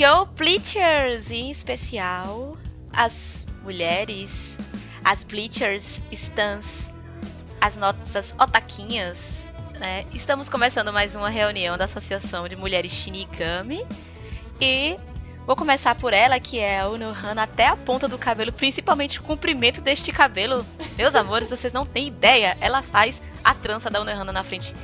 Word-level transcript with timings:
Yo 0.00 0.24
Bleachers, 0.24 1.30
em 1.30 1.50
especial 1.50 2.56
as 2.90 3.44
mulheres, 3.62 4.30
as 5.04 5.22
Bleachers, 5.24 6.00
Stans, 6.10 6.64
as 7.60 7.76
nossas 7.76 8.34
otaquinhas, 8.40 9.18
né? 9.78 10.06
Estamos 10.14 10.48
começando 10.48 10.90
mais 10.90 11.14
uma 11.14 11.28
reunião 11.28 11.76
da 11.76 11.84
Associação 11.84 12.48
de 12.48 12.56
Mulheres 12.56 12.90
Shinigami 12.90 13.86
e 14.58 14.96
vou 15.46 15.54
começar 15.54 15.94
por 15.96 16.14
ela, 16.14 16.40
que 16.40 16.58
é 16.58 16.80
a 16.80 16.88
Unohana 16.88 17.42
até 17.42 17.66
a 17.66 17.76
ponta 17.76 18.08
do 18.08 18.16
cabelo, 18.16 18.54
principalmente 18.54 19.20
o 19.20 19.22
comprimento 19.22 19.82
deste 19.82 20.10
cabelo. 20.12 20.64
Meus 20.96 21.14
amores, 21.14 21.50
vocês 21.50 21.74
não 21.74 21.84
têm 21.84 22.08
ideia, 22.08 22.56
ela 22.58 22.80
faz 22.80 23.20
a 23.44 23.52
trança 23.52 23.90
da 23.90 24.00
Unohana 24.00 24.32
na 24.32 24.44
frente. 24.44 24.74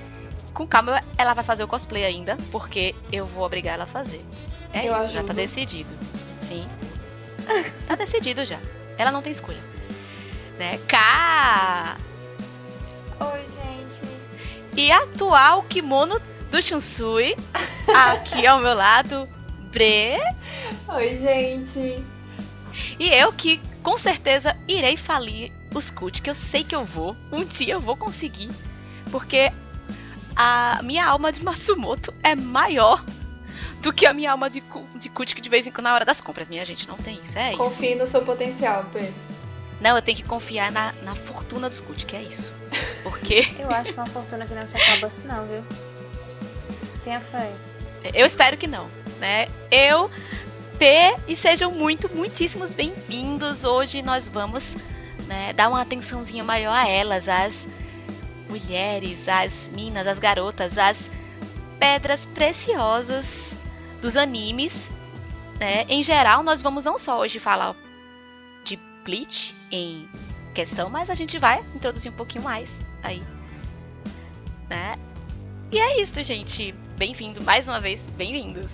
Com 0.53 0.67
calma, 0.67 1.03
ela 1.17 1.33
vai 1.33 1.43
fazer 1.43 1.65
o 1.65 1.69
cosplay 1.69 2.05
ainda, 2.05 2.37
porque 2.53 2.95
eu 3.11 3.25
vou 3.25 3.47
obrigar 3.47 3.77
ela 3.77 3.85
a 3.85 3.87
fazer. 3.87 4.23
É 4.73 4.87
Eu 4.87 4.95
isso, 4.97 5.11
já 5.11 5.23
tá 5.23 5.33
ajudo. 5.33 5.35
decidido. 5.35 5.91
Sim. 6.49 6.69
tá 7.87 7.95
decidido 7.95 8.45
já. 8.45 8.59
Ela 8.99 9.11
não 9.11 9.23
tem 9.23 9.33
escolha. 9.33 9.63
Né? 10.59 10.79
K! 10.89 11.97
Oi, 13.21 13.45
gente. 13.49 14.03
E 14.77 14.91
atual 14.91 15.63
kimono 15.65 16.21
do 16.51 16.61
Shunsui. 16.63 17.35
Aqui 17.95 18.47
ao 18.47 18.59
meu 18.61 18.75
lado, 18.75 19.29
Bre. 19.71 20.19
Oi, 20.89 21.17
gente. 21.19 22.05
E 22.99 23.09
eu 23.09 23.33
que 23.33 23.61
com 23.83 23.97
certeza 23.97 24.57
irei 24.67 24.97
falir 24.97 25.53
os 25.75 25.91
Kult, 25.91 26.21
que 26.21 26.31
eu 26.31 26.35
sei 26.35 26.65
que 26.65 26.75
eu 26.75 26.85
vou. 26.85 27.17
Um 27.31 27.45
dia 27.45 27.75
eu 27.75 27.81
vou 27.81 27.97
conseguir. 27.97 28.51
Porque 29.11 29.53
a 30.35 30.81
minha 30.83 31.07
alma 31.07 31.31
de 31.31 31.43
Matsumoto 31.45 32.13
é 32.23 32.35
maior 32.35 33.05
do 33.81 33.93
que 33.93 34.07
a 34.07 34.13
minha 34.13 34.33
alma 34.33 34.49
de, 34.51 34.61
cu- 34.61 34.87
de 34.95 35.09
de 35.41 35.49
vez 35.49 35.67
em 35.67 35.71
quando 35.71 35.85
na 35.85 35.95
hora 35.95 36.05
das 36.05 36.21
compras. 36.21 36.49
Minha 36.49 36.65
gente, 36.65 36.87
não 36.89 36.97
tem 36.97 37.21
isso. 37.25 37.39
É 37.39 37.51
isso. 37.51 37.59
Confie 37.59 37.95
no 37.95 38.07
seu 38.07 38.23
potencial, 38.23 38.85
Pedro. 38.93 39.15
Não, 39.81 39.95
eu 39.97 40.03
tenho 40.03 40.17
que 40.17 40.23
confiar 40.25 40.73
na, 40.73 40.93
na 41.03 41.15
fortuna 41.15 41.69
dos 41.69 41.81
que 42.05 42.17
é 42.17 42.23
isso. 42.23 42.51
Porque 43.03 43.47
Eu 43.59 43.71
acho 43.71 43.93
que 43.93 43.99
é 43.99 44.03
uma 44.03 44.09
fortuna 44.11 44.47
que 44.47 44.55
não 44.55 44.67
se 44.67 44.77
acaba 44.77 45.07
assim, 45.07 45.27
não, 45.29 45.47
viu? 45.47 45.63
Tenha 47.05 47.21
fé. 47.21 47.53
eu 48.15 48.27
espero 48.27 48.57
que 48.57 48.67
não, 48.67 48.89
né? 49.21 49.47
Eu, 49.71 50.11
P, 50.79 51.17
e 51.29 51.37
sejam 51.37 51.71
muito, 51.71 52.09
muitíssimos 52.15 52.73
bem-vindos. 52.73 53.65
Hoje 53.65 54.03
nós 54.03 54.29
vamos 54.29 54.65
né, 55.27 55.53
dar 55.53 55.69
uma 55.69 55.83
atençãozinha 55.83 56.43
maior 56.43 56.75
a 56.75 56.89
elas, 56.89 57.29
as 57.29 57.55
mulheres, 58.49 59.19
as 59.29 59.53
minas, 59.73 60.07
as 60.07 60.19
garotas, 60.19 60.77
as 60.79 60.97
pedras 61.79 62.27
preciosas 62.27 63.25
dos 64.01 64.17
animes. 64.17 64.91
Né? 65.59 65.85
Em 65.89 66.03
geral, 66.03 66.43
nós 66.43 66.61
vamos 66.61 66.85
não 66.85 66.99
só 66.99 67.19
hoje 67.19 67.39
falar 67.39 67.75
de 68.65 68.77
Bleach 69.05 69.55
em 69.71 70.09
questão, 70.55 70.91
mas 70.91 71.11
a 71.11 71.15
gente 71.15 71.39
vai 71.39 71.61
introduzir 71.75 72.13
um 72.13 72.17
pouquinho 72.17 72.45
mais 72.45 72.71
aí. 73.03 73.23
Né? 74.69 74.97
E 75.71 75.79
é 75.79 76.01
isso, 76.01 76.23
gente. 76.23 76.73
Bem-vindo, 76.97 77.43
mais 77.43 77.69
uma 77.69 77.81
vez, 77.81 78.01
bem-vindos. 78.17 78.71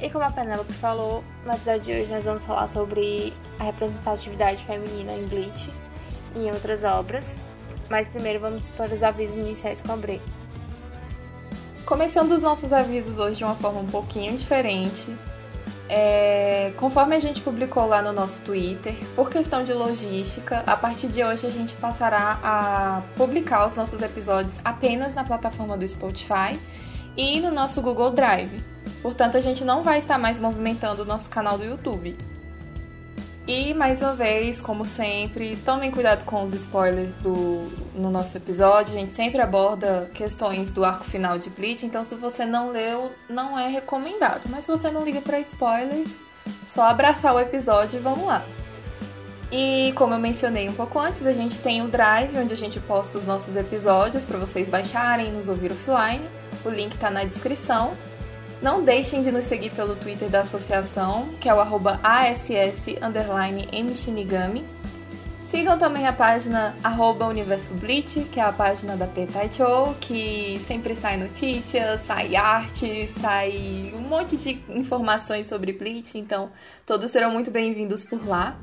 E 0.00 0.10
como 0.10 0.24
a 0.24 0.32
Penélope 0.32 0.72
falou, 0.72 1.22
no 1.46 1.52
episódio 1.52 1.80
de 1.80 1.92
hoje 1.92 2.12
nós 2.12 2.24
vamos 2.24 2.42
falar 2.42 2.66
sobre 2.66 3.32
a 3.60 3.64
representatividade 3.64 4.64
feminina 4.64 5.12
em 5.12 5.26
Bleach 5.26 5.70
e 6.34 6.40
em 6.40 6.50
outras 6.50 6.82
obras. 6.82 7.40
Mas 7.92 8.08
primeiro 8.08 8.40
vamos 8.40 8.66
para 8.68 8.94
os 8.94 9.02
avisos 9.02 9.36
iniciais 9.36 9.82
com 9.82 9.92
a 9.92 9.96
Bray. 9.96 10.22
Começando 11.84 12.32
os 12.32 12.40
nossos 12.40 12.72
avisos 12.72 13.18
hoje 13.18 13.36
de 13.36 13.44
uma 13.44 13.54
forma 13.54 13.80
um 13.80 13.86
pouquinho 13.86 14.34
diferente. 14.34 15.14
É, 15.90 16.72
conforme 16.78 17.14
a 17.14 17.18
gente 17.18 17.42
publicou 17.42 17.84
lá 17.84 18.00
no 18.00 18.10
nosso 18.10 18.40
Twitter, 18.40 18.94
por 19.14 19.28
questão 19.28 19.62
de 19.62 19.74
logística, 19.74 20.60
a 20.66 20.74
partir 20.74 21.08
de 21.08 21.22
hoje 21.22 21.46
a 21.46 21.50
gente 21.50 21.74
passará 21.74 22.40
a 22.42 23.02
publicar 23.14 23.66
os 23.66 23.76
nossos 23.76 24.00
episódios 24.00 24.58
apenas 24.64 25.12
na 25.12 25.22
plataforma 25.22 25.76
do 25.76 25.86
Spotify 25.86 26.58
e 27.14 27.40
no 27.40 27.50
nosso 27.50 27.82
Google 27.82 28.12
Drive. 28.12 28.64
Portanto, 29.02 29.36
a 29.36 29.40
gente 29.42 29.64
não 29.64 29.82
vai 29.82 29.98
estar 29.98 30.16
mais 30.16 30.38
movimentando 30.38 31.02
o 31.02 31.04
nosso 31.04 31.28
canal 31.28 31.58
do 31.58 31.64
YouTube. 31.64 32.16
E 33.46 33.74
mais 33.74 34.00
uma 34.00 34.14
vez, 34.14 34.60
como 34.60 34.84
sempre, 34.84 35.56
tomem 35.64 35.90
cuidado 35.90 36.24
com 36.24 36.42
os 36.42 36.52
spoilers 36.52 37.16
do, 37.16 37.68
no 37.92 38.08
nosso 38.08 38.36
episódio. 38.36 38.94
A 38.94 39.00
gente 39.00 39.12
sempre 39.12 39.40
aborda 39.40 40.08
questões 40.14 40.70
do 40.70 40.84
arco 40.84 41.04
final 41.04 41.38
de 41.38 41.50
Bleach, 41.50 41.84
então 41.84 42.04
se 42.04 42.14
você 42.14 42.46
não 42.46 42.70
leu, 42.70 43.10
não 43.28 43.58
é 43.58 43.66
recomendado. 43.66 44.42
Mas 44.48 44.64
se 44.64 44.70
você 44.70 44.92
não 44.92 45.04
liga 45.04 45.20
para 45.20 45.40
spoilers, 45.40 46.20
só 46.64 46.82
abraçar 46.82 47.34
o 47.34 47.40
episódio 47.40 47.98
e 47.98 48.02
vamos 48.02 48.24
lá. 48.24 48.44
E 49.50 49.92
como 49.96 50.14
eu 50.14 50.20
mencionei 50.20 50.68
um 50.68 50.72
pouco 50.72 50.98
antes, 50.98 51.26
a 51.26 51.32
gente 51.32 51.58
tem 51.58 51.82
o 51.82 51.88
Drive, 51.88 52.38
onde 52.38 52.54
a 52.54 52.56
gente 52.56 52.78
posta 52.78 53.18
os 53.18 53.26
nossos 53.26 53.56
episódios 53.56 54.24
para 54.24 54.38
vocês 54.38 54.68
baixarem 54.68 55.28
e 55.28 55.30
nos 55.30 55.48
ouvir 55.48 55.72
offline. 55.72 56.26
O 56.64 56.70
link 56.70 56.96
tá 56.96 57.10
na 57.10 57.24
descrição. 57.24 57.92
Não 58.62 58.84
deixem 58.84 59.22
de 59.22 59.32
nos 59.32 59.42
seguir 59.42 59.70
pelo 59.70 59.96
Twitter 59.96 60.30
da 60.30 60.42
associação, 60.42 61.30
que 61.40 61.48
é 61.48 61.54
o 61.54 61.58
arroba. 61.58 61.98
Sigam 65.42 65.76
também 65.76 66.06
a 66.06 66.12
página 66.12 66.72
arroba 66.80 67.26
Universo 67.26 67.74
Bleach, 67.74 68.20
que 68.30 68.38
é 68.38 68.44
a 68.44 68.52
página 68.52 68.96
da 68.96 69.08
Petaichou, 69.08 69.96
que 70.00 70.62
sempre 70.64 70.94
sai 70.94 71.16
notícias, 71.16 72.02
sai 72.02 72.36
arte, 72.36 73.08
sai 73.20 73.92
um 73.96 74.00
monte 74.00 74.36
de 74.36 74.62
informações 74.68 75.48
sobre 75.48 75.72
Bleach, 75.72 76.16
então 76.16 76.48
todos 76.86 77.10
serão 77.10 77.32
muito 77.32 77.50
bem-vindos 77.50 78.04
por 78.04 78.24
lá. 78.24 78.56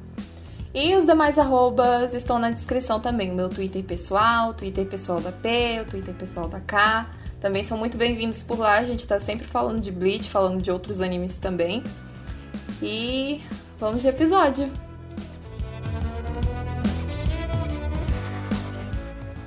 E 0.73 0.95
os 0.95 1.05
demais 1.05 1.37
arrobas 1.37 2.13
estão 2.13 2.39
na 2.39 2.49
descrição 2.51 3.01
também. 3.01 3.31
O 3.31 3.35
meu 3.35 3.49
Twitter 3.49 3.83
pessoal, 3.83 4.51
o 4.51 4.53
Twitter 4.53 4.85
pessoal 4.85 5.19
da 5.19 5.33
P, 5.33 5.81
o 5.81 5.89
Twitter 5.89 6.15
pessoal 6.15 6.47
da 6.47 6.61
K. 6.61 7.18
Também 7.39 7.63
são 7.63 7.77
muito 7.77 7.97
bem-vindos 7.97 8.43
por 8.43 8.59
lá. 8.59 8.79
A 8.79 8.83
gente 8.83 9.07
tá 9.07 9.17
sempre 9.19 9.47
falando 9.47 9.79
de 9.79 9.91
Bleach, 9.91 10.29
falando 10.29 10.61
de 10.61 10.69
outros 10.69 10.99
animes 10.99 11.37
também. 11.37 11.81
E 12.81 13.41
vamos 13.79 14.01
de 14.01 14.09
episódio. 14.09 14.69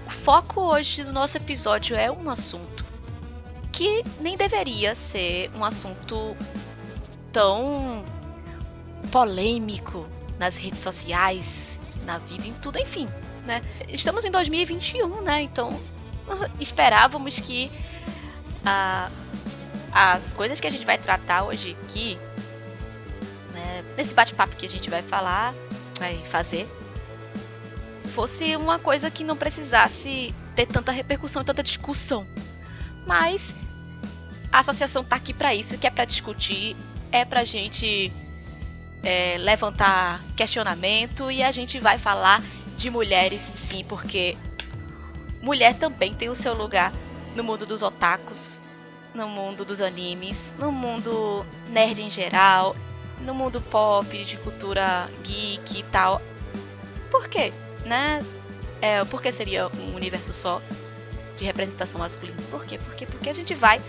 O 0.07 0.11
foco 0.25 0.61
hoje 0.63 1.05
do 1.05 1.13
nosso 1.13 1.37
episódio 1.37 1.95
é 1.95 2.11
um 2.11 2.31
assunto 2.31 2.83
que 3.71 4.03
nem 4.21 4.39
deveria 4.39 4.95
ser 4.95 5.51
um 5.55 5.63
assunto 5.63 6.35
tão 7.31 8.05
polêmico 9.11 10.07
nas 10.39 10.57
redes 10.57 10.79
sociais, 10.79 11.79
na 12.07 12.19
vida, 12.19 12.47
em 12.47 12.55
tudo, 12.55 12.79
enfim, 12.79 13.07
né? 13.45 13.61
Estamos 13.89 14.25
em 14.25 14.31
2021, 14.31 15.21
né? 15.23 15.43
Então 15.43 15.79
esperávamos 16.61 17.39
que 17.39 17.71
ah, 18.65 19.11
as 19.93 20.33
coisas 20.33 20.59
que 20.61 20.67
a 20.67 20.71
gente 20.71 20.85
vai 20.85 20.99
tratar 20.99 21.45
hoje 21.45 21.77
aqui, 21.83 22.19
né, 23.53 23.85
nesse 23.97 24.15
bate-papo 24.15 24.57
que 24.57 24.67
a 24.67 24.69
gente 24.69 24.89
vai 24.89 25.03
falar, 25.03 25.55
vai 25.99 26.23
fazer, 26.31 26.69
fosse 28.15 28.57
uma 28.57 28.79
coisa 28.79 29.11
que 29.11 29.25
não 29.25 29.37
precisasse 29.37 30.35
ter 30.55 30.67
tanta 30.67 30.93
repercussão 30.93 31.43
e 31.43 31.45
tanta 31.45 31.63
discussão. 31.63 32.27
Mas 33.07 33.53
a 34.53 34.61
associação 34.61 35.03
tá 35.03 35.17
aqui 35.17 35.33
para 35.33 35.55
isso, 35.55 35.77
que 35.79 35.87
é 35.87 35.91
para 35.91 36.05
discutir, 36.05 36.77
é 37.11 37.25
pra 37.25 37.45
gente 37.45 38.13
é, 39.03 39.37
levantar 39.39 40.23
questionamento 40.37 41.31
e 41.31 41.43
a 41.43 41.51
gente 41.51 41.81
vai 41.81 41.99
falar 41.99 42.43
de 42.77 42.91
mulheres 42.91 43.43
sim, 43.69 43.85
porque 43.85 44.37
mulher 45.43 45.77
também 45.77 46.15
tem 46.15 46.31
o 46.31 46.35
seu 46.35 46.55
lugar 46.55 46.93
no 47.35 47.43
mundo 47.43 47.67
dos 47.67 47.83
otakus, 47.83 48.61
no 49.15 49.29
mundo 49.29 49.65
dos 49.65 49.81
animes, 49.81 50.55
no 50.59 50.71
mundo 50.71 51.45
nerd 51.69 52.01
em 52.01 52.11
geral, 52.11 52.77
no 53.21 53.35
mundo 53.35 53.61
pop, 53.61 54.25
de 54.25 54.37
cultura 54.39 55.11
geek 55.23 55.81
e 55.81 55.83
tal. 55.85 56.23
Por 57.11 57.29
quê? 57.29 57.53
Né? 57.85 58.21
É, 58.81 59.05
por 59.05 59.21
que 59.21 59.31
seria 59.33 59.69
um 59.69 59.95
universo 59.95 60.33
só 60.33 60.63
de 61.37 61.45
representação 61.45 62.01
masculina? 62.01 62.39
Por 62.51 62.65
quê? 62.65 62.79
Porque, 62.79 63.07
porque 63.07 63.31
a 63.31 63.35
gente 63.35 63.55
vai 63.55 63.81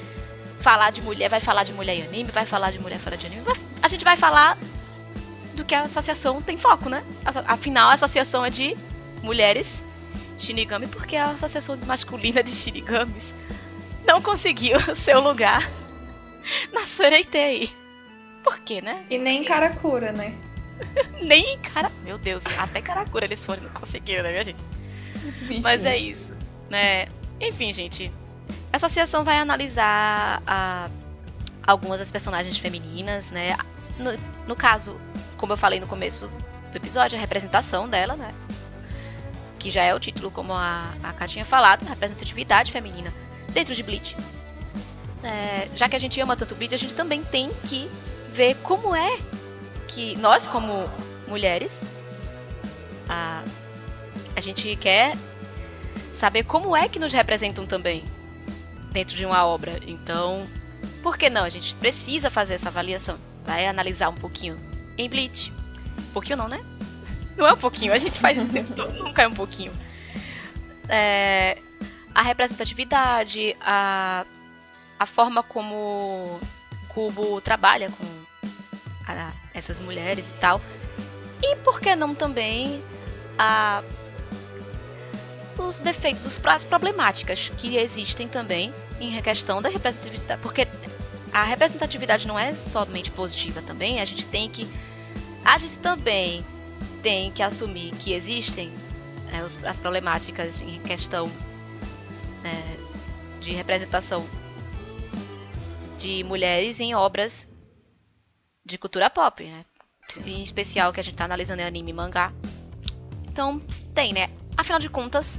falar 0.59 0.91
de 0.91 1.01
mulher, 1.01 1.29
vai 1.29 1.39
falar 1.39 1.63
de 1.63 1.73
mulher 1.73 1.95
em 1.95 2.03
anime, 2.03 2.31
vai 2.31 2.45
falar 2.45 2.71
de 2.71 2.79
mulher 2.79 2.97
fora 2.99 3.17
de 3.17 3.25
anime, 3.25 3.43
a 3.81 3.87
gente 3.87 4.03
vai 4.03 4.17
falar 4.17 4.57
do 5.53 5.63
que 5.63 5.75
a 5.75 5.83
associação 5.83 6.41
tem 6.41 6.57
foco, 6.57 6.89
né? 6.89 7.03
Afinal, 7.45 7.89
a 7.89 7.93
associação 7.93 8.45
é 8.45 8.49
de 8.49 8.75
mulheres 9.21 9.83
Shinigami 10.37 10.87
porque 10.87 11.15
a 11.15 11.25
associação 11.25 11.77
masculina 11.85 12.43
de 12.43 12.51
Shinigamis 12.51 13.33
não 14.05 14.21
conseguiu 14.21 14.79
seu 14.97 15.21
lugar 15.21 15.69
na 16.71 16.85
Sureitei. 16.87 17.71
Por 18.43 18.59
quê, 18.59 18.81
né? 18.81 19.05
E 19.09 19.17
nem 19.17 19.43
Karakura, 19.43 20.11
né? 20.11 20.35
Nem 21.21 21.57
cara. 21.59 21.89
Meu 22.03 22.17
Deus, 22.17 22.43
até 22.57 22.81
Karakura 22.81 23.25
eles 23.25 23.45
foram 23.45 23.61
e 23.61 23.65
não 23.65 23.73
conseguiram, 23.73 24.23
né, 24.23 24.31
minha 24.31 24.43
gente? 24.43 24.59
Mas 25.61 25.85
é 25.85 25.97
isso, 25.97 26.33
né? 26.69 27.07
Enfim, 27.39 27.71
gente. 27.71 28.11
a 28.71 28.77
associação 28.77 29.23
vai 29.23 29.37
analisar 29.37 30.41
a, 30.45 30.89
algumas 31.65 31.99
das 31.99 32.11
personagens 32.11 32.57
femininas, 32.57 33.31
né? 33.31 33.55
No, 33.97 34.11
no 34.47 34.55
caso, 34.55 34.99
como 35.37 35.53
eu 35.53 35.57
falei 35.57 35.79
no 35.79 35.87
começo 35.87 36.29
do 36.71 36.77
episódio, 36.77 37.17
a 37.17 37.21
representação 37.21 37.87
dela, 37.87 38.15
né? 38.15 38.33
Que 39.63 39.71
já 39.71 39.81
é 39.81 39.95
o 39.95 39.99
título, 39.99 40.29
como 40.29 40.51
a, 40.51 40.93
a 41.01 41.13
Ká 41.13 41.25
tinha 41.25 41.45
falado, 41.45 41.87
representatividade 41.87 42.69
feminina 42.69 43.13
dentro 43.53 43.73
de 43.73 43.81
Bleach. 43.81 44.13
É, 45.23 45.69
já 45.73 45.87
que 45.87 45.95
a 45.95 45.99
gente 45.99 46.19
ama 46.19 46.35
tanto 46.35 46.53
Bleach, 46.53 46.75
a 46.75 46.77
gente 46.77 46.93
também 46.93 47.23
tem 47.23 47.49
que 47.63 47.89
ver 48.33 48.55
como 48.55 48.93
é 48.93 49.17
que 49.87 50.17
nós, 50.17 50.45
como 50.45 50.89
mulheres, 51.29 51.71
a, 53.07 53.41
a 54.35 54.41
gente 54.41 54.75
quer 54.75 55.15
saber 56.19 56.43
como 56.43 56.75
é 56.75 56.89
que 56.89 56.99
nos 56.99 57.13
representam 57.13 57.65
também 57.65 58.03
dentro 58.91 59.15
de 59.15 59.25
uma 59.25 59.45
obra. 59.45 59.79
Então, 59.87 60.45
por 61.01 61.17
que 61.17 61.29
não? 61.29 61.45
A 61.45 61.49
gente 61.49 61.73
precisa 61.77 62.29
fazer 62.29 62.55
essa 62.55 62.67
avaliação. 62.67 63.17
Vai 63.45 63.65
analisar 63.65 64.09
um 64.09 64.15
pouquinho 64.15 64.59
em 64.97 65.07
Bleach. 65.07 65.53
Um 65.97 66.11
pouquinho 66.11 66.35
não, 66.35 66.49
né? 66.49 66.61
Não 67.37 67.47
é 67.47 67.53
um 67.53 67.57
pouquinho, 67.57 67.93
a 67.93 67.97
gente 67.97 68.19
faz 68.19 68.37
isso 68.37 68.49
o 68.49 68.53
tempo 68.53 68.73
todo, 68.73 68.93
nunca 68.93 69.23
é 69.23 69.27
um 69.27 69.33
pouquinho. 69.33 69.73
É, 70.87 71.57
a 72.13 72.21
representatividade, 72.21 73.55
a, 73.59 74.25
a 74.99 75.05
forma 75.05 75.41
como 75.41 76.39
Cubo 76.89 77.41
trabalha 77.41 77.89
com 77.89 78.05
a, 79.07 79.31
essas 79.53 79.79
mulheres 79.79 80.25
e 80.25 80.39
tal. 80.39 80.61
E 81.41 81.55
por 81.57 81.79
que 81.79 81.95
não 81.95 82.13
também 82.13 82.83
a, 83.37 83.83
os 85.57 85.77
defeitos, 85.77 86.39
as 86.43 86.65
problemáticas 86.65 87.51
que 87.57 87.77
existem 87.77 88.27
também 88.27 88.73
em 88.99 89.21
questão 89.21 89.61
da 89.61 89.69
representatividade. 89.69 90.41
Porque 90.41 90.67
a 91.33 91.43
representatividade 91.43 92.27
não 92.27 92.37
é 92.37 92.53
somente 92.53 93.11
positiva 93.11 93.61
também, 93.61 93.99
a 93.99 94.05
gente 94.05 94.25
tem 94.25 94.49
que. 94.49 94.67
A 95.43 95.57
gente 95.57 95.77
também 95.79 96.45
tem 97.03 97.29
que 97.31 97.43
assumir 97.43 97.91
que 97.97 98.13
existem 98.13 98.73
é, 99.31 99.43
os, 99.43 99.61
as 99.63 99.79
problemáticas 99.79 100.59
em 100.61 100.79
questão 100.79 101.29
é, 102.43 103.39
de 103.41 103.51
representação 103.51 104.25
de 105.99 106.23
mulheres 106.23 106.79
em 106.79 106.95
obras 106.95 107.47
de 108.65 108.77
cultura 108.77 109.09
pop, 109.09 109.43
né? 109.43 109.65
Em 110.25 110.41
especial 110.41 110.93
que 110.93 110.99
a 110.99 111.03
gente 111.03 111.15
está 111.15 111.25
analisando 111.25 111.61
é 111.61 111.65
anime 111.65 111.91
e 111.91 111.93
mangá. 111.93 112.33
Então, 113.27 113.59
tem, 113.93 114.13
né? 114.13 114.29
Afinal 114.55 114.79
de 114.79 114.89
contas, 114.89 115.37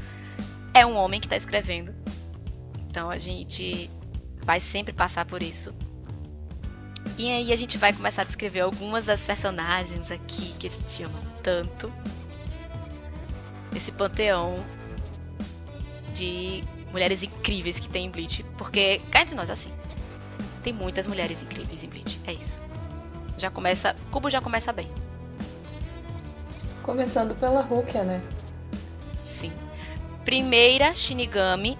é 0.74 0.84
um 0.84 0.96
homem 0.96 1.20
que 1.20 1.26
está 1.26 1.36
escrevendo. 1.36 1.94
Então 2.90 3.10
a 3.10 3.18
gente 3.18 3.90
vai 4.42 4.60
sempre 4.60 4.92
passar 4.92 5.24
por 5.24 5.42
isso. 5.42 5.74
E 7.16 7.30
aí 7.30 7.52
a 7.52 7.56
gente 7.56 7.78
vai 7.78 7.92
começar 7.92 8.22
a 8.22 8.24
descrever 8.24 8.60
algumas 8.60 9.06
das 9.06 9.24
personagens 9.24 10.10
aqui 10.10 10.52
que 10.58 10.66
a 10.66 10.70
gente 10.70 11.02
ama 11.02 11.33
tanto. 11.44 11.92
Esse 13.76 13.92
panteão 13.92 14.64
de 16.14 16.64
mulheres 16.90 17.22
incríveis 17.22 17.78
que 17.78 17.88
tem 17.88 18.06
em 18.06 18.10
Bleach. 18.10 18.42
Porque, 18.56 19.00
cá 19.10 19.22
entre 19.22 19.34
nós, 19.36 19.50
assim, 19.50 19.72
tem 20.62 20.72
muitas 20.72 21.06
mulheres 21.06 21.40
incríveis 21.40 21.84
em 21.84 21.88
Bleach. 21.88 22.18
É 22.26 22.32
isso. 22.32 22.60
Já 23.36 23.50
começa. 23.50 23.94
Cubo 24.10 24.30
já 24.30 24.40
começa 24.40 24.72
bem. 24.72 24.90
Começando 26.82 27.34
pela 27.38 27.60
Rukia, 27.60 28.02
né? 28.02 28.22
Sim. 29.40 29.52
Primeira 30.24 30.94
Shinigami 30.94 31.78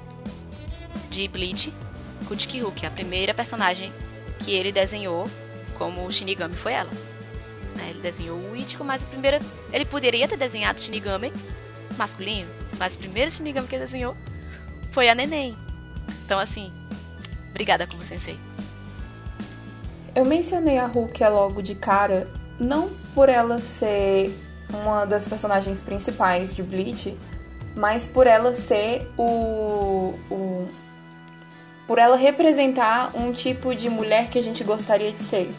de 1.10 1.26
Bleach, 1.28 1.72
Kutiki 2.26 2.60
Rukia. 2.60 2.88
A 2.88 2.92
primeira 2.92 3.32
personagem 3.32 3.92
que 4.40 4.52
ele 4.52 4.72
desenhou 4.72 5.24
como 5.78 6.10
Shinigami 6.10 6.56
foi 6.56 6.72
ela. 6.72 6.90
Né? 7.74 7.90
Ele 7.90 8.00
desenhou 8.00 8.38
o 8.38 8.56
Ichigo, 8.56 8.84
mas 8.84 9.02
a 9.02 9.06
primeira. 9.06 9.38
Ele 9.72 9.84
poderia 9.84 10.28
ter 10.28 10.36
desenhado 10.36 10.80
Shinigami 10.80 11.32
masculino, 11.96 12.50
mas 12.78 12.94
o 12.94 12.98
primeiro 12.98 13.30
Shinigami 13.30 13.68
que 13.68 13.76
ele 13.76 13.84
desenhou 13.84 14.16
foi 14.92 15.08
a 15.08 15.14
Neném. 15.14 15.56
Então, 16.24 16.38
assim, 16.38 16.72
obrigada 17.50 17.86
como 17.86 18.02
sensei. 18.02 18.38
Eu 20.14 20.24
mencionei 20.24 20.78
a 20.78 20.86
Rukia 20.86 21.28
logo 21.28 21.60
de 21.60 21.74
cara, 21.74 22.28
não 22.58 22.90
por 23.14 23.28
ela 23.28 23.60
ser 23.60 24.32
uma 24.72 25.04
das 25.04 25.26
personagens 25.26 25.82
principais 25.82 26.54
de 26.54 26.62
Bleach, 26.62 27.16
mas 27.74 28.06
por 28.06 28.26
ela 28.26 28.52
ser 28.52 29.10
o, 29.16 30.14
o 30.30 30.66
por 31.86 31.98
ela 31.98 32.16
representar 32.16 33.10
um 33.14 33.32
tipo 33.32 33.74
de 33.74 33.90
mulher 33.90 34.28
que 34.30 34.38
a 34.38 34.42
gente 34.42 34.64
gostaria 34.64 35.12
de 35.12 35.18
ser. 35.18 35.50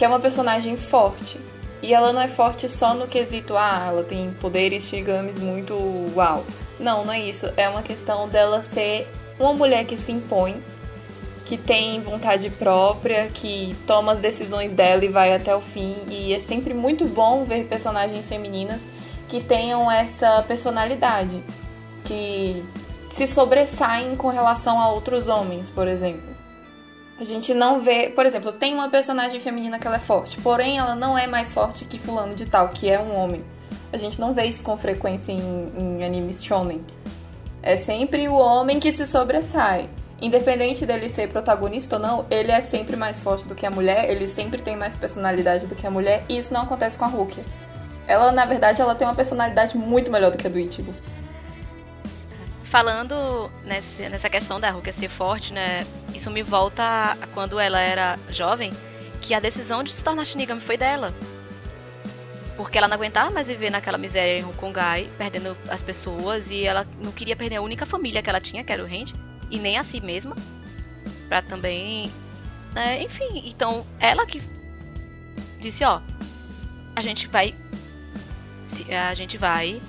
Que 0.00 0.06
é 0.06 0.08
uma 0.08 0.18
personagem 0.18 0.78
forte. 0.78 1.38
E 1.82 1.92
ela 1.92 2.10
não 2.10 2.22
é 2.22 2.26
forte 2.26 2.70
só 2.70 2.94
no 2.94 3.06
quesito, 3.06 3.54
ah, 3.54 3.84
ela 3.86 4.02
tem 4.02 4.30
poderes 4.40 4.84
Shinigamis 4.84 5.38
muito 5.38 5.74
uau. 6.16 6.42
Não, 6.78 7.04
não 7.04 7.12
é 7.12 7.20
isso. 7.20 7.52
É 7.54 7.68
uma 7.68 7.82
questão 7.82 8.26
dela 8.26 8.62
ser 8.62 9.06
uma 9.38 9.52
mulher 9.52 9.84
que 9.84 9.98
se 9.98 10.10
impõe, 10.10 10.64
que 11.44 11.58
tem 11.58 12.00
vontade 12.00 12.48
própria, 12.48 13.28
que 13.28 13.76
toma 13.86 14.12
as 14.12 14.20
decisões 14.20 14.72
dela 14.72 15.04
e 15.04 15.08
vai 15.08 15.34
até 15.34 15.54
o 15.54 15.60
fim. 15.60 15.94
E 16.08 16.32
é 16.32 16.40
sempre 16.40 16.72
muito 16.72 17.04
bom 17.04 17.44
ver 17.44 17.66
personagens 17.66 18.26
femininas 18.26 18.80
que 19.28 19.42
tenham 19.42 19.92
essa 19.92 20.42
personalidade, 20.48 21.44
que 22.04 22.64
se 23.14 23.26
sobressaem 23.26 24.16
com 24.16 24.28
relação 24.28 24.80
a 24.80 24.90
outros 24.90 25.28
homens, 25.28 25.70
por 25.70 25.86
exemplo. 25.86 26.29
A 27.20 27.24
gente 27.24 27.52
não 27.52 27.82
vê, 27.82 28.08
por 28.08 28.24
exemplo, 28.24 28.50
tem 28.50 28.72
uma 28.72 28.88
personagem 28.88 29.42
feminina 29.42 29.78
que 29.78 29.86
ela 29.86 29.96
é 29.96 30.00
forte, 30.00 30.40
porém 30.40 30.78
ela 30.78 30.94
não 30.94 31.18
é 31.18 31.26
mais 31.26 31.52
forte 31.52 31.84
que 31.84 31.98
fulano 31.98 32.34
de 32.34 32.46
tal, 32.46 32.70
que 32.70 32.88
é 32.88 32.98
um 32.98 33.14
homem. 33.14 33.44
A 33.92 33.98
gente 33.98 34.18
não 34.18 34.32
vê 34.32 34.44
isso 34.44 34.64
com 34.64 34.74
frequência 34.74 35.30
em, 35.30 35.70
em 35.78 36.02
animes 36.02 36.42
shonen. 36.42 36.82
É 37.62 37.76
sempre 37.76 38.26
o 38.26 38.32
homem 38.32 38.80
que 38.80 38.90
se 38.90 39.06
sobressai. 39.06 39.90
Independente 40.18 40.86
dele 40.86 41.10
ser 41.10 41.28
protagonista 41.28 41.96
ou 41.96 42.02
não, 42.02 42.26
ele 42.30 42.52
é 42.52 42.62
sempre 42.62 42.96
mais 42.96 43.22
forte 43.22 43.46
do 43.46 43.54
que 43.54 43.66
a 43.66 43.70
mulher, 43.70 44.08
ele 44.08 44.26
sempre 44.26 44.62
tem 44.62 44.74
mais 44.74 44.96
personalidade 44.96 45.66
do 45.66 45.74
que 45.74 45.86
a 45.86 45.90
mulher, 45.90 46.24
e 46.26 46.38
isso 46.38 46.54
não 46.54 46.62
acontece 46.62 46.96
com 46.96 47.04
a 47.04 47.08
Rukia. 47.08 47.44
Ela, 48.06 48.32
na 48.32 48.46
verdade, 48.46 48.80
ela 48.80 48.94
tem 48.94 49.06
uma 49.06 49.14
personalidade 49.14 49.76
muito 49.76 50.10
melhor 50.10 50.30
do 50.30 50.38
que 50.38 50.46
a 50.46 50.50
do 50.50 50.58
Ichigo 50.58 50.94
falando 52.70 53.50
nessa, 53.64 54.08
nessa 54.08 54.30
questão 54.30 54.60
da 54.60 54.70
Rukia 54.70 54.92
ser 54.92 55.08
forte, 55.08 55.52
né? 55.52 55.84
Isso 56.14 56.30
me 56.30 56.42
volta 56.42 57.16
a 57.20 57.26
quando 57.34 57.58
ela 57.58 57.80
era 57.80 58.18
jovem, 58.30 58.70
que 59.20 59.34
a 59.34 59.40
decisão 59.40 59.82
de 59.82 59.92
se 59.92 60.02
tornar 60.02 60.24
Shinigami 60.24 60.60
foi 60.60 60.76
dela. 60.76 61.12
Porque 62.56 62.78
ela 62.78 62.86
não 62.86 62.94
aguentava 62.94 63.30
mais 63.30 63.48
viver 63.48 63.70
naquela 63.70 63.98
miséria 63.98 64.38
em 64.38 64.44
Hokungai, 64.44 65.10
perdendo 65.18 65.56
as 65.68 65.82
pessoas, 65.82 66.50
e 66.50 66.64
ela 66.64 66.86
não 67.02 67.10
queria 67.10 67.34
perder 67.34 67.56
a 67.56 67.62
única 67.62 67.84
família 67.84 68.22
que 68.22 68.30
ela 68.30 68.40
tinha, 68.40 68.62
que 68.62 68.72
era 68.72 68.82
o 68.82 68.86
Randy, 68.86 69.14
e 69.50 69.58
nem 69.58 69.76
a 69.76 69.84
si 69.84 70.00
mesma. 70.00 70.36
Pra 71.28 71.42
também. 71.42 72.10
Né? 72.72 73.02
Enfim, 73.02 73.42
então 73.46 73.84
ela 73.98 74.24
que 74.26 74.40
disse: 75.58 75.84
ó, 75.84 76.00
a 76.94 77.00
gente 77.00 77.26
vai. 77.26 77.54
A 79.08 79.14
gente 79.14 79.36
vai 79.36 79.80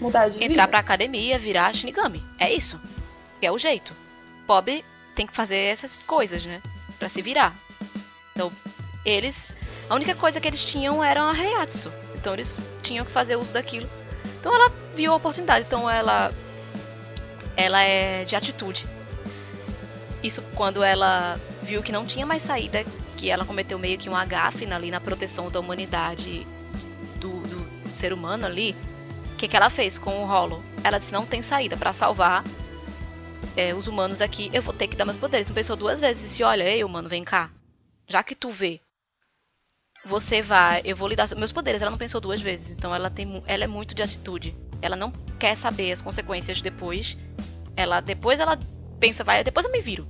Mudar 0.00 0.28
de 0.28 0.36
Entrar 0.36 0.64
vida. 0.64 0.68
pra 0.68 0.78
academia, 0.78 1.38
virar 1.38 1.74
Shinigami. 1.74 2.24
É 2.38 2.52
isso. 2.52 2.80
Que 3.38 3.46
é 3.46 3.52
o 3.52 3.58
jeito. 3.58 3.94
Pobre 4.46 4.84
tem 5.14 5.26
que 5.26 5.36
fazer 5.36 5.56
essas 5.56 5.98
coisas, 5.98 6.44
né? 6.44 6.62
Pra 6.98 7.08
se 7.08 7.20
virar. 7.20 7.54
Então, 8.32 8.50
eles. 9.04 9.54
A 9.88 9.94
única 9.94 10.14
coisa 10.14 10.40
que 10.40 10.48
eles 10.48 10.64
tinham 10.64 11.02
era 11.04 11.22
a 11.22 11.34
Heiatsu. 11.34 11.92
Então 12.14 12.34
eles 12.34 12.58
tinham 12.82 13.04
que 13.04 13.12
fazer 13.12 13.36
uso 13.36 13.52
daquilo. 13.52 13.88
Então 14.38 14.54
ela 14.54 14.72
viu 14.94 15.12
a 15.12 15.16
oportunidade. 15.16 15.66
Então 15.66 15.88
ela. 15.88 16.32
Ela 17.56 17.82
é 17.82 18.24
de 18.24 18.34
atitude. 18.36 18.86
Isso 20.22 20.42
quando 20.54 20.82
ela 20.82 21.38
viu 21.62 21.82
que 21.82 21.92
não 21.92 22.06
tinha 22.06 22.24
mais 22.24 22.42
saída, 22.42 22.84
que 23.16 23.30
ela 23.30 23.44
cometeu 23.44 23.78
meio 23.78 23.98
que 23.98 24.08
um 24.08 24.16
agafe 24.16 24.70
ali 24.70 24.90
na 24.90 25.00
proteção 25.00 25.50
da 25.50 25.60
humanidade 25.60 26.46
do, 27.16 27.40
do 27.40 27.88
ser 27.90 28.12
humano 28.12 28.46
ali 28.46 28.74
que, 29.40 29.48
que 29.48 29.56
ela 29.56 29.70
fez 29.70 29.98
com 29.98 30.22
o 30.22 30.26
Hollow? 30.26 30.62
Ela 30.84 30.98
disse: 30.98 31.12
não 31.12 31.24
tem 31.24 31.40
saída 31.40 31.74
para 31.76 31.94
salvar 31.94 32.44
é, 33.56 33.74
os 33.74 33.86
humanos 33.88 34.20
aqui, 34.20 34.50
eu 34.52 34.60
vou 34.60 34.74
ter 34.74 34.86
que 34.86 34.96
dar 34.96 35.06
meus 35.06 35.16
poderes. 35.16 35.48
Não 35.48 35.54
pensou 35.54 35.76
duas 35.76 35.98
vezes 35.98 36.24
e 36.24 36.28
disse: 36.28 36.42
olha, 36.42 36.64
ei, 36.64 36.84
humano, 36.84 37.08
vem 37.08 37.24
cá. 37.24 37.50
Já 38.06 38.22
que 38.22 38.34
tu 38.34 38.52
vê, 38.52 38.80
você 40.04 40.42
vai, 40.42 40.82
eu 40.84 40.94
vou 40.94 41.08
lhe 41.08 41.16
dar 41.16 41.34
meus 41.36 41.52
poderes. 41.52 41.80
Ela 41.80 41.90
não 41.90 41.98
pensou 41.98 42.20
duas 42.20 42.40
vezes, 42.40 42.70
então 42.70 42.94
ela 42.94 43.08
tem, 43.08 43.42
ela 43.46 43.64
é 43.64 43.66
muito 43.66 43.94
de 43.94 44.02
atitude. 44.02 44.54
Ela 44.82 44.94
não 44.96 45.10
quer 45.38 45.56
saber 45.56 45.90
as 45.90 46.02
consequências 46.02 46.60
depois. 46.60 47.16
Ela 47.74 48.00
depois 48.00 48.40
ela 48.40 48.58
pensa, 48.98 49.24
vai, 49.24 49.42
depois 49.42 49.64
eu 49.64 49.72
me 49.72 49.80
viro. 49.80 50.06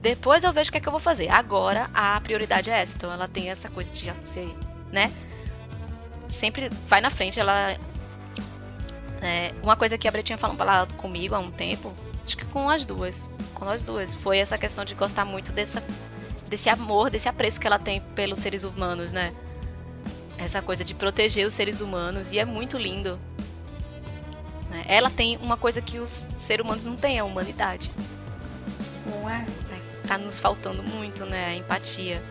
Depois 0.00 0.42
eu 0.42 0.52
vejo 0.52 0.68
o 0.68 0.72
que 0.72 0.78
é 0.78 0.80
que 0.80 0.88
eu 0.88 0.92
vou 0.92 1.00
fazer. 1.00 1.28
Agora 1.30 1.88
a 1.94 2.20
prioridade 2.20 2.70
é 2.70 2.82
essa. 2.82 2.96
Então 2.96 3.12
ela 3.12 3.28
tem 3.28 3.50
essa 3.50 3.68
coisa 3.68 3.88
de 3.90 4.12
ser, 4.26 4.52
né? 4.90 5.12
Sempre 6.28 6.68
vai 6.88 7.00
na 7.00 7.10
frente, 7.10 7.38
ela 7.38 7.78
é, 9.22 9.52
uma 9.62 9.76
coisa 9.76 9.96
que 9.96 10.06
a 10.06 10.10
Bretinha 10.10 10.38
falou 10.38 10.56
falado 10.56 10.94
comigo 10.94 11.34
há 11.34 11.38
um 11.38 11.50
tempo, 11.50 11.92
acho 12.24 12.36
que 12.36 12.44
com 12.46 12.68
as 12.68 12.84
duas. 12.84 13.28
Com 13.54 13.68
as 13.68 13.82
duas. 13.82 14.14
Foi 14.16 14.38
essa 14.38 14.58
questão 14.58 14.84
de 14.84 14.94
gostar 14.94 15.24
muito 15.24 15.52
dessa, 15.52 15.82
desse 16.48 16.68
amor, 16.68 17.10
desse 17.10 17.28
apreço 17.28 17.60
que 17.60 17.66
ela 17.66 17.78
tem 17.78 18.00
pelos 18.14 18.38
seres 18.38 18.64
humanos, 18.64 19.12
né? 19.12 19.32
Essa 20.36 20.60
coisa 20.60 20.84
de 20.84 20.94
proteger 20.94 21.46
os 21.46 21.54
seres 21.54 21.80
humanos. 21.80 22.30
E 22.32 22.38
é 22.38 22.44
muito 22.44 22.76
lindo. 22.76 23.18
Né? 24.70 24.84
Ela 24.88 25.10
tem 25.10 25.36
uma 25.36 25.56
coisa 25.56 25.80
que 25.80 25.98
os 25.98 26.22
seres 26.40 26.64
humanos 26.64 26.84
não 26.84 26.96
têm, 26.96 27.18
a 27.18 27.24
humanidade. 27.24 27.90
Não 29.06 29.30
é? 29.30 29.46
é? 29.72 30.06
Tá 30.08 30.18
nos 30.18 30.38
faltando 30.38 30.82
muito, 30.82 31.24
né? 31.24 31.46
A 31.46 31.54
empatia. 31.54 32.22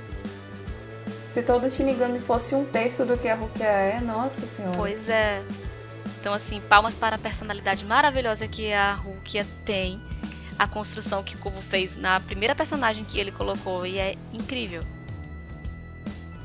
Se 1.30 1.42
todo 1.42 1.68
Shinigami 1.68 2.20
fosse 2.20 2.54
um 2.54 2.64
terço 2.64 3.06
do 3.06 3.18
que 3.18 3.28
a 3.28 3.34
Rukia 3.34 3.66
é, 3.66 4.00
nossa 4.00 4.42
senhora. 4.42 4.78
Pois 4.78 5.10
é. 5.10 5.44
Então, 6.24 6.34
assim, 6.34 6.62
palmas 6.62 6.96
para 6.96 7.18
a 7.18 7.20
personalidade 7.20 7.84
maravilhosa 7.84 8.48
que 8.48 8.72
a 8.72 8.94
Rukia 8.94 9.46
tem. 9.66 10.02
A 10.58 10.66
construção 10.66 11.22
que 11.22 11.36
Kubo 11.36 11.62
fez 11.64 11.98
na 11.98 12.18
primeira 12.22 12.56
personagem 12.56 13.04
que 13.04 13.20
ele 13.20 13.30
colocou. 13.30 13.86
E 13.86 14.00
é 14.00 14.16
incrível. 14.32 14.86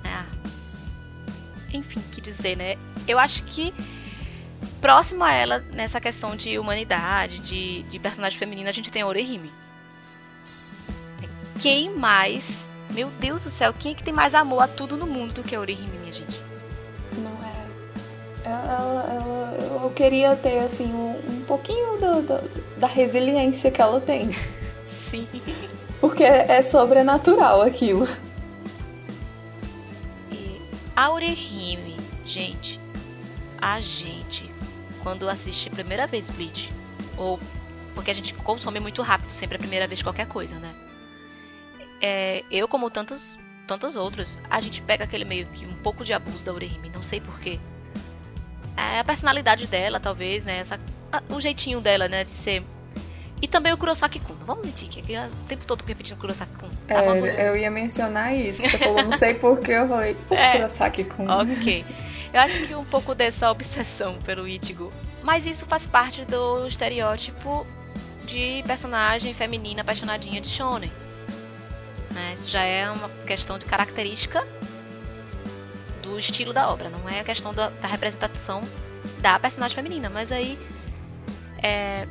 É. 0.02 1.76
Enfim, 1.76 2.00
que 2.11 2.20
dizer, 2.20 2.56
né? 2.56 2.75
Eu 3.06 3.20
acho 3.20 3.44
que 3.44 3.73
próximo 4.80 5.23
a 5.23 5.32
ela, 5.32 5.61
nessa 5.73 6.00
questão 6.00 6.35
de 6.35 6.58
humanidade, 6.58 7.38
de, 7.38 7.85
de 7.85 8.00
personagem 8.00 8.37
feminina, 8.37 8.70
a 8.70 8.73
gente 8.73 8.90
tem 8.90 9.02
a 9.02 9.06
Orihime. 9.06 9.52
Quem 11.61 11.94
mais 11.94 12.44
meu 12.90 13.11
Deus 13.20 13.42
do 13.42 13.50
céu, 13.50 13.73
quem 13.73 13.92
é 13.92 13.94
que 13.94 14.02
tem 14.02 14.12
mais 14.12 14.35
amor 14.35 14.61
a 14.61 14.66
tudo 14.66 14.97
no 14.97 15.06
mundo 15.06 15.35
do 15.35 15.44
que 15.44 15.54
a 15.54 15.61
Orihime, 15.61 15.99
minha 15.99 16.12
gente? 16.12 16.48
Ela, 18.49 19.07
ela, 19.12 19.83
eu 19.83 19.90
queria 19.90 20.35
ter, 20.37 20.59
assim, 20.59 20.87
um, 20.87 21.19
um 21.28 21.45
pouquinho 21.45 21.99
do, 21.99 22.23
do, 22.23 22.78
da 22.78 22.87
resiliência 22.87 23.71
que 23.71 23.81
ela 23.81 24.00
tem. 24.00 24.31
Sim. 25.11 25.26
Porque 26.00 26.25
é 26.25 26.62
sobrenatural 26.62 27.62
aquilo. 27.62 28.09
E 30.31 30.61
a 30.95 31.11
Orihime, 31.11 31.97
gente, 32.25 32.81
a 33.61 33.81
gente, 33.81 34.50
quando 35.02 35.28
assiste 35.28 35.69
a 35.69 35.73
primeira 35.73 36.07
vez 36.07 36.31
Bleach, 36.31 36.73
ou 37.17 37.38
porque 37.95 38.11
a 38.11 38.14
gente 38.14 38.33
consome 38.35 38.78
muito 38.78 39.02
rápido, 39.02 39.31
sempre 39.31 39.57
a 39.57 39.59
primeira 39.59 39.88
vez 39.88 40.02
qualquer 40.02 40.26
coisa, 40.28 40.57
né? 40.59 40.73
é, 42.00 42.45
eu, 42.50 42.69
como 42.69 42.90
tantos, 42.90 43.38
tantos 43.67 43.97
outros, 43.97 44.38
a 44.49 44.61
gente 44.61 44.83
pega 44.83 45.05
aquele 45.05 45.25
meio 45.25 45.47
que 45.49 45.67
um 45.67 45.75
pouco 45.75 46.05
de 46.05 46.12
abuso 46.12 46.45
da 46.45 46.52
Urihime, 46.52 46.90
não 46.90 47.02
sei 47.02 47.21
porquê. 47.21 47.59
É 48.78 49.00
a 49.00 49.04
personalidade 49.04 49.66
dela, 49.66 49.99
talvez, 49.99 50.44
né? 50.44 50.58
Essa, 50.61 50.78
a, 51.11 51.20
o 51.30 51.40
jeitinho 51.40 51.80
dela, 51.80 52.06
né? 52.06 52.23
De 52.23 52.30
ser. 52.30 52.62
E 53.42 53.49
também 53.49 53.73
o 53.73 53.76
Kurosaki-kun. 53.76 54.35
Vamos 54.47 54.64
mentir, 54.64 54.88
que 54.88 55.14
é 55.14 55.26
o 55.26 55.30
tempo 55.49 55.66
todo 55.66 55.82
repetindo 55.82 56.16
Kurosaki-kun. 56.18 56.70
Tá 56.87 57.02
é, 57.02 57.49
eu 57.49 57.56
ia 57.56 57.70
mencionar 57.70 58.35
isso. 58.35 58.62
Você 58.62 58.78
falou, 58.78 59.02
não 59.02 59.12
sei 59.18 59.35
porquê, 59.35 59.73
eu 59.73 59.88
falei, 59.88 60.16
o 60.30 60.35
é, 60.35 60.52
Kurosaki-kun. 60.52 61.26
Ok. 61.28 61.85
Eu 62.32 62.40
acho 62.40 62.66
que 62.66 62.75
um 62.75 62.85
pouco 62.85 63.14
dessa 63.14 63.50
obsessão 63.50 64.18
pelo 64.25 64.47
Ichigo. 64.47 64.92
Mas 65.23 65.44
isso 65.44 65.66
faz 65.66 65.87
parte 65.87 66.25
do 66.25 66.66
estereótipo 66.66 67.66
de 68.26 68.62
personagem 68.66 69.35
feminina 69.35 69.82
apaixonadinha 69.82 70.40
de 70.40 70.49
shonen. 70.49 70.92
Né? 72.14 72.35
Isso 72.35 72.49
já 72.49 72.62
é 72.62 72.88
uma 72.90 73.08
questão 73.26 73.58
de 73.58 73.64
característica 73.64 74.47
do 76.09 76.19
estilo 76.19 76.53
da 76.53 76.69
obra, 76.71 76.88
não 76.88 77.09
é 77.09 77.21
a 77.21 77.25
questão 77.25 77.53
da, 77.53 77.69
da 77.69 77.87
representação 77.87 78.61
da 79.21 79.38
personagem 79.38 79.75
feminina. 79.75 80.09
Mas 80.09 80.33
aí, 80.33 80.59
é, 81.62 82.07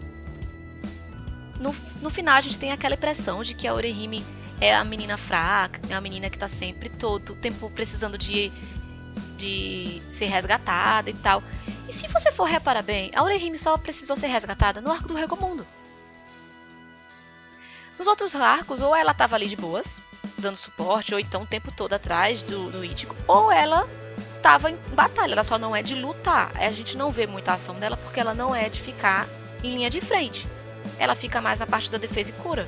no, 1.59 1.75
no 2.01 2.09
final, 2.09 2.35
a 2.35 2.41
gente 2.41 2.57
tem 2.57 2.71
aquela 2.71 2.95
impressão 2.95 3.43
de 3.43 3.53
que 3.53 3.67
a 3.67 3.73
Orihime 3.73 4.23
é 4.61 4.75
a 4.75 4.83
menina 4.83 5.17
fraca, 5.17 5.81
é 5.89 5.93
a 5.93 6.01
menina 6.01 6.29
que 6.29 6.37
tá 6.37 6.47
sempre 6.47 6.89
todo 6.89 7.33
o 7.33 7.35
tempo 7.35 7.69
precisando 7.69 8.17
de, 8.17 8.51
de 9.35 10.01
ser 10.11 10.27
resgatada 10.27 11.09
e 11.09 11.13
tal. 11.15 11.43
E 11.89 11.93
se 11.93 12.07
você 12.07 12.31
for 12.31 12.45
reparar 12.45 12.83
bem, 12.83 13.11
a 13.15 13.23
Orihime 13.23 13.57
só 13.57 13.77
precisou 13.77 14.15
ser 14.15 14.27
resgatada 14.27 14.81
no 14.81 14.91
arco 14.91 15.07
do 15.07 15.15
Recomundo. 15.15 15.65
Nos 17.97 18.07
outros 18.07 18.35
arcos, 18.35 18.79
ou 18.79 18.95
ela 18.95 19.13
tava 19.13 19.35
ali 19.35 19.47
de 19.47 19.55
boas, 19.55 19.99
dando 20.37 20.55
suporte, 20.55 21.13
ou 21.13 21.19
então 21.19 21.43
o 21.43 21.45
tempo 21.45 21.71
todo 21.71 21.93
atrás 21.93 22.41
do, 22.41 22.69
do 22.69 22.85
Ichigo, 22.85 23.15
ou 23.27 23.51
ela 23.51 23.87
tava 24.41 24.69
em 24.69 24.77
batalha, 24.93 25.33
ela 25.33 25.43
só 25.43 25.57
não 25.57 25.75
é 25.75 25.81
de 25.81 25.95
lutar. 25.95 26.51
A 26.55 26.71
gente 26.71 26.95
não 26.95 27.11
vê 27.11 27.27
muita 27.27 27.53
ação 27.53 27.75
dela 27.75 27.97
porque 27.97 28.19
ela 28.19 28.33
não 28.33 28.55
é 28.55 28.69
de 28.69 28.81
ficar 28.81 29.27
em 29.63 29.73
linha 29.73 29.89
de 29.89 29.99
frente. 30.01 30.47
Ela 30.99 31.15
fica 31.15 31.41
mais 31.41 31.59
na 31.59 31.67
parte 31.67 31.91
da 31.91 31.97
defesa 31.97 32.29
e 32.29 32.33
cura. 32.33 32.67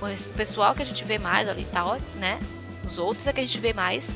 O 0.00 0.32
pessoal 0.32 0.74
que 0.74 0.82
a 0.82 0.86
gente 0.86 1.04
vê 1.04 1.18
mais 1.18 1.48
ali 1.48 1.62
e 1.62 1.66
tal, 1.66 1.98
né? 2.16 2.38
Os 2.84 2.98
outros 2.98 3.26
é 3.26 3.32
que 3.32 3.40
a 3.40 3.44
gente 3.44 3.58
vê 3.58 3.72
mais 3.72 4.08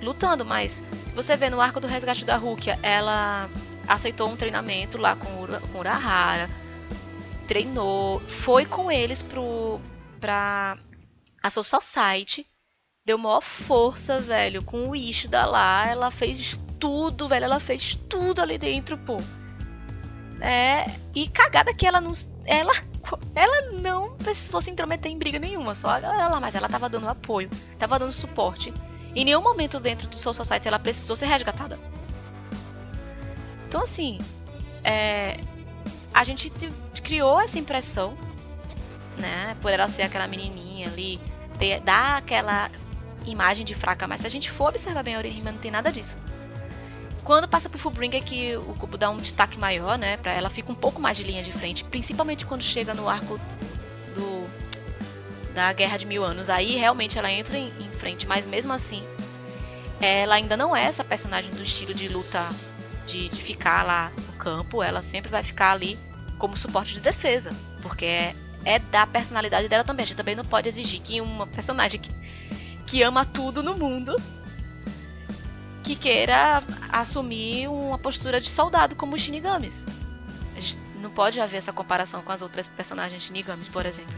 lutando, 0.00 0.44
mas 0.44 0.82
se 1.06 1.14
você 1.14 1.36
vê 1.36 1.48
no 1.48 1.60
arco 1.60 1.80
do 1.80 1.86
resgate 1.86 2.24
da 2.24 2.36
Rukia, 2.36 2.78
ela 2.82 3.48
aceitou 3.86 4.28
um 4.28 4.36
treinamento 4.36 4.98
lá 4.98 5.16
com, 5.16 5.46
com 5.68 5.78
Urahara, 5.78 6.48
treinou, 7.46 8.20
foi 8.42 8.64
com 8.64 8.90
eles 8.90 9.22
pro, 9.22 9.80
pra 10.20 10.76
a 11.42 11.50
Soul 11.50 11.64
Society, 11.64 12.46
deu 13.04 13.18
maior 13.18 13.42
força, 13.42 14.18
velho, 14.18 14.64
com 14.64 14.88
o 14.88 14.96
Ishida 14.96 15.44
lá, 15.44 15.86
ela 15.86 16.10
fez 16.10 16.58
tudo, 16.78 17.28
velho, 17.28 17.44
ela 17.44 17.60
fez 17.60 17.96
tudo 18.08 18.40
ali 18.40 18.58
dentro, 18.58 18.96
pô. 18.98 19.16
É, 20.40 20.84
e 21.14 21.28
cagada 21.28 21.74
que 21.74 21.86
ela 21.86 22.00
não, 22.00 22.12
ela, 22.44 22.72
ela 23.34 23.72
não 23.72 24.16
precisou 24.16 24.60
se 24.60 24.70
intrometer 24.70 25.10
em 25.10 25.18
briga 25.18 25.38
nenhuma, 25.38 25.74
só 25.74 25.96
ela, 25.96 26.40
mas 26.40 26.54
ela 26.54 26.68
tava 26.68 26.88
dando 26.88 27.08
apoio, 27.08 27.48
tava 27.78 27.98
dando 27.98 28.12
suporte. 28.12 28.72
Em 29.14 29.24
nenhum 29.24 29.42
momento 29.42 29.78
dentro 29.78 30.08
do 30.08 30.16
Soul 30.16 30.34
Society 30.34 30.68
ela 30.68 30.78
precisou 30.78 31.16
ser 31.16 31.26
resgatada. 31.26 31.78
Então 33.68 33.82
assim, 33.82 34.18
é, 34.82 35.38
a 36.12 36.24
gente 36.24 36.50
criou 37.02 37.40
essa 37.40 37.58
impressão, 37.58 38.14
né? 39.18 39.56
Por 39.60 39.70
ela 39.70 39.88
ser 39.88 40.02
aquela 40.02 40.26
menininha 40.26 40.88
ali, 40.88 41.20
ter, 41.62 41.80
dar 41.80 42.16
aquela 42.16 42.68
imagem 43.24 43.64
de 43.64 43.72
fraca, 43.72 44.08
mas 44.08 44.20
se 44.20 44.26
a 44.26 44.30
gente 44.30 44.50
for 44.50 44.70
observar 44.70 45.04
bem 45.04 45.14
a 45.14 45.18
Orihime, 45.18 45.52
não 45.52 45.58
tem 45.58 45.70
nada 45.70 45.92
disso. 45.92 46.18
Quando 47.22 47.46
passa 47.46 47.68
pro 47.68 47.78
Fullbringer 47.78 48.20
é 48.20 48.24
que 48.24 48.56
o 48.56 48.74
Kubo 48.74 48.98
dá 48.98 49.08
um 49.08 49.16
destaque 49.16 49.56
maior, 49.56 49.96
né? 49.96 50.16
Pra 50.16 50.32
ela 50.32 50.50
fica 50.50 50.72
um 50.72 50.74
pouco 50.74 51.00
mais 51.00 51.16
de 51.16 51.22
linha 51.22 51.40
de 51.40 51.52
frente, 51.52 51.84
principalmente 51.84 52.44
quando 52.44 52.62
chega 52.62 52.92
no 52.94 53.08
arco 53.08 53.38
do 54.12 54.50
da 55.54 55.72
Guerra 55.72 55.98
de 55.98 56.06
Mil 56.06 56.24
Anos. 56.24 56.50
Aí 56.50 56.74
realmente 56.74 57.16
ela 57.16 57.30
entra 57.30 57.56
em, 57.56 57.68
em 57.78 57.90
frente, 57.90 58.26
mas 58.26 58.44
mesmo 58.44 58.72
assim, 58.72 59.04
ela 60.00 60.34
ainda 60.34 60.56
não 60.56 60.74
é 60.74 60.82
essa 60.82 61.04
personagem 61.04 61.52
do 61.52 61.62
estilo 61.62 61.94
de 61.94 62.08
luta 62.08 62.48
de, 63.06 63.28
de 63.28 63.40
ficar 63.40 63.86
lá 63.86 64.10
no 64.26 64.32
campo. 64.32 64.82
Ela 64.82 65.00
sempre 65.00 65.30
vai 65.30 65.44
ficar 65.44 65.70
ali 65.70 65.96
como 66.38 66.56
suporte 66.56 66.94
de 66.94 67.00
defesa, 67.00 67.54
porque 67.82 68.04
é, 68.04 68.34
é 68.64 68.78
da 68.78 69.06
personalidade 69.06 69.68
dela 69.68 69.84
também. 69.84 70.04
A 70.04 70.06
gente 70.06 70.16
também 70.16 70.34
não 70.34 70.44
pode 70.44 70.68
exigir 70.68 71.00
que 71.00 71.20
uma 71.20 71.46
personagem 71.46 72.00
que, 72.00 72.10
que 72.86 73.02
ama 73.02 73.24
tudo 73.24 73.62
no 73.62 73.76
mundo 73.76 74.16
que 75.82 75.96
queira 75.96 76.62
assumir 76.90 77.68
uma 77.68 77.98
postura 77.98 78.40
de 78.40 78.48
soldado 78.48 78.94
como 78.94 79.16
os 79.16 79.22
Shinigamis. 79.22 79.84
A 80.56 80.60
gente 80.60 80.78
não 81.00 81.10
pode 81.10 81.40
haver 81.40 81.58
essa 81.58 81.72
comparação 81.72 82.22
com 82.22 82.30
as 82.30 82.42
outras 82.42 82.68
personagens 82.68 83.22
Shinigamis, 83.22 83.68
por 83.68 83.84
exemplo. 83.84 84.14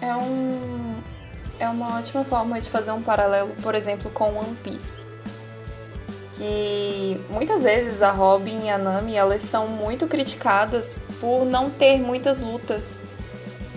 É 0.00 0.14
um 0.16 1.02
é 1.58 1.68
uma 1.68 1.98
ótima 1.98 2.24
forma 2.24 2.60
de 2.60 2.68
fazer 2.68 2.90
um 2.92 3.02
paralelo, 3.02 3.54
por 3.62 3.74
exemplo, 3.74 4.10
com 4.10 4.36
One 4.36 4.56
Piece 4.56 5.01
que 6.42 7.20
muitas 7.30 7.62
vezes 7.62 8.02
a 8.02 8.10
Robin 8.10 8.64
e 8.64 8.68
a 8.68 8.76
Nami 8.76 9.14
elas 9.14 9.44
são 9.44 9.68
muito 9.68 10.08
criticadas 10.08 10.96
por 11.20 11.44
não 11.44 11.70
ter 11.70 12.00
muitas 12.00 12.42
lutas 12.42 12.98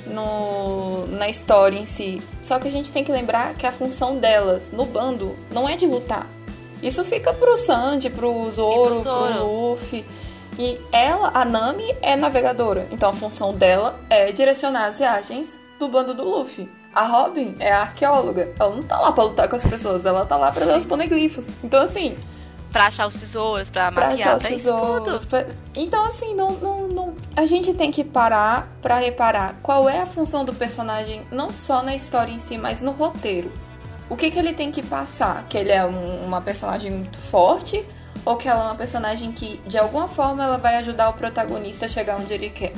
no, 0.08 1.06
na 1.06 1.30
história 1.30 1.78
em 1.78 1.86
si. 1.86 2.20
Só 2.42 2.58
que 2.58 2.68
a 2.68 2.72
gente 2.72 2.92
tem 2.92 3.04
que 3.04 3.12
lembrar 3.12 3.54
que 3.54 3.68
a 3.68 3.72
função 3.72 4.18
delas 4.18 4.72
no 4.72 4.84
bando 4.84 5.36
não 5.52 5.70
é 5.70 5.78
de 5.78 5.86
lutar. 5.86 6.28
Isso 6.82 7.06
fica 7.06 7.32
pro 7.34 7.56
Sandy, 7.56 8.10
pro 8.10 8.50
Zoro, 8.50 8.96
pro, 8.96 9.00
Zoro. 9.00 9.34
pro 9.34 9.46
Luffy. 9.46 10.04
E 10.58 10.80
ela, 10.92 11.30
a 11.36 11.46
Nami, 11.46 11.96
é 12.02 12.16
navegadora. 12.16 12.88
Então 12.90 13.12
a 13.12 13.14
função 13.14 13.54
dela 13.54 14.00
é 14.10 14.32
direcionar 14.32 14.86
as 14.86 14.98
viagens 14.98 15.60
do 15.78 15.88
bando 15.88 16.16
do 16.16 16.24
Luffy. 16.24 16.68
A 16.96 17.06
Robin 17.06 17.56
é 17.60 17.72
a 17.72 17.82
arqueóloga. 17.82 18.52
Ela 18.60 18.76
não 18.76 18.82
tá 18.82 19.00
lá 19.00 19.12
pra 19.12 19.24
lutar 19.26 19.48
com 19.48 19.56
as 19.56 19.66
pessoas, 19.66 20.04
ela 20.04 20.26
tá 20.26 20.36
lá 20.36 20.52
pra 20.52 20.66
ver 20.66 20.78
os 20.78 20.86
poneglifos. 20.86 21.48
Então, 21.64 21.82
assim, 21.84 22.18
pra 22.76 22.88
achar 22.88 23.08
os 23.08 23.16
tesouros, 23.16 23.70
pra, 23.70 23.90
pra 23.90 24.10
maquiar, 24.10 24.36
achar 24.36 24.36
os 24.36 24.44
tesouros. 24.44 25.24
Pra... 25.24 25.48
Então, 25.78 26.04
assim, 26.04 26.36
não, 26.36 26.52
não, 26.52 26.88
não... 26.90 27.16
a 27.34 27.46
gente 27.46 27.74
tem 27.74 27.90
que 27.90 28.04
parar 28.04 28.68
pra 28.82 28.98
reparar 28.98 29.56
qual 29.64 29.88
é 29.88 30.02
a 30.02 30.06
função 30.06 30.44
do 30.44 30.54
personagem, 30.54 31.26
não 31.32 31.54
só 31.54 31.82
na 31.82 31.96
história 31.96 32.34
em 32.34 32.38
si, 32.38 32.58
mas 32.58 32.82
no 32.82 32.92
roteiro. 32.92 33.50
O 34.10 34.18
que, 34.18 34.30
que 34.30 34.38
ele 34.38 34.54
tem 34.54 34.74
que 34.74 34.84
passar? 34.84 35.46
Que 35.48 35.58
ele 35.58 35.72
é 35.72 35.86
um, 35.86 36.26
uma 36.26 36.42
personagem 36.42 36.92
muito 36.92 37.18
forte 37.18 37.82
ou 38.26 38.36
que 38.36 38.50
ela 38.50 38.66
é 38.66 38.66
uma 38.66 38.76
personagem 38.76 39.32
que, 39.32 39.58
de 39.66 39.78
alguma 39.78 40.10
forma, 40.10 40.44
ela 40.44 40.58
vai 40.58 40.76
ajudar 40.76 41.08
o 41.08 41.14
protagonista 41.14 41.86
a 41.86 41.88
chegar 41.88 42.18
onde 42.18 42.34
ele 42.34 42.50
quer? 42.50 42.74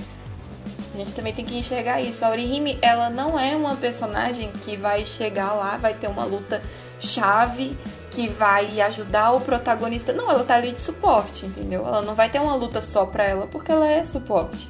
A 0.93 0.97
gente 0.97 1.15
também 1.15 1.33
tem 1.33 1.43
que 1.43 1.57
enxergar 1.57 1.99
isso. 2.01 2.23
A 2.23 2.29
Orihime, 2.29 2.77
ela 2.83 3.09
não 3.09 3.39
é 3.39 3.55
uma 3.55 3.75
personagem 3.75 4.51
que 4.63 4.77
vai 4.77 5.07
chegar 5.07 5.53
lá, 5.53 5.75
vai 5.75 5.95
ter 5.95 6.07
uma 6.07 6.23
luta 6.23 6.61
chave 6.99 7.75
que 8.17 8.27
vai 8.27 8.81
ajudar 8.81 9.33
o 9.33 9.39
protagonista. 9.39 10.11
Não, 10.11 10.27
ela 10.27 10.43
tá 10.43 10.55
ali 10.55 10.71
de 10.71 10.81
suporte, 10.81 11.45
entendeu? 11.45 11.85
Ela 11.85 12.01
não 12.01 12.15
vai 12.15 12.31
ter 12.31 12.39
uma 12.39 12.55
luta 12.55 12.81
só 12.81 13.05
pra 13.05 13.23
ela 13.23 13.45
porque 13.45 13.71
ela 13.71 13.87
é 13.87 14.03
suporte. 14.03 14.67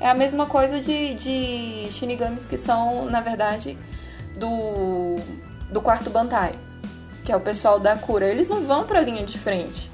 É 0.00 0.10
a 0.10 0.14
mesma 0.14 0.46
coisa 0.46 0.80
de, 0.80 1.14
de 1.14 1.86
Shinigamis 1.92 2.48
que 2.48 2.56
são, 2.56 3.04
na 3.04 3.20
verdade, 3.20 3.78
do, 4.36 5.14
do 5.70 5.80
quarto 5.80 6.10
Bantai, 6.10 6.50
que 7.24 7.30
é 7.30 7.36
o 7.36 7.40
pessoal 7.40 7.78
da 7.78 7.96
cura. 7.96 8.26
Eles 8.26 8.48
não 8.48 8.62
vão 8.62 8.82
pra 8.82 9.00
linha 9.00 9.24
de 9.24 9.38
frente. 9.38 9.88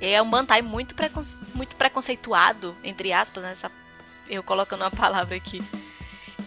É 0.00 0.20
um 0.20 0.28
Bantai 0.28 0.62
muito, 0.62 0.96
precon... 0.96 1.22
muito 1.54 1.76
preconceituado, 1.76 2.74
entre 2.82 3.12
aspas, 3.12 3.44
né? 3.44 3.54
Eu 4.28 4.42
colocando 4.42 4.80
uma 4.80 4.90
palavra 4.90 5.36
aqui. 5.36 5.62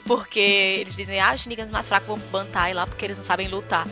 Porque 0.05 0.41
eles 0.41 0.93
dizem, 0.93 1.21
ah, 1.21 1.33
os 1.33 1.39
Shinigamis 1.39 1.71
mais 1.71 1.87
fracos 1.87 2.05
vão 2.05 2.19
Bantai 2.29 2.73
lá 2.73 2.85
porque 2.85 3.05
eles 3.05 3.17
não 3.17 3.23
sabem 3.23 3.47
lutar. 3.47 3.87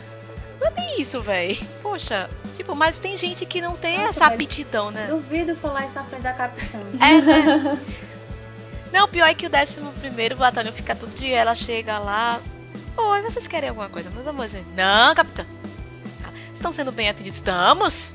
Não 0.60 0.66
é 0.66 0.70
bem 0.70 1.00
isso, 1.00 1.20
velho. 1.20 1.56
Poxa, 1.82 2.28
tipo, 2.56 2.74
mas 2.74 2.98
tem 2.98 3.16
gente 3.16 3.46
que 3.46 3.60
não 3.60 3.76
tem 3.76 3.96
Nossa, 3.98 4.10
essa 4.10 4.26
aptidão, 4.26 4.90
né? 4.90 5.06
Duvido 5.06 5.54
falar 5.54 5.86
isso 5.86 5.94
na 5.94 6.04
frente 6.04 6.22
da 6.22 6.32
capitã. 6.32 6.78
É, 7.00 7.20
né? 7.20 7.78
Não, 8.92 9.04
o 9.04 9.08
pior 9.08 9.26
é 9.26 9.34
que 9.34 9.46
o 9.46 9.50
11 9.50 10.00
primeiro 10.00 10.36
batalhão 10.36 10.72
fica 10.72 10.96
tudo 10.96 11.14
de 11.14 11.30
ela 11.30 11.54
chega 11.54 11.98
lá. 11.98 12.40
Oi, 12.96 13.22
vocês 13.22 13.46
querem 13.46 13.68
alguma 13.68 13.88
coisa? 13.88 14.10
Meus 14.10 14.26
amores, 14.26 14.52
não, 14.74 15.14
capitã. 15.14 15.46
Ah, 16.24 16.30
Estão 16.54 16.72
sendo 16.72 16.90
bem 16.90 17.08
atendidos? 17.08 17.38
Estamos! 17.38 18.14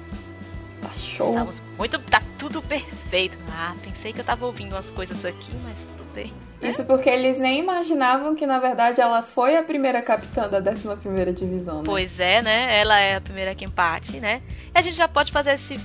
Tá 0.82 0.90
show. 0.98 1.30
Estamos 1.30 1.62
muito. 1.78 2.00
Tá 2.00 2.22
tudo 2.38 2.62
perfeito. 2.62 3.38
Ah, 3.52 3.76
pensei 3.82 4.12
que 4.12 4.20
eu 4.20 4.26
tava 4.26 4.46
ouvindo 4.46 4.74
umas 4.74 4.92
coisas 4.92 5.24
aqui, 5.24 5.52
mas 5.64 5.78
tudo 5.84 6.03
bem. 6.14 6.32
Isso 6.62 6.86
porque 6.86 7.10
eles 7.10 7.38
nem 7.38 7.60
imaginavam 7.60 8.36
que, 8.36 8.48
na 8.48 8.58
verdade, 8.58 9.02
ela 9.02 9.22
foi 9.22 9.58
a 9.58 9.64
primeira 9.64 10.02
capitã 10.02 10.48
da 10.48 10.62
11ª 10.62 11.34
divisão, 11.34 11.80
né? 11.80 11.84
Pois 11.86 12.18
é, 12.20 12.42
né? 12.42 12.80
Ela 12.80 13.00
é 13.00 13.16
a 13.16 13.22
primeira 13.22 13.54
que 13.54 13.66
empate, 13.66 14.20
né? 14.20 14.42
E 14.74 14.78
a 14.78 14.82
gente 14.82 14.96
já 14.96 15.08
pode 15.08 15.32
fazer 15.32 15.56
esse 15.56 15.78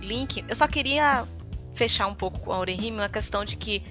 link. 0.00 0.42
Eu 0.48 0.54
só 0.54 0.66
queria 0.66 1.24
fechar 1.74 2.06
um 2.06 2.14
pouco 2.14 2.40
com 2.40 2.52
a 2.52 2.58
Orihime 2.58 2.96
uma 2.96 3.08
questão 3.10 3.44
de 3.44 3.56
que 3.56 3.82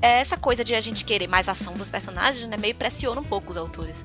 é 0.00 0.20
essa 0.20 0.36
coisa 0.36 0.64
de 0.64 0.74
a 0.74 0.80
gente 0.80 1.04
querer 1.04 1.26
mais 1.26 1.48
ação 1.48 1.74
dos 1.74 1.90
personagens, 1.90 2.48
né? 2.48 2.56
Meio 2.56 2.74
pressiona 2.74 3.20
um 3.20 3.24
pouco 3.24 3.50
os 3.50 3.56
autores. 3.56 3.96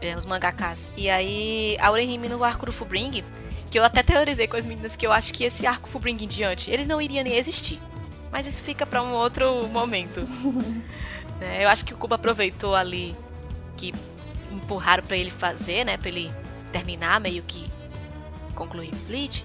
É, 0.00 0.14
os 0.14 0.26
mangakas. 0.26 0.78
E 0.96 1.08
aí, 1.08 1.76
a 1.80 1.90
Orihime 1.90 2.28
no 2.28 2.44
arco 2.44 2.66
do 2.66 2.72
Fubring, 2.72 3.24
que 3.70 3.78
eu 3.78 3.84
até 3.84 4.02
teorizei 4.02 4.46
com 4.46 4.56
as 4.56 4.66
meninas 4.66 4.94
que 4.94 5.06
eu 5.06 5.12
acho 5.12 5.32
que 5.32 5.44
esse 5.44 5.66
arco 5.66 5.88
Fubring 5.88 6.22
em 6.22 6.28
diante, 6.28 6.70
eles 6.70 6.86
não 6.86 7.00
iriam 7.00 7.24
nem 7.24 7.36
existir. 7.36 7.80
Mas 8.30 8.46
isso 8.46 8.62
fica 8.62 8.86
pra 8.86 9.02
um 9.02 9.12
outro 9.12 9.66
momento. 9.68 10.26
É, 11.40 11.64
eu 11.64 11.70
acho 11.70 11.86
que 11.86 11.94
o 11.94 11.96
Kuba 11.96 12.16
aproveitou 12.16 12.74
ali 12.74 13.16
que 13.74 13.94
empurraram 14.52 15.02
pra 15.02 15.16
ele 15.16 15.30
fazer, 15.30 15.84
né? 15.84 15.96
Pra 15.96 16.08
ele 16.08 16.30
terminar, 16.70 17.18
meio 17.18 17.42
que 17.42 17.66
concluir 18.54 18.94
Bleach. 19.06 19.42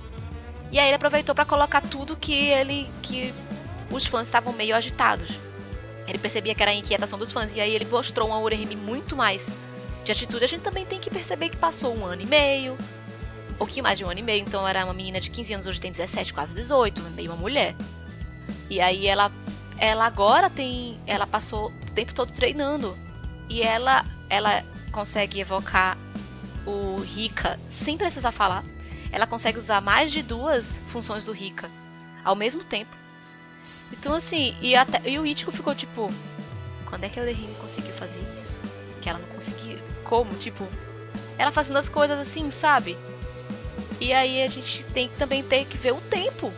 E 0.72 0.78
aí 0.78 0.88
ele 0.88 0.96
aproveitou 0.96 1.34
pra 1.34 1.46
colocar 1.46 1.80
tudo 1.82 2.18
que 2.18 2.34
ele. 2.34 2.90
que 3.02 3.34
os 3.90 4.06
fãs 4.06 4.28
estavam 4.28 4.52
meio 4.52 4.76
agitados. 4.76 5.40
Ele 6.06 6.18
percebia 6.18 6.54
que 6.54 6.62
era 6.62 6.72
a 6.72 6.76
inquietação 6.76 7.18
dos 7.18 7.32
fãs. 7.32 7.56
E 7.56 7.62
aí 7.62 7.74
ele 7.74 7.86
mostrou 7.86 8.28
uma 8.28 8.40
Urehime 8.40 8.76
muito 8.76 9.16
mais 9.16 9.50
de 10.04 10.12
atitude. 10.12 10.44
A 10.44 10.48
gente 10.48 10.64
também 10.64 10.86
tem 10.86 11.00
que 11.00 11.10
perceber 11.10 11.48
que 11.50 11.58
passou 11.58 11.96
um 11.96 12.06
ano 12.06 12.22
e 12.22 12.26
meio. 12.26 12.78
Um 13.52 13.54
pouquinho 13.54 13.84
mais 13.84 13.98
de 13.98 14.04
um 14.04 14.10
ano 14.10 14.20
e 14.20 14.24
meio. 14.24 14.42
Então 14.42 14.68
era 14.68 14.84
uma 14.84 14.94
menina 14.94 15.22
de 15.22 15.30
15 15.30 15.54
anos, 15.54 15.68
hoje 15.68 15.80
tem 15.80 15.94
17, 15.94 16.34
quase 16.34 16.54
18. 16.54 17.02
Meio 17.16 17.32
uma 17.32 17.38
mulher. 17.40 17.74
E 18.70 18.82
aí 18.82 19.08
ela. 19.08 19.32
Ela 19.78 20.06
agora 20.06 20.50
tem. 20.50 21.00
Ela 21.06 21.28
passou 21.28 21.68
o 21.70 21.92
tempo 21.92 22.14
todo 22.14 22.32
treinando. 22.32 22.98
E 23.50 23.62
ela. 23.62 24.06
Ela 24.30 24.64
consegue 24.92 25.40
evocar 25.40 25.98
o 26.66 27.00
Rika 27.02 27.60
sem 27.70 27.98
precisar 27.98 28.32
falar. 28.32 28.64
Ela 29.12 29.28
consegue 29.28 29.58
usar 29.58 29.82
mais 29.82 30.12
de 30.12 30.22
duas 30.22 30.82
funções 30.88 31.24
do 31.24 31.32
Rika 31.32 31.70
ao 32.24 32.36
mesmo 32.36 32.64
tempo. 32.64 32.96
Então 33.92 34.16
assim, 34.16 34.56
e, 34.62 34.76
até, 34.76 35.08
e 35.08 35.20
o 35.20 35.26
Ichigo 35.26 35.52
ficou 35.52 35.76
tipo, 35.76 36.10
quando 36.86 37.04
é 37.04 37.10
que 37.10 37.20
a 37.20 37.24
Orihime 37.24 37.54
conseguiu 37.56 37.94
fazer 37.94 38.20
isso? 38.36 38.60
Que 39.02 39.10
ela 39.10 39.20
não 39.20 39.28
conseguia. 39.28 39.78
Como? 40.04 40.34
Tipo, 40.36 40.68
ela 41.38 41.52
fazendo 41.52 41.78
as 41.78 41.88
coisas 41.88 42.18
assim, 42.20 42.50
sabe? 42.52 42.98
E 44.00 44.12
aí 44.12 44.42
a 44.42 44.48
gente 44.48 44.84
tem 44.86 45.08
que 45.08 45.16
também 45.16 45.44
ter 45.44 45.66
que 45.66 45.78
ver 45.78 45.94
o 45.94 46.02
tempo. 46.02 46.52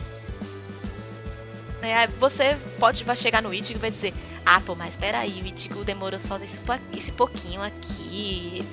É, 1.82 1.94
aí 1.94 2.06
você 2.08 2.56
pode 2.78 3.04
vai 3.04 3.16
chegar 3.16 3.42
no 3.42 3.54
Ichigo 3.54 3.78
e 3.78 3.80
vai 3.80 3.90
dizer, 3.90 4.12
ah, 4.44 4.60
pô, 4.60 4.74
mas 4.74 4.96
peraí, 4.96 5.42
o 5.42 5.46
Ichigo 5.46 5.84
demorou 5.84 6.18
só 6.18 6.36
esse, 6.38 6.58
esse 6.96 7.12
pouquinho 7.12 7.62
aqui 7.62 8.64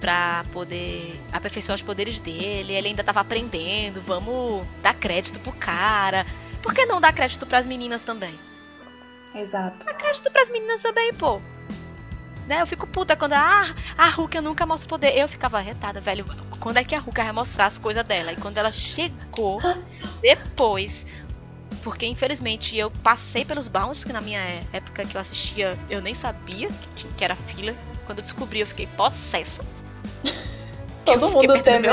pra 0.00 0.44
poder 0.52 1.18
aperfeiçoar 1.32 1.76
os 1.76 1.82
poderes 1.82 2.20
dele, 2.20 2.74
ele 2.74 2.88
ainda 2.88 3.02
tava 3.02 3.20
aprendendo, 3.20 4.02
vamos 4.02 4.66
dar 4.82 4.94
crédito 4.94 5.40
pro 5.40 5.52
cara. 5.52 6.26
Por 6.62 6.74
que 6.74 6.84
não 6.86 7.00
dar 7.00 7.12
crédito 7.12 7.46
pras 7.46 7.66
meninas 7.66 8.02
também? 8.02 8.38
Exato. 9.34 9.84
Dá 9.84 9.94
crédito 9.94 10.30
pras 10.30 10.48
meninas 10.50 10.80
também, 10.80 11.12
pô. 11.14 11.40
Né? 12.46 12.60
Eu 12.60 12.66
fico 12.66 12.86
puta 12.86 13.16
quando 13.16 13.32
ah, 13.32 13.74
a 13.96 14.08
Ruka 14.10 14.40
nunca 14.40 14.66
mostra 14.66 14.88
poder. 14.88 15.16
Eu 15.16 15.28
ficava 15.28 15.58
retada, 15.58 16.00
velho. 16.00 16.24
Quando 16.60 16.76
é 16.76 16.84
que 16.84 16.94
a 16.94 16.98
Ruka 16.98 17.22
vai 17.22 17.32
mostrar 17.32 17.66
as 17.66 17.78
coisas 17.78 18.04
dela? 18.04 18.32
E 18.32 18.36
quando 18.36 18.58
ela 18.58 18.70
chegou 18.70 19.58
depois. 20.20 21.04
Porque 21.82 22.06
infelizmente 22.06 22.76
eu 22.76 22.90
passei 23.02 23.44
pelos 23.44 23.68
bounds, 23.68 24.04
que 24.04 24.12
na 24.12 24.20
minha 24.20 24.40
época 24.72 25.04
que 25.04 25.16
eu 25.16 25.20
assistia 25.20 25.78
eu 25.90 26.00
nem 26.00 26.14
sabia 26.14 26.68
que, 26.96 27.06
que 27.08 27.24
era 27.24 27.36
fila. 27.36 27.74
Quando 28.06 28.18
eu 28.18 28.22
descobri 28.24 28.60
eu 28.60 28.66
fiquei 28.66 28.86
possessa. 28.86 29.62
Todo 31.04 31.30
mundo 31.30 31.62
teve. 31.62 31.88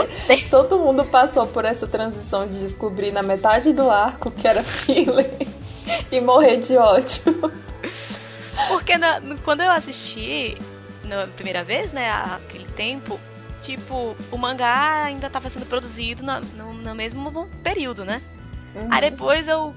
Todo 0.50 0.80
mundo 0.80 1.04
passou 1.06 1.46
por 1.46 1.66
essa 1.66 1.86
transição 1.86 2.48
de 2.48 2.60
descobrir 2.60 3.12
na 3.12 3.22
metade 3.22 3.74
do 3.74 3.90
arco 3.90 4.32
que 4.32 4.48
era 4.48 4.64
filler 4.64 5.30
e 6.10 6.22
morrer 6.22 6.58
de 6.58 6.78
ódio. 6.78 7.22
Porque 8.70 8.98
na- 8.98 9.20
quando 9.44 9.62
eu 9.62 9.72
assisti 9.72 10.58
na 11.04 11.28
primeira 11.28 11.62
vez, 11.64 11.92
né, 11.92 12.10
aquele 12.10 12.66
tempo, 12.68 13.20
tipo, 13.62 14.16
o 14.32 14.38
mangá 14.38 15.04
ainda 15.04 15.30
tava 15.30 15.50
sendo 15.50 15.66
produzido 15.66 16.24
na- 16.24 16.40
no, 16.40 16.74
no 16.74 16.96
mesmo 16.96 17.50
período, 17.64 18.06
né? 18.06 18.22
Uhum. 18.76 18.88
Aí 18.90 19.02
depois 19.02 19.48
eu. 19.48 19.74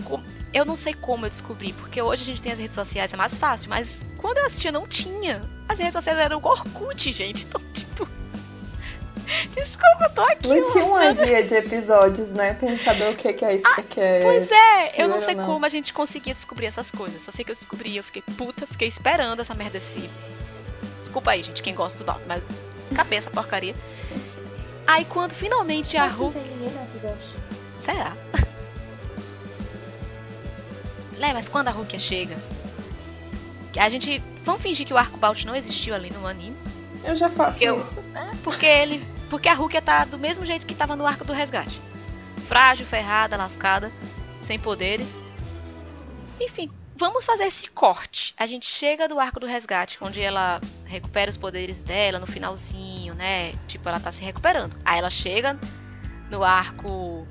Eu 0.52 0.64
não 0.64 0.76
sei 0.76 0.94
como 0.94 1.26
eu 1.26 1.30
descobri, 1.30 1.72
porque 1.72 2.00
hoje 2.00 2.22
a 2.22 2.26
gente 2.26 2.40
tem 2.40 2.52
as 2.52 2.58
redes 2.58 2.76
sociais, 2.76 3.12
é 3.12 3.16
mais 3.16 3.36
fácil, 3.36 3.68
mas 3.68 3.88
quando 4.18 4.38
eu 4.38 4.46
assistia 4.46 4.70
não 4.70 4.86
tinha. 4.86 5.40
As 5.68 5.78
redes 5.78 5.94
sociais 5.94 6.18
eram 6.18 6.38
o 6.38 6.46
Orkut, 6.46 7.12
gente. 7.12 7.44
Então, 7.44 7.60
tipo. 7.72 8.08
Desculpa, 9.54 10.04
eu 10.04 10.10
tô 10.10 10.20
aqui. 10.22 10.48
Não 10.48 10.72
tinha 10.72 10.84
uma 10.84 11.12
guia 11.12 11.42
de 11.42 11.54
episódios, 11.54 12.30
né? 12.30 12.54
Pra 12.54 12.68
gente 12.68 12.84
saber 12.84 13.10
o 13.10 13.16
que, 13.16 13.32
que 13.32 13.44
é 13.44 13.56
isso. 13.56 13.64
que 13.88 14.00
é... 14.00 14.22
Pois 14.22 14.50
é, 14.50 15.02
eu 15.02 15.08
não 15.08 15.18
sei 15.18 15.34
não. 15.34 15.46
como 15.46 15.64
a 15.64 15.68
gente 15.68 15.92
conseguia 15.94 16.34
descobrir 16.34 16.66
essas 16.66 16.90
coisas. 16.90 17.22
Só 17.22 17.30
sei 17.30 17.44
que 17.44 17.50
eu 17.50 17.54
descobri, 17.54 17.96
eu 17.96 18.04
fiquei 18.04 18.22
puta, 18.36 18.66
fiquei 18.66 18.88
esperando 18.88 19.40
essa 19.40 19.54
merda 19.54 19.78
desse. 19.78 20.10
Desculpa 20.98 21.32
aí, 21.32 21.42
gente, 21.42 21.62
quem 21.62 21.74
gosta 21.74 21.98
do 21.98 22.04
Dalton, 22.04 22.24
mas 22.26 22.42
essa 23.10 23.30
porcaria. 23.30 23.74
Aí 24.86 25.04
quando 25.06 25.32
finalmente 25.32 25.96
a 25.96 26.06
Ru. 26.06 26.30
gosta. 26.30 27.38
Será? 27.84 28.16
Lé, 31.18 31.32
mas 31.32 31.48
quando 31.48 31.68
a 31.68 31.70
Rukia 31.70 31.98
chega. 31.98 32.36
A 33.78 33.88
gente. 33.88 34.22
Vamos 34.44 34.62
fingir 34.62 34.86
que 34.86 34.92
o 34.94 34.96
arco 34.98 35.16
Balt 35.16 35.44
não 35.44 35.56
existiu 35.56 35.94
ali 35.94 36.10
no 36.10 36.26
anime. 36.26 36.56
Eu 37.02 37.14
já 37.16 37.28
faço 37.28 37.62
Eu- 37.62 37.80
isso. 37.80 38.00
né? 38.12 38.30
Porque 38.42 38.66
ele. 38.66 39.04
Porque 39.30 39.48
a 39.48 39.54
Rukia 39.54 39.82
tá 39.82 40.04
do 40.04 40.18
mesmo 40.18 40.44
jeito 40.46 40.66
que 40.66 40.74
tava 40.74 40.94
no 40.94 41.06
arco 41.06 41.24
do 41.24 41.32
resgate. 41.32 41.80
Frágil, 42.46 42.86
ferrada, 42.86 43.36
lascada, 43.36 43.90
sem 44.46 44.58
poderes. 44.58 45.08
Enfim, 46.40 46.70
vamos 46.96 47.24
fazer 47.24 47.44
esse 47.44 47.68
corte. 47.70 48.34
A 48.36 48.46
gente 48.46 48.66
chega 48.66 49.08
do 49.08 49.18
arco 49.18 49.40
do 49.40 49.46
resgate, 49.46 49.98
onde 50.00 50.20
ela 50.20 50.60
recupera 50.84 51.30
os 51.30 51.36
poderes 51.36 51.80
dela 51.80 52.18
no 52.18 52.26
finalzinho, 52.26 53.14
né? 53.14 53.52
Tipo, 53.66 53.88
ela 53.88 53.98
tá 54.00 54.12
se 54.12 54.20
recuperando. 54.22 54.76
Aí 54.84 54.98
ela 54.98 55.10
chega 55.10 55.58
no 56.30 56.44
arco. 56.44 57.26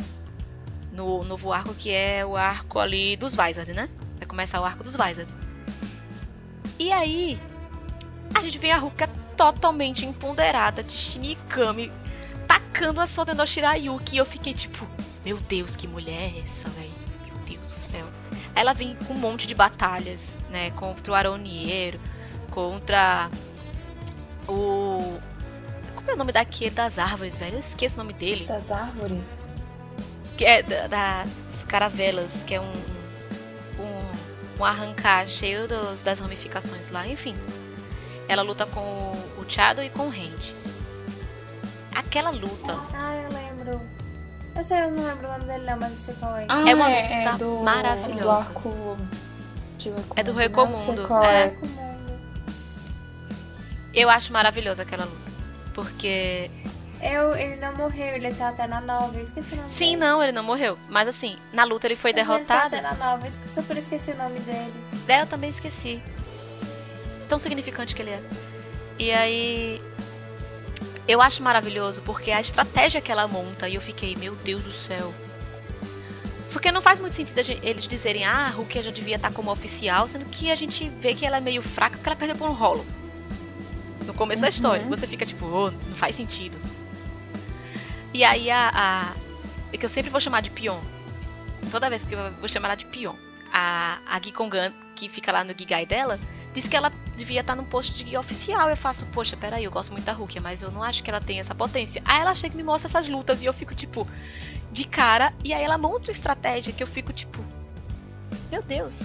No 0.94 1.24
novo 1.24 1.52
arco 1.52 1.74
que 1.74 1.92
é 1.92 2.26
o 2.26 2.38
arco 2.38 2.80
ali 2.80 3.18
dos 3.18 3.36
Vizard, 3.36 3.74
né? 3.74 3.90
Vai 4.18 4.28
começar 4.28 4.62
o 4.62 4.64
arco 4.64 4.84
dos 4.84 4.96
Vizard. 4.96 5.28
E 6.80 6.92
aí, 6.92 7.40
a 8.34 8.42
gente 8.42 8.58
vê 8.58 8.72
a 8.72 8.78
Ruka 8.78 9.08
totalmente 9.36 10.06
empoderada 10.06 10.84
de 10.84 10.94
Shinigami 10.94 11.92
tacando 12.48 13.02
a 13.02 13.08
Soda 13.08 13.34
no 13.34 13.46
Shirayuki. 13.46 14.16
E 14.16 14.20
eu 14.20 14.26
fiquei 14.26 14.54
tipo, 14.54 14.88
meu 15.26 15.38
Deus, 15.38 15.76
que 15.76 15.88
mulher 15.88 16.34
é 16.34 16.40
essa, 16.46 16.70
velho? 16.70 16.92
Meu 17.26 17.38
Deus 17.46 17.62
do 17.62 17.92
céu. 17.92 18.06
Ela 18.56 18.74
vem 18.74 18.96
com 19.08 19.14
um 19.14 19.18
monte 19.18 19.48
de 19.48 19.56
batalhas, 19.56 20.38
né? 20.50 20.72
Contra 20.72 21.12
o 21.12 21.16
Aroniero, 21.16 22.00
contra 22.52 23.30
o. 24.48 25.20
Como 25.96 26.12
é 26.12 26.14
o 26.14 26.18
nome 26.18 26.32
daquele 26.32 26.72
das 26.72 26.98
árvores, 26.98 27.38
velho? 27.38 27.56
Eu 27.56 27.60
esqueço 27.60 27.96
o 27.96 27.98
nome 28.00 28.14
dele. 28.14 28.46
Das 28.46 28.72
árvores. 28.72 29.43
Que 30.44 30.48
é 30.50 30.62
da- 30.62 30.88
das 30.88 31.64
caravelas, 31.70 32.44
que 32.44 32.54
é 32.56 32.60
um. 32.60 32.74
um 33.80 34.04
um 34.60 34.66
arrancar 34.66 35.26
cheio 35.26 35.70
dos, 35.70 36.02
das 36.02 36.20
ramificações 36.20 36.92
lá, 36.92 37.08
enfim. 37.08 37.34
Ela 38.28 38.42
luta 38.44 38.66
com 38.66 39.12
o 39.38 39.46
Chado 39.50 39.82
e 39.82 39.90
com 39.90 40.04
o 40.04 40.10
Randy. 40.10 40.54
Aquela 41.96 42.30
luta. 42.30 42.78
Ah, 42.94 43.16
eu 43.16 43.30
lembro. 43.34 43.82
Eu 44.54 44.64
sei, 44.64 44.82
eu 44.82 44.92
não 44.92 45.06
lembro 45.08 45.28
o 45.28 45.32
nome 45.32 45.46
dele 45.46 45.64
não, 45.66 45.80
mas 45.80 45.92
eu 45.92 45.98
sei 45.98 46.14
qual 46.16 46.36
é. 46.36 46.46
Ah, 46.50 46.70
É 46.70 46.76
uma 46.76 46.92
é, 46.92 47.24
luta 47.26 47.38
do, 47.38 47.64
maravilhosa. 47.64 48.22
Do 48.24 48.30
arco 48.32 48.98
de 49.78 49.90
Recomundo, 49.90 50.14
É 50.18 50.24
do 50.24 50.34
né? 50.34 50.42
Recomundo, 50.44 51.08
qual 51.08 51.24
é. 51.24 51.44
é. 51.46 51.50
Comando. 51.52 52.14
Eu 53.94 54.10
acho 54.10 54.34
maravilhosa 54.34 54.84
aquela 54.84 55.06
luta. 55.06 55.32
Porque. 55.74 56.52
Eu, 57.06 57.36
ele 57.36 57.58
não 57.58 57.76
morreu, 57.76 58.16
ele 58.16 58.34
tá 58.34 58.50
até 58.50 58.66
na 58.66 58.80
nova. 58.80 59.18
Eu 59.18 59.24
esqueci 59.24 59.54
o 59.54 59.58
nome 59.58 59.70
Sim, 59.72 59.86
dele. 59.92 59.98
não, 59.98 60.24
ele 60.24 60.32
não 60.32 60.44
morreu. 60.44 60.78
Mas 60.90 61.08
assim, 61.08 61.38
na 61.52 61.64
luta 61.66 61.86
ele 61.88 61.96
foi 61.98 62.14
Mas 62.14 62.20
Ele 62.20 62.28
tá 62.46 62.68
derrotado. 62.68 62.76
até 62.76 62.82
na 62.82 62.94
nova, 62.94 63.26
eu 63.26 63.28
esqueci, 63.28 63.54
super 63.54 63.78
esqueci 63.78 64.12
o 64.12 64.18
nome 64.18 64.40
dele. 64.40 64.74
Dela 65.06 65.24
eu 65.24 65.28
também 65.28 65.50
esqueci. 65.50 66.02
Tão 67.28 67.38
significante 67.38 67.94
que 67.94 68.02
ele 68.02 68.12
é. 68.12 68.22
E 68.98 69.12
aí. 69.12 69.82
Eu 71.06 71.22
acho 71.22 71.44
maravilhoso 71.44 72.02
porque 72.04 72.32
a 72.32 72.40
estratégia 72.40 73.02
que 73.02 73.12
ela 73.12 73.28
monta 73.28 73.68
e 73.68 73.76
eu 73.76 73.82
fiquei, 73.82 74.16
meu 74.16 74.36
Deus 74.36 74.64
do 74.64 74.72
céu. 74.72 75.14
Porque 76.54 76.72
não 76.72 76.82
faz 76.82 77.00
muito 77.00 77.14
sentido 77.16 77.40
eles 77.62 77.86
dizerem, 77.88 78.24
ah, 78.24 78.46
a 78.46 78.50
Rukia 78.50 78.84
já 78.84 78.92
devia 78.92 79.16
estar 79.18 79.34
como 79.34 79.52
oficial, 79.52 80.08
sendo 80.08 80.24
que 80.26 80.50
a 80.52 80.56
gente 80.56 80.88
vê 81.02 81.14
que 81.14 81.26
ela 81.26 81.38
é 81.38 81.42
meio 81.42 81.62
fraca 81.62 81.98
porque 81.98 82.08
ela 82.08 82.16
perdeu 82.16 82.38
por 82.38 82.48
um 82.50 82.54
rolo. 82.54 82.86
No 84.06 84.14
começo 84.14 84.40
da 84.42 84.48
Uhum. 84.48 84.54
história. 84.54 84.86
Você 84.88 85.06
fica 85.08 85.26
tipo, 85.26 85.46
oh, 85.46 85.72
não 85.72 85.96
faz 85.96 86.16
sentido. 86.16 86.58
E 88.14 88.24
aí 88.24 88.50
a. 88.52 88.72
a 88.74 89.14
é 89.72 89.78
que 89.78 89.86
eu 89.86 89.90
sempre 89.90 90.12
vou 90.12 90.22
chamar 90.22 90.42
de 90.42 90.52
Pion. 90.52 90.80
Toda 91.72 91.90
vez 91.90 92.04
que 92.04 92.14
eu 92.14 92.32
vou 92.34 92.48
chamar 92.48 92.70
ela 92.70 92.76
de 92.76 92.86
Pion. 92.86 93.16
A, 93.52 94.00
a 94.06 94.22
Gikongan, 94.22 94.72
que 94.96 95.10
fica 95.10 95.32
lá 95.32 95.44
no 95.44 95.54
Gigai 95.58 95.86
dela, 95.86 96.20
diz 96.54 96.68
que 96.68 96.76
ela 96.76 96.92
devia 97.16 97.42
estar 97.42 97.56
no 97.56 97.64
posto 97.64 97.94
de 97.94 98.04
guia 98.04 98.20
oficial. 98.20 98.70
Eu 98.70 98.78
faço, 98.78 99.06
poxa, 99.08 99.36
peraí, 99.36 99.64
eu 99.64 99.72
gosto 99.72 99.92
muito 99.92 100.06
da 100.06 100.14
Rukia, 100.14 100.42
mas 100.42 100.62
eu 100.62 100.72
não 100.72 100.84
acho 100.84 101.04
que 101.04 101.10
ela 101.10 101.20
tem 101.20 101.40
essa 101.40 101.56
potência. 101.56 102.02
Aí 102.06 102.22
ela 102.22 102.36
chega 102.36 102.54
e 102.54 102.58
me 102.58 102.64
mostra 102.64 102.88
essas 102.88 103.08
lutas 103.10 103.42
e 103.42 103.46
eu 103.46 103.54
fico, 103.54 103.74
tipo, 103.74 104.08
de 104.72 104.84
cara. 104.84 105.34
E 105.44 105.54
aí 105.54 105.64
ela 105.64 105.78
monta 105.78 106.08
uma 106.08 106.12
estratégia 106.12 106.72
que 106.72 106.84
eu 106.84 106.88
fico, 106.88 107.12
tipo, 107.12 107.44
meu 108.52 108.62
Deus, 108.62 108.96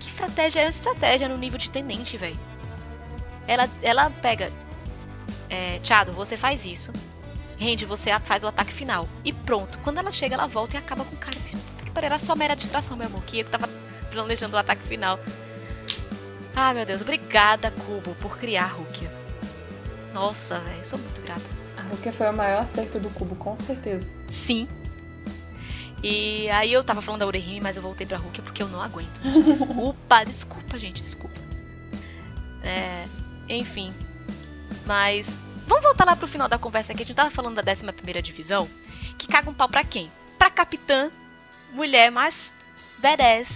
que 0.00 0.08
estratégia 0.08 0.60
é 0.60 0.64
essa 0.64 0.78
estratégia 0.78 1.28
no 1.28 1.36
nível 1.36 1.58
de 1.58 1.70
tenente, 1.70 2.16
velho? 2.16 2.38
Ela, 3.46 3.68
ela 3.82 4.10
pega, 4.10 4.52
é, 5.48 5.78
Chado, 5.82 6.12
você 6.12 6.36
faz 6.36 6.64
isso. 6.64 6.92
Randy, 7.62 7.84
você 7.84 8.10
faz 8.20 8.44
o 8.44 8.48
ataque 8.48 8.72
final. 8.72 9.08
E 9.24 9.32
pronto. 9.32 9.78
Quando 9.78 9.98
ela 9.98 10.10
chega, 10.10 10.34
ela 10.34 10.46
volta 10.46 10.74
e 10.74 10.78
acaba 10.78 11.04
com 11.04 11.14
o 11.14 11.18
cara. 11.18 11.36
Puta 11.36 11.84
que 11.84 11.90
pariu, 11.90 12.06
era 12.06 12.18
só 12.18 12.34
mera 12.34 12.54
distração, 12.54 12.96
meu 12.96 13.06
amor. 13.06 13.22
Que 13.24 13.40
eu 13.40 13.44
tava 13.44 13.68
planejando 14.10 14.56
o 14.56 14.58
ataque 14.58 14.82
final. 14.88 15.18
Ah, 16.54 16.74
meu 16.74 16.84
Deus. 16.84 17.00
Obrigada, 17.00 17.70
Kubo, 17.70 18.14
por 18.16 18.38
criar 18.38 18.64
a 18.64 18.68
Rukia. 18.68 19.10
Nossa, 20.12 20.58
velho. 20.60 20.86
Sou 20.86 20.98
muito 20.98 21.20
grata. 21.22 21.42
A 21.76 21.82
Rukia 21.82 22.12
foi 22.12 22.28
o 22.28 22.32
maior 22.32 22.62
acerto 22.62 23.00
do 23.00 23.08
cubo, 23.10 23.34
com 23.36 23.56
certeza. 23.56 24.06
Sim. 24.30 24.68
E 26.02 26.50
aí 26.50 26.72
eu 26.72 26.82
tava 26.82 27.00
falando 27.00 27.20
da 27.20 27.26
Urehime, 27.26 27.60
mas 27.60 27.76
eu 27.76 27.82
voltei 27.82 28.06
pra 28.06 28.18
Rukia 28.18 28.42
porque 28.42 28.62
eu 28.62 28.68
não 28.68 28.82
aguento. 28.82 29.20
Desculpa, 29.44 30.24
desculpa, 30.24 30.78
gente, 30.78 31.00
desculpa. 31.00 31.40
É, 32.62 33.06
enfim. 33.48 33.94
Mas 34.84 35.38
vamos 35.66 35.84
voltar 35.84 36.04
lá 36.04 36.16
pro 36.16 36.26
final 36.26 36.48
da 36.48 36.58
conversa 36.58 36.92
aqui. 36.92 37.02
A 37.02 37.06
gente 37.06 37.16
tava 37.16 37.30
falando 37.30 37.62
da 37.62 37.72
11 37.72 37.92
primeira 37.92 38.22
divisão, 38.22 38.68
que 39.18 39.26
caga 39.26 39.50
um 39.50 39.54
pau 39.54 39.68
pra 39.68 39.84
quem? 39.84 40.10
Pra 40.38 40.50
capitã, 40.50 41.10
mulher 41.72 42.10
mais 42.10 42.52
badass 42.98 43.48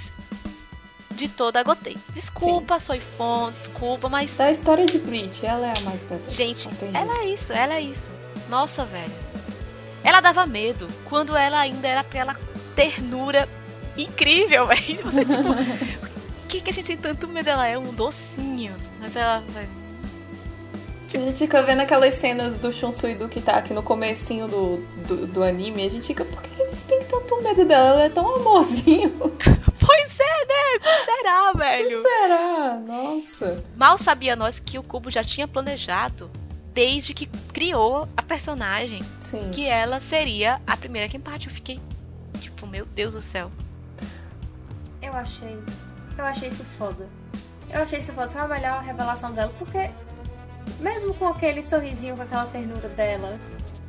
de 1.10 1.28
toda 1.28 1.60
a 1.60 1.62
Gotei. 1.62 1.96
Desculpa, 2.10 2.78
sou 2.78 2.98
fã, 3.16 3.50
desculpa, 3.50 4.08
mas 4.08 4.30
Da 4.36 4.50
história 4.50 4.84
de 4.86 4.98
Bleach, 4.98 5.44
ela 5.44 5.66
é 5.66 5.78
a 5.78 5.80
mais 5.80 6.04
badass. 6.04 6.34
Gente, 6.34 6.68
ela 6.92 7.18
é 7.18 7.28
isso, 7.30 7.52
ela 7.52 7.74
é 7.74 7.80
isso. 7.80 8.10
Nossa, 8.48 8.84
velho. 8.84 9.12
Ela 10.04 10.20
dava 10.20 10.46
medo 10.46 10.88
quando 11.04 11.34
ela 11.34 11.58
ainda 11.58 11.88
era 11.88 12.00
aquela 12.00 12.36
ternura 12.76 13.48
incrível, 13.96 14.66
velho. 14.68 15.02
Você, 15.02 15.24
tipo, 15.24 15.42
por 16.00 16.48
que, 16.48 16.60
que 16.60 16.70
a 16.70 16.72
gente 16.72 16.86
tem 16.86 16.96
tanto 16.96 17.26
medo? 17.26 17.48
Ela 17.48 17.66
é 17.66 17.78
um 17.78 17.92
docinho. 17.92 18.76
Mas 19.00 19.16
ela. 19.16 19.40
velho, 19.40 19.68
A 21.16 21.18
gente 21.18 21.38
fica 21.38 21.62
vendo 21.62 21.80
aquelas 21.80 22.12
cenas 22.12 22.58
do 22.58 22.70
Shunsuido 22.70 23.26
que 23.26 23.40
tá 23.40 23.56
aqui 23.56 23.72
no 23.72 23.82
comecinho 23.82 24.46
do, 24.46 24.76
do, 25.06 25.26
do 25.26 25.42
anime, 25.42 25.86
a 25.86 25.90
gente 25.90 26.08
fica, 26.08 26.22
por 26.26 26.42
que 26.42 26.60
eles 26.60 26.78
têm 26.82 26.98
tanto 27.04 27.42
medo 27.42 27.64
dela? 27.64 27.88
Ela 27.88 28.04
é 28.04 28.08
tão 28.10 28.36
amorzinho. 28.36 29.14
Pois 29.86 30.18
é, 30.18 30.46
né? 30.46 31.04
Será, 31.04 31.52
velho? 31.52 32.02
Será? 32.02 32.74
Nossa. 32.74 33.64
Mal 33.76 33.96
sabia 33.96 34.34
nós 34.34 34.58
que 34.58 34.80
o 34.80 34.82
Cubo 34.82 35.12
já 35.12 35.22
tinha 35.22 35.46
planejado 35.46 36.28
desde 36.74 37.14
que 37.14 37.26
criou 37.52 38.08
a 38.16 38.22
personagem 38.22 39.00
Sim. 39.20 39.48
que 39.52 39.64
ela 39.64 40.00
seria 40.00 40.60
a 40.66 40.76
primeira 40.76 41.08
que 41.08 41.16
empate. 41.16 41.46
Eu 41.46 41.54
fiquei, 41.54 41.78
tipo, 42.40 42.66
meu 42.66 42.84
Deus 42.84 43.14
do 43.14 43.20
céu. 43.20 43.52
Eu 45.00 45.12
achei. 45.12 45.56
Eu 46.18 46.24
achei 46.24 46.48
isso 46.48 46.64
foda. 46.64 47.08
Eu 47.70 47.82
achei 47.82 48.00
isso 48.00 48.12
foda. 48.12 48.28
Foi 48.28 48.40
a 48.40 48.48
melhor 48.48 48.82
revelação 48.82 49.30
dela, 49.30 49.52
porque 49.56 49.88
mesmo 50.80 51.14
com 51.14 51.26
aquele 51.28 51.62
sorrisinho, 51.62 52.16
com 52.16 52.22
aquela 52.22 52.46
ternura 52.46 52.88
dela, 52.90 53.38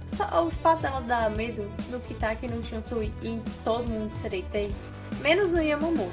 só 0.09 0.45
o 0.45 0.49
fato 0.49 0.81
dela 0.81 1.01
dar 1.01 1.29
medo 1.29 1.69
no 1.89 1.99
Kitaki 1.99 2.47
no 2.47 2.63
Shinsui 2.63 3.13
e 3.21 3.29
em 3.29 3.43
todo 3.63 3.87
mundo 3.87 4.11
de 4.11 4.17
Sereitei, 4.19 4.73
menos 5.21 5.51
no 5.51 5.61
Yamamoto. 5.61 6.11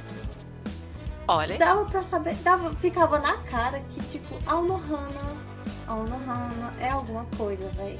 Olha, 1.26 1.56
Dava 1.56 1.84
pra 1.86 2.04
saber, 2.04 2.34
dava, 2.36 2.74
ficava 2.74 3.18
na 3.18 3.38
cara 3.38 3.80
que, 3.88 4.00
tipo, 4.08 4.34
a 4.46 4.56
Onohana, 4.56 5.34
a 5.86 5.94
Onohana 5.94 6.74
é 6.78 6.90
alguma 6.90 7.24
coisa, 7.36 7.66
velho. 7.70 7.98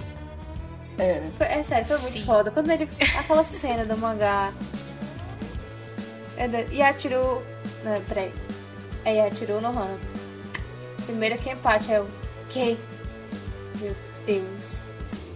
É. 0.99 1.23
Foi- 1.39 1.47
É 1.47 1.63
sério, 1.63 1.87
foi 1.87 1.99
muito 1.99 2.19
Sim. 2.19 2.25
foda. 2.25 2.51
Quando 2.51 2.71
ele. 2.71 2.89
Aquela 3.19 3.43
cena 3.45 3.85
do 3.85 3.97
mangá. 3.97 4.53
É 6.37 6.47
da 6.47 6.59
Yachiru. 6.59 7.43
Não, 7.83 8.01
peraí. 8.09 8.33
É 9.05 9.15
Yachiru 9.17 9.61
no 9.61 9.69
Hana. 9.71 9.99
Primeiro 11.07 11.37
que 11.39 11.51
empate 11.51 11.93
é 11.93 12.01
o. 12.01 12.07
Que? 12.49 12.77
Meu 13.81 13.95
Deus. 14.27 14.83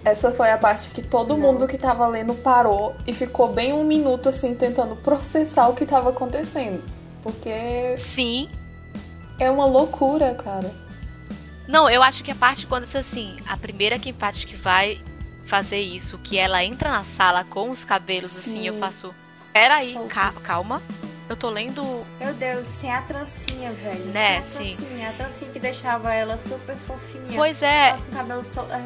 Essa 0.05 0.31
foi 0.31 0.51
a 0.51 0.57
parte 0.59 0.91
que 0.91 1.03
todo 1.03 1.37
Não. 1.37 1.41
mundo 1.53 1.67
que 1.67 1.77
tava 1.77 2.07
lendo 2.07 2.35
parou 2.35 2.95
e 3.07 3.13
ficou 3.13 3.53
bem 3.53 3.73
um 3.73 3.85
minuto 3.85 4.29
assim 4.29 4.55
tentando 4.55 4.97
processar 4.97 5.69
o 5.69 5.75
que 5.75 5.85
tava 5.85 6.11
acontecendo. 6.11 6.83
Porque 7.23 7.97
sim. 7.99 8.49
é 9.39 9.51
uma 9.51 9.67
loucura, 9.67 10.35
cara. 10.35 10.73
Não, 11.67 11.91
eu 11.91 12.03
acho 12.03 12.23
que 12.25 12.31
a 12.31 12.35
parte 12.35 12.65
quando 12.67 12.87
diz 12.87 12.97
assim, 12.97 13.37
a 13.47 13.57
primeira 13.57 13.99
que 13.99 14.09
empate 14.11 14.47
que 14.47 14.57
vai 14.57 15.01
fazer 15.45 15.81
isso, 15.81 16.17
que 16.19 16.39
ela 16.39 16.65
entra 16.65 16.91
na 16.91 17.05
sala 17.05 17.45
com 17.45 17.69
os 17.69 17.85
cabelos 17.85 18.35
assim, 18.37 18.61
Sim. 18.61 18.67
eu 18.69 18.79
faço. 18.79 19.15
Peraí, 19.53 19.93
Soltos. 19.95 20.13
ca- 20.13 20.33
calma. 20.43 20.81
Eu 21.29 21.37
tô 21.37 21.51
lendo. 21.51 22.07
Meu 22.19 22.33
Deus, 22.35 22.67
sem 22.67 22.91
a 22.91 23.03
trancinha, 23.03 23.71
velho. 23.73 24.05
Né, 24.07 24.37
Sem 24.37 24.39
a 24.39 24.43
sim. 24.43 24.77
trancinha. 24.77 25.11
A 25.11 25.13
trancinha 25.13 25.51
que 25.53 25.59
deixava 25.61 26.15
ela 26.15 26.39
super 26.39 26.77
fofinha. 26.77 27.37
Pois 27.37 27.63
é, 27.63 27.93
com 27.97 28.13
cabelo 28.17 28.45
solto. 28.45 28.73
Ai, 28.73 28.83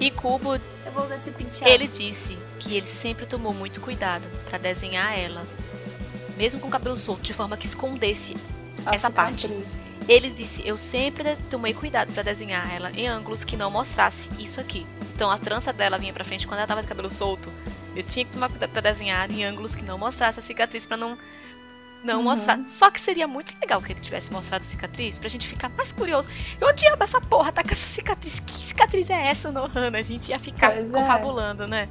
e 0.00 0.10
Cubo, 0.10 0.54
Eu 0.84 0.92
vou 0.92 1.06
desse 1.06 1.30
penteado. 1.30 1.72
ele 1.72 1.86
disse 1.86 2.36
que 2.58 2.76
ele 2.76 2.86
sempre 3.00 3.24
tomou 3.26 3.54
muito 3.54 3.80
cuidado 3.80 4.24
pra 4.48 4.58
desenhar 4.58 5.16
ela, 5.18 5.42
mesmo 6.36 6.60
com 6.60 6.66
o 6.68 6.70
cabelo 6.70 6.96
solto, 6.96 7.22
de 7.22 7.32
forma 7.32 7.56
que 7.56 7.66
escondesse. 7.66 8.36
Essa 8.92 9.08
parte. 9.10 9.48
Ele 10.06 10.28
disse: 10.28 10.60
Eu 10.66 10.76
sempre 10.76 11.34
tomei 11.48 11.72
cuidado 11.72 12.12
pra 12.12 12.22
desenhar 12.22 12.70
ela 12.74 12.90
em 12.90 13.08
ângulos 13.08 13.42
que 13.42 13.56
não 13.56 13.70
mostrasse 13.70 14.28
isso 14.38 14.60
aqui. 14.60 14.86
Então 15.14 15.30
a 15.30 15.38
trança 15.38 15.72
dela 15.72 15.96
vinha 15.96 16.12
pra 16.12 16.24
frente 16.24 16.46
quando 16.46 16.58
ela 16.58 16.66
tava 16.66 16.82
de 16.82 16.88
cabelo 16.88 17.08
solto. 17.08 17.50
Eu 17.96 18.02
tinha 18.02 18.26
que 18.26 18.32
tomar 18.32 18.50
cuidado 18.50 18.70
pra 18.70 18.82
desenhar 18.82 19.30
em 19.30 19.44
ângulos 19.44 19.74
que 19.74 19.82
não 19.84 19.96
mostrasse 19.96 20.40
a 20.40 20.42
cicatriz 20.42 20.84
pra 20.84 20.96
não 20.98 21.16
não 22.04 22.18
Uhum. 22.18 22.22
mostrar. 22.24 22.60
Só 22.66 22.90
que 22.90 23.00
seria 23.00 23.26
muito 23.26 23.52
legal 23.60 23.80
que 23.82 23.92
ele 23.92 24.00
tivesse 24.00 24.30
mostrado 24.32 24.62
a 24.62 24.66
cicatriz 24.68 25.18
pra 25.18 25.28
gente 25.28 25.48
ficar 25.48 25.68
mais 25.70 25.92
curioso. 25.92 26.28
Eu 26.60 26.68
odiava 26.68 27.02
essa 27.04 27.20
porra, 27.20 27.50
tá 27.50 27.62
com 27.62 27.70
essa 27.72 27.86
cicatriz. 27.88 28.38
Que 28.40 28.52
cicatriz 28.52 29.08
é 29.10 29.28
essa, 29.28 29.50
Nohana? 29.50 29.98
A 29.98 30.02
gente 30.02 30.28
ia 30.28 30.38
ficar 30.38 30.72
Pois 30.72 30.86
é. 30.86 30.88
confabulando, 30.92 31.66
né? 31.66 31.88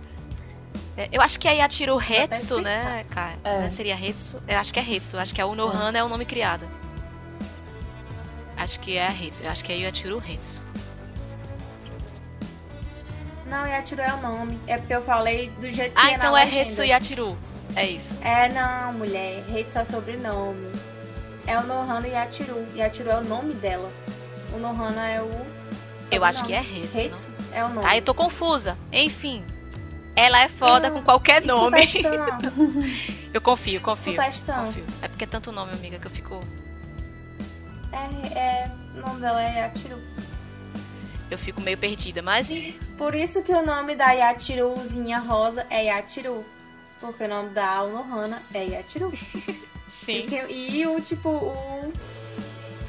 É, 0.95 1.09
eu 1.11 1.21
acho 1.21 1.39
que 1.39 1.47
aí 1.47 1.59
atirou 1.59 1.99
Hetsu, 1.99 2.61
né, 2.61 3.03
cara? 3.09 3.33
É. 3.43 3.59
Né, 3.61 3.69
Seria 3.71 3.95
Hetsu? 3.95 4.41
Eu 4.47 4.59
acho 4.59 4.71
que 4.71 4.79
é 4.79 4.83
Hetsu. 4.93 5.17
Acho 5.17 5.33
que 5.33 5.41
a 5.41 5.45
Unohana 5.47 5.97
é 5.97 6.03
o 6.03 6.07
nome 6.07 6.23
criado. 6.25 6.67
Acho 8.55 8.79
que 8.79 8.95
é 8.95 9.07
a 9.07 9.11
Hetsu. 9.11 9.41
Eu 9.43 9.49
acho 9.49 9.63
que 9.63 9.71
aí 9.71 9.81
eu 9.81 9.89
atiro 9.89 10.17
o 10.19 10.23
Hetsu. 10.23 10.61
Não, 13.47 13.67
Yachiru 13.67 14.01
é 14.01 14.13
o 14.13 14.17
nome. 14.21 14.59
É 14.67 14.77
porque 14.77 14.95
eu 14.95 15.01
falei 15.01 15.49
do 15.59 15.69
jeito 15.69 15.93
que 15.95 16.01
Ah, 16.05 16.11
é 16.11 16.13
então 16.15 16.31
na 16.31 16.41
é 16.41 16.45
legenda. 16.45 16.69
Hetsu 16.69 16.83
e 16.83 16.91
Atiru. 16.91 17.37
É 17.75 17.87
isso. 17.87 18.15
É, 18.21 18.49
não, 18.49 18.93
mulher. 18.93 19.43
Hetsu 19.49 19.79
é 19.79 19.85
sobrenome. 19.85 20.71
É 21.45 21.57
o 21.59 21.63
Nohana 21.63 22.07
Yachiru. 22.07 22.65
Yachiru 22.75 23.09
é 23.09 23.17
o 23.17 23.23
nome 23.23 23.53
dela. 23.55 23.91
O 24.53 24.57
Nohana 24.57 25.09
é 25.09 25.21
o. 25.21 25.45
Eu 26.11 26.23
acho 26.23 26.43
que 26.45 26.53
é 26.53 26.63
sobrenome. 26.63 26.99
Hetsu 26.99 27.27
é 27.51 27.63
o 27.63 27.69
nome. 27.69 27.87
Aí 27.87 27.99
eu 27.99 28.05
tô 28.05 28.13
confusa. 28.13 28.77
Enfim. 28.91 29.43
Ela 30.15 30.43
é 30.43 30.49
foda 30.49 30.91
com 30.91 31.01
qualquer 31.01 31.43
nome. 31.43 31.81
Eu 33.33 33.41
confio, 33.41 33.81
confio. 33.81 34.15
confio. 34.15 34.85
É 35.01 35.07
porque 35.07 35.23
é 35.23 35.27
tanto 35.27 35.51
nome, 35.51 35.73
amiga, 35.73 35.97
que 35.97 36.05
eu 36.05 36.11
fico. 36.11 36.39
É, 37.91 38.37
é, 38.37 38.71
o 38.95 39.01
nome 39.01 39.19
dela 39.19 39.41
é 39.41 39.61
Yatiru. 39.61 39.99
Eu 41.31 41.37
fico 41.39 41.59
meio 41.59 41.75
perdida, 41.75 42.21
mas. 42.21 42.47
Por 42.95 43.15
isso 43.15 43.41
que 43.41 43.51
o 43.51 43.65
nome 43.65 43.95
da 43.95 44.11
Yatiruzinha 44.11 45.17
rosa 45.17 45.65
é 45.71 45.85
Yatiru. 45.85 46.45
Porque 47.03 47.25
o 47.25 47.27
nome 47.27 47.49
da 47.49 47.67
Aonohana 47.69 48.41
é 48.53 48.63
Yatiru. 48.63 49.11
Sim. 50.05 50.21
Que- 50.21 50.45
E 50.49 50.87
o 50.87 51.01
tipo, 51.01 51.27
o. 51.27 51.91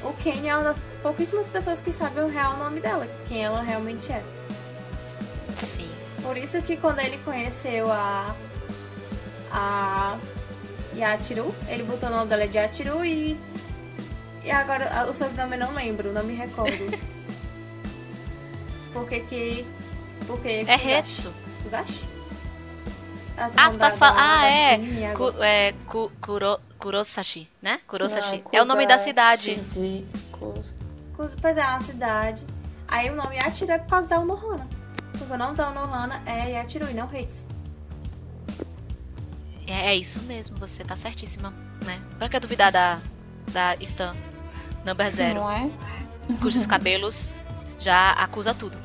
O 0.04 0.12
Ken 0.22 0.46
é 0.48 0.54
uma 0.54 0.62
das 0.64 0.78
pouquíssimas 1.02 1.48
pessoas 1.48 1.80
que 1.80 1.90
sabem 1.90 2.22
o 2.22 2.28
real 2.28 2.56
nome 2.58 2.78
dela, 2.80 3.08
quem 3.26 3.42
ela 3.42 3.60
realmente 3.62 4.12
é. 4.12 4.22
Sim. 5.76 5.90
Por 6.22 6.36
isso 6.36 6.62
que 6.62 6.76
quando 6.76 7.00
ele 7.00 7.18
conheceu 7.24 7.90
a. 7.90 8.36
a. 9.50 10.16
Yatiru, 10.96 11.52
ele 11.66 11.82
botou 11.82 12.08
o 12.08 12.12
nome 12.12 12.28
dela 12.28 12.46
de 12.46 12.56
Yatiru 12.56 13.04
e. 13.04 13.36
E 14.44 14.50
agora 14.52 15.10
o 15.10 15.14
sobrenome 15.14 15.56
eu 15.56 15.60
não 15.60 15.74
lembro, 15.74 16.12
não 16.12 16.22
me 16.22 16.34
recordo. 16.34 16.96
Porque 18.94 19.20
que. 19.20 19.66
Porque. 20.26 20.64
É 20.68 20.76
Retsu. 20.76 21.32
Usashi? 21.66 22.13
Ah, 23.36 23.70
tu 23.70 23.78
tá 23.78 23.90
falando. 23.90 24.18
Ah, 24.18 24.46
é. 24.46 24.78
Ku, 25.14 25.32
é 25.42 25.72
Ku, 25.86 26.12
Kuro, 26.20 26.60
Kurosashi, 26.78 27.48
né? 27.60 27.80
Kurosashi. 27.86 28.44
Não, 28.44 28.60
é 28.60 28.62
o 28.62 28.64
nome 28.64 28.86
da 28.86 28.98
cidade. 28.98 29.60
Shiji, 29.72 30.06
Pois 31.16 31.56
é, 31.56 31.60
é 31.60 31.64
uma 31.64 31.80
cidade. 31.80 32.44
Aí 32.86 33.10
o 33.10 33.16
nome 33.16 33.36
Yatiru 33.36 33.72
é 33.72 33.78
por 33.78 33.88
causa 33.90 34.08
da 34.08 34.18
Unohana. 34.20 34.68
Porque 35.12 35.32
o 35.32 35.38
nome 35.38 35.56
da 35.56 35.70
Unohana 35.70 36.22
é 36.26 36.50
Yatiru 36.52 36.90
e 36.90 36.94
não 36.94 37.06
Retsu. 37.06 37.44
É, 39.66 39.90
é 39.92 39.94
isso 39.96 40.20
mesmo, 40.22 40.56
você 40.58 40.84
tá 40.84 40.94
certíssima, 40.96 41.52
né? 41.84 41.98
Pra 42.18 42.28
que 42.28 42.38
duvidar 42.38 42.70
da, 42.70 42.98
da 43.50 43.74
Stan 43.76 44.14
Number 44.84 45.10
Zero, 45.10 45.36
Não 45.40 45.50
é? 45.50 45.70
cujos 46.40 46.66
cabelos 46.66 47.28
já 47.78 48.10
acusa 48.10 48.52
tudo. 48.54 48.76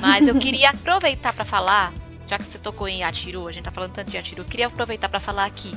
Mas 0.00 0.26
eu 0.26 0.34
queria 0.38 0.70
aproveitar 0.70 1.32
pra 1.32 1.44
falar, 1.44 1.92
já 2.32 2.38
que 2.38 2.44
você 2.44 2.58
tocou 2.58 2.88
em 2.88 3.04
Atiru, 3.04 3.46
a 3.46 3.52
gente 3.52 3.64
tá 3.64 3.70
falando 3.70 3.92
tanto 3.92 4.10
de 4.10 4.16
Atiru, 4.16 4.40
eu 4.40 4.46
queria 4.46 4.66
aproveitar 4.66 5.06
pra 5.06 5.20
falar 5.20 5.44
aqui. 5.44 5.74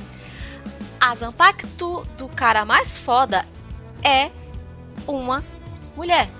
A 0.98 1.14
Zanpakuto 1.14 2.02
do 2.16 2.28
cara 2.28 2.64
mais 2.64 2.96
foda 2.96 3.44
é 4.02 4.30
uma 5.06 5.44
mulher. 5.94 6.30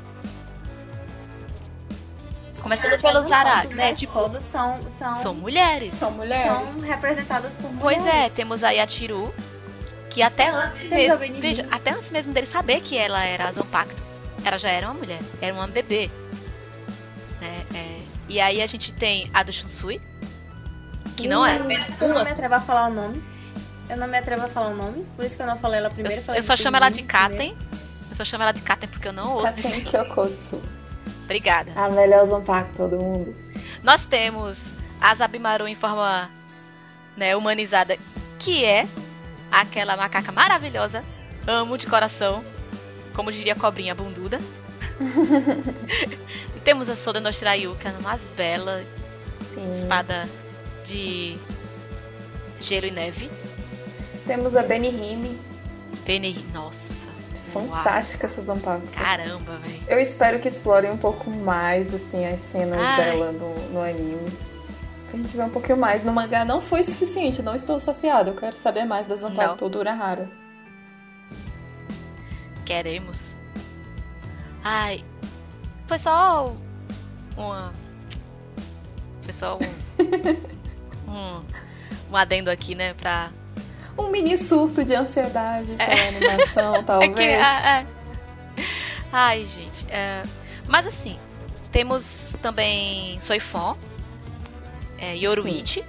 Começando 2.63 2.99
pelos 2.99 3.31
Aras, 3.31 3.71
né? 3.73 3.93
Tipo, 3.93 4.15
fodas 4.15 4.43
são, 4.43 4.91
são, 4.91 5.13
são 5.13 5.35
mulheres. 5.35 5.93
São 5.93 6.11
mulheres. 6.11 6.71
são 6.73 6.81
representadas 6.81 7.55
por 7.55 7.71
Pois 7.79 7.99
mulheres. 7.99 8.33
é, 8.33 8.35
temos 8.35 8.65
aí 8.65 8.81
a 8.81 8.87
Tiru, 8.87 9.33
que 10.09 10.23
até 10.23 10.49
antes 10.49 10.81
Temos 10.81 11.21
mesmo, 11.21 11.41
veja, 11.41 11.69
até 11.71 11.91
antes 11.91 12.11
mesmo 12.11 12.33
dele 12.33 12.47
saber 12.47 12.81
que 12.81 12.97
ela 12.97 13.23
era 13.23 13.49
a 13.49 13.53
Zanpakuto, 13.53 14.03
ela 14.43 14.57
já 14.57 14.71
era 14.71 14.87
uma 14.87 14.95
mulher, 14.95 15.21
era 15.43 15.55
uma 15.55 15.69
bebê. 15.69 16.11
Né? 17.39 17.67
É, 17.75 17.96
e 18.29 18.41
aí 18.41 18.61
a 18.63 18.67
gente 18.67 18.93
tem 18.93 19.31
a 19.33 19.43
do 19.43 19.53
Shunsui, 19.53 20.01
que 21.17 21.29
não 21.29 21.45
é 21.45 21.57
apenas 21.57 22.01
Eu 22.01 22.09
não 22.09 22.17
uma. 22.17 22.25
me 22.25 22.31
atrevo 22.31 22.55
a 22.55 22.61
falar 22.61 22.89
o 22.89 22.95
nome. 22.95 23.23
Eu 23.89 23.97
não 23.97 24.09
me 24.09 24.19
atrevo 24.19 24.45
a 24.45 24.49
falar 24.49 24.69
o 24.69 24.77
nome, 24.77 25.07
por 25.15 25.25
isso 25.25 25.37
que 25.37 25.43
eu 25.43 25.47
não 25.47 25.59
falei 25.59 25.79
ela 25.79 25.91
primeiro. 25.91 26.19
Eu, 26.19 26.23
falei 26.23 26.41
eu 26.41 26.43
só 26.43 26.57
chamo 26.57 26.77
ela 26.77 26.89
de 26.89 27.03
Katen. 27.03 27.57
Eu 28.11 28.17
só 28.17 28.25
chamo 28.25 28.43
ela 28.43 28.53
de 28.53 28.61
Katen 28.61 28.89
porque 28.89 29.09
eu 29.09 29.13
não 29.13 29.35
ouço 29.35 29.55
Katen. 29.55 29.85
Kyokotsu. 29.85 30.63
Obrigada. 31.25 31.73
A 31.77 31.89
melhor 31.89 32.27
Zanpakuto 32.27 32.89
do 32.89 32.99
mundo. 32.99 33.37
Nós 33.83 34.05
temos 34.07 34.67
a 35.01 35.15
Zabimaru 35.15 35.69
em 35.69 35.75
forma 35.75 36.31
né, 37.17 37.37
humanizada, 37.37 37.97
que 38.39 38.65
é 38.65 38.87
aquela 39.51 39.97
macaca 39.97 40.33
maravilhosa. 40.33 41.05
Amo 41.47 41.79
de 41.79 41.87
coração. 41.87 42.45
Como 43.15 43.33
diria 43.33 43.55
a 43.55 43.57
cobrinha 43.57 43.95
bunduda. 43.95 44.39
temos 46.67 46.89
a 46.89 46.97
Soda 46.97 47.21
Noshirayu, 47.21 47.77
que 47.77 47.87
é 47.87 47.91
a 47.93 48.01
mais 48.01 48.27
bela 48.37 48.83
Sim. 49.55 49.79
espada 49.79 50.29
de 50.85 51.39
gelo 52.61 52.87
e 52.87 52.91
neve. 52.91 53.31
Temos 54.27 54.57
a 54.57 54.65
Benihime. 54.65 55.39
Bene... 56.05 56.45
Nossa. 56.53 56.93
Fantástica 57.53 58.27
essa 58.27 58.43
Zanpakuto. 58.43 58.91
Caramba, 58.91 59.59
velho. 59.59 59.81
Eu 59.87 60.01
espero 60.01 60.41
que 60.41 60.49
explorem 60.49 60.91
um 60.91 60.97
pouco 60.97 61.31
mais, 61.31 61.95
assim, 61.95 62.27
as 62.27 62.41
cenas 62.51 62.81
Ai. 62.81 63.05
dela 63.05 63.31
no, 63.31 63.55
no 63.73 63.81
anime. 63.81 64.29
Pra 65.09 65.21
gente 65.21 65.37
ver 65.37 65.45
um 65.45 65.51
pouquinho 65.51 65.79
mais. 65.79 66.03
No 66.03 66.13
mangá 66.13 66.45
não 66.45 66.61
foi 66.61 66.83
suficiente, 66.83 67.43
não 67.43 67.55
estou 67.55 67.79
saciada. 67.79 68.31
Eu 68.31 68.35
quero 68.35 68.57
saber 68.57 68.85
mais 68.85 69.07
da 69.07 69.15
Zanpakuto 69.15 69.69
do 69.69 69.79
Urahara. 69.79 70.29
Queremos. 72.65 73.37
Ai. 74.65 75.05
Foi 75.87 75.99
só 75.99 76.55
uma. 77.37 77.73
Foi 79.23 79.33
só 79.33 79.57
um. 79.57 81.11
um, 81.11 81.45
um 82.11 82.17
adendo 82.17 82.51
aqui, 82.51 82.75
né? 82.75 82.95
Pra. 82.95 83.31
Um 83.99 84.09
mini 84.11 84.37
surto 84.37 84.85
de 84.85 84.95
ansiedade 84.95 85.75
pela 85.75 85.83
É. 85.91 86.09
animação, 86.09 86.75
É 86.77 86.79
que, 86.81 86.85
talvez. 86.85 87.19
é, 87.21 87.81
é. 87.81 87.87
Ai, 89.13 89.47
gente. 89.47 89.87
é, 89.89 90.23
Mas 90.69 90.87
assim, 90.87 91.19
temos 91.73 92.35
também 92.43 93.19
Soifon, 93.21 93.75
é, 94.99 95.17
Yoruichi, 95.17 95.83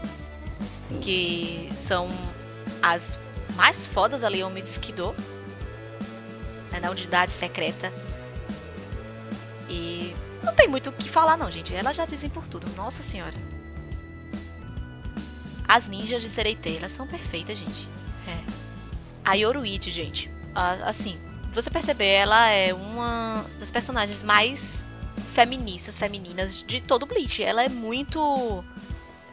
Sim. 0.62 1.00
que 1.02 1.70
são 1.76 2.08
as 2.82 3.20
mais 3.56 3.86
fodas 3.88 4.24
ali, 4.24 4.40
eu 4.40 4.50
me 4.50 4.62
Kido, 4.62 5.14
né, 6.72 6.80
na 6.80 6.90
unidade 6.92 7.32
secreta. 7.32 7.92
E 9.70 10.16
não 10.44 10.54
tem 10.54 10.68
muito 10.68 10.90
o 10.90 10.94
que 10.94 11.10
falar, 11.10 11.38
não, 11.38 11.52
gente. 11.52 11.74
Elas 11.74 11.96
já 11.96 12.06
dizem 12.06 12.30
por 12.30 12.48
tudo. 12.48 12.68
Nossa 12.76 13.04
senhora. 13.04 13.36
As 15.68 15.88
ninjas 15.88 16.22
de 16.22 16.30
Sereitei, 16.30 16.78
elas 16.78 16.94
são 16.94 17.06
perfeitas, 17.06 17.58
gente. 17.58 17.88
É. 18.28 18.38
A 19.26 19.34
Yoruichi, 19.34 19.92
gente. 19.92 20.32
assim, 20.54 21.20
você 21.54 21.70
perceber, 21.70 22.08
ela 22.08 22.50
é 22.50 22.74
uma 22.74 23.46
das 23.60 23.70
personagens 23.70 24.24
mais 24.24 24.86
feministas, 25.34 25.98
femininas 25.98 26.64
de 26.64 26.80
todo 26.82 27.04
o 27.04 27.06
Bleach. 27.06 27.44
Ela 27.44 27.64
é 27.64 27.70
muito 27.70 28.64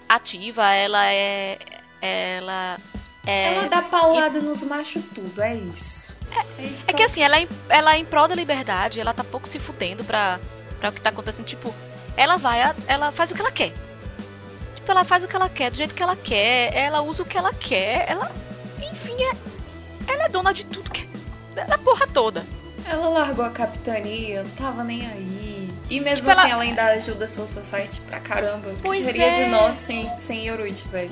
ativa, 0.08 0.72
ela 0.72 1.06
é. 1.06 1.58
Ela 2.00 2.78
é. 3.26 3.54
Ela 3.54 3.68
dá 3.68 3.82
paulada 3.82 4.40
nos 4.40 4.62
machos 4.64 5.04
tudo, 5.14 5.40
é 5.40 5.54
isso. 5.54 6.03
É, 6.58 6.62
isso 6.64 6.84
É 6.86 6.92
que 6.92 7.02
assim, 7.02 7.22
ela 7.22 7.36
é, 7.36 7.42
em, 7.42 7.48
ela 7.68 7.94
é 7.94 7.98
em 7.98 8.04
prol 8.04 8.26
da 8.28 8.34
liberdade, 8.34 9.00
ela 9.00 9.12
tá 9.14 9.22
pouco 9.24 9.48
se 9.48 9.58
fudendo 9.58 10.04
pra, 10.04 10.40
pra 10.80 10.90
o 10.90 10.92
que 10.92 11.00
tá 11.00 11.10
acontecendo. 11.10 11.46
Tipo, 11.46 11.74
ela 12.16 12.36
vai, 12.36 12.60
ela 12.86 13.12
faz 13.12 13.30
o 13.30 13.34
que 13.34 13.40
ela 13.40 13.52
quer. 13.52 13.72
Tipo, 14.74 14.90
ela 14.90 15.04
faz 15.04 15.22
o 15.24 15.28
que 15.28 15.36
ela 15.36 15.48
quer, 15.48 15.70
do 15.70 15.76
jeito 15.76 15.94
que 15.94 16.02
ela 16.02 16.16
quer, 16.16 16.74
ela 16.74 17.02
usa 17.02 17.22
o 17.22 17.26
que 17.26 17.38
ela 17.38 17.52
quer, 17.52 18.04
ela. 18.08 18.30
Enfim, 18.78 19.16
é, 19.22 20.12
ela 20.12 20.24
é 20.24 20.28
dona 20.28 20.52
de 20.52 20.64
tudo 20.66 20.90
que. 20.90 21.08
da 21.54 21.78
porra 21.78 22.06
toda. 22.06 22.44
Ela 22.86 23.08
largou 23.08 23.44
a 23.46 23.50
capitania, 23.50 24.42
não 24.42 24.50
tava 24.50 24.84
nem 24.84 25.06
aí. 25.06 25.72
E 25.88 26.00
mesmo 26.00 26.28
Tipo, 26.28 26.30
assim, 26.38 26.50
ela- 26.50 26.50
ela... 26.50 26.62
ainda 26.62 26.84
ajuda 26.84 27.24
a 27.24 27.28
Soul 27.28 27.48
Society 27.48 28.00
pra 28.02 28.20
caramba. 28.20 28.70
O 28.70 28.76
que 28.76 28.82
Pois 28.82 29.04
seria 29.04 29.26
é. 29.26 29.32
de 29.44 29.50
nós 29.50 29.76
sem, 29.78 30.10
sem 30.18 30.46
Yoruichi, 30.46 30.86
velho? 30.88 31.10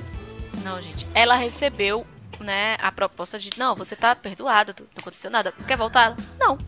Não, 0.63 0.81
gente. 0.83 1.07
Ela 1.15 1.35
recebeu, 1.35 2.07
né, 2.41 2.77
a 2.81 2.91
proposta 2.91 3.39
de, 3.39 3.51
não, 3.59 3.75
você 3.75 3.95
tá 3.97 4.15
perdoada, 4.15 4.75
não 4.79 4.87
aconteceu 5.01 5.31
nada. 5.31 5.53
Quer 5.67 5.77
voltar? 5.77 6.17
Não. 6.39 6.59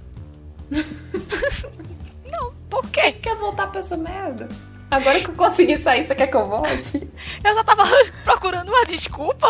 não, 2.31 2.55
por 2.68 2.88
quê? 2.90 3.12
Quer 3.12 3.37
voltar 3.37 3.68
pra 3.68 3.81
essa 3.81 3.96
merda? 3.96 4.48
Agora 4.90 5.20
que 5.20 5.31
eu 5.31 5.35
consegui 5.35 5.77
sair, 5.79 6.05
você 6.05 6.14
quer 6.14 6.29
que 6.29 6.37
eu 6.37 6.48
volte? 6.48 7.11
Eu 7.42 7.55
só 7.55 7.64
tava 7.64 7.83
procurando 8.22 8.68
uma 8.68 8.85
desculpa. 8.85 9.48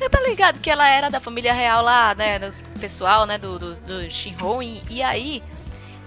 Eu 0.00 0.08
tá 0.10 0.20
ligado 0.22 0.58
que 0.60 0.70
ela 0.70 0.88
era 0.88 1.10
da 1.10 1.20
família 1.20 1.52
real 1.52 1.82
lá, 1.82 2.14
né? 2.14 2.38
Do 2.38 2.50
pessoal, 2.80 3.26
né? 3.26 3.36
Do, 3.36 3.58
do, 3.58 3.74
do 3.74 4.10
Shinron. 4.10 4.62
E, 4.62 4.82
e 4.88 5.02
aí, 5.02 5.42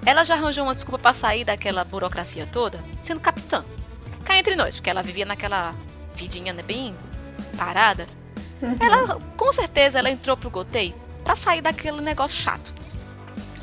ela 0.06 0.24
já 0.24 0.34
arranjou 0.34 0.64
uma 0.64 0.74
desculpa 0.74 1.00
pra 1.00 1.14
sair 1.14 1.46
daquela 1.46 1.84
burocracia 1.84 2.48
toda, 2.52 2.80
sendo 3.02 3.20
capitã. 3.20 3.64
Cá 4.26 4.38
entre 4.38 4.56
nós, 4.56 4.76
porque 4.76 4.90
ela 4.90 5.04
vivia 5.04 5.26
naquela 5.26 5.76
vidinha, 6.16 6.52
né? 6.52 6.64
Bem 6.64 6.96
parada. 7.54 8.08
Ela, 8.80 9.20
com 9.36 9.52
certeza, 9.52 10.00
ela 10.00 10.10
entrou 10.10 10.38
pro 10.38 10.50
Gotei 10.50 10.96
pra 11.24 11.36
sair 11.36 11.62
daquele 11.62 12.02
negócio 12.02 12.38
chato. 12.38 12.74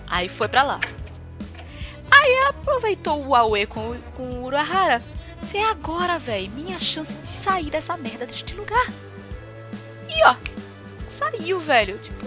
Aí 0.07 0.29
foi 0.29 0.49
pra 0.49 0.63
lá. 0.63 0.81
Aí 2.11 2.33
ela 2.35 2.51
aproveitou 2.51 3.25
o 3.25 3.35
Aue 3.35 3.67
com, 3.67 3.97
com 4.17 4.23
o 4.23 4.45
Urahara. 4.45 5.03
Você 5.41 5.59
é 5.59 5.71
agora, 5.71 6.19
velho, 6.19 6.51
minha 6.51 6.79
chance 6.79 7.13
de 7.13 7.29
sair 7.29 7.71
dessa 7.71 7.97
merda 7.97 8.27
deste 8.27 8.55
lugar. 8.55 8.87
E 10.09 10.25
ó, 10.25 10.37
saiu, 11.19 11.61
velho. 11.61 11.99
Tipo. 11.99 12.27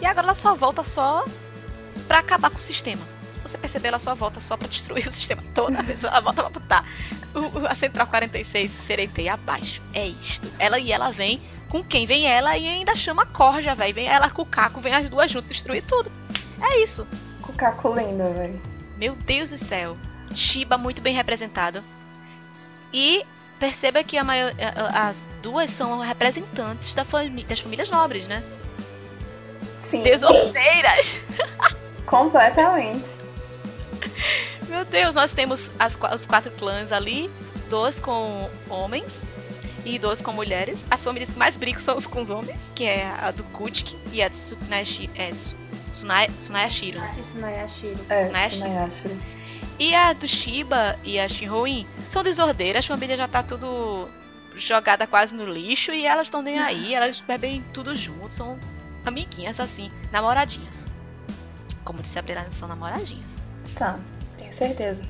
E 0.00 0.06
agora 0.06 0.26
ela 0.26 0.34
só 0.34 0.54
volta 0.54 0.82
só 0.82 1.24
pra 2.06 2.18
acabar 2.18 2.50
com 2.50 2.58
o 2.58 2.60
sistema. 2.60 3.02
Você 3.46 3.58
perceber, 3.58 3.88
ela 3.88 3.98
só 3.98 4.14
volta 4.14 4.40
só 4.40 4.56
pra 4.56 4.68
destruir 4.68 5.06
o 5.06 5.10
sistema 5.10 5.42
todo. 5.54 5.74
Ela 6.02 6.20
volta 6.20 6.42
pra 6.42 6.50
botar 6.50 6.84
o, 7.34 7.66
a 7.66 7.74
Central 7.74 8.06
46 8.06 8.70
Seretei 8.86 9.28
abaixo. 9.28 9.80
É 9.92 10.06
isto. 10.06 10.48
Ela 10.58 10.78
e 10.78 10.92
ela 10.92 11.10
vem 11.10 11.40
com 11.68 11.82
quem? 11.82 12.06
Vem 12.06 12.26
ela 12.26 12.56
e 12.56 12.66
ainda 12.66 12.94
chama 12.94 13.22
a 13.22 13.26
Corja, 13.26 13.74
velho. 13.74 13.94
Vem 13.94 14.06
ela 14.06 14.30
com 14.30 14.42
o 14.42 14.46
Caco, 14.46 14.80
vem 14.80 14.94
as 14.94 15.10
duas 15.10 15.30
juntas 15.30 15.48
destruir 15.48 15.82
tudo. 15.82 16.10
É 16.60 16.82
isso. 16.82 17.06
Com 17.42 17.52
o 17.52 17.54
Caco 17.54 17.88
lenda, 17.88 18.28
velho. 18.30 18.60
Meu 18.96 19.14
Deus 19.14 19.50
do 19.50 19.58
céu. 19.58 19.96
Shiba 20.34 20.78
muito 20.78 21.00
bem 21.02 21.14
representado. 21.14 21.82
E 22.92 23.24
perceba 23.58 24.02
que 24.04 24.20
maior, 24.22 24.52
as 24.94 25.22
duas 25.42 25.70
são 25.70 25.98
representantes 26.00 26.94
da 26.94 27.04
fami 27.04 27.44
das 27.44 27.60
famílias 27.60 27.90
nobres, 27.90 28.26
né? 28.26 28.42
Sim. 29.80 30.02
Desorteiras. 30.02 31.18
Completamente. 32.06 33.15
Meu 34.68 34.84
Deus, 34.84 35.14
nós 35.14 35.32
temos 35.32 35.70
as, 35.78 35.96
os 36.14 36.26
quatro 36.26 36.50
clãs 36.52 36.92
ali, 36.92 37.30
dois 37.68 37.98
com 37.98 38.50
homens 38.68 39.12
e 39.84 39.98
dois 39.98 40.20
com 40.20 40.32
mulheres. 40.32 40.78
As 40.90 41.02
famílias 41.02 41.30
que 41.30 41.38
mais 41.38 41.56
brigam 41.56 41.80
são 41.80 41.96
os 41.96 42.06
com 42.06 42.20
os 42.20 42.30
homens, 42.30 42.58
que 42.74 42.84
é 42.84 43.06
a 43.06 43.30
do 43.30 43.44
Kutiki 43.44 43.96
e 44.12 44.22
a 44.22 44.28
de 44.28 44.36
Tsukunashi, 44.36 45.10
é, 45.14 45.30
Tsunaya, 45.92 46.30
Tsunayashiro. 46.38 46.98
Né? 47.00 47.10
Tsunayashiro. 47.18 48.00
É, 48.08 48.48
Tsunayashiro. 48.48 49.20
E 49.78 49.94
a 49.94 50.12
do 50.12 50.26
Shiba 50.26 50.98
e 51.04 51.20
a 51.20 51.28
Shinhoin 51.28 51.86
são 52.10 52.22
desordeiras, 52.22 52.84
a 52.84 52.88
família 52.88 53.16
já 53.16 53.28
tá 53.28 53.42
tudo 53.42 54.08
jogada 54.54 55.06
quase 55.06 55.34
no 55.34 55.44
lixo 55.44 55.92
e 55.92 56.06
elas 56.06 56.28
estão 56.28 56.40
nem 56.40 56.58
aí, 56.58 56.92
elas 56.94 57.20
bebem 57.20 57.62
tudo 57.74 57.94
junto, 57.94 58.32
são 58.32 58.58
amiguinhas 59.04 59.60
assim, 59.60 59.90
namoradinhas. 60.10 60.86
Como 61.84 62.02
disse 62.02 62.18
a 62.18 62.22
Brena, 62.22 62.48
são 62.58 62.66
namoradinhas. 62.66 63.45
Tá, 63.76 63.98
tenho 64.38 64.52
certeza. 64.52 65.02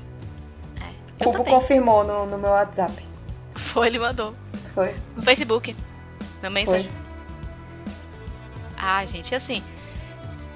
É, 0.81 1.23
Cubo 1.23 1.43
confirmou 1.43 2.03
no, 2.03 2.25
no 2.25 2.37
meu 2.37 2.51
WhatsApp. 2.51 2.93
Foi, 3.55 3.87
ele 3.87 3.99
mandou. 3.99 4.33
Foi. 4.73 4.93
No 5.15 5.23
Facebook. 5.23 5.75
Meu 6.41 6.51
mensagem. 6.51 6.89
Foi. 6.89 7.07
Ah, 8.77 9.05
gente, 9.05 9.33
assim. 9.33 9.63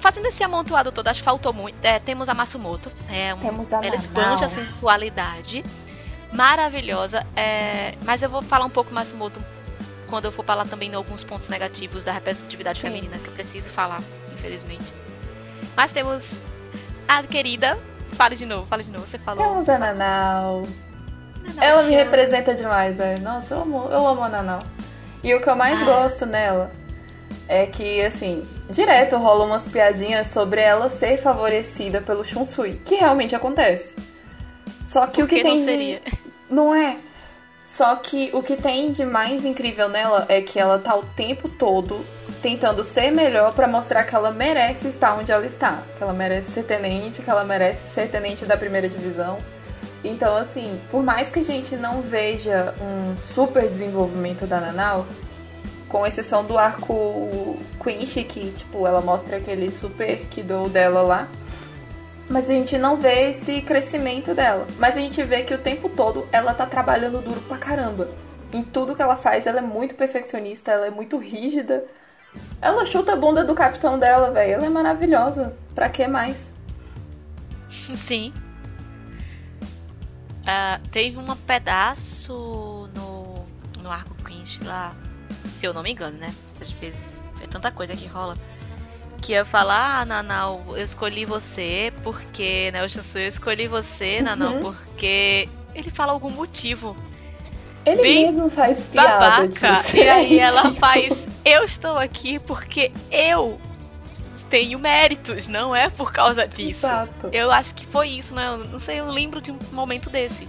Fazendo 0.00 0.26
esse 0.26 0.42
amontoado 0.42 0.90
todo, 0.92 1.08
acho 1.08 1.20
que 1.20 1.24
faltou 1.24 1.52
muito. 1.52 1.76
É, 1.82 1.98
temos 1.98 2.28
a 2.28 2.34
Masumoto. 2.34 2.90
É 3.08 3.34
um, 3.34 3.38
Temos 3.38 3.72
a 3.72 3.84
ela 3.84 3.96
expande 3.96 4.44
a 4.44 4.48
sensualidade. 4.48 5.62
Maravilhosa. 6.32 7.26
É, 7.36 7.94
mas 8.04 8.22
eu 8.22 8.28
vou 8.28 8.42
falar 8.42 8.64
um 8.64 8.70
pouco 8.70 8.92
Masumoto 8.92 9.40
quando 10.08 10.26
eu 10.26 10.32
for 10.32 10.44
falar 10.44 10.66
também 10.66 10.90
em 10.90 10.94
alguns 10.94 11.24
pontos 11.24 11.48
negativos 11.48 12.04
da 12.04 12.12
representatividade 12.12 12.80
Sim. 12.80 12.88
feminina, 12.88 13.18
que 13.18 13.28
eu 13.28 13.32
preciso 13.32 13.70
falar, 13.70 14.00
infelizmente. 14.34 14.84
Mas 15.74 15.92
temos 15.92 16.28
a 17.08 17.22
querida. 17.22 17.78
Fale 18.12 18.36
de 18.36 18.46
novo, 18.46 18.66
fale 18.66 18.82
de 18.82 18.92
novo. 18.92 19.06
Você 19.06 19.18
falou. 19.18 19.42
Temos 19.44 19.68
a 19.68 19.78
Nanau. 19.78 20.62
Nanau 21.42 21.62
Ela 21.64 21.82
me 21.84 21.94
representa 21.94 22.54
demais, 22.54 22.96
velho. 22.96 23.20
Nossa, 23.22 23.54
eu 23.54 23.62
amo, 23.62 23.88
eu 23.90 24.06
amo 24.06 24.22
a 24.22 24.28
Nanau. 24.28 24.62
E 25.24 25.34
o 25.34 25.40
que 25.40 25.48
eu 25.48 25.56
mais 25.56 25.80
Ah. 25.82 25.84
gosto 25.84 26.26
nela 26.26 26.70
é 27.48 27.66
que, 27.66 28.00
assim, 28.02 28.46
direto 28.70 29.16
rolam 29.16 29.46
umas 29.46 29.66
piadinhas 29.66 30.28
sobre 30.28 30.60
ela 30.60 30.88
ser 30.90 31.16
favorecida 31.18 32.00
pelo 32.00 32.24
Shunsui, 32.24 32.80
que 32.84 32.96
realmente 32.96 33.34
acontece. 33.34 33.94
Só 34.84 35.06
que 35.06 35.22
o 35.22 35.26
que 35.26 35.36
Porque 35.36 35.42
tem 35.42 35.50
não 35.56 35.60
de... 35.60 35.64
seria. 35.64 36.02
Não 36.50 36.74
é. 36.74 36.96
Só 37.64 37.96
que 37.96 38.30
o 38.32 38.42
que 38.42 38.56
tem 38.56 38.90
de 38.90 39.04
mais 39.04 39.44
incrível 39.44 39.88
nela 39.88 40.26
é 40.28 40.40
que 40.40 40.58
ela 40.58 40.78
tá 40.78 40.94
o 40.96 41.04
tempo 41.04 41.48
todo 41.48 42.04
tentando 42.42 42.82
ser 42.82 43.10
melhor 43.12 43.54
pra 43.54 43.68
mostrar 43.68 44.04
que 44.04 44.14
ela 44.14 44.30
merece 44.32 44.88
estar 44.88 45.16
onde 45.16 45.30
ela 45.30 45.46
está. 45.46 45.82
Que 45.96 46.02
ela 46.02 46.12
merece 46.12 46.50
ser 46.50 46.64
tenente, 46.64 47.22
que 47.22 47.30
ela 47.30 47.44
merece 47.44 47.94
ser 47.94 48.10
tenente 48.10 48.44
da 48.44 48.56
primeira 48.56 48.88
divisão. 48.88 49.38
Então, 50.04 50.36
assim, 50.36 50.80
por 50.90 51.02
mais 51.02 51.30
que 51.30 51.38
a 51.38 51.44
gente 51.44 51.76
não 51.76 52.02
veja 52.02 52.74
um 52.80 53.16
super 53.16 53.62
desenvolvimento 53.68 54.46
da 54.46 54.60
Nanau, 54.60 55.06
com 55.88 56.06
exceção 56.06 56.44
do 56.44 56.58
arco 56.58 57.56
Quincy, 57.82 58.24
que, 58.24 58.50
tipo, 58.50 58.86
ela 58.86 59.00
mostra 59.00 59.36
aquele 59.36 59.70
super 59.70 60.18
Kido 60.26 60.68
dela 60.68 61.02
lá. 61.02 61.28
Mas 62.32 62.48
a 62.48 62.54
gente 62.54 62.78
não 62.78 62.96
vê 62.96 63.28
esse 63.28 63.60
crescimento 63.60 64.34
dela. 64.34 64.66
Mas 64.78 64.96
a 64.96 65.00
gente 65.00 65.22
vê 65.22 65.42
que 65.42 65.52
o 65.52 65.58
tempo 65.58 65.90
todo 65.90 66.26
ela 66.32 66.54
tá 66.54 66.64
trabalhando 66.64 67.20
duro 67.20 67.42
pra 67.42 67.58
caramba. 67.58 68.08
Em 68.54 68.62
tudo 68.62 68.96
que 68.96 69.02
ela 69.02 69.16
faz, 69.16 69.46
ela 69.46 69.58
é 69.58 69.62
muito 69.62 69.94
perfeccionista, 69.94 70.70
ela 70.70 70.86
é 70.86 70.90
muito 70.90 71.18
rígida. 71.18 71.84
Ela 72.62 72.86
chuta 72.86 73.12
a 73.12 73.16
bunda 73.16 73.44
do 73.44 73.54
capitão 73.54 73.98
dela, 73.98 74.30
velho. 74.30 74.54
Ela 74.54 74.64
é 74.64 74.68
maravilhosa. 74.70 75.54
Pra 75.74 75.90
que 75.90 76.08
mais? 76.08 76.50
Sim. 78.08 78.32
Ah, 80.46 80.80
teve 80.90 81.18
um 81.18 81.36
pedaço 81.36 82.88
no, 82.96 83.44
no 83.82 83.90
arco 83.90 84.14
Quinch 84.24 84.58
lá, 84.64 84.96
se 85.60 85.66
eu 85.66 85.74
não 85.74 85.82
me 85.82 85.92
engano, 85.92 86.16
né? 86.16 86.34
Às 86.58 86.70
vezes 86.70 87.22
é 87.42 87.46
tanta 87.46 87.70
coisa 87.70 87.94
que 87.94 88.06
rola. 88.06 88.38
Que 89.22 89.32
ia 89.32 89.44
falar, 89.44 90.00
ah, 90.00 90.04
Nanau, 90.04 90.62
eu 90.70 90.82
escolhi 90.82 91.24
você 91.24 91.92
porque, 92.02 92.70
né? 92.72 92.84
O 92.84 92.88
Shansu, 92.88 93.18
eu 93.18 93.28
escolhi 93.28 93.68
você, 93.68 94.20
Nanau, 94.20 94.54
Uhum. 94.54 94.60
porque 94.60 95.48
ele 95.74 95.90
fala 95.90 96.12
algum 96.12 96.28
motivo. 96.30 96.94
Ele 97.86 98.02
Bem 98.02 98.26
mesmo 98.32 98.50
faz 98.50 98.84
piada 98.86 99.18
babaca. 99.18 99.72
disso. 99.82 99.96
E 99.96 100.08
aí 100.08 100.38
É 100.40 100.42
ela 100.42 100.72
faz, 100.74 101.12
eu 101.44 101.64
estou 101.64 101.96
aqui 101.98 102.38
porque 102.40 102.90
eu 103.10 103.60
tenho 104.50 104.78
méritos, 104.78 105.46
não 105.48 105.74
é 105.74 105.88
por 105.88 106.12
causa 106.12 106.46
disso. 106.46 106.80
Exato. 106.84 107.28
Eu 107.32 107.50
acho 107.50 107.74
que 107.74 107.86
foi 107.86 108.08
isso, 108.08 108.34
né? 108.34 108.48
Eu 108.48 108.58
não 108.58 108.78
sei, 108.78 108.98
eu 109.00 109.08
lembro 109.08 109.40
de 109.40 109.50
um 109.52 109.58
momento 109.72 110.10
desse. 110.10 110.46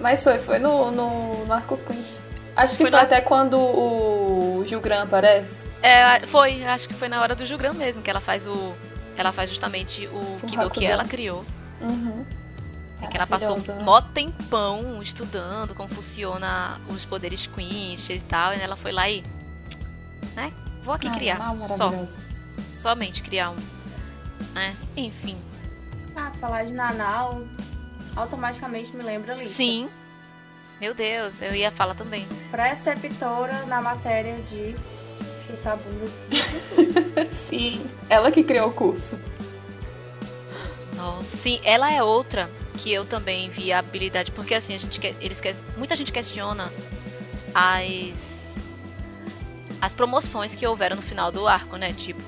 Mas 0.00 0.22
foi, 0.22 0.38
foi 0.38 0.58
no, 0.58 0.90
no, 0.90 1.44
no 1.46 1.52
arco 1.52 1.76
Quinch. 1.86 2.18
Acho 2.56 2.72
que 2.76 2.82
Foi 2.82 2.90
foi, 2.90 2.98
no- 2.98 3.04
até 3.06 3.20
quando 3.20 3.56
o 3.58 4.62
Gilgran 4.66 5.02
aparece. 5.04 5.67
É, 5.82 6.20
foi, 6.26 6.64
acho 6.64 6.88
que 6.88 6.94
foi 6.94 7.08
na 7.08 7.20
hora 7.20 7.34
do 7.34 7.46
Jugram 7.46 7.74
mesmo 7.74 8.02
que 8.02 8.10
ela 8.10 8.20
faz 8.20 8.46
o. 8.46 8.74
Ela 9.16 9.32
faz 9.32 9.50
justamente 9.50 10.06
o 10.08 10.40
Kido 10.46 10.62
Hakudan. 10.62 10.70
que 10.70 10.86
ela 10.86 11.04
criou. 11.04 11.44
Uhum. 11.80 12.24
É 13.00 13.06
que 13.06 13.16
ela 13.16 13.26
passou 13.26 13.50
Maravilhosa, 13.50 13.78
né? 13.78 13.84
mó 13.84 14.00
tempão 14.00 15.02
estudando 15.02 15.74
como 15.74 15.88
funciona 15.88 16.80
os 16.88 17.04
poderes 17.04 17.46
Quinch 17.46 18.10
e 18.10 18.20
tal. 18.20 18.54
E 18.54 18.60
ela 18.60 18.76
foi 18.76 18.92
lá 18.92 19.08
e. 19.08 19.22
Né? 20.34 20.52
Vou 20.82 20.94
aqui 20.94 21.08
Ai, 21.08 21.16
criar. 21.16 21.54
Só. 21.54 21.90
Somente 22.74 23.22
criar 23.22 23.50
um. 23.50 23.56
Né? 24.54 24.76
Enfim. 24.96 25.38
Ah, 26.16 26.32
falar 26.32 26.64
de 26.64 26.72
Nanau 26.72 27.46
automaticamente 28.16 28.94
me 28.96 29.02
lembra 29.02 29.34
Lisa. 29.34 29.54
Sim. 29.54 29.88
Meu 30.80 30.94
Deus, 30.94 31.40
eu 31.40 31.54
ia 31.54 31.70
falar 31.72 31.94
também. 31.94 32.26
Preceptora 32.50 33.64
na 33.66 33.80
matéria 33.80 34.40
de 34.42 34.76
chutar 35.48 35.72
a 35.72 35.76
bunda. 35.76 36.06
Sim. 37.48 37.84
Ela 38.08 38.30
que 38.30 38.42
criou 38.44 38.68
o 38.68 38.72
curso. 38.72 39.18
Nossa, 40.94 41.36
sim, 41.36 41.60
ela 41.64 41.92
é 41.92 42.02
outra 42.02 42.50
que 42.76 42.92
eu 42.92 43.04
também 43.04 43.50
vi 43.50 43.72
a 43.72 43.78
habilidade, 43.80 44.30
porque 44.32 44.54
assim, 44.54 44.74
a 44.74 44.78
gente 44.78 45.00
que- 45.00 45.14
eles 45.20 45.40
que- 45.40 45.54
muita 45.76 45.96
gente 45.96 46.12
questiona 46.12 46.72
as 47.54 48.28
as 49.80 49.94
promoções 49.94 50.54
que 50.56 50.66
houveram 50.66 50.96
no 50.96 51.02
final 51.02 51.30
do 51.30 51.46
arco, 51.46 51.76
né? 51.76 51.92
Tipo, 51.92 52.20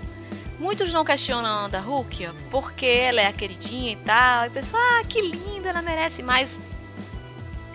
muitos 0.58 0.92
não 0.92 1.04
questionam 1.04 1.68
da 1.68 1.80
Rukia 1.80 2.32
porque 2.48 2.86
ela 2.86 3.20
é 3.20 3.26
a 3.26 3.32
queridinha 3.32 3.92
e 3.92 3.96
tal, 3.96 4.46
e 4.46 4.50
pensam, 4.50 4.78
ah, 4.78 5.02
que 5.08 5.20
linda, 5.20 5.68
ela 5.70 5.82
merece 5.82 6.22
mais. 6.22 6.48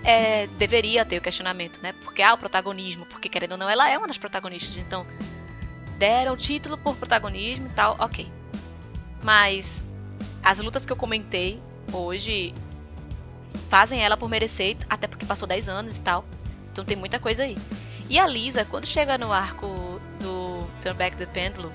É, 0.06 0.46
deveria 0.46 1.04
ter 1.04 1.18
o 1.18 1.22
questionamento, 1.22 1.82
né? 1.82 1.94
Porque 2.04 2.22
há 2.22 2.34
o 2.34 2.38
protagonismo, 2.38 3.06
porque 3.08 3.28
querendo 3.28 3.54
ou 3.54 3.58
não, 3.58 3.68
ela 3.68 3.90
é 3.90 3.98
uma 3.98 4.08
das 4.08 4.20
protagonistas, 4.20 4.78
então 4.78 5.06
deram 5.98 6.34
o 6.34 6.38
título 6.38 6.78
por 6.78 6.96
protagonismo 6.96 7.66
e 7.66 7.72
tal, 7.72 7.96
ok. 7.98 8.32
Mas 9.24 9.82
as 10.44 10.60
lutas 10.60 10.86
que 10.86 10.92
eu 10.92 10.96
comentei 10.96 11.60
hoje 11.92 12.54
fazem 13.68 14.04
ela 14.04 14.16
por 14.16 14.30
merecer, 14.30 14.78
até 14.88 15.08
porque 15.08 15.26
passou 15.26 15.48
10 15.48 15.68
anos 15.68 15.98
e 15.98 16.00
tal. 16.02 16.24
Então 16.72 16.86
tem 16.86 16.96
muita 16.96 17.20
coisa 17.20 17.44
aí. 17.44 17.58
E 18.08 18.20
a 18.20 18.28
Lisa, 18.28 18.64
quando 18.64 18.86
chega 18.86 19.18
no 19.18 19.32
arco 19.32 20.00
do 20.20 20.68
Turn 20.82 20.98
Back 20.98 21.18
the 21.18 21.26
Pendulum, 21.26 21.72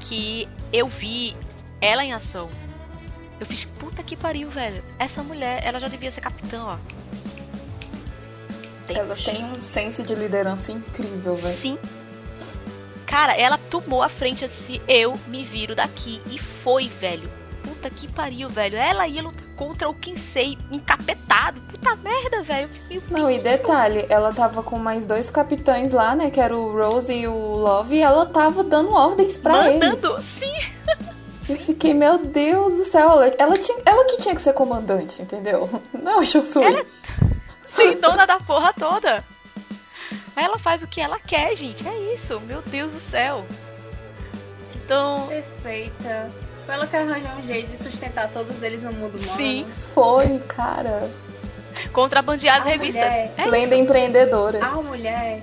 que 0.00 0.46
eu 0.70 0.86
vi 0.86 1.34
ela 1.80 2.04
em 2.04 2.12
ação, 2.12 2.50
eu 3.40 3.46
fiz, 3.46 3.64
puta 3.64 4.02
que 4.02 4.16
pariu, 4.16 4.50
velho. 4.50 4.82
Essa 4.98 5.22
mulher, 5.22 5.60
ela 5.64 5.78
já 5.78 5.88
devia 5.88 6.10
ser 6.10 6.20
capitã, 6.20 6.64
ó. 6.64 6.78
Ela 8.88 9.14
tem 9.16 9.44
um 9.44 9.60
senso 9.60 10.02
de 10.02 10.14
liderança 10.14 10.72
incrível, 10.72 11.36
velho. 11.36 11.58
Sim. 11.58 11.78
Cara, 13.06 13.34
ela 13.34 13.58
tomou 13.58 14.02
a 14.02 14.08
frente 14.08 14.44
assim, 14.44 14.80
eu 14.88 15.18
me 15.26 15.44
viro 15.44 15.74
daqui. 15.74 16.22
E 16.30 16.38
foi, 16.38 16.88
velho. 16.88 17.30
Puta 17.62 17.90
que 17.90 18.08
pariu, 18.08 18.48
velho. 18.48 18.76
Ela 18.76 19.06
ia 19.06 19.22
lutar 19.22 19.44
contra 19.56 19.88
o 19.88 19.94
Kinsei 19.94 20.56
encapetado. 20.70 21.60
Puta 21.62 21.96
merda, 21.96 22.42
velho. 22.42 22.70
Não, 23.10 23.30
e 23.30 23.38
detalhe, 23.38 24.06
ela 24.08 24.32
tava 24.32 24.62
com 24.62 24.78
mais 24.78 25.06
dois 25.06 25.30
capitães 25.30 25.92
lá, 25.92 26.14
né? 26.14 26.30
Que 26.30 26.40
era 26.40 26.56
o 26.56 26.72
Rose 26.72 27.12
e 27.12 27.26
o 27.26 27.56
Love, 27.56 27.96
e 27.96 28.00
ela 28.00 28.24
tava 28.26 28.64
dando 28.64 28.92
ordens 28.92 29.36
pra 29.36 29.70
eles. 29.70 30.02
Mandando, 30.02 30.22
sim. 30.38 31.08
Eu 31.48 31.56
fiquei, 31.56 31.94
meu 31.94 32.18
Deus 32.18 32.74
do 32.74 32.84
céu, 32.84 33.10
ela, 33.10 33.34
ela, 33.38 33.56
tinha, 33.58 33.78
ela 33.86 34.04
que 34.04 34.18
tinha 34.18 34.34
que 34.34 34.42
ser 34.42 34.52
comandante, 34.52 35.22
entendeu? 35.22 35.68
Não, 35.92 36.24
Shosui. 36.24 36.62
Ela 36.64 36.84
tem 37.74 37.98
dona 37.98 38.26
da 38.26 38.38
porra 38.38 38.72
toda. 38.74 39.24
Ela 40.36 40.58
faz 40.58 40.82
o 40.82 40.86
que 40.86 41.00
ela 41.00 41.18
quer, 41.18 41.56
gente. 41.56 41.86
É 41.88 42.14
isso. 42.14 42.38
Meu 42.40 42.60
Deus 42.62 42.92
do 42.92 43.00
céu. 43.10 43.44
Então. 44.74 45.26
Perfeita. 45.28 46.30
Foi 46.66 46.74
ela 46.74 46.86
que 46.86 46.96
arranjou 46.96 47.30
um 47.38 47.42
jeito 47.42 47.66
de 47.70 47.76
sustentar 47.82 48.28
todos 48.30 48.62
eles 48.62 48.82
no 48.82 48.92
mundo 48.92 49.18
humano. 49.18 49.36
Sim. 49.36 49.66
Foi, 49.94 50.38
cara. 50.40 51.10
Contrabandear 51.92 52.58
as 52.58 52.62
A 52.66 52.68
revistas. 52.70 53.04
mulher- 53.04 53.32
É 53.38 53.46
Lenda 53.46 53.74
empreendedora. 53.76 54.64
A 54.64 54.70
mulher, 54.76 55.42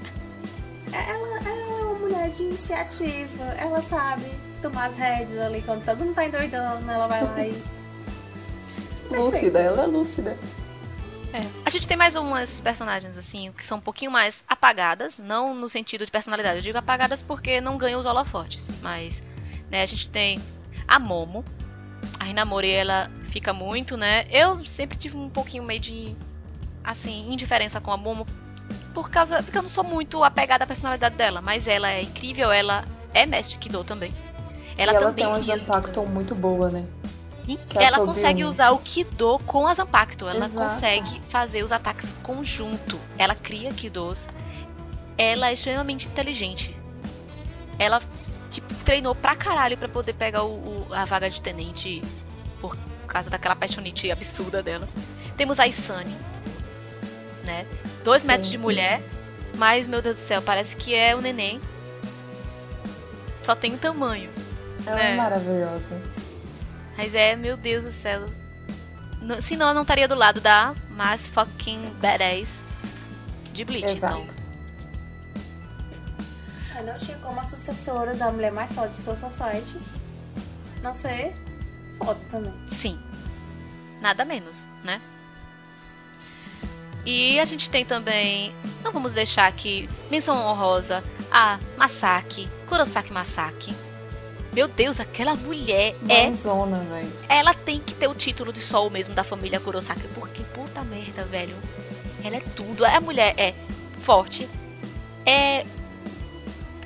ela, 0.93 1.39
ela 1.39 1.49
é 1.49 1.83
uma 1.83 1.93
mulher 1.95 2.29
de 2.29 2.43
iniciativa. 2.43 3.43
Ela 3.57 3.81
sabe 3.81 4.25
tomar 4.61 4.85
as 4.85 4.95
rédeas 4.95 5.39
ali 5.39 5.61
quando 5.61 5.83
todo 5.83 6.03
mundo 6.03 6.15
tá 6.15 6.25
endoidando. 6.25 6.89
Ela 6.89 7.07
vai 7.07 7.23
lá 7.23 7.45
e. 7.45 7.63
Lúcida, 9.09 9.59
ela 9.59 9.83
é 9.83 9.85
lúcida. 9.85 10.37
É. 11.35 11.45
A 11.65 11.69
gente 11.69 11.85
tem 11.85 11.97
mais 11.97 12.15
umas 12.15 12.61
personagens, 12.61 13.17
assim, 13.17 13.51
que 13.51 13.65
são 13.65 13.77
um 13.77 13.81
pouquinho 13.81 14.09
mais 14.09 14.41
apagadas, 14.47 15.19
não 15.19 15.53
no 15.53 15.67
sentido 15.67 16.05
de 16.05 16.11
personalidade. 16.11 16.57
Eu 16.57 16.63
digo 16.63 16.77
apagadas 16.77 17.21
porque 17.21 17.59
não 17.59 17.77
ganham 17.77 17.99
os 17.99 18.05
holofotes. 18.05 18.65
Mas, 18.81 19.21
né, 19.69 19.81
a 19.81 19.85
gente 19.85 20.09
tem 20.09 20.39
a 20.87 20.97
Momo. 20.97 21.43
A 22.17 22.27
Hinamori, 22.29 22.71
ela 22.71 23.11
fica 23.25 23.51
muito, 23.51 23.97
né? 23.97 24.25
Eu 24.31 24.65
sempre 24.65 24.97
tive 24.97 25.17
um 25.17 25.29
pouquinho 25.29 25.63
meio 25.63 25.81
de, 25.81 26.15
assim, 26.81 27.29
indiferença 27.29 27.81
com 27.81 27.91
a 27.91 27.97
Momo. 27.97 28.25
Por 28.93 29.09
causa. 29.09 29.43
Porque 29.43 29.57
eu 29.57 29.63
não 29.63 29.69
sou 29.69 29.83
muito 29.83 30.23
apegada 30.23 30.63
à 30.63 30.67
personalidade 30.67 31.15
dela. 31.15 31.41
Mas 31.41 31.67
ela 31.67 31.91
é 31.91 32.01
incrível, 32.01 32.49
ela 32.49 32.85
é 33.13 33.25
mestre 33.25 33.57
Kido 33.57 33.83
também. 33.83 34.13
Ela, 34.77 34.91
e 34.91 34.95
ela 34.95 35.05
também 35.11 35.15
tem 35.15 35.27
uma 35.27 35.57
Zanpakuto 35.59 36.01
muito 36.05 36.35
boa, 36.35 36.69
né? 36.69 36.85
Que 37.69 37.77
é 37.77 37.83
a 37.83 37.87
ela 37.87 37.99
consegue 38.05 38.43
usar 38.43 38.71
o 38.71 38.79
Kido 38.79 39.39
com 39.45 39.67
as 39.67 39.77
Zampacto. 39.77 40.27
Ela 40.27 40.45
Exato. 40.47 40.53
consegue 40.55 41.21
fazer 41.29 41.63
os 41.63 41.71
ataques 41.71 42.11
conjunto. 42.23 42.99
Ela 43.17 43.35
cria 43.35 43.71
Kidos. 43.71 44.27
Ela 45.17 45.49
é 45.49 45.53
extremamente 45.53 46.07
inteligente. 46.07 46.75
Ela, 47.77 48.01
tipo, 48.49 48.73
treinou 48.83 49.13
pra 49.13 49.35
caralho 49.35 49.77
pra 49.77 49.87
poder 49.87 50.13
pegar 50.13 50.43
o, 50.43 50.53
o- 50.55 50.87
a 50.91 51.05
vaga 51.05 51.29
de 51.29 51.39
tenente 51.39 52.01
por 52.59 52.75
causa 53.07 53.29
daquela 53.29 53.55
paixonite 53.55 54.11
absurda 54.11 54.63
dela. 54.63 54.89
Temos 55.37 55.59
a 55.59 55.67
Isane, 55.67 56.15
né? 57.43 57.65
Dois 58.03 58.23
Sim, 58.23 58.27
metros 58.29 58.49
de 58.49 58.57
sim. 58.57 58.63
mulher, 58.63 59.01
mas, 59.55 59.87
meu 59.87 60.01
Deus 60.01 60.15
do 60.15 60.21
céu, 60.21 60.41
parece 60.41 60.75
que 60.75 60.95
é 60.95 61.15
o 61.15 61.21
neném. 61.21 61.61
Só 63.39 63.55
tem 63.55 63.73
o 63.75 63.77
tamanho. 63.77 64.31
Ela 64.85 65.01
É. 65.01 65.11
é 65.13 65.15
maravilhosa. 65.15 66.01
Mas 66.97 67.13
é, 67.13 67.35
meu 67.35 67.57
Deus 67.57 67.83
do 67.85 67.91
céu. 67.91 68.25
Não- 69.21 69.41
senão 69.41 69.69
eu 69.69 69.73
não 69.73 69.81
estaria 69.81 70.07
do 70.07 70.15
lado 70.15 70.39
da 70.39 70.75
mais 70.91 71.25
fucking 71.27 71.93
badass 72.01 72.47
de 73.53 73.65
Bleach. 73.65 73.85
Exato. 73.97 74.21
Então, 74.21 74.45
Eu 76.77 76.83
não 76.85 76.99
tinha 76.99 77.17
como 77.19 77.39
a 77.39 77.45
sucessora 77.45 78.13
da 78.15 78.31
mulher 78.31 78.51
mais 78.51 78.73
foda 78.73 78.89
de 78.89 78.97
Soul 78.97 79.15
Society 79.15 79.77
não 80.83 80.93
ser 80.93 81.33
foda 81.97 82.19
também. 82.29 82.53
sim. 82.71 82.99
Nada 84.01 84.25
menos, 84.25 84.67
né? 84.83 84.99
E 87.05 87.39
a 87.39 87.45
gente 87.45 87.69
tem 87.69 87.85
também. 87.85 88.53
Não 88.83 88.91
vamos 88.91 89.13
deixar 89.13 89.47
aqui. 89.47 89.87
Menção 90.11 90.35
honrosa 90.45 91.03
a 91.31 91.57
Masaki, 91.77 92.49
Kurosaki 92.67 93.13
Masaki. 93.13 93.73
Meu 94.55 94.69
Deus, 94.69 95.01
aquela 95.01 95.35
mulher 95.35 95.93
é 96.07 96.27
Mãezona, 96.29 96.79
velho. 96.79 97.11
ela 97.27 97.53
tem 97.53 97.81
que 97.81 97.93
ter 97.93 98.07
o 98.07 98.15
título 98.15 98.53
de 98.53 98.61
sol 98.61 98.89
mesmo 98.89 99.13
da 99.13 99.21
família 99.21 99.59
Kurosaki, 99.59 100.07
porque 100.15 100.43
puta 100.53 100.81
merda, 100.81 101.25
velho. 101.25 101.53
Ela 102.23 102.37
é 102.37 102.43
tudo. 102.55 102.85
A 102.85 103.01
mulher 103.01 103.33
é 103.37 103.53
forte, 104.03 104.47
é 105.25 105.65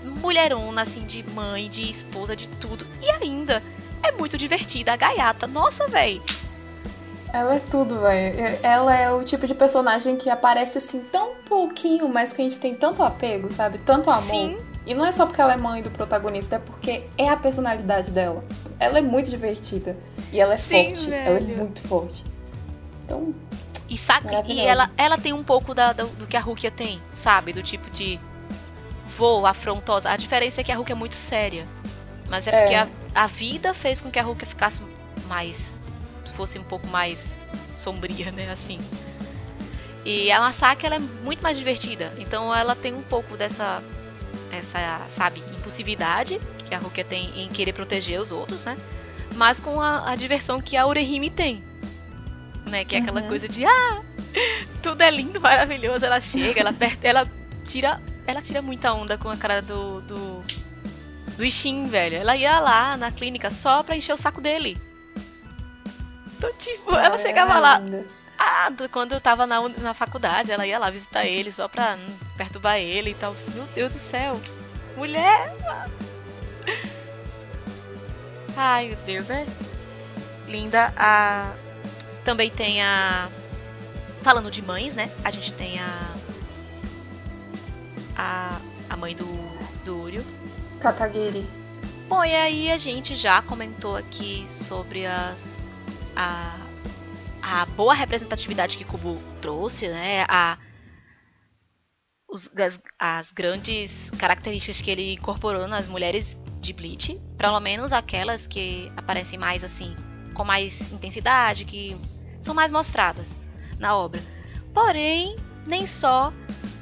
mulherona, 0.03 0.82
assim, 0.82 1.05
de 1.05 1.24
mãe, 1.30 1.70
de 1.70 1.88
esposa, 1.91 2.36
de 2.36 2.47
tudo. 2.47 2.88
E 2.99 3.07
ainda 3.11 3.61
é 4.01 4.11
muito 4.11 4.36
divertida, 4.36 4.93
a 4.93 4.95
gaiata. 4.95 5.45
Nossa, 5.45 5.88
velho. 5.88 6.24
Ela 7.32 7.57
é 7.57 7.59
tudo, 7.59 8.01
velho. 8.01 8.57
Ela 8.63 8.97
é 8.97 9.11
o 9.11 9.24
tipo 9.24 9.45
de 9.45 9.53
personagem 9.53 10.15
que 10.15 10.28
aparece 10.28 10.80
assim 10.80 11.01
tão 11.11 11.36
pouquinho, 11.45 12.09
mas 12.09 12.34
que 12.34 12.41
a 12.41 12.45
gente 12.45 12.59
tem 12.59 12.74
tanto 12.74 13.03
apego, 13.03 13.53
sabe? 13.53 13.78
Tanto 13.78 14.09
amor. 14.09 14.32
Sim. 14.32 14.57
E 14.90 14.94
não 14.96 15.06
é 15.06 15.12
só 15.12 15.28
porque 15.28 15.40
ela 15.40 15.54
é 15.54 15.58
mãe 15.58 15.84
do 15.84 15.92
protagonista, 15.92 16.56
é 16.56 16.60
porque 16.60 17.04
é 17.16 17.30
a 17.30 17.38
personalidade 17.38 18.10
dela. 18.10 18.44
Ela 18.80 18.98
é 18.98 19.02
muito 19.02 19.30
divertida. 19.30 19.96
E 20.32 20.40
ela 20.42 20.56
é 20.56 20.58
Sim, 20.58 20.96
forte. 20.96 21.14
Ela 21.14 21.38
é 21.38 21.40
velho. 21.42 21.58
muito 21.58 21.82
forte. 21.88 22.24
Então, 23.06 23.36
E 23.88 23.96
sabe, 23.98 24.30
e 24.48 24.60
ela, 24.60 24.90
ela 24.98 25.16
tem 25.18 25.32
um 25.32 25.44
pouco 25.44 25.76
da, 25.76 25.94
do, 25.94 26.08
do 26.08 26.26
que 26.26 26.36
a 26.36 26.40
Rukia 26.40 26.72
tem, 26.72 27.00
sabe? 27.14 27.54
Do 27.54 27.62
tipo 27.62 27.88
de 27.92 28.20
voo 29.16 29.46
afrontosa. 29.46 30.10
A 30.10 30.18
diferença 30.18 30.62
é 30.62 30.64
que 30.64 30.72
a 30.72 30.76
Rukia 30.76 30.94
é 30.94 30.98
muito 30.98 31.16
séria. 31.16 31.68
Mas 32.28 32.48
é 32.48 32.52
É. 32.52 32.60
porque 32.62 32.74
a, 32.76 32.88
a 33.14 33.28
vida 33.28 33.76
fez 33.76 34.02
com 34.02 34.10
que 34.10 34.18
a 34.18 34.24
Rukia 34.24 34.48
ficasse 34.48 34.82
mais. 35.28 35.78
fosse 36.36 36.58
um 36.58 36.64
pouco 36.64 36.88
mais 36.88 37.36
sombria, 37.76 38.32
né? 38.32 38.50
Assim. 38.52 38.80
E 40.04 40.32
a 40.32 40.40
Masaki 40.40 40.86
ela 40.88 40.96
é 40.96 41.00
muito 41.00 41.44
mais 41.44 41.58
divertida. 41.60 42.12
Então 42.18 42.54
ela 42.56 42.76
tem 42.76 42.94
um 42.96 43.04
pouco 43.04 43.38
dessa. 43.38 43.84
Essa, 44.52 45.06
sabe, 45.16 45.41
impulsividade 45.58 46.39
que 46.68 46.74
a 46.74 46.80
Rukia 46.80 47.04
tem 47.04 47.43
em 47.43 47.47
querer 47.50 47.74
proteger 47.74 48.20
os 48.20 48.32
outros, 48.32 48.64
né? 48.66 48.78
Mas 49.36 49.60
com 49.60 49.80
a, 49.80 50.10
a 50.12 50.16
diversão 50.16 50.60
que 50.62 50.76
a 50.76 50.86
Urehime 50.88 51.30
tem. 51.30 51.64
Né? 52.68 52.84
Que 52.86 52.95
é 52.95 53.00
aquela 53.00 53.22
Uhum. 53.22 53.28
coisa 53.28 53.47
de 53.47 53.64
ah, 53.66 54.02
tudo 54.82 55.02
é 55.02 55.10
lindo, 55.12 55.39
maravilhoso. 55.39 56.06
Ela 56.06 56.20
chega, 56.20 56.60
ela 56.62 56.70
aperta, 56.72 57.08
ela 57.08 57.28
tira. 57.68 58.02
Ela 58.28 58.41
tira 58.41 58.62
muita 58.62 58.93
onda 58.93 59.18
com 59.18 59.30
a 59.30 59.38
cara 59.38 59.62
do. 59.62 60.02
do, 60.02 60.43
do 61.38 61.45
Ishin, 61.45 61.88
velho. 61.88 62.16
Ela 62.18 62.36
ia 62.36 62.60
lá 62.60 62.95
na 62.97 63.12
clínica 63.12 63.50
só 63.52 63.82
pra 63.84 63.95
encher 63.95 64.14
o 64.14 64.18
saco 64.18 64.39
dele. 64.41 64.78
Então, 66.38 66.52
tipo, 66.58 66.95
ela 66.95 67.16
é 67.16 67.18
chegava 67.18 67.60
lá. 67.60 67.82
Ah, 68.42 68.70
do- 68.70 68.88
quando 68.88 69.12
eu 69.12 69.20
tava 69.20 69.46
na, 69.46 69.60
na 69.68 69.94
faculdade, 69.94 70.50
ela 70.52 70.66
ia 70.66 70.80
lá 70.80 70.90
visitar 70.90 71.26
ele 71.26 71.52
só 71.52 71.68
pra 71.68 71.96
hum, 71.96 72.18
perturbar 72.38 72.78
ele 72.78 73.10
e 73.12 73.14
tal. 73.16 73.36
Meu 73.54 73.66
Deus 73.76 73.92
do 73.92 74.00
céu. 74.00 74.40
Mulher! 74.96 75.54
Ai, 78.56 78.88
meu 78.88 78.98
Deus, 79.06 79.30
é 79.30 79.46
linda. 80.48 80.94
A... 80.96 81.52
Também 82.24 82.50
tem 82.50 82.82
a. 82.82 83.30
Falando 84.22 84.52
de 84.52 84.62
mães, 84.62 84.94
né? 84.94 85.10
A 85.24 85.32
gente 85.32 85.54
tem 85.54 85.80
a. 85.80 86.16
A, 88.18 88.60
a 88.90 88.98
mãe 88.98 89.16
do, 89.16 89.26
do 89.86 90.02
Uryu. 90.02 90.26
Kakagiri. 90.82 91.46
Bom, 92.08 92.24
e 92.24 92.36
aí 92.36 92.72
a 92.72 92.78
gente 92.78 93.16
já 93.16 93.42
comentou 93.42 93.96
aqui 93.96 94.46
sobre 94.50 95.06
as, 95.06 95.56
a, 96.16 96.56
a 97.52 97.66
boa 97.66 97.95
representatividade 97.95 98.78
que 98.78 98.84
Kubo 98.84 99.18
trouxe, 99.41 99.88
né? 99.88 100.24
A, 100.30 100.58
os, 102.30 102.47
as, 102.56 102.80
as 103.00 103.32
grandes 103.32 104.12
características 104.12 104.80
que 104.80 104.91
ele 104.91 105.14
incorporou 105.14 105.68
nas 105.68 105.88
mulheres 105.88 106.38
de 106.62 106.72
Bleach, 106.74 107.20
pelo 107.38 107.60
menos 107.60 107.91
aquelas 107.91 108.45
que 108.45 108.91
aparecem 108.95 109.39
mais 109.39 109.64
assim, 109.64 109.95
com 110.36 110.45
mais 110.45 110.91
intensidade, 110.91 111.66
que 111.66 111.97
são 112.39 112.54
mais 112.54 112.72
mostradas 112.72 113.36
na 113.80 113.97
obra. 113.97 114.22
Porém, 114.72 115.36
nem 115.66 115.88
só 115.88 116.32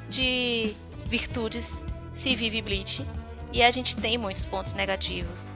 de 0.09 0.75
virtudes 1.05 1.81
se 2.13 2.35
vive 2.35 2.61
Bleach. 2.61 3.05
E 3.53 3.63
a 3.63 3.71
gente 3.71 3.95
tem 3.95 4.17
muitos 4.17 4.43
pontos 4.43 4.73
negativos 4.73 5.49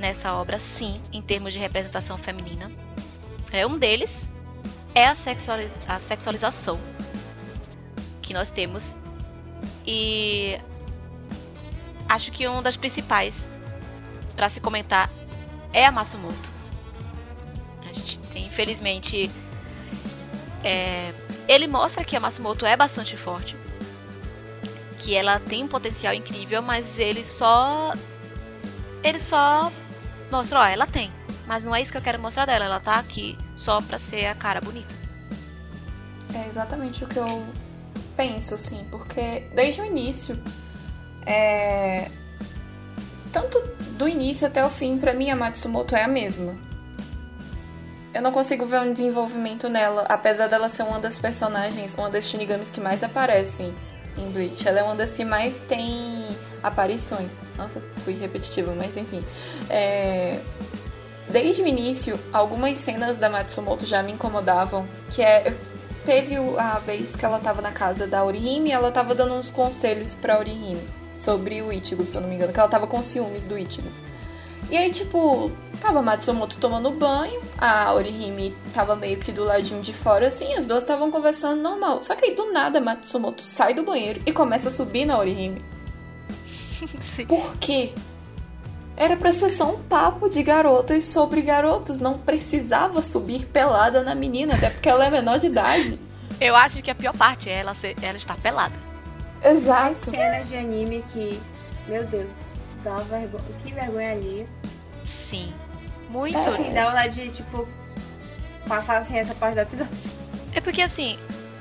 nessa 0.00 0.34
obra, 0.34 0.58
sim, 0.58 1.00
em 1.12 1.22
termos 1.22 1.52
de 1.52 1.60
representação 1.60 2.18
feminina. 2.18 2.68
É, 3.52 3.64
um 3.64 3.78
deles 3.78 4.28
é 4.96 5.06
a, 5.06 5.14
a 5.94 5.98
sexualização 5.98 6.80
que 8.22 8.32
nós 8.32 8.50
temos. 8.50 8.96
E 9.86 10.58
acho 12.08 12.32
que 12.32 12.48
uma 12.48 12.62
das 12.62 12.78
principais 12.78 13.46
para 14.34 14.48
se 14.48 14.58
comentar 14.58 15.10
é 15.70 15.84
a 15.84 15.92
Matsumoto. 15.92 16.48
A 17.86 17.92
gente 17.92 18.18
tem, 18.32 18.46
infelizmente, 18.46 19.30
é, 20.64 21.12
ele 21.46 21.66
mostra 21.66 22.02
que 22.02 22.16
a 22.16 22.20
Matsumoto 22.20 22.64
é 22.64 22.74
bastante 22.74 23.18
forte, 23.18 23.54
que 24.98 25.14
ela 25.14 25.38
tem 25.38 25.62
um 25.62 25.68
potencial 25.68 26.14
incrível, 26.14 26.62
mas 26.62 26.98
ele 26.98 27.22
só 27.22 27.92
ele 29.02 29.20
só 29.20 29.70
mostra, 30.30 30.60
ó, 30.60 30.64
ela 30.64 30.86
tem, 30.86 31.12
mas 31.46 31.64
não 31.64 31.74
é 31.74 31.82
isso 31.82 31.92
que 31.92 31.98
eu 31.98 32.02
quero 32.02 32.20
mostrar 32.20 32.46
dela, 32.46 32.64
ela 32.64 32.80
tá 32.80 32.96
aqui 32.96 33.36
só 33.54 33.80
pra 33.80 33.98
ser 33.98 34.26
a 34.26 34.34
cara 34.34 34.60
bonita. 34.60 34.94
É 36.34 36.46
exatamente 36.46 37.04
o 37.04 37.06
que 37.06 37.18
eu 37.18 37.44
penso, 38.16 38.54
assim, 38.54 38.86
porque 38.90 39.48
desde 39.54 39.80
o 39.80 39.84
início 39.84 40.38
é, 41.26 42.08
tanto 43.32 43.60
do 43.98 44.08
início 44.08 44.46
até 44.46 44.64
o 44.64 44.70
fim, 44.70 44.96
pra 44.96 45.12
mim 45.12 45.30
a 45.30 45.36
Matsumoto 45.36 45.94
é 45.94 46.02
a 46.02 46.08
mesma. 46.08 46.54
Eu 48.14 48.22
não 48.22 48.32
consigo 48.32 48.64
ver 48.64 48.80
um 48.80 48.92
desenvolvimento 48.94 49.68
nela, 49.68 50.06
apesar 50.08 50.46
dela 50.46 50.70
ser 50.70 50.84
uma 50.84 50.98
das 50.98 51.18
personagens, 51.18 51.94
uma 51.96 52.08
das 52.08 52.24
Shinigamis 52.24 52.70
que 52.70 52.80
mais 52.80 53.02
aparecem 53.02 53.74
em 54.16 54.30
Bleach. 54.30 54.66
Ela 54.66 54.80
é 54.80 54.82
uma 54.82 54.94
das 54.94 55.12
que 55.12 55.22
mais 55.22 55.60
tem 55.62 56.28
aparições. 56.62 57.38
Nossa, 57.58 57.82
fui 58.04 58.14
repetitiva, 58.14 58.74
mas 58.74 58.96
enfim. 58.96 59.22
É... 59.68 60.40
Desde 61.28 61.62
o 61.62 61.66
início, 61.66 62.18
algumas 62.32 62.78
cenas 62.78 63.18
da 63.18 63.28
Matsumoto 63.28 63.84
já 63.84 64.02
me 64.02 64.12
incomodavam, 64.12 64.88
que 65.10 65.22
é 65.22 65.56
teve 66.04 66.36
a 66.56 66.78
vez 66.78 67.16
que 67.16 67.24
ela 67.24 67.40
tava 67.40 67.60
na 67.60 67.72
casa 67.72 68.06
da 68.06 68.24
Orihime 68.24 68.70
e 68.70 68.72
ela 68.72 68.92
tava 68.92 69.12
dando 69.12 69.34
uns 69.34 69.50
conselhos 69.50 70.14
pra 70.14 70.38
Orihime 70.38 70.80
sobre 71.16 71.60
o 71.60 71.72
Ichigo, 71.72 72.06
se 72.06 72.14
eu 72.14 72.20
não 72.20 72.28
me 72.28 72.36
engano, 72.36 72.52
que 72.52 72.60
ela 72.60 72.68
tava 72.68 72.86
com 72.86 73.02
ciúmes 73.02 73.44
do 73.44 73.58
Ichigo. 73.58 73.88
E 74.70 74.76
aí, 74.76 74.90
tipo, 74.90 75.50
tava 75.80 75.98
a 76.00 76.02
Matsumoto 76.02 76.58
tomando 76.58 76.90
banho, 76.90 77.40
a 77.58 77.92
Orihime 77.92 78.56
tava 78.72 78.94
meio 78.96 79.18
que 79.18 79.32
do 79.32 79.44
ladinho 79.44 79.80
de 79.80 79.92
fora, 79.92 80.28
assim, 80.28 80.54
as 80.54 80.66
duas 80.66 80.82
estavam 80.82 81.10
conversando 81.10 81.60
normal. 81.60 82.02
Só 82.02 82.14
que 82.14 82.24
aí, 82.24 82.34
do 82.34 82.52
nada, 82.52 82.78
a 82.78 82.82
Matsumoto 82.82 83.42
sai 83.42 83.74
do 83.74 83.84
banheiro 83.84 84.20
e 84.24 84.32
começa 84.32 84.68
a 84.68 84.72
subir 84.72 85.04
na 85.04 85.18
Orihime. 85.18 85.64
Por 87.28 87.56
quê? 87.58 87.92
Era 88.96 89.14
pra 89.16 89.32
ser 89.32 89.50
só 89.50 89.74
um 89.74 89.82
papo 89.82 90.28
de 90.28 90.42
garotas 90.42 91.04
sobre 91.04 91.42
garotos. 91.42 91.98
Não 91.98 92.18
precisava 92.18 93.02
subir 93.02 93.44
pelada 93.44 94.02
na 94.02 94.14
menina, 94.14 94.54
até 94.54 94.70
porque 94.70 94.88
ela 94.88 95.04
é 95.04 95.10
menor 95.10 95.38
de 95.38 95.48
idade. 95.48 96.00
Eu 96.40 96.56
acho 96.56 96.82
que 96.82 96.90
a 96.90 96.94
pior 96.94 97.14
parte 97.14 97.50
é 97.50 97.58
ela, 97.58 97.74
ser, 97.74 97.94
ela 98.02 98.16
estar 98.16 98.36
pelada. 98.38 98.74
Exato. 99.42 99.90
As 99.90 99.96
cenas 99.98 100.48
de 100.48 100.56
anime 100.56 101.04
que, 101.12 101.38
meu 101.86 102.04
Deus, 102.04 102.36
dá 102.82 102.96
vergonha. 102.96 103.44
Que 103.62 103.72
vergonha 103.72 104.12
ali. 104.12 104.48
Sim. 105.28 105.52
Muito. 106.08 106.36
É, 106.36 106.46
assim, 106.46 106.72
dá 106.72 106.86
vontade 106.86 107.14
de, 107.14 107.30
tipo, 107.30 107.68
passar 108.66 108.98
assim 108.98 109.18
essa 109.18 109.34
parte 109.34 109.56
do 109.56 109.60
episódio. 109.60 110.10
É 110.52 110.60
porque 110.60 110.80
assim, 110.80 111.18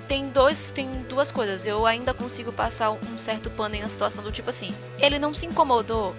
tem 0.07 0.29
dois, 0.29 0.71
tem 0.71 0.89
duas 1.09 1.31
coisas. 1.31 1.65
Eu 1.65 1.85
ainda 1.85 2.13
consigo 2.13 2.51
passar 2.53 2.91
um 2.91 3.19
certo 3.19 3.49
pano 3.49 3.77
na 3.77 3.89
situação 3.89 4.23
do 4.23 4.31
tipo 4.31 4.49
assim, 4.49 4.73
ele 4.99 5.19
não 5.19 5.33
se 5.33 5.45
incomodou 5.45 6.15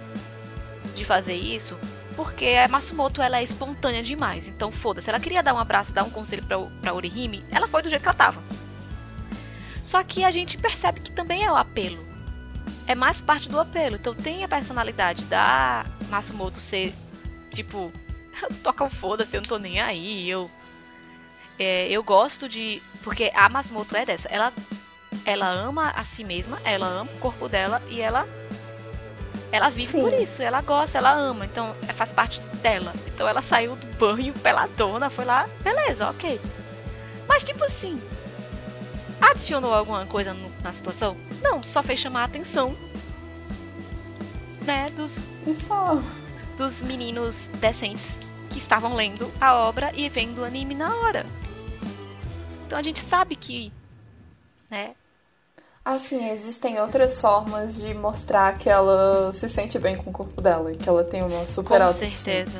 de 0.97 1.05
fazer 1.05 1.35
isso 1.35 1.77
porque 2.17 2.47
a 2.47 2.67
Matsumoto 2.67 3.21
ela 3.21 3.37
é 3.37 3.43
espontânea 3.43 4.01
demais. 4.01 4.47
Então 4.47 4.71
foda-se, 4.71 5.07
ela 5.07 5.19
queria 5.19 5.43
dar 5.43 5.53
um 5.53 5.59
abraço, 5.59 5.93
dar 5.93 6.03
um 6.03 6.09
conselho 6.09 6.43
pra, 6.43 6.57
pra 6.81 6.93
Orihime, 6.93 7.45
ela 7.51 7.67
foi 7.67 7.83
do 7.83 7.89
jeito 7.89 8.01
que 8.01 8.07
ela 8.07 8.17
tava. 8.17 8.43
Só 9.83 10.03
que 10.03 10.23
a 10.23 10.31
gente 10.31 10.57
percebe 10.57 10.99
que 10.99 11.11
também 11.11 11.45
é 11.45 11.51
o 11.51 11.55
apelo. 11.55 12.03
É 12.87 12.95
mais 12.95 13.21
parte 13.21 13.47
do 13.47 13.59
apelo. 13.59 13.95
Então 13.95 14.15
tem 14.15 14.43
a 14.43 14.47
personalidade 14.47 15.23
da 15.25 15.85
Matsumoto 16.09 16.59
ser 16.59 16.91
tipo, 17.51 17.93
toca 18.63 18.83
o 18.83 18.89
foda-se, 18.89 19.37
eu 19.37 19.41
não 19.41 19.47
tô 19.47 19.59
nem 19.59 19.79
aí, 19.79 20.27
eu 20.27 20.49
é, 21.59 21.87
eu 21.89 22.03
gosto 22.03 22.49
de. 22.49 22.81
Porque 23.03 23.31
a 23.33 23.47
Matsumoto 23.47 23.95
é 23.95 24.05
dessa. 24.05 24.27
Ela, 24.27 24.51
ela 25.23 25.47
ama 25.47 25.91
a 25.91 26.03
si 26.03 26.23
mesma, 26.23 26.59
ela 26.63 26.87
ama 26.87 27.11
o 27.11 27.19
corpo 27.19 27.47
dela 27.47 27.81
e 27.89 28.01
ela 28.01 28.27
ela 29.51 29.69
vive 29.69 29.87
Sim. 29.87 30.01
por 30.01 30.13
isso, 30.13 30.41
ela 30.41 30.61
gosta, 30.61 30.97
ela 30.97 31.11
ama, 31.13 31.45
então 31.45 31.75
é, 31.87 31.93
faz 31.93 32.11
parte 32.11 32.41
dela. 32.61 32.93
Então 33.07 33.27
ela 33.27 33.41
saiu 33.41 33.75
do 33.75 33.87
banho 33.97 34.33
peladona, 34.33 35.09
foi 35.09 35.25
lá, 35.25 35.49
beleza, 35.63 36.09
ok. 36.09 36.39
Mas 37.27 37.43
tipo 37.43 37.63
assim, 37.63 38.01
adicionou 39.21 39.73
alguma 39.73 40.05
coisa 40.05 40.33
no, 40.33 40.49
na 40.61 40.73
situação? 40.73 41.15
Não, 41.41 41.63
só 41.63 41.81
fez 41.81 41.99
chamar 41.99 42.21
a 42.21 42.25
atenção, 42.25 42.75
né, 44.65 44.89
dos 44.91 45.23
só 45.53 46.01
dos 46.57 46.81
meninos 46.81 47.47
decentes 47.59 48.19
que 48.49 48.59
estavam 48.59 48.95
lendo 48.95 49.31
a 49.39 49.55
obra 49.55 49.91
e 49.95 50.09
vendo 50.09 50.39
o 50.39 50.43
anime 50.43 50.75
na 50.75 50.93
hora. 50.93 51.25
Então 52.65 52.77
a 52.77 52.81
gente 52.81 52.99
sabe 52.99 53.35
que, 53.35 53.71
né, 54.69 54.93
Assim, 55.87 56.29
existem 56.31 56.77
outras 56.81 57.21
formas 57.21 57.77
de 57.77 57.93
mostrar 57.93 58.57
que 58.57 58.69
ela 58.69 59.31
se 59.31 59.47
sente 59.47 59.79
bem 59.79 59.95
com 59.95 60.09
o 60.09 60.13
corpo 60.13 60.41
dela 60.41 60.69
e 60.73 60.75
que 60.75 60.89
ela 60.89 61.01
tem 61.01 61.23
uma 61.23 61.45
super 61.45 61.79
Com 61.79 61.91
certeza. 61.93 62.59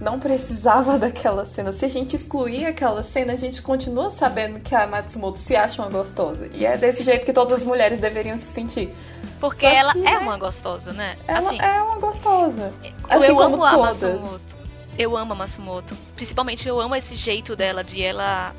Não 0.00 0.18
precisava 0.18 0.96
daquela 0.98 1.44
cena. 1.44 1.72
Se 1.72 1.84
a 1.84 1.88
gente 1.88 2.16
excluir 2.16 2.64
aquela 2.64 3.02
cena, 3.02 3.34
a 3.34 3.36
gente 3.36 3.60
continua 3.60 4.08
sabendo 4.08 4.60
que 4.60 4.74
a 4.74 4.86
Matsumoto 4.86 5.36
se 5.36 5.54
acha 5.54 5.82
uma 5.82 5.90
gostosa. 5.90 6.48
E 6.54 6.64
é 6.64 6.78
desse 6.78 7.02
jeito 7.02 7.26
que 7.26 7.34
todas 7.34 7.58
as 7.58 7.66
mulheres 7.66 7.98
deveriam 7.98 8.38
se 8.38 8.48
sentir. 8.48 8.96
Porque 9.38 9.66
ela 9.66 9.92
é, 10.02 10.14
é 10.14 10.18
uma 10.20 10.38
gostosa, 10.38 10.90
né? 10.94 11.18
Ela 11.28 11.50
assim, 11.50 11.60
é 11.60 11.82
uma 11.82 11.98
gostosa. 11.98 12.72
Assim 13.10 13.26
eu 13.26 13.36
como 13.36 13.62
amo 13.62 13.68
todas. 13.68 14.02
a 14.02 14.08
Matsumoto. 14.08 14.56
Eu 14.96 15.16
amo 15.18 15.32
a 15.34 15.36
Matsumoto. 15.36 15.94
Principalmente 16.16 16.66
eu 16.66 16.80
amo 16.80 16.96
esse 16.96 17.14
jeito 17.14 17.54
dela 17.54 17.84
de 17.84 18.02
ela, 18.02 18.54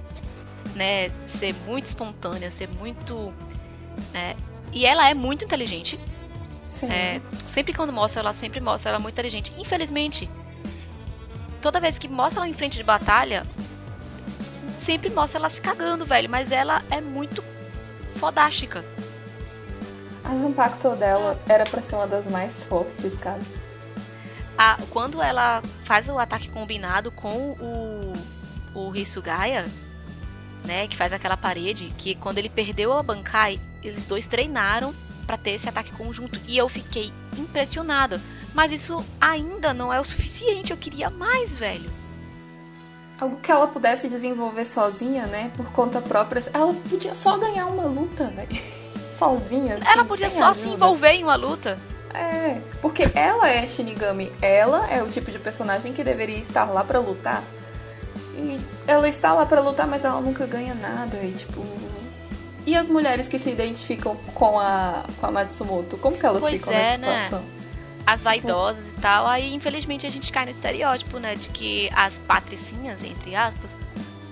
né, 0.76 1.10
ser 1.39 1.56
muito 1.66 1.88
espontânea, 1.88 2.51
ser 2.51 2.70
muito 2.70 3.34
né? 4.12 4.36
E 4.72 4.86
ela 4.86 5.10
é 5.10 5.14
muito 5.14 5.46
inteligente. 5.46 6.00
Sim. 6.66 6.91
É, 6.91 7.22
sempre 7.46 7.74
quando 7.74 7.93
mostra, 7.93 8.22
ela 8.22 8.34
sempre 8.34 8.60
mostra 8.60 8.89
ela 8.89 9.00
é 9.00 9.02
muito 9.02 9.14
inteligente. 9.14 9.54
Infelizmente, 9.58 10.30
toda 11.62 11.80
vez 11.80 11.98
que 11.98 12.08
mostra 12.08 12.41
ela 12.41 12.50
em 12.50 12.54
frente 12.54 12.78
de 12.78 12.84
batalha, 12.84 13.46
sempre 14.86 15.10
mostra 15.10 15.39
ela 15.39 15.50
se 15.50 15.62
cagando, 15.62 16.06
velho. 16.06 16.30
Mas 16.30 16.52
ela 16.52 16.84
é 16.89 17.00
muito 17.00 17.43
fodástica. 18.16 18.84
A 20.24 20.36
Zanpakuto 20.36 20.96
dela 20.96 21.39
era 21.48 21.64
pra 21.66 21.82
ser 21.82 21.96
uma 21.96 22.08
das 22.08 22.26
mais 22.26 22.64
fortes, 22.64 23.18
cara. 23.18 23.39
A, 24.58 24.78
quando 24.89 25.22
ela 25.22 25.62
faz 25.84 26.08
o 26.10 26.18
ataque 26.18 26.50
combinado 26.50 27.12
com 27.12 27.52
o, 27.60 28.14
o 28.74 28.96
Hisugaya, 28.96 29.66
né, 30.66 30.88
que 30.88 30.98
faz 30.98 31.14
aquela 31.14 31.38
parede, 31.38 31.93
que 31.98 32.16
quando 32.16 32.38
ele 32.38 32.50
perdeu 32.50 32.93
a 32.93 33.04
Bankai, 33.04 33.60
eles 33.88 34.05
dois 34.05 34.25
treinaram 34.25 34.93
para 35.25 35.38
ter 35.38 35.51
esse 35.51 35.67
ataque 35.67 35.91
conjunto 35.91 36.39
e 36.47 36.57
eu 36.57 36.69
fiquei 36.69 37.11
impressionada. 37.38 38.21
Mas 38.53 38.71
isso 38.71 39.03
ainda 39.19 39.73
não 39.73 39.91
é 39.91 39.99
o 39.99 40.05
suficiente, 40.05 40.71
eu 40.71 40.77
queria 40.77 41.09
mais, 41.09 41.57
velho. 41.57 41.89
Algo 43.19 43.38
que 43.38 43.51
ela 43.51 43.67
pudesse 43.67 44.07
desenvolver 44.07 44.65
sozinha, 44.65 45.25
né? 45.25 45.51
Por 45.55 45.71
conta 45.71 46.01
própria. 46.01 46.43
Ela 46.53 46.73
podia 46.89 47.15
só 47.15 47.38
ganhar 47.38 47.65
uma 47.65 47.86
luta, 47.86 48.27
velho. 48.27 48.61
sozinha. 49.17 49.75
Assim, 49.75 49.88
ela 49.88 50.05
podia 50.05 50.29
só 50.29 50.47
ajuda. 50.47 50.67
se 50.67 50.73
envolver 50.73 51.11
em 51.11 51.23
uma 51.23 51.36
luta. 51.36 51.77
É, 52.13 52.61
porque 52.81 53.09
ela 53.13 53.49
é 53.49 53.67
Shinigami. 53.67 54.31
Ela 54.41 54.88
é 54.89 55.01
o 55.01 55.09
tipo 55.09 55.31
de 55.31 55.39
personagem 55.39 55.93
que 55.93 56.03
deveria 56.03 56.38
estar 56.38 56.65
lá 56.65 56.83
para 56.83 56.99
lutar. 56.99 57.43
E 58.38 58.59
ela 58.86 59.07
está 59.07 59.33
lá 59.33 59.45
para 59.45 59.61
lutar, 59.61 59.88
mas 59.88 60.05
ela 60.05 60.19
nunca 60.21 60.45
ganha 60.45 60.73
nada. 60.73 61.17
E 61.17 61.31
tipo, 61.31 61.61
e 62.66 62.76
as 62.76 62.89
mulheres 62.89 63.28
que 63.28 63.38
se 63.38 63.49
identificam 63.49 64.16
com 64.34 64.59
a, 64.59 65.05
com 65.20 65.28
a 65.28 65.32
Matsumoto, 65.32 65.97
como 65.97 66.18
que 66.18 66.26
elas 66.26 66.41
pois 66.41 66.53
ficam 66.53 66.74
é, 66.74 66.97
nessa 66.97 67.24
situação? 67.24 67.39
Né? 67.41 67.55
As 68.07 68.20
tipo... 68.20 68.24
vaidosas 68.26 68.88
e 68.88 68.91
tal. 68.93 69.28
Aí, 69.28 69.53
infelizmente, 69.53 70.05
a 70.05 70.09
gente 70.09 70.32
cai 70.32 70.45
no 70.45 70.51
estereótipo, 70.51 71.18
né? 71.20 71.36
De 71.36 71.49
que 71.49 71.89
as 71.93 72.18
patricinhas, 72.20 73.03
entre 73.03 73.36
aspas, 73.36 73.76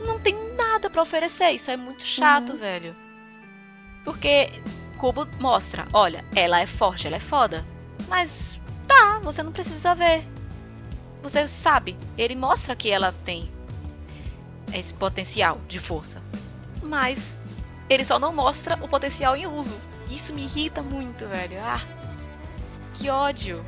não 0.05 0.19
tem 0.19 0.35
nada 0.55 0.89
para 0.89 1.01
oferecer. 1.01 1.51
Isso 1.51 1.71
é 1.71 1.77
muito 1.77 2.03
chato, 2.03 2.53
uhum. 2.53 2.57
velho. 2.57 2.95
Porque 4.03 4.61
Kubo 4.97 5.27
mostra, 5.39 5.87
olha, 5.93 6.23
ela 6.35 6.59
é 6.59 6.65
forte, 6.65 7.07
ela 7.07 7.17
é 7.17 7.19
foda. 7.19 7.65
Mas 8.07 8.59
tá, 8.87 9.19
você 9.19 9.41
não 9.41 9.51
precisa 9.51 9.95
ver. 9.95 10.27
Você 11.21 11.47
sabe, 11.47 11.97
ele 12.17 12.35
mostra 12.35 12.75
que 12.75 12.89
ela 12.89 13.13
tem 13.23 13.49
esse 14.73 14.93
potencial 14.93 15.59
de 15.67 15.79
força. 15.79 16.21
Mas 16.81 17.37
ele 17.89 18.05
só 18.05 18.17
não 18.19 18.33
mostra 18.33 18.77
o 18.81 18.87
potencial 18.87 19.35
em 19.35 19.47
uso. 19.47 19.75
Isso 20.09 20.33
me 20.33 20.43
irrita 20.43 20.81
muito, 20.81 21.27
velho. 21.27 21.57
Ah, 21.61 21.81
que 22.93 23.09
ódio. 23.09 23.63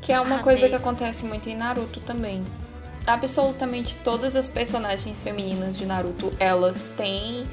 Que 0.00 0.12
é 0.12 0.20
uma 0.20 0.36
ah, 0.36 0.42
coisa 0.42 0.68
que 0.68 0.74
acontece 0.74 1.24
muito 1.24 1.48
em 1.48 1.56
Naruto 1.56 2.00
também. 2.00 2.44
Absolutamente 3.06 3.96
todas 3.96 4.36
as 4.36 4.48
personagens 4.48 5.22
femininas 5.22 5.76
de 5.76 5.86
Naruto, 5.86 6.32
elas 6.38 6.92
têm 6.96 7.46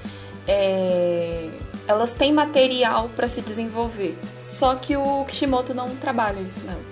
é... 0.48 1.50
elas 1.88 2.14
têm 2.14 2.34
material 2.34 3.10
para 3.10 3.28
se 3.28 3.42
desenvolver. 3.42 4.18
Só 4.40 4.76
que 4.76 4.98
o 4.98 5.24
Kishimoto 5.26 5.74
não 5.74 5.96
trabalha 5.96 6.40
isso 6.42 6.60
nelas. 6.66 6.84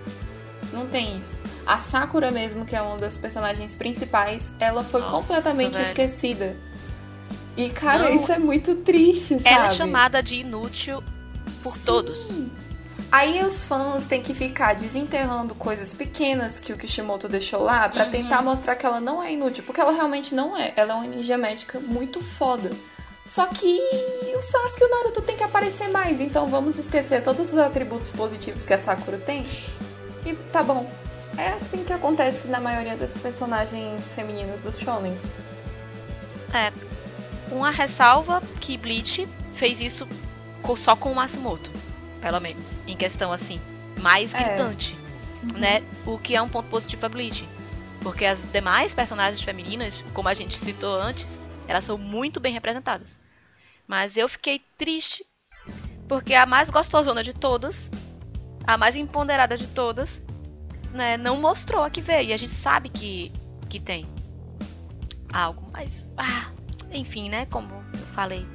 Não 0.71 0.87
tem 0.87 1.17
isso. 1.19 1.41
A 1.65 1.77
Sakura 1.77 2.31
mesmo, 2.31 2.65
que 2.65 2.75
é 2.75 2.81
uma 2.81 2.97
das 2.97 3.17
personagens 3.17 3.75
principais, 3.75 4.53
ela 4.59 4.83
foi 4.83 5.01
Nossa, 5.01 5.27
completamente 5.27 5.73
velho. 5.73 5.87
esquecida 5.87 6.55
e, 7.55 7.69
cara, 7.69 8.09
não, 8.09 8.15
isso 8.15 8.31
é 8.31 8.39
muito 8.39 8.75
triste, 8.75 9.39
sabe? 9.39 9.49
Ela 9.49 9.67
é 9.67 9.73
chamada 9.75 10.21
de 10.21 10.35
inútil 10.35 11.03
por 11.61 11.75
Sim. 11.75 11.83
todos. 11.85 12.31
Aí 13.11 13.43
os 13.43 13.65
fãs 13.65 14.05
têm 14.05 14.21
que 14.21 14.33
ficar 14.33 14.73
desenterrando 14.73 15.53
coisas 15.53 15.93
pequenas 15.93 16.59
que 16.59 16.71
o 16.71 16.77
Kishimoto 16.77 17.27
deixou 17.27 17.61
lá 17.61 17.89
para 17.89 18.05
uhum. 18.05 18.11
tentar 18.11 18.41
mostrar 18.41 18.77
que 18.77 18.85
ela 18.85 19.01
não 19.01 19.21
é 19.21 19.33
inútil, 19.33 19.65
porque 19.65 19.81
ela 19.81 19.91
realmente 19.91 20.33
não 20.33 20.57
é. 20.57 20.71
Ela 20.77 20.93
é 20.93 20.95
uma 20.95 21.05
ninja 21.05 21.37
médica 21.37 21.77
muito 21.79 22.21
foda. 22.21 22.71
Só 23.25 23.45
que 23.47 23.79
o 24.35 24.41
Sasuke 24.41 24.81
e 24.81 24.85
o 24.85 24.89
Naruto 24.89 25.21
tem 25.21 25.35
que 25.35 25.43
aparecer 25.43 25.89
mais, 25.89 26.19
então 26.19 26.47
vamos 26.47 26.79
esquecer 26.79 27.21
todos 27.21 27.51
os 27.51 27.57
atributos 27.57 28.11
positivos 28.11 28.63
que 28.63 28.73
a 28.73 28.79
Sakura 28.79 29.17
tem 29.17 29.45
E 30.25 30.33
tá 30.51 30.63
bom. 30.63 30.89
É 31.37 31.49
assim 31.49 31.83
que 31.83 31.93
acontece 31.93 32.47
na 32.47 32.59
maioria 32.59 32.95
das 32.95 33.13
personagens 33.17 34.13
femininas 34.13 34.61
dos 34.63 34.77
shonens. 34.77 35.19
É. 36.53 36.71
Uma 37.51 37.69
ressalva 37.71 38.41
que 38.59 38.77
Bleach 38.77 39.27
fez 39.55 39.81
isso 39.81 40.07
só 40.77 40.95
com 40.95 41.11
o 41.11 41.15
Matsumoto, 41.15 41.69
pelo 42.21 42.39
menos, 42.39 42.81
em 42.87 42.95
questão 42.95 43.31
assim, 43.31 43.59
mais 43.99 44.33
É. 44.33 44.37
gritante, 44.37 44.97
Uhum. 45.43 45.59
né? 45.59 45.83
O 46.05 46.17
que 46.17 46.35
é 46.35 46.41
um 46.41 46.47
ponto 46.47 46.69
positivo 46.69 47.01
pra 47.01 47.09
Bleach. 47.09 47.47
Porque 48.01 48.25
as 48.25 48.43
demais 48.51 48.93
personagens 48.93 49.41
femininas, 49.43 50.03
como 50.13 50.27
a 50.29 50.33
gente 50.33 50.57
citou 50.57 50.99
antes, 50.99 51.37
elas 51.67 51.83
são 51.83 51.97
muito 51.97 52.39
bem 52.39 52.53
representadas. 52.53 53.07
Mas 53.87 54.15
eu 54.17 54.29
fiquei 54.29 54.61
triste 54.77 55.25
porque 56.07 56.33
a 56.33 56.45
mais 56.45 56.69
gostosona 56.69 57.23
de 57.23 57.33
todas, 57.33 57.89
a 58.65 58.77
mais 58.77 58.95
empoderada 58.95 59.57
de 59.57 59.67
todas, 59.67 60.09
né, 60.91 61.17
não 61.17 61.39
mostrou 61.39 61.83
a 61.83 61.89
que 61.89 62.01
veio. 62.01 62.29
E 62.29 62.33
a 62.33 62.37
gente 62.37 62.53
sabe 62.53 62.89
que, 62.89 63.31
que 63.69 63.79
tem 63.79 64.05
algo, 65.31 65.69
mas. 65.71 66.07
Ah, 66.17 66.47
enfim, 66.91 67.29
né? 67.29 67.45
Como 67.47 67.73
eu 67.93 68.05
falei. 68.13 68.45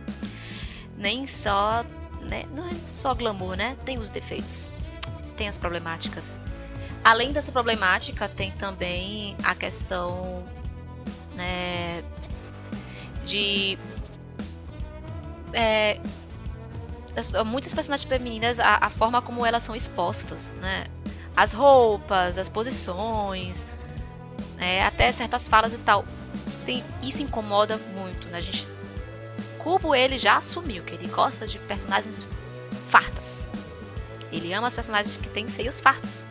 Nem 0.97 1.27
só. 1.27 1.85
Né, 2.23 2.45
não 2.53 2.67
é 2.67 2.73
só 2.89 3.15
glamour, 3.15 3.57
né? 3.57 3.77
Tem 3.85 3.99
os 3.99 4.11
defeitos. 4.11 4.71
Tem 5.37 5.49
as 5.49 5.57
problemáticas. 5.59 6.39
Além 7.05 7.33
dessa 7.33 7.53
problemática, 7.53 8.29
tem 8.29 8.51
também 8.53 9.37
a 9.45 9.55
questão. 9.55 10.45
Né, 11.35 12.03
de. 13.25 13.79
É, 15.53 16.01
as- 17.17 17.31
muitas 17.45 17.73
personagens 17.73 18.09
femininas, 18.09 18.59
a, 18.61 18.79
a 18.81 18.91
forma 18.91 19.23
como 19.23 19.45
elas 19.45 19.63
são 19.63 19.75
expostas, 19.75 20.51
né? 20.61 20.87
As 21.37 21.53
roupas, 21.53 22.39
as 22.39 22.49
posições, 22.49 23.67
né? 24.57 24.83
até 24.83 25.13
certas 25.13 25.47
falas 25.47 25.73
e 25.73 25.79
tal. 25.79 26.05
Tem, 26.67 26.85
isso 27.03 27.23
incomoda 27.23 27.79
muito, 27.95 28.27
né? 28.27 28.39
A 28.39 28.41
gente, 28.41 28.67
Kubo, 29.59 29.95
ele 29.95 30.19
já 30.19 30.37
assumiu 30.37 30.83
que 30.83 30.95
ele 30.95 31.07
gosta 31.07 31.47
de 31.47 31.59
personagens 31.61 32.27
fartas. 32.91 33.49
Ele 34.33 34.53
ama 34.53 34.67
as 34.67 34.75
personagens 34.75 35.17
que 35.17 35.29
têm 35.29 35.47
seios 35.49 35.81
fartos. 35.81 36.25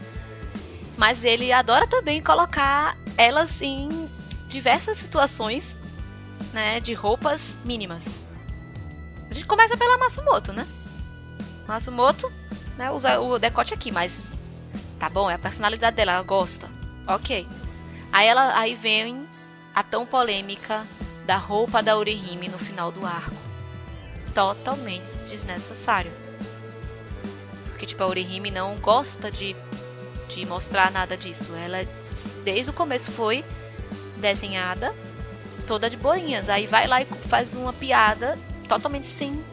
Mas 0.97 1.23
ele 1.23 1.51
adora 1.51 1.87
também 1.87 2.21
colocar 2.21 2.97
elas 3.17 3.61
em 3.61 4.09
diversas 4.47 4.97
situações, 4.97 5.77
né? 6.53 6.79
De 6.81 6.93
roupas 6.93 7.57
mínimas. 7.63 8.03
A 9.29 9.33
gente 9.33 9.47
começa 9.47 9.77
pela 9.77 9.97
Matsumoto, 9.97 10.53
né? 10.53 10.67
Matsumoto, 11.67 12.31
né, 12.77 12.91
usa 12.91 13.19
o 13.19 13.39
decote 13.39 13.73
aqui, 13.73 13.91
mas 13.91 14.23
tá 14.99 15.09
bom, 15.09 15.29
é 15.29 15.33
a 15.33 15.39
personalidade 15.39 15.95
dela, 15.95 16.13
ela 16.13 16.23
gosta. 16.23 16.69
Ok. 17.07 17.47
Aí 18.11 18.27
ela 18.27 18.57
aí 18.57 18.75
vem 18.75 19.24
a 19.75 19.83
tão 19.83 20.05
polêmica 20.05 20.87
da 21.25 21.35
roupa 21.35 21.83
da 21.83 21.97
Orihime 21.97 22.47
no 22.47 22.57
final 22.57 22.93
do 22.93 23.05
arco. 23.05 23.35
Totalmente 24.33 25.03
desnecessário. 25.27 26.11
Porque 27.67 27.85
tipo, 27.85 28.01
a 28.01 28.07
Orihime 28.07 28.49
não 28.49 28.77
gosta 28.77 29.29
de, 29.29 29.53
de 30.29 30.45
mostrar 30.45 30.91
nada 30.91 31.17
disso. 31.17 31.53
Ela 31.53 31.85
desde 32.45 32.69
o 32.69 32.73
começo 32.73 33.11
foi 33.11 33.43
desenhada 34.17 34.95
toda 35.67 35.89
de 35.89 35.97
boinhas. 35.97 36.47
Aí 36.47 36.67
vai 36.67 36.87
lá 36.87 37.01
e 37.01 37.05
faz 37.05 37.53
uma 37.53 37.73
piada 37.73 38.39
totalmente 38.69 39.07
sem 39.07 39.43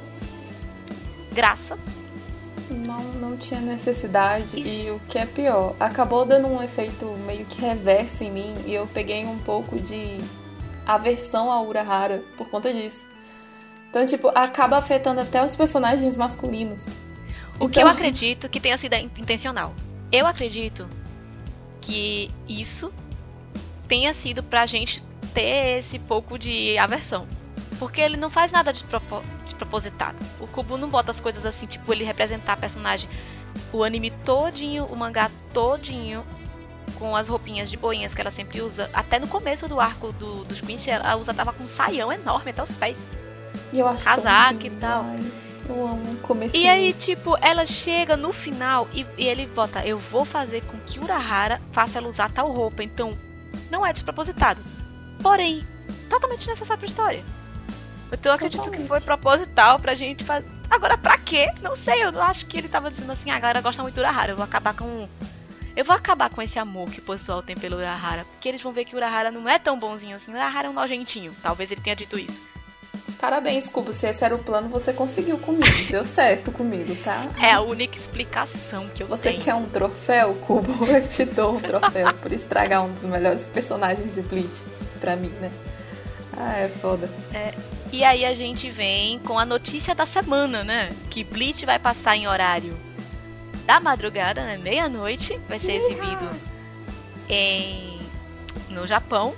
graça. 1.32 1.76
Não, 2.72 3.00
não 3.14 3.36
tinha 3.36 3.60
necessidade. 3.60 4.58
E 4.58 4.90
o 4.90 5.00
que 5.08 5.18
é 5.18 5.26
pior, 5.26 5.74
acabou 5.78 6.24
dando 6.24 6.48
um 6.48 6.62
efeito 6.62 7.06
meio 7.26 7.44
que 7.46 7.60
reverso 7.60 8.24
em 8.24 8.30
mim. 8.30 8.54
E 8.66 8.74
eu 8.74 8.86
peguei 8.86 9.24
um 9.24 9.38
pouco 9.38 9.78
de 9.78 10.18
aversão 10.86 11.50
a 11.50 11.60
Urahara 11.62 12.22
por 12.36 12.48
conta 12.48 12.72
disso. 12.72 13.04
Então, 13.90 14.04
tipo, 14.06 14.28
acaba 14.34 14.78
afetando 14.78 15.20
até 15.20 15.44
os 15.44 15.54
personagens 15.54 16.16
masculinos. 16.16 16.84
O 17.60 17.68
que 17.68 17.78
Então- 17.78 17.82
eu 17.82 17.88
acredito 17.88 18.48
que 18.48 18.58
tenha 18.58 18.78
sido 18.78 18.94
intencional. 18.96 19.74
Eu 20.10 20.26
acredito 20.26 20.88
que 21.80 22.30
isso 22.48 22.92
tenha 23.86 24.14
sido 24.14 24.42
pra 24.42 24.64
gente 24.66 25.02
ter 25.34 25.78
esse 25.78 25.98
pouco 25.98 26.38
de 26.38 26.76
aversão. 26.78 27.26
Porque 27.78 28.00
ele 28.00 28.16
não 28.16 28.30
faz 28.30 28.50
nada 28.52 28.72
de, 28.72 28.82
propo- 28.84 29.22
de 29.52 29.56
propositado. 29.58 30.16
O 30.40 30.46
Kubo 30.46 30.76
não 30.76 30.88
bota 30.88 31.10
as 31.10 31.20
coisas 31.20 31.44
assim, 31.46 31.66
tipo, 31.66 31.92
ele 31.92 32.04
representar 32.04 32.54
a 32.54 32.56
personagem, 32.56 33.08
o 33.72 33.84
anime 33.84 34.10
todinho, 34.24 34.84
o 34.86 34.96
mangá 34.96 35.30
todinho, 35.52 36.24
com 36.98 37.14
as 37.16 37.28
roupinhas 37.28 37.70
de 37.70 37.76
boinhas 37.76 38.14
que 38.14 38.20
ela 38.20 38.30
sempre 38.30 38.60
usa. 38.60 38.90
Até 38.92 39.18
no 39.18 39.28
começo 39.28 39.68
do 39.68 39.80
arco 39.80 40.12
do, 40.12 40.44
dos 40.44 40.60
Quinch, 40.60 40.88
ela 40.88 41.16
usa, 41.16 41.32
tava 41.34 41.52
com 41.52 41.64
um 41.64 41.66
saião 41.66 42.12
enorme 42.12 42.50
até 42.50 42.62
os 42.62 42.72
pés. 42.72 43.06
E 43.72 43.78
eu 43.78 43.86
acho 43.86 44.04
Casaco 44.04 44.66
e 44.66 44.70
tal. 44.70 45.02
ai, 45.02 45.18
eu 45.68 45.86
amo 45.86 46.16
comecinho. 46.18 46.62
E 46.62 46.68
aí, 46.68 46.92
tipo, 46.92 47.36
ela 47.40 47.66
chega 47.66 48.16
no 48.16 48.32
final 48.32 48.88
e, 48.92 49.06
e 49.16 49.26
ele 49.26 49.46
bota: 49.46 49.86
Eu 49.86 49.98
vou 49.98 50.24
fazer 50.24 50.62
com 50.64 50.78
que 50.78 50.98
Urahara 50.98 51.60
faça 51.72 51.98
ela 51.98 52.08
usar 52.08 52.30
tal 52.30 52.50
roupa. 52.50 52.82
Então, 52.82 53.16
não 53.70 53.84
é 53.84 53.92
despropositado. 53.92 54.60
Porém, 55.22 55.66
totalmente 56.08 56.48
necessário 56.48 56.78
pra 56.80 56.88
história. 56.88 57.24
Então, 58.12 58.30
eu 58.30 58.34
acredito 58.36 58.70
que 58.70 58.86
foi 58.86 59.00
proposital 59.00 59.78
pra 59.78 59.94
gente 59.94 60.22
fazer. 60.24 60.46
Agora, 60.70 60.96
pra 60.98 61.18
quê? 61.18 61.50
Não 61.60 61.76
sei. 61.76 62.04
Eu 62.04 62.20
acho 62.22 62.46
que 62.46 62.58
ele 62.58 62.68
tava 62.68 62.90
dizendo 62.90 63.12
assim: 63.12 63.30
"Ah, 63.30 63.36
A 63.36 63.40
galera 63.40 63.60
gosta 63.60 63.82
muito 63.82 63.94
do 63.94 64.00
Urahara. 64.00 64.32
Eu 64.32 64.36
vou 64.36 64.44
acabar 64.44 64.74
com. 64.74 65.08
Eu 65.74 65.84
vou 65.84 65.94
acabar 65.96 66.28
com 66.28 66.42
esse 66.42 66.58
amor 66.58 66.90
que 66.90 66.98
o 66.98 67.02
pessoal 67.02 67.42
tem 67.42 67.56
pelo 67.56 67.76
Urahara. 67.78 68.24
Porque 68.30 68.48
eles 68.48 68.60
vão 68.62 68.72
ver 68.72 68.84
que 68.84 68.94
o 68.94 68.98
Urahara 68.98 69.30
não 69.30 69.48
é 69.48 69.58
tão 69.58 69.78
bonzinho 69.78 70.16
assim. 70.16 70.30
O 70.30 70.34
Urahara 70.34 70.66
é 70.66 70.70
um 70.70 70.74
nojentinho. 70.74 71.34
Talvez 71.42 71.70
ele 71.70 71.80
tenha 71.80 71.96
dito 71.96 72.18
isso. 72.18 72.42
Parabéns, 73.18 73.68
Cubo. 73.68 73.92
Se 73.92 74.06
esse 74.08 74.24
era 74.24 74.34
o 74.34 74.38
plano, 74.38 74.68
você 74.68 74.92
conseguiu 74.92 75.38
comigo. 75.38 75.64
Deu 75.90 76.04
certo 76.04 76.50
comigo, 76.52 76.94
tá? 76.96 77.26
É 77.40 77.52
a 77.52 77.60
única 77.60 77.96
explicação 77.96 78.88
que 78.94 79.02
eu 79.02 79.06
Você 79.06 79.30
tenho. 79.30 79.42
quer 79.42 79.54
um 79.54 79.64
troféu, 79.66 80.34
Cubo? 80.46 80.72
Eu 80.84 81.06
te 81.08 81.24
dou 81.24 81.56
um 81.56 81.60
troféu 81.60 82.12
por 82.14 82.32
estragar 82.32 82.84
um 82.84 82.92
dos 82.92 83.04
melhores 83.04 83.46
personagens 83.46 84.14
de 84.14 84.22
Bleach 84.22 84.64
pra 85.00 85.14
mim, 85.16 85.28
né? 85.40 85.50
Ah, 86.36 86.56
é 86.56 86.68
foda. 86.68 87.08
E 87.92 88.04
aí 88.04 88.24
a 88.24 88.34
gente 88.34 88.70
vem 88.70 89.18
com 89.18 89.38
a 89.38 89.44
notícia 89.44 89.94
da 89.94 90.06
semana, 90.06 90.64
né? 90.64 90.90
Que 91.10 91.22
Bleach 91.22 91.64
vai 91.66 91.78
passar 91.78 92.16
em 92.16 92.26
horário 92.26 92.76
da 93.66 93.78
madrugada, 93.78 94.44
né? 94.44 94.56
Meia-noite, 94.56 95.38
vai 95.48 95.58
ser 95.58 95.72
exibido 95.72 96.28
em 97.28 98.00
no 98.68 98.86
Japão, 98.86 99.34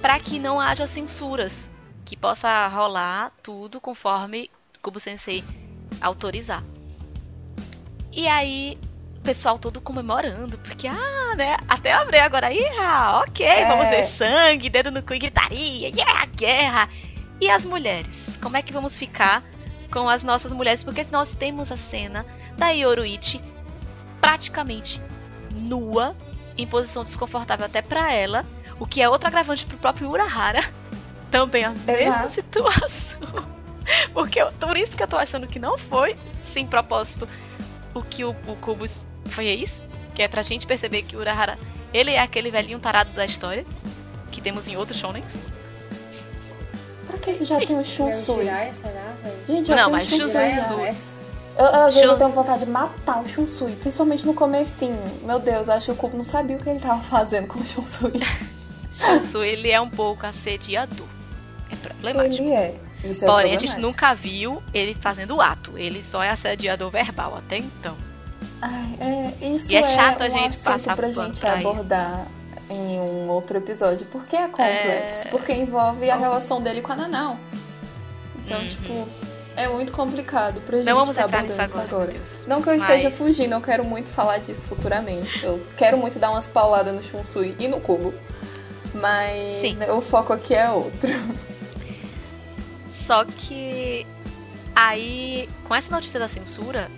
para 0.00 0.18
que 0.18 0.38
não 0.38 0.58
haja 0.58 0.86
censuras, 0.86 1.52
que 2.04 2.16
possa 2.16 2.66
rolar 2.68 3.32
tudo 3.42 3.80
conforme 3.80 4.50
Kubo 4.82 4.98
Sensei 4.98 5.44
autorizar. 6.00 6.64
E 8.10 8.26
aí, 8.26 8.78
pessoal 9.22 9.58
todo 9.58 9.80
comemorando, 9.80 10.58
porque 10.58 10.88
ah, 10.88 11.34
né? 11.36 11.56
Até 11.68 11.92
abriu 11.92 12.22
agora 12.22 12.48
aí, 12.48 12.64
ah, 12.78 13.22
ok, 13.26 13.46
É. 13.46 13.66
vamos 13.66 13.88
ver 13.88 14.06
sangue, 14.08 14.70
dedo 14.70 14.90
no 14.90 15.02
cu 15.02 15.14
e 15.14 15.18
gritaria, 15.18 15.88
yeah, 15.88 16.24
guerra. 16.26 16.88
E 17.40 17.48
as 17.50 17.64
mulheres? 17.64 18.08
Como 18.42 18.56
é 18.56 18.62
que 18.62 18.72
vamos 18.72 18.98
ficar 18.98 19.42
com 19.90 20.08
as 20.08 20.22
nossas 20.22 20.52
mulheres? 20.52 20.82
Porque 20.82 21.06
nós 21.10 21.32
temos 21.34 21.70
a 21.72 21.76
cena 21.76 22.24
da 22.56 22.70
Yoruichi 22.70 23.40
praticamente 24.20 25.00
nua, 25.54 26.14
em 26.56 26.66
posição 26.66 27.02
desconfortável 27.04 27.64
até 27.66 27.80
pra 27.80 28.12
ela, 28.12 28.44
o 28.78 28.86
que 28.86 29.00
é 29.00 29.08
outro 29.08 29.28
agravante 29.28 29.64
pro 29.66 29.78
próprio 29.78 30.10
Urahara. 30.10 30.60
Também 31.30 31.64
a 31.64 31.70
mesma 31.70 31.92
Exato. 31.92 32.30
situação. 32.34 33.50
Porque 34.12 34.40
eu, 34.40 34.52
por 34.52 34.76
isso 34.76 34.96
que 34.96 35.02
eu 35.02 35.08
tô 35.08 35.16
achando 35.16 35.46
que 35.46 35.58
não 35.58 35.78
foi 35.78 36.16
sem 36.52 36.66
propósito 36.66 37.28
o 37.94 38.02
que 38.02 38.24
o, 38.24 38.30
o 38.46 38.56
Kubo 39.22 39.34
fez, 39.34 39.80
que 40.14 40.22
é 40.22 40.28
pra 40.28 40.42
gente 40.42 40.66
perceber 40.66 41.02
que 41.02 41.16
o 41.16 41.20
Urahara, 41.20 41.58
ele 41.92 42.10
é 42.12 42.20
aquele 42.20 42.50
velhinho 42.50 42.78
tarado 42.78 43.10
da 43.12 43.24
história, 43.24 43.64
que 44.30 44.40
temos 44.40 44.66
em 44.68 44.76
outros 44.76 44.98
shonens. 44.98 45.24
Pra 47.06 47.18
que 47.18 47.34
você 47.34 47.44
já 47.44 47.58
tem 47.58 47.78
o 47.78 47.84
Shunsui? 47.84 48.44
Velho? 48.44 48.74
Gente, 49.46 49.68
já 49.68 49.76
Não, 49.76 49.84
tem 49.84 49.92
o 49.92 49.96
mas 49.96 50.06
Shunsui. 50.08 50.32
Já. 50.32 50.54
Shunsui. 50.62 50.76
verso. 50.82 51.20
Eu, 51.58 51.64
às 51.66 51.84
vezes 51.94 52.02
eu 52.02 52.10
Shun- 52.12 52.18
tenho 52.18 52.30
vontade 52.30 52.64
de 52.64 52.70
matar 52.70 53.22
o 53.22 53.28
Shunsui, 53.28 53.72
principalmente 53.72 54.24
no 54.26 54.32
comecinho. 54.34 54.98
Meu 55.22 55.38
Deus, 55.40 55.68
acho 55.68 55.86
que 55.86 55.92
o 55.92 55.94
Cubo 55.96 56.16
não 56.16 56.24
sabia 56.24 56.56
o 56.56 56.60
que 56.62 56.68
ele 56.70 56.78
tava 56.78 57.02
fazendo 57.02 57.48
com 57.48 57.58
o 57.58 57.66
Shunsui. 57.66 58.12
Shansu, 58.92 59.42
ele 59.42 59.70
é 59.70 59.80
um 59.80 59.90
pouco 59.90 60.24
assediador. 60.24 61.06
É 61.70 61.76
problemático. 61.76 62.42
Ele 62.44 62.52
é. 62.52 62.74
Isso 63.02 63.24
é 63.24 63.26
Porém, 63.26 63.56
a 63.56 63.58
gente 63.58 63.78
nunca 63.80 64.14
viu 64.14 64.62
ele 64.72 64.94
fazendo 65.00 65.36
o 65.36 65.40
ato. 65.40 65.76
Ele 65.76 66.04
só 66.04 66.22
é 66.22 66.28
assediador 66.30 66.90
verbal 66.90 67.36
até 67.36 67.56
então. 67.58 67.96
Ai, 68.62 68.96
é, 69.40 69.46
isso 69.54 69.72
E 69.72 69.76
é 69.76 69.82
chato 69.82 70.20
um 70.20 70.24
a 70.24 70.28
gente 70.28 70.48
assunto 70.48 70.64
passar 70.78 70.96
pra 70.96 71.10
gente 71.10 71.40
pra 71.40 71.58
isso. 71.58 71.68
abordar 71.68 72.26
em 72.68 73.00
um 73.00 73.28
outro 73.28 73.56
episódio. 73.56 74.06
Porque 74.06 74.36
é 74.36 74.46
complexo. 74.48 75.26
É. 75.26 75.30
Porque 75.30 75.52
envolve 75.52 76.10
a 76.10 76.16
relação 76.16 76.60
dele 76.62 76.82
com 76.82 76.92
a 76.92 76.96
Nanau. 76.96 77.36
Então, 78.44 78.58
Uhum. 78.60 78.68
tipo, 78.68 79.08
É 79.56 79.68
muito 79.68 79.92
complicado 79.92 80.60
pra 80.62 80.78
gente 80.78 80.86
Não 80.86 80.94
vamos 80.96 81.14
tá 81.14 81.24
abordando 81.24 81.52
isso 81.52 81.60
agora, 81.60 81.84
agora. 82.12 82.14
Não 82.46 82.62
que 82.62 82.68
eu 82.70 82.78
Mas- 82.78 82.82
esteja 82.82 83.10
fugindo, 83.10 83.52
eu 83.52 83.60
quero 83.60 83.84
muito 83.84 84.08
falar 84.08 84.38
disso 84.38 84.68
futuramente. 84.68 85.44
Eu 85.44 85.60
quero 85.76 85.98
muito 85.98 86.18
dar 86.20 86.30
umas 86.30 86.46
pauladas 86.46 86.94
no 86.94 87.02
Shunsui 87.02 87.54
e 87.58 87.66
no 87.68 87.80
Cubo. 87.80 88.14
Mas 88.94 89.60
Sim. 89.60 89.76
o 89.90 90.00
foco 90.00 90.32
aqui 90.32 90.54
é 90.54 90.70
outro. 90.70 91.10
Só 93.06 93.24
que 93.24 94.06
aí, 94.74 95.48
com 95.66 95.74
essa 95.74 95.90
notícia 95.90 96.18
da 96.20 96.28
censura, 96.28 96.88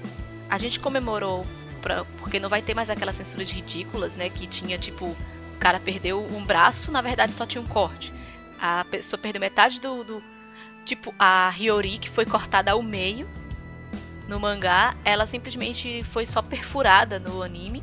a 0.53 0.59
gente 0.59 0.79
comemorou, 0.79 1.47
pra, 1.81 2.05
porque 2.19 2.39
não 2.39 2.51
vai 2.51 2.61
ter 2.61 2.75
mais 2.75 2.91
aquelas 2.91 3.17
censuras 3.17 3.51
ridículas, 3.51 4.17
né? 4.17 4.29
Que 4.29 4.47
tinha 4.47 4.77
tipo, 4.77 5.07
o 5.07 5.17
cara 5.59 5.81
perdeu 5.81 6.23
um 6.31 6.45
braço, 6.45 6.93
na 6.93 7.01
verdade 7.01 7.33
só 7.33 7.47
tinha 7.47 7.63
um 7.63 7.67
corte. 7.67 8.13
A 8.61 8.85
pessoa 8.85 9.19
perdeu 9.19 9.41
metade 9.41 9.81
do. 9.81 10.05
do- 10.05 10.23
tipo, 10.85 11.15
a 11.19 11.51
Hiyori, 11.59 11.97
que 11.97 12.11
foi 12.11 12.27
cortada 12.27 12.73
ao 12.73 12.83
meio 12.83 13.27
no 14.29 14.39
mangá, 14.39 14.95
ela 15.07 15.27
simplesmente 15.27 16.03
foi 16.13 16.27
só 16.27 16.43
perfurada 16.43 17.19
no 17.19 17.43
anime. 17.43 17.83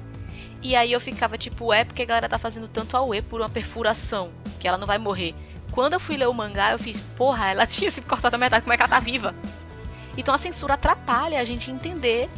E 0.61 0.75
aí 0.75 0.91
eu 0.91 0.99
ficava 1.01 1.39
tipo, 1.39 1.73
é 1.73 1.83
porque 1.83 2.03
a 2.03 2.05
galera 2.05 2.29
tá 2.29 2.37
fazendo 2.37 2.67
tanto 2.67 2.95
auê 2.95 3.19
por 3.19 3.41
uma 3.41 3.49
perfuração, 3.49 4.29
que 4.59 4.67
ela 4.67 4.77
não 4.77 4.85
vai 4.85 4.99
morrer. 4.99 5.33
Quando 5.71 5.93
eu 5.93 5.99
fui 5.99 6.17
ler 6.17 6.27
o 6.27 6.33
mangá, 6.35 6.73
eu 6.73 6.77
fiz, 6.77 7.01
porra, 7.17 7.47
ela 7.49 7.65
tinha 7.67 7.89
sido 7.89 8.05
cortada 8.05 8.35
a 8.35 8.39
metade, 8.39 8.61
como 8.61 8.73
é 8.73 8.77
que 8.77 8.83
ela 8.83 8.89
tá 8.91 8.99
viva? 8.99 9.33
Então 10.15 10.35
a 10.35 10.37
censura 10.37 10.75
atrapalha 10.75 11.39
a 11.41 11.43
gente 11.43 11.71
entender 11.71 12.29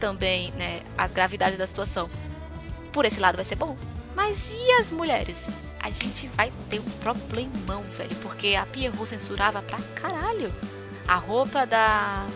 também, 0.00 0.50
né, 0.52 0.80
a 0.98 1.06
gravidade 1.06 1.56
da 1.56 1.66
situação. 1.66 2.08
Por 2.92 3.04
esse 3.04 3.20
lado 3.20 3.36
vai 3.36 3.44
ser 3.44 3.54
bom. 3.54 3.76
Mas 4.16 4.36
e 4.50 4.72
as 4.80 4.90
mulheres? 4.90 5.38
A 5.78 5.90
gente 5.90 6.26
vai 6.28 6.52
ter 6.68 6.80
um 6.80 6.90
problemão, 7.00 7.82
velho, 7.96 8.16
porque 8.16 8.54
a 8.56 8.66
Pierrot 8.66 9.06
censurava 9.08 9.62
pra 9.62 9.78
caralho. 9.94 10.52
A 11.06 11.14
roupa 11.16 11.64
da 11.66 12.26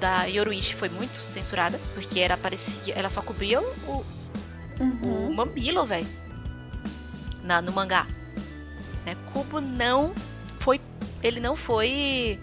da 0.00 0.24
Yoruichi 0.24 0.74
foi 0.74 0.88
muito 0.88 1.16
censurada, 1.16 1.78
porque 1.94 2.20
era 2.20 2.36
parecia, 2.36 2.94
ela 2.94 3.08
só 3.08 3.22
cobria 3.22 3.60
o, 3.60 3.64
o 3.86 4.04
Uhum. 4.80 5.32
mamilo, 5.34 5.86
velho. 5.86 6.06
Na 7.42 7.62
no 7.62 7.72
mangá. 7.72 8.06
Né? 9.06 9.16
Kubo 9.32 9.60
não 9.60 10.12
foi, 10.60 10.80
ele 11.22 11.38
não 11.40 11.54
foi 11.56 12.38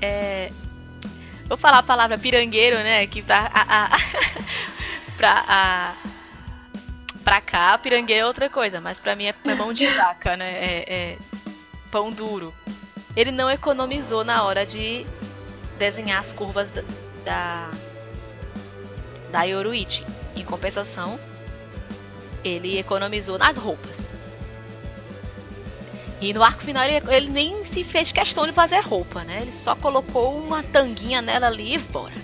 é, 0.00 0.50
vou 1.48 1.56
falar 1.56 1.78
a 1.78 1.82
palavra 1.82 2.18
pirangueiro, 2.18 2.76
né, 2.78 3.06
que 3.06 3.22
pra 3.22 3.50
a, 3.52 3.84
a, 3.84 3.98
pra 5.16 5.44
a 5.46 5.94
pra 7.24 7.40
cá, 7.40 7.78
pirangueiro 7.78 8.24
é 8.24 8.26
outra 8.26 8.50
coisa, 8.50 8.80
mas 8.80 8.98
pra 8.98 9.16
mim 9.16 9.24
é, 9.24 9.34
é 9.44 9.54
mão 9.54 9.72
de 9.72 9.86
vaca, 9.90 10.36
né? 10.36 10.50
É, 10.52 10.84
é 10.86 11.18
pão 11.90 12.10
duro. 12.10 12.54
Ele 13.16 13.30
não 13.30 13.48
economizou 13.50 14.24
na 14.24 14.42
hora 14.42 14.66
de 14.66 15.06
desenhar 15.78 16.20
as 16.20 16.32
curvas 16.32 16.70
da 16.70 16.82
da, 17.24 17.70
da 19.32 19.42
Yoruichi. 19.42 20.04
Em 20.36 20.44
compensação, 20.44 21.18
ele 22.44 22.78
economizou 22.78 23.38
nas 23.38 23.56
roupas. 23.56 24.06
E 26.20 26.32
no 26.32 26.42
arco 26.42 26.62
final 26.62 26.84
ele, 26.84 27.02
ele 27.08 27.28
nem 27.28 27.64
se 27.66 27.84
fez 27.84 28.12
questão 28.12 28.46
de 28.46 28.52
fazer 28.52 28.80
roupa, 28.80 29.24
né? 29.24 29.42
Ele 29.42 29.52
só 29.52 29.74
colocou 29.74 30.36
uma 30.36 30.62
tanguinha 30.62 31.20
nela 31.20 31.46
ali 31.46 31.74
e 31.74 31.78
bora. 31.78 32.14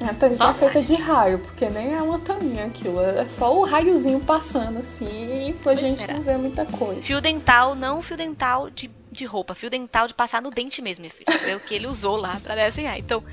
A 0.00 0.12
tanguinha 0.12 0.36
Só 0.36 0.50
é 0.50 0.54
feita 0.54 0.82
de 0.82 0.94
raio, 0.94 1.38
porque 1.38 1.68
nem 1.70 1.94
é 1.94 2.02
uma 2.02 2.18
tanguinha 2.18 2.66
aquilo. 2.66 3.00
É 3.00 3.24
só 3.26 3.56
o 3.56 3.64
raiozinho 3.64 4.20
passando 4.20 4.78
assim 4.80 5.54
e 5.64 5.68
a 5.68 5.74
gente 5.74 6.02
era. 6.02 6.14
não 6.14 6.22
vê 6.22 6.36
muita 6.36 6.66
coisa. 6.66 7.02
Fio 7.02 7.20
dental, 7.20 7.74
não 7.74 8.02
fio 8.02 8.16
dental 8.16 8.68
de, 8.68 8.90
de 9.10 9.24
roupa, 9.24 9.54
fio 9.54 9.70
dental 9.70 10.06
de 10.06 10.12
passar 10.12 10.42
no 10.42 10.50
dente 10.50 10.82
mesmo, 10.82 11.02
minha 11.02 11.12
filha. 11.12 11.38
Foi 11.38 11.54
o 11.54 11.60
que 11.60 11.74
ele 11.74 11.86
usou 11.86 12.16
lá 12.16 12.38
pra 12.42 12.54
desenhar. 12.54 12.98
Então, 12.98 13.24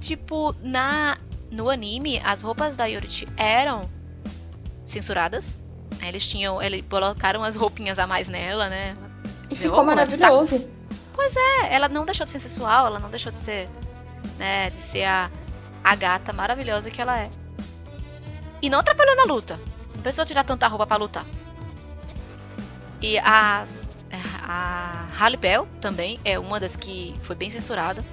tipo, 0.00 0.54
na 0.62 1.18
no 1.50 1.68
anime, 1.68 2.20
as 2.24 2.42
roupas 2.42 2.76
da 2.76 2.86
Yoruichi 2.86 3.28
eram 3.36 3.82
censuradas. 4.86 5.58
Eles 6.02 6.26
tinham, 6.26 6.62
eles 6.62 6.84
colocaram 6.88 7.42
as 7.44 7.56
roupinhas 7.56 7.98
a 7.98 8.06
mais 8.06 8.28
nela, 8.28 8.68
né? 8.68 8.96
E 9.50 9.56
ficou 9.56 9.80
amor, 9.80 9.96
maravilhoso. 9.96 10.56
É, 11.36 11.74
ela 11.74 11.88
não 11.88 12.04
deixou 12.04 12.24
de 12.24 12.32
ser 12.32 12.40
sensual, 12.40 12.86
ela 12.86 12.98
não 12.98 13.10
deixou 13.10 13.30
de 13.30 13.38
ser, 13.38 13.68
né, 14.38 14.70
de 14.70 14.80
ser 14.80 15.04
a, 15.04 15.30
a 15.84 15.94
gata 15.94 16.32
maravilhosa 16.32 16.90
que 16.90 17.00
ela 17.00 17.18
é. 17.18 17.30
E 18.62 18.70
não 18.70 18.78
atrapalhou 18.78 19.16
na 19.16 19.24
luta. 19.24 19.58
Não 19.94 20.02
precisou 20.02 20.24
tirar 20.24 20.44
tanta 20.44 20.66
roupa 20.66 20.86
pra 20.86 20.96
lutar. 20.96 21.26
E 23.00 23.18
a, 23.18 23.66
a 24.42 25.06
Halle 25.18 25.36
Bell 25.36 25.66
também 25.80 26.20
é 26.24 26.38
uma 26.38 26.60
das 26.60 26.76
que 26.76 27.14
foi 27.22 27.36
bem 27.36 27.50
censurada. 27.50 28.04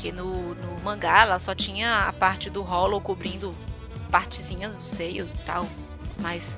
Que 0.00 0.12
no, 0.12 0.54
no 0.54 0.80
mangá 0.82 1.22
ela 1.22 1.38
só 1.38 1.54
tinha 1.54 2.06
a 2.06 2.12
parte 2.12 2.48
do 2.48 2.62
Hollow 2.62 3.00
cobrindo 3.00 3.54
partezinhas 4.10 4.74
do 4.74 4.82
seio 4.82 5.26
e 5.26 5.38
tal. 5.44 5.66
Mas 6.20 6.56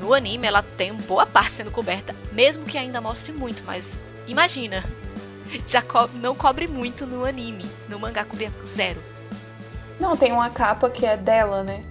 no 0.00 0.12
anime 0.12 0.46
ela 0.46 0.62
tem 0.62 0.92
boa 0.94 1.24
parte 1.24 1.52
sendo 1.54 1.70
coberta, 1.70 2.14
mesmo 2.32 2.64
que 2.64 2.76
ainda 2.76 3.00
mostre 3.00 3.32
muito, 3.32 3.62
mas 3.64 3.96
imagina. 4.26 4.84
Já 5.66 5.82
co 5.82 6.08
não 6.14 6.34
cobre 6.34 6.66
muito 6.66 7.06
no 7.06 7.24
anime. 7.24 7.66
No 7.88 7.98
mangá 7.98 8.24
cobria 8.24 8.50
zero. 8.76 9.02
Não, 10.00 10.16
tem 10.16 10.32
uma 10.32 10.50
capa 10.50 10.90
que 10.90 11.06
é 11.06 11.16
dela, 11.16 11.62
né? 11.62 11.84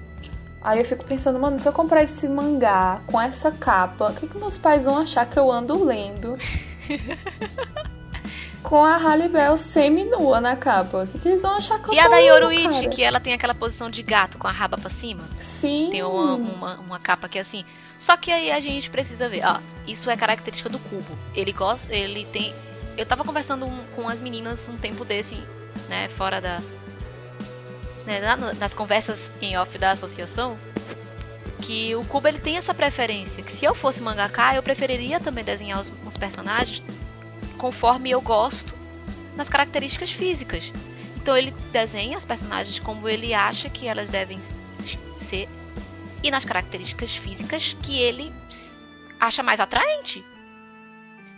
Aí 0.62 0.80
eu 0.80 0.86
fico 0.86 1.06
pensando, 1.06 1.39
mano, 1.39 1.58
se 1.58 1.68
eu 1.68 1.74
comprar 1.74 2.04
esse 2.04 2.28
mangá 2.28 3.02
com 3.08 3.20
essa 3.20 3.52
capa, 3.52 4.12
o 4.12 4.14
que, 4.14 4.28
que 4.28 4.38
meus 4.38 4.58
pais 4.58 4.86
vão 4.86 4.97
achar 4.97 5.26
que 5.26 5.39
eu 5.39 5.52
ando 5.52 5.84
lendo? 5.84 6.38
com 8.64 8.84
a 8.84 8.97
Halle 8.97 9.28
Bell 9.28 9.57
semi-nua 9.57 10.39
na 10.39 10.55
capa. 10.55 11.03
O 11.03 11.07
que, 11.07 11.20
que 11.20 11.28
eles 11.28 11.41
vão 11.41 11.51
achar 11.51 11.80
que 11.82 11.89
eu 11.89 11.93
E 11.93 11.99
a 11.99 12.07
da 12.07 12.18
Yoruichi, 12.18 12.89
que 12.89 13.03
ela 13.03 13.20
tem 13.20 13.34
aquela 13.34 13.53
posição 13.53 13.89
de 13.89 14.01
gato 14.03 14.38
com 14.38 14.47
a 14.47 14.51
raba 14.51 14.78
pra 14.78 14.89
cima. 14.89 15.24
Sim. 15.38 15.89
Tem 15.91 16.03
uma, 16.03 16.36
uma, 16.36 16.76
uma 16.76 16.99
capa 16.99 17.28
que 17.28 17.38
é 17.38 17.41
assim. 17.41 17.66
Só 17.97 18.18
que 18.18 18.32
aí 18.32 18.51
a 18.51 18.59
gente 18.59 18.89
precisa 18.89 19.30
ver, 19.30 19.45
ó, 19.45 19.59
isso 19.88 20.09
é 20.09 20.18
característica 20.18 20.70
do 20.70 20.80
cubo. 20.80 21.18
Ele 21.36 21.51
gosta, 21.51 21.93
ele 21.93 22.26
tem. 22.26 22.53
Eu 22.97 23.05
tava 23.05 23.24
conversando 23.24 23.68
com 23.95 24.07
as 24.07 24.20
meninas 24.20 24.68
um 24.68 24.78
tempo 24.78 25.05
desse, 25.05 25.38
né, 25.88 26.09
fora 26.09 26.39
da. 26.39 26.59
Né, 28.05 28.20
nas 28.57 28.74
conversas 28.74 29.20
em 29.41 29.57
off 29.57 29.78
da 29.78 29.91
associação. 29.91 30.57
Que 31.62 31.95
o 31.95 32.03
Cubo 32.05 32.28
ele 32.28 32.39
tem 32.39 32.57
essa 32.57 32.74
preferência. 32.74 33.43
Que 33.43 33.51
se 33.51 33.64
eu 33.64 33.76
fosse 33.76 34.01
mangaka, 34.01 34.55
eu 34.55 34.64
preferiria 34.64 35.20
também 35.20 35.43
desenhar 35.43 35.80
os, 35.80 35.93
os 36.07 36.18
personagens 36.18 36.84
conforme 37.62 38.09
eu 38.09 38.20
gosto 38.20 38.74
nas 39.38 39.47
características 39.47 40.12
físicas. 40.12 40.74
Então 41.18 41.38
ele 41.38 41.51
desenha 41.72 42.18
as 42.18 42.26
personagens 42.26 42.80
como 42.80 43.07
ele 43.07 43.36
acha 43.36 43.70
que 43.70 43.88
elas 43.88 44.09
devem 44.09 44.39
ser 45.18 45.47
e 46.24 46.32
nas 46.32 46.43
características 46.43 47.16
físicas 47.16 47.78
que 47.84 47.99
ele 47.99 48.34
acha 49.20 49.43
mais 49.43 49.59
atraente. 49.59 50.26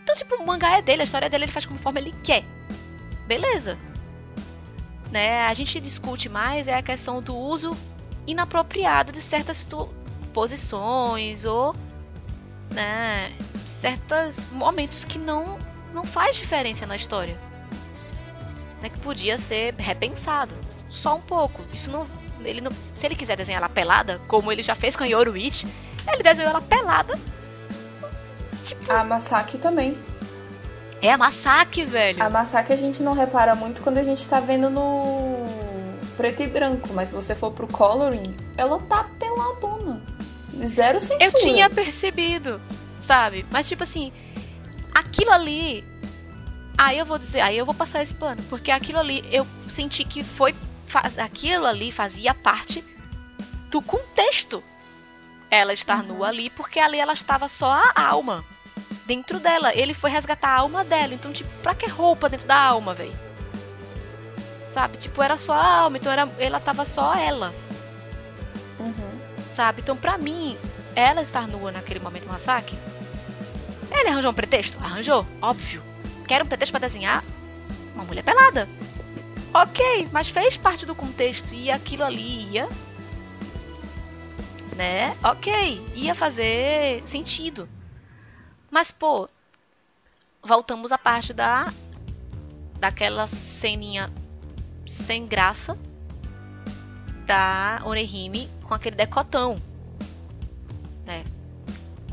Então, 0.02 0.16
tipo, 0.16 0.36
o 0.36 0.48
mangá 0.48 0.78
é 0.78 0.82
dele, 0.82 1.02
a 1.02 1.04
história 1.04 1.30
dele 1.30 1.44
ele 1.44 1.52
faz 1.52 1.66
conforme 1.66 2.00
ele 2.00 2.16
quer. 2.24 2.46
Beleza. 3.28 3.78
Né? 5.12 5.42
A 5.42 5.54
gente 5.54 5.78
discute 5.82 6.30
mais 6.30 6.70
é 6.70 6.76
a 6.76 6.82
questão 6.82 7.22
do 7.22 7.36
uso 7.36 7.72
inapropriado 8.26 9.12
de 9.12 9.22
certas 9.22 9.68
posições 10.34 11.44
ou 11.44 11.76
né, 12.72 13.34
certos 13.66 14.48
momentos 14.48 15.04
que 15.04 15.20
não 15.20 15.60
não 15.94 16.04
faz 16.04 16.36
diferença 16.36 16.86
na 16.86 16.96
história. 16.96 17.38
Né, 18.82 18.90
que 18.90 19.00
podia 19.00 19.38
ser 19.38 19.74
repensado. 19.78 20.54
Só 20.90 21.16
um 21.16 21.22
pouco. 21.22 21.62
Isso 21.74 21.90
não 21.90 22.06
ele 22.44 22.62
não, 22.62 22.72
se 22.72 23.06
ele 23.06 23.16
quiser 23.16 23.38
desenhar 23.38 23.62
ela 23.62 23.70
pelada, 23.70 24.20
como 24.28 24.52
ele 24.52 24.64
já 24.64 24.76
fez 24.76 24.96
com 24.96 25.04
a 25.04 25.08
Yoruichi, 25.08 25.66
ele 26.12 26.24
desenhou 26.24 26.50
ela 26.50 26.62
pelada. 26.62 27.18
Tipo, 28.64 28.92
A 28.92 29.04
Masaki 29.04 29.58
também. 29.58 29.98
é 31.02 31.12
a 31.12 31.18
Masaki, 31.18 31.86
velho. 31.86 32.22
A 32.22 32.30
Masaki 32.30 32.74
a 32.74 32.76
gente 32.76 33.02
não 33.04 33.14
repara 33.14 33.56
muito 33.56 33.82
quando 33.82 33.98
a 33.98 34.04
gente 34.04 34.28
tá 34.28 34.40
vendo 34.40 34.70
no 34.70 35.46
preto 36.16 36.44
e 36.44 36.48
branco, 36.48 36.90
mas 36.94 37.10
se 37.10 37.16
você 37.16 37.36
for 37.36 37.52
pro 37.52 37.68
coloring, 37.68 38.36
ela 38.56 38.80
tá 38.80 39.06
peladona. 39.20 40.02
Zero 40.66 41.00
censura. 41.00 41.26
Eu 41.26 41.34
tinha 41.34 41.70
percebido, 41.70 42.62
sabe? 43.08 43.46
Mas 43.52 43.68
tipo 43.68 43.84
assim, 43.84 44.14
aquilo 44.94 45.32
ali. 45.32 45.84
Aí 46.78 46.98
eu 46.98 47.06
vou 47.06 47.18
dizer, 47.20 47.40
aí 47.42 47.58
eu 47.58 47.66
vou 47.66 47.76
passar 47.76 48.02
esse 48.02 48.14
pano, 48.16 48.42
porque 48.50 48.72
aquilo 48.72 49.00
ali 49.00 49.24
eu 49.32 49.46
senti 49.68 50.04
que 50.04 50.24
foi 50.24 50.56
fa- 50.88 51.12
aquilo 51.18 51.66
ali 51.66 51.92
fazia 51.92 52.34
parte 52.34 52.84
do 53.70 53.82
contexto. 53.82 54.64
Ela 55.52 55.74
estar 55.74 56.00
Uhum. 56.02 56.16
nua 56.18 56.30
ali, 56.30 56.50
porque 56.50 56.80
ali 56.80 57.00
ela 57.00 57.14
estava 57.14 57.48
só 57.48 57.72
a 57.72 57.94
alma 58.08 58.44
dentro 59.06 59.40
dela. 59.40 59.72
Ele 59.76 59.94
foi 59.94 60.10
resgatar 60.10 60.50
a 60.50 60.60
alma 60.62 60.84
dela. 60.84 61.14
Então, 61.14 61.32
tipo, 61.32 61.50
pra 61.62 61.76
que 61.76 61.88
roupa 61.88 62.28
dentro 62.28 62.48
da 62.48 62.58
alma, 62.60 62.94
velho? 62.96 63.14
Sabe? 64.74 64.98
Tipo, 64.98 65.22
era 65.22 65.38
só 65.38 65.54
a 65.54 65.78
alma, 65.82 65.98
então 65.98 66.12
era, 66.12 66.28
ela 66.40 66.60
tava 66.60 66.84
só 66.86 67.14
ela 67.14 67.54
Uhum. 68.80 69.20
sabe? 69.56 69.82
Então, 69.82 69.96
pra 69.96 70.18
mim, 70.18 70.58
ela 70.96 71.22
estar 71.22 71.48
nua 71.48 71.72
naquele 71.72 72.00
momento 72.00 72.26
no 72.26 72.32
massacre, 72.34 72.76
ele 73.92 74.10
arranjou 74.10 74.32
um 74.32 74.34
pretexto? 74.34 74.78
Arranjou, 74.80 75.26
óbvio. 75.42 75.82
quero 76.28 76.46
um 76.46 76.48
pretexto 76.48 76.72
para 76.72 76.88
desenhar 76.88 77.24
uma 77.94 78.04
mulher 78.04 78.24
pelada. 78.24 78.68
Ok, 79.54 80.10
mas 80.12 80.30
fez 80.30 80.58
parte 80.58 80.86
do 80.86 80.96
contexto 80.96 81.54
e 81.54 81.70
aquilo 81.70 82.04
ali 82.04 82.52
ia. 82.52 82.68
Né? 84.76 85.16
Ok, 85.24 85.86
ia 85.94 86.16
fazer 86.16 87.04
sentido. 87.06 87.70
Mas, 88.72 88.92
pô, 88.92 89.30
voltamos 90.42 90.92
à 90.92 90.98
parte 90.98 91.34
da. 91.34 91.72
daquela 92.80 93.28
ceninha 93.28 94.12
sem 94.88 95.28
graça 95.28 95.78
da 97.26 97.82
Orihime 97.86 98.50
com 98.64 98.74
aquele 98.74 98.96
decotão. 98.96 99.56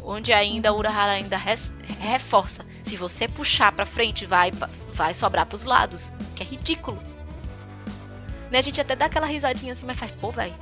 Onde 0.02 0.32
ainda 0.32 0.70
a 0.70 0.74
Urahara 0.74 1.12
ainda 1.12 1.36
res, 1.36 1.70
reforça. 1.98 2.64
Se 2.84 2.96
você 2.96 3.28
puxar 3.28 3.72
pra 3.72 3.86
frente, 3.86 4.26
vai, 4.26 4.50
vai 4.94 5.14
sobrar 5.14 5.46
pros 5.46 5.64
lados. 5.64 6.12
Que 6.34 6.42
é 6.42 6.46
ridículo. 6.46 6.98
Né? 8.50 8.58
A 8.58 8.62
gente 8.62 8.80
até 8.80 8.96
dá 8.96 9.06
aquela 9.06 9.26
risadinha 9.26 9.72
assim, 9.72 9.86
mas 9.86 9.98
faz, 9.98 10.10
pô, 10.12 10.30
velho. 10.30 10.54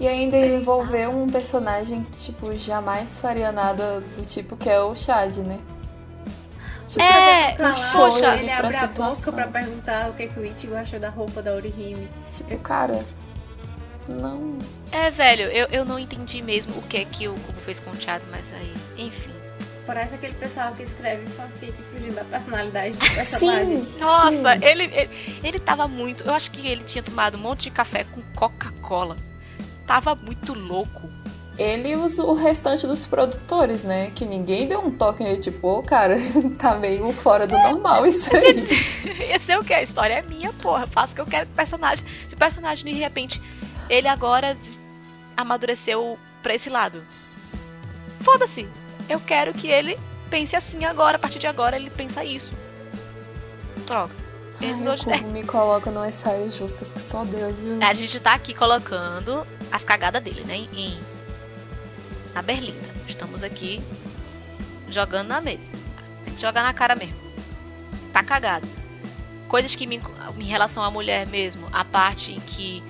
E 0.00 0.08
ainda 0.08 0.38
envolver 0.38 1.08
um 1.08 1.28
personagem 1.28 2.04
que, 2.04 2.18
tipo, 2.18 2.54
jamais 2.56 3.20
faria 3.20 3.52
nada 3.52 4.00
do 4.00 4.26
tipo 4.26 4.56
que 4.56 4.68
é 4.68 4.80
o 4.80 4.96
Chad, 4.96 5.36
né? 5.36 5.60
Tipo, 6.88 7.04
é, 7.04 7.54
poxa, 7.92 8.34
ele 8.36 8.50
abre 8.50 8.76
a 8.76 8.86
boca 8.88 9.30
pra 9.30 9.46
perguntar 9.46 10.10
o 10.10 10.14
que, 10.14 10.24
é 10.24 10.26
que 10.26 10.40
o 10.40 10.44
Ichigo 10.44 10.74
achou 10.74 10.98
da 10.98 11.08
roupa 11.08 11.40
da 11.40 11.52
Orihime. 11.52 12.08
Tipo, 12.30 12.58
cara, 12.58 13.04
não. 14.14 14.58
É, 14.92 15.10
velho, 15.10 15.44
eu, 15.44 15.66
eu 15.66 15.84
não 15.84 15.98
entendi 15.98 16.42
mesmo 16.42 16.76
o 16.78 16.82
que 16.82 16.96
é 16.96 17.04
que 17.04 17.28
o 17.28 17.34
Kubo 17.34 17.60
fez 17.60 17.78
com 17.78 17.90
o 17.90 17.96
Chad, 17.96 18.22
mas 18.30 18.44
aí, 18.52 18.74
enfim. 18.96 19.30
Parece 19.86 20.14
aquele 20.14 20.34
pessoal 20.34 20.72
que 20.72 20.82
escreve 20.82 21.26
fanfic 21.28 21.72
fugindo 21.92 22.14
da 22.14 22.24
personalidade 22.24 22.96
do 22.96 23.14
personagem. 23.14 23.80
Sim, 23.80 23.94
Nossa, 23.98 24.58
sim. 24.58 24.66
Ele, 24.66 24.84
ele, 24.84 25.10
ele 25.42 25.58
tava 25.58 25.88
muito. 25.88 26.24
Eu 26.24 26.32
acho 26.32 26.50
que 26.50 26.66
ele 26.66 26.84
tinha 26.84 27.02
tomado 27.02 27.36
um 27.36 27.40
monte 27.40 27.62
de 27.62 27.70
café 27.70 28.04
com 28.04 28.22
Coca-Cola. 28.36 29.16
Tava 29.86 30.14
muito 30.14 30.54
louco. 30.54 31.10
Ele 31.58 31.90
e 31.90 31.96
o 31.96 32.34
restante 32.34 32.86
dos 32.86 33.06
produtores, 33.06 33.84
né? 33.84 34.10
Que 34.14 34.24
ninguém 34.24 34.66
deu 34.66 34.80
um 34.80 34.90
toque 34.90 35.22
nele, 35.22 35.40
tipo, 35.42 35.66
ô 35.66 35.78
oh, 35.78 35.82
cara, 35.82 36.16
tá 36.58 36.74
meio 36.74 37.12
fora 37.12 37.46
do 37.46 37.58
normal 37.58 38.06
isso 38.06 38.34
aí. 38.34 38.66
Ia 39.28 39.38
ser 39.40 39.58
o 39.58 39.64
quê? 39.64 39.74
A 39.74 39.82
história 39.82 40.14
é 40.14 40.22
minha, 40.22 40.52
porra. 40.54 40.86
Faço 40.86 41.12
o 41.12 41.16
que 41.16 41.20
eu 41.20 41.26
quero 41.26 41.46
com 41.46 41.52
o 41.52 41.56
personagem. 41.56 42.04
Se 42.28 42.34
o 42.34 42.38
personagem 42.38 42.94
de 42.94 42.98
repente 42.98 43.42
ele 43.90 44.06
agora 44.06 44.56
amadureceu 45.36 46.16
pra 46.42 46.54
esse 46.54 46.70
lado. 46.70 47.04
Foda-se. 48.20 48.68
Eu 49.08 49.18
quero 49.18 49.52
que 49.52 49.68
ele 49.68 49.98
pense 50.30 50.54
assim 50.54 50.84
agora. 50.84 51.16
A 51.16 51.18
partir 51.18 51.40
de 51.40 51.48
agora 51.48 51.76
ele 51.76 51.90
pensa 51.90 52.24
isso. 52.24 52.52
Troca. 53.84 54.14
Ai, 54.62 55.20
como 55.20 55.32
me 55.32 55.42
coloca 55.42 55.90
nas 55.90 56.14
saias 56.16 56.54
justas 56.54 56.92
que 56.92 57.00
só 57.00 57.24
Deus 57.24 57.58
viu. 57.58 57.82
A 57.82 57.92
gente 57.92 58.20
tá 58.20 58.34
aqui 58.34 58.54
colocando 58.54 59.44
as 59.72 59.82
cagadas 59.82 60.22
dele, 60.22 60.44
né? 60.44 60.54
Em, 60.72 61.00
na 62.32 62.42
berlinda. 62.42 62.88
Estamos 63.08 63.42
aqui 63.42 63.82
jogando 64.88 65.28
na 65.28 65.40
mesa. 65.40 65.70
Jogar 66.38 66.62
na 66.62 66.72
cara 66.72 66.94
mesmo. 66.94 67.18
Tá 68.12 68.22
cagado. 68.22 68.68
Coisas 69.48 69.74
que 69.74 69.86
me, 69.86 70.00
em 70.38 70.44
relação 70.44 70.82
à 70.82 70.90
mulher 70.90 71.26
mesmo, 71.26 71.66
a 71.72 71.84
parte 71.84 72.32
em 72.32 72.40
que 72.40 72.84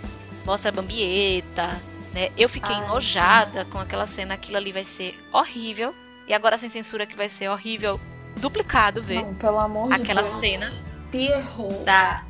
mostra 0.45 0.71
a 0.71 0.73
Bambieta, 0.73 1.81
né? 2.13 2.31
Eu 2.37 2.49
fiquei 2.49 2.75
Ai, 2.75 2.85
enojada 2.85 3.65
sim. 3.65 3.71
com 3.71 3.79
aquela 3.79 4.07
cena, 4.07 4.35
aquilo 4.35 4.57
ali 4.57 4.73
vai 4.73 4.85
ser 4.85 5.19
horrível. 5.33 5.95
E 6.27 6.35
agora 6.35 6.57
sem 6.59 6.69
censura 6.69 7.07
que 7.07 7.17
vai 7.17 7.29
ser 7.29 7.49
horrível, 7.49 8.01
duplicado 8.37 9.03
ver. 9.03 9.23
Não, 9.23 9.35
pelo 9.35 9.59
amor 9.59 9.93
aquela 9.93 10.23
de 10.23 10.29
Deus. 10.29 10.41
cena. 10.41 10.73
Pierrot. 11.11 11.85
Da... 11.85 12.25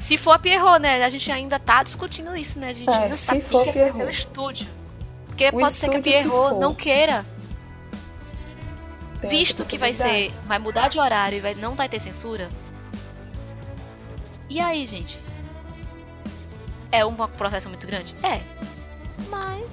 Se 0.00 0.16
for 0.16 0.32
a 0.32 0.38
Pierrot, 0.38 0.80
né? 0.80 1.02
A 1.02 1.08
gente 1.08 1.30
ainda 1.30 1.58
tá 1.58 1.82
discutindo 1.82 2.36
isso, 2.36 2.58
né? 2.58 2.70
A 2.70 2.72
gente 2.74 2.90
é, 2.90 2.94
ainda 2.94 3.14
se 3.14 3.40
for 3.40 3.64
que 3.64 3.72
Pierrot. 3.72 4.02
o 4.02 4.08
estúdio. 4.08 4.66
Porque 5.26 5.48
o 5.48 5.52
pode 5.52 5.72
ser 5.72 5.88
que 5.88 5.96
a 5.96 6.00
Pierrot 6.00 6.54
que 6.54 6.60
não 6.60 6.74
queira. 6.74 7.24
visto 9.30 9.64
que 9.64 9.78
vai 9.78 9.94
ser. 9.94 10.30
Vai 10.46 10.58
mudar 10.58 10.88
de 10.88 10.98
horário 10.98 11.38
e 11.38 11.40
vai, 11.40 11.54
não 11.54 11.74
vai 11.74 11.88
ter 11.88 12.00
censura. 12.00 12.48
E 14.50 14.60
aí, 14.60 14.86
gente? 14.86 15.18
É 16.92 17.04
um 17.06 17.14
processo 17.14 17.70
muito 17.70 17.86
grande? 17.86 18.14
É. 18.22 18.42
Mas. 19.30 19.66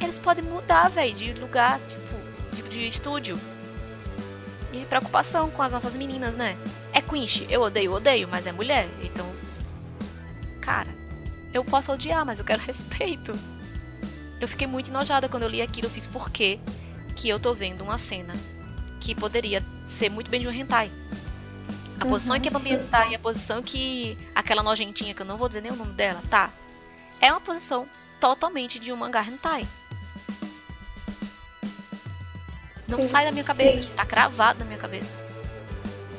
Eles 0.00 0.18
podem 0.18 0.42
mudar, 0.42 0.88
velho, 0.88 1.14
de 1.14 1.34
lugar, 1.34 1.78
tipo, 1.80 2.56
de, 2.56 2.68
de 2.68 2.88
estúdio. 2.88 3.38
E 4.72 4.84
preocupação 4.86 5.50
com 5.50 5.62
as 5.62 5.72
nossas 5.72 5.94
meninas, 5.94 6.34
né? 6.34 6.56
É 6.92 7.02
Quinch, 7.02 7.46
eu 7.50 7.60
odeio, 7.60 7.92
odeio, 7.92 8.26
mas 8.26 8.46
é 8.46 8.52
mulher. 8.52 8.88
Então. 9.02 9.26
Cara, 10.62 10.88
eu 11.52 11.62
posso 11.62 11.92
odiar, 11.92 12.24
mas 12.24 12.38
eu 12.38 12.44
quero 12.46 12.62
respeito. 12.64 13.32
Eu 14.40 14.48
fiquei 14.48 14.66
muito 14.66 14.90
enojada 14.90 15.28
quando 15.28 15.42
eu 15.42 15.48
li 15.50 15.60
aquilo. 15.60 15.88
Eu 15.88 15.90
fiz 15.90 16.06
por 16.06 16.30
quê 16.30 16.58
que 17.14 17.28
eu 17.28 17.38
tô 17.38 17.52
vendo 17.52 17.82
uma 17.82 17.98
cena 17.98 18.32
que 19.00 19.14
poderia 19.14 19.62
ser 19.86 20.08
muito 20.08 20.30
bem 20.30 20.40
de 20.40 20.48
um 20.48 20.52
hentai. 20.52 20.90
A 22.00 22.04
uhum. 22.04 22.10
posição 22.10 22.40
que 22.40 22.48
a 22.48 22.50
Bambi 22.50 22.78
tá 22.90 23.06
e 23.08 23.14
a 23.14 23.18
posição 23.18 23.62
que 23.62 24.16
aquela 24.34 24.62
nojentinha, 24.62 25.12
que 25.14 25.22
eu 25.22 25.26
não 25.26 25.36
vou 25.36 25.48
dizer 25.48 25.60
nem 25.60 25.72
o 25.72 25.76
nome 25.76 25.92
dela, 25.94 26.22
tá. 26.30 26.50
É 27.20 27.30
uma 27.32 27.40
posição 27.40 27.88
totalmente 28.20 28.78
de 28.78 28.92
um 28.92 28.96
mangá 28.96 29.22
hentai. 29.22 29.66
Não 32.86 32.98
Sim. 32.98 33.04
sai 33.04 33.24
da 33.24 33.32
minha 33.32 33.44
cabeça, 33.44 33.82
Sim. 33.82 33.90
tá 33.94 34.06
cravado 34.06 34.60
na 34.60 34.64
minha 34.64 34.78
cabeça. 34.78 35.14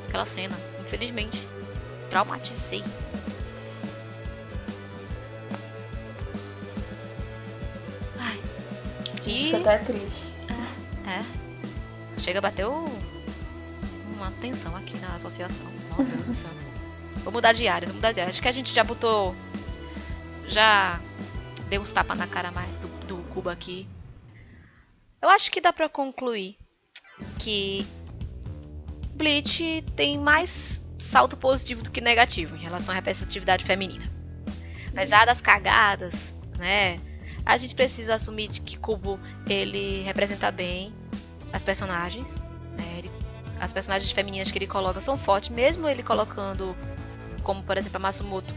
Aquela 0.08 0.26
cena, 0.26 0.56
infelizmente. 0.80 1.40
Traumatizei. 2.10 2.84
Ai. 8.18 8.40
Gente, 9.22 9.50
e... 9.50 9.56
até 9.56 9.78
triste. 9.78 10.26
É. 11.06 12.20
Chega 12.20 12.38
a 12.38 12.42
bater 12.42 12.66
o 12.66 12.86
uma 14.20 14.30
tensão 14.32 14.74
aqui 14.76 14.96
na 14.98 15.14
associação. 15.14 15.66
Meu 15.96 16.06
Deus 16.06 16.26
do 16.26 16.34
céu. 16.34 16.50
Vou 17.16 17.32
mudar 17.32 17.52
de 17.52 17.66
área, 17.68 17.86
vou 17.86 17.96
mudar 17.96 18.12
de 18.12 18.20
área. 18.20 18.30
Acho 18.30 18.40
que 18.40 18.48
a 18.48 18.52
gente 18.52 18.72
já 18.72 18.84
botou. 18.84 19.34
Já 20.48 21.00
deu 21.68 21.80
uns 21.80 21.90
tapas 21.90 22.18
na 22.18 22.26
cara 22.26 22.50
mais 22.50 22.70
do, 22.76 22.88
do 23.06 23.16
Cuba 23.30 23.52
aqui. 23.52 23.88
Eu 25.20 25.28
acho 25.28 25.50
que 25.50 25.60
dá 25.60 25.72
pra 25.72 25.88
concluir 25.88 26.56
que 27.38 27.86
Bleach 29.14 29.84
tem 29.94 30.18
mais 30.18 30.82
salto 30.98 31.36
positivo 31.36 31.82
do 31.82 31.90
que 31.90 32.00
negativo 32.00 32.56
em 32.56 32.60
relação 32.60 32.92
à 32.92 32.96
representatividade 32.96 33.64
feminina. 33.64 34.04
Apesar 34.90 35.26
das 35.26 35.40
cagadas, 35.40 36.14
né? 36.58 36.98
A 37.44 37.56
gente 37.56 37.74
precisa 37.74 38.14
assumir 38.14 38.48
que 38.48 38.78
Kubo 38.78 39.18
ele 39.48 40.02
representa 40.02 40.50
bem 40.50 40.94
as 41.52 41.62
personagens, 41.62 42.40
né? 42.78 42.98
Ele 42.98 43.09
as 43.60 43.72
personagens 43.72 44.10
femininas 44.10 44.50
que 44.50 44.58
ele 44.58 44.66
coloca 44.66 45.00
são 45.00 45.18
fortes, 45.18 45.50
mesmo 45.50 45.86
ele 45.86 46.02
colocando, 46.02 46.74
como 47.42 47.62
por 47.62 47.76
exemplo 47.76 47.98
a 47.98 48.00
Masumoto, 48.00 48.54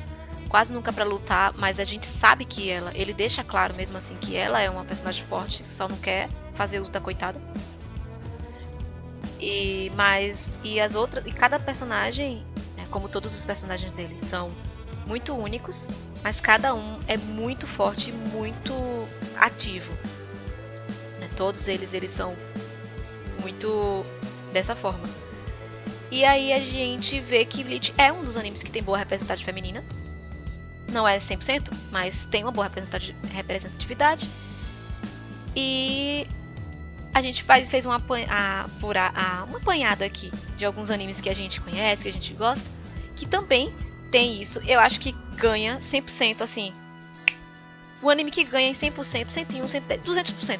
quase 0.47 0.71
nunca 0.71 0.93
para 0.93 1.03
lutar, 1.03 1.53
mas 1.57 1.79
a 1.79 1.83
gente 1.83 2.05
sabe 2.05 2.45
que 2.45 2.69
ela, 2.69 2.91
ele 2.95 3.13
deixa 3.13 3.43
claro 3.43 3.75
mesmo 3.75 3.97
assim 3.97 4.15
que 4.15 4.37
ela 4.37 4.61
é 4.61 4.69
uma 4.69 4.85
personagem 4.85 5.25
forte, 5.25 5.67
só 5.67 5.87
não 5.87 5.97
quer 5.97 6.29
fazer 6.53 6.79
uso 6.79 6.91
da 6.91 7.01
coitada. 7.01 7.39
E 9.39 9.91
mas 9.95 10.49
e 10.63 10.79
as 10.79 10.95
outras, 10.95 11.25
e 11.25 11.31
cada 11.31 11.59
personagem, 11.59 12.45
né, 12.77 12.87
como 12.89 13.09
todos 13.09 13.35
os 13.35 13.45
personagens 13.45 13.91
dele, 13.91 14.17
são 14.19 14.51
muito 15.05 15.33
únicos, 15.33 15.85
mas 16.23 16.39
cada 16.39 16.73
um 16.73 16.97
é 17.07 17.17
muito 17.17 17.67
forte, 17.67 18.11
muito 18.11 18.73
ativo. 19.35 19.91
Né, 21.19 21.29
todos 21.35 21.67
eles 21.67 21.93
eles 21.93 22.11
são 22.11 22.37
muito 23.41 24.05
dessa 24.53 24.75
forma. 24.75 25.03
E 26.11 26.23
aí 26.23 26.53
a 26.53 26.59
gente 26.59 27.19
vê 27.19 27.43
que 27.43 27.63
Bleach 27.63 27.93
é 27.97 28.11
um 28.11 28.23
dos 28.23 28.37
animes 28.37 28.61
que 28.61 28.69
tem 28.69 28.83
boa 28.83 28.97
representatividade 28.97 29.43
feminina. 29.43 29.83
Não 30.91 31.07
é 31.07 31.17
100%, 31.17 31.73
mas 31.91 32.25
tem 32.25 32.43
uma 32.43 32.51
boa 32.51 32.69
representatividade. 33.31 34.29
E 35.55 36.27
a 37.13 37.21
gente 37.21 37.43
faz, 37.43 37.67
fez 37.67 37.85
uma, 37.85 37.95
a, 38.29 38.65
a, 39.15 39.43
uma 39.45 39.57
apanhada 39.57 40.05
aqui 40.05 40.31
de 40.55 40.65
alguns 40.65 40.91
animes 40.91 41.19
que 41.19 41.29
a 41.29 41.33
gente 41.33 41.59
conhece, 41.59 42.03
que 42.03 42.09
a 42.09 42.13
gente 42.13 42.33
gosta, 42.33 42.63
que 43.15 43.25
também 43.25 43.73
tem 44.11 44.39
isso. 44.39 44.59
Eu 44.67 44.79
acho 44.79 44.99
que 44.99 45.13
ganha 45.35 45.79
100%, 45.79 46.41
assim. 46.41 46.73
O 48.03 48.09
anime 48.09 48.29
que 48.29 48.43
ganha 48.43 48.69
em 48.69 48.75
100%, 48.75 49.29
101, 49.29 49.67
110, 49.67 50.01
200% 50.01 50.59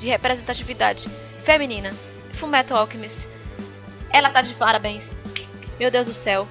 de 0.00 0.08
representatividade 0.08 1.08
feminina 1.44 1.92
Fullmetal 2.36 2.78
Alchemist. 2.78 3.26
Ela 4.10 4.30
tá 4.30 4.42
de 4.42 4.54
parabéns. 4.54 5.10
Meu 5.78 5.90
Deus 5.90 6.06
do 6.06 6.14
céu. 6.14 6.46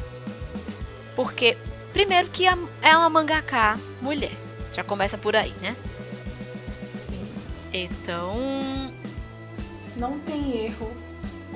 Porque, 1.16 1.58
primeiro 1.94 2.30
que 2.30 2.46
é 2.46 2.98
uma 2.98 3.10
mangaká 3.10 3.78
mulher. 4.02 4.34
Já 4.72 4.84
começa 4.84 5.18
por 5.18 5.36
aí, 5.36 5.54
né? 5.62 5.76
Sim. 7.08 7.26
Então... 7.72 8.94
Não 9.96 10.20
tem 10.20 10.66
erro 10.66 10.92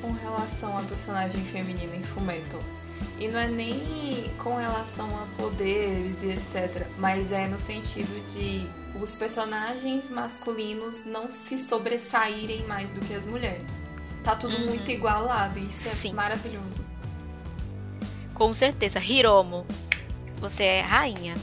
com 0.02 0.14
relação 0.14 0.78
à 0.78 0.82
personagem 0.84 1.44
feminina 1.46 1.96
em 1.96 2.04
Fullmetal. 2.04 2.62
E 3.20 3.28
não 3.28 3.40
é 3.40 3.48
nem 3.50 4.32
com 4.38 4.56
relação 4.56 5.08
a 5.22 5.26
poderes 5.36 6.24
e 6.24 6.30
etc. 6.32 6.88
Mas 6.98 7.34
é 7.34 7.48
no 7.48 7.60
sentido 7.60 8.26
de 8.34 8.66
os 8.98 9.16
personagens 9.16 10.10
masculinos 10.10 11.06
não 11.06 11.30
se 11.30 11.60
sobressaírem 11.60 12.64
mais 12.66 12.94
do 12.94 13.02
que 13.02 13.14
as 13.14 13.26
mulheres. 13.26 13.82
Tá 14.24 14.36
tudo 14.36 14.56
Uhum. 14.56 14.66
muito 14.68 14.90
igualado 14.92 15.60
e 15.60 15.64
isso 15.66 15.88
é 15.88 15.92
Sim. 15.92 16.14
maravilhoso. 16.14 16.86
Com 18.34 18.54
certeza. 18.54 19.00
Hiromo, 19.00 19.66
você 20.40 20.64
é 20.64 20.82
rainha. 20.82 21.36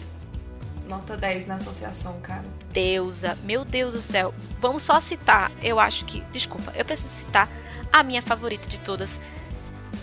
Nota 0.88 1.16
10 1.16 1.46
na 1.46 1.56
associação, 1.56 2.20
cara. 2.20 2.44
Deusa. 2.72 3.36
Meu 3.42 3.64
Deus 3.64 3.94
do 3.94 4.00
céu. 4.00 4.32
Vamos 4.60 4.82
só 4.82 5.00
citar, 5.00 5.50
eu 5.62 5.80
acho 5.80 6.04
que. 6.04 6.20
Desculpa, 6.32 6.72
eu 6.76 6.84
preciso 6.84 7.14
citar 7.16 7.48
a 7.92 8.02
minha 8.02 8.22
favorita 8.22 8.66
de 8.68 8.78
todas. 8.78 9.10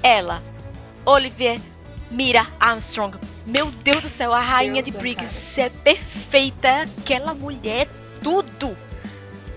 Ela, 0.02 0.44
Olivier 1.06 1.60
Mira 2.12 2.48
Armstrong. 2.60 3.18
Meu 3.46 3.72
Deus 3.72 4.02
do 4.02 4.10
céu, 4.10 4.34
a 4.34 4.40
rainha 4.42 4.84
de 4.84 4.92
Deusa, 4.92 5.00
Briggs 5.02 5.60
é 5.62 5.70
perfeita. 5.70 6.84
Aquela 7.00 7.34
mulher 7.34 7.88
é 7.88 7.90
tudo. 8.22 8.78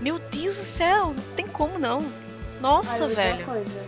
Meu 0.01 0.17
Deus 0.19 0.55
do 0.55 0.63
céu, 0.63 1.13
não 1.13 1.23
tem 1.35 1.47
como 1.47 1.77
não. 1.77 1.99
Nossa, 2.61 3.03
Olha, 3.05 3.15
velho. 3.15 3.45
coisa. 3.45 3.85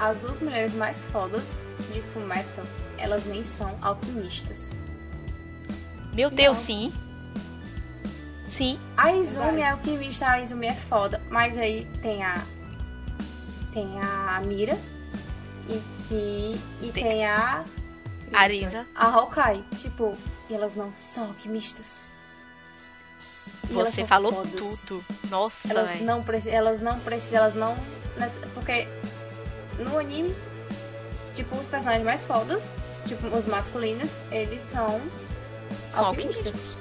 As 0.00 0.16
duas 0.18 0.40
mulheres 0.40 0.74
mais 0.74 1.02
fodas 1.04 1.44
de 1.92 2.00
Fullmetal, 2.02 2.64
elas 2.98 3.24
nem 3.26 3.42
são 3.44 3.76
alquimistas. 3.80 4.70
Meu 6.12 6.30
Deus, 6.30 6.58
Não. 6.58 6.64
sim. 6.64 6.92
Sim. 8.50 8.78
A 8.96 9.12
Izumi 9.12 9.36
Verdade. 9.46 9.60
é 9.62 9.70
alquimista, 9.70 10.28
a 10.28 10.40
Izumi 10.40 10.66
é 10.68 10.74
foda, 10.74 11.20
mas 11.28 11.58
aí 11.58 11.86
tem 12.02 12.22
a 12.22 12.42
tem 13.72 13.98
a 14.00 14.40
Mira 14.46 14.78
e 15.68 15.82
que 16.04 16.60
e 16.80 16.92
Tem- 16.92 17.08
tem, 17.08 17.26
a 17.26 17.64
Arisa. 18.32 18.86
a 18.94 19.06
Hawkeye, 19.08 19.64
tipo, 19.78 20.16
e 20.48 20.54
elas 20.54 20.76
não 20.76 20.94
são 20.94 21.24
alquimistas. 21.28 22.02
E 23.68 23.72
Você 23.72 24.04
falou 24.06 24.32
fodas. 24.32 24.80
tudo. 24.86 25.04
Nossa, 25.30 25.56
Elas 25.68 26.00
não 26.02 26.22
precisam, 26.22 26.52
elas 26.58 26.80
não 26.80 26.98
precisam, 27.00 27.38
elas 27.38 27.54
não. 27.54 27.76
Porque 28.52 28.86
no 29.78 29.98
anime, 29.98 30.34
tipo, 31.34 31.56
os 31.56 31.66
personagens 31.66 32.04
mais 32.04 32.24
fodas, 32.24 32.74
tipo, 33.06 33.26
os 33.34 33.46
masculinos, 33.46 34.10
eles 34.30 34.62
são 34.62 35.00
São 35.94 36.04
alquimistas. 36.04 36.46
alquimistas. 36.46 36.76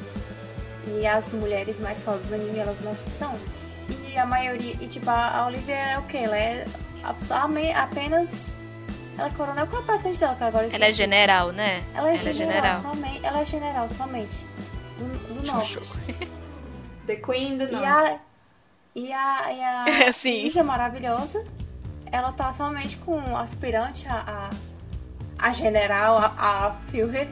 E 0.99 1.07
as 1.07 1.31
mulheres 1.31 1.79
mais 1.79 2.01
fodas 2.01 2.25
do 2.27 2.35
anime, 2.35 2.59
elas 2.59 2.79
não 2.81 2.95
são. 2.95 3.33
E 4.09 4.17
a 4.17 4.25
maioria, 4.25 4.75
e 4.79 4.87
tipo, 4.87 5.09
a 5.09 5.45
Olivia 5.47 5.75
é 5.75 5.97
o 5.97 6.03
quê? 6.03 6.17
Ela 6.17 6.37
é 6.37 6.65
apenas. 7.73 8.45
Ela 9.17 9.27
é 9.27 9.31
coronel, 9.31 9.67
qual 9.67 9.81
é 9.81 9.85
a 9.85 9.87
patente 9.87 10.19
dela 10.19 10.35
que 10.35 10.43
agora 10.43 10.67
Ela 10.71 10.85
é 10.85 10.91
general, 10.91 11.51
né? 11.51 11.83
Ela 11.93 12.09
é 12.11 12.15
ela 12.15 12.29
é 12.29 12.33
general, 12.33 12.61
general. 12.73 12.81
somente. 12.81 13.25
Ela 13.25 13.39
é 13.41 13.45
general 13.45 13.89
somente. 13.89 14.45
Do, 14.97 15.33
do 15.35 15.43
norte. 15.47 15.79
The 17.05 17.15
Queen 17.17 17.57
do 17.57 17.65
E 17.65 17.71
Norte. 17.71 17.87
a. 17.87 18.19
E 18.95 19.13
a. 19.13 19.53
E 19.53 19.61
a 20.09 20.13
Sim. 20.13 20.45
Isa 20.45 20.63
maravilhosa. 20.63 21.45
Ela 22.11 22.31
tá 22.31 22.51
somente 22.53 22.97
com 22.97 23.17
o 23.19 23.37
aspirante 23.37 24.07
a. 24.07 24.49
A, 25.39 25.47
a 25.47 25.51
general, 25.51 26.17
a, 26.17 26.67
a 26.67 26.71
Führer. 26.89 27.27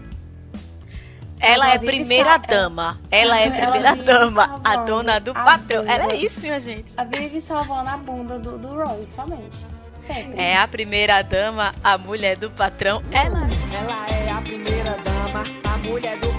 Ela 1.39 1.65
Ela 1.65 1.74
é 1.74 1.80
primeira 1.80 2.38
dama. 2.38 2.99
Ela 3.09 3.39
é 3.39 3.47
Ela 3.47 3.55
primeira 3.72 3.93
vive 3.93 4.05
dama. 4.05 4.61
A 4.63 4.76
dona 4.78 5.19
do 5.19 5.32
a 5.32 5.34
patrão. 5.43 5.82
bunda. 5.82 5.93
Ela 5.93 6.07
é 6.11 6.15
isso, 6.17 6.39
minha 6.39 6.59
gente. 6.59 6.93
A 6.97 7.03
vive 7.03 7.41
salvando 7.41 7.89
a 7.89 7.97
bunda 7.97 8.38
do, 8.38 8.57
do 8.59 8.67
Roy, 8.76 9.07
somente. 9.07 9.57
Sempre. 9.97 10.39
É 10.39 10.57
a 10.57 10.67
primeira 10.67 11.22
dama, 11.24 11.74
a 11.84 11.97
mulher 11.97 12.36
do 12.38 12.49
patrão. 12.51 13.01
Ela, 13.11 13.47
Ela 13.74 14.07
é 14.09 14.32
a 14.32 14.41
primeira 14.41 14.97
dama, 14.97 15.43
a 15.74 15.78
mulher 15.78 16.17
do 16.17 16.28
patrão. 16.28 16.30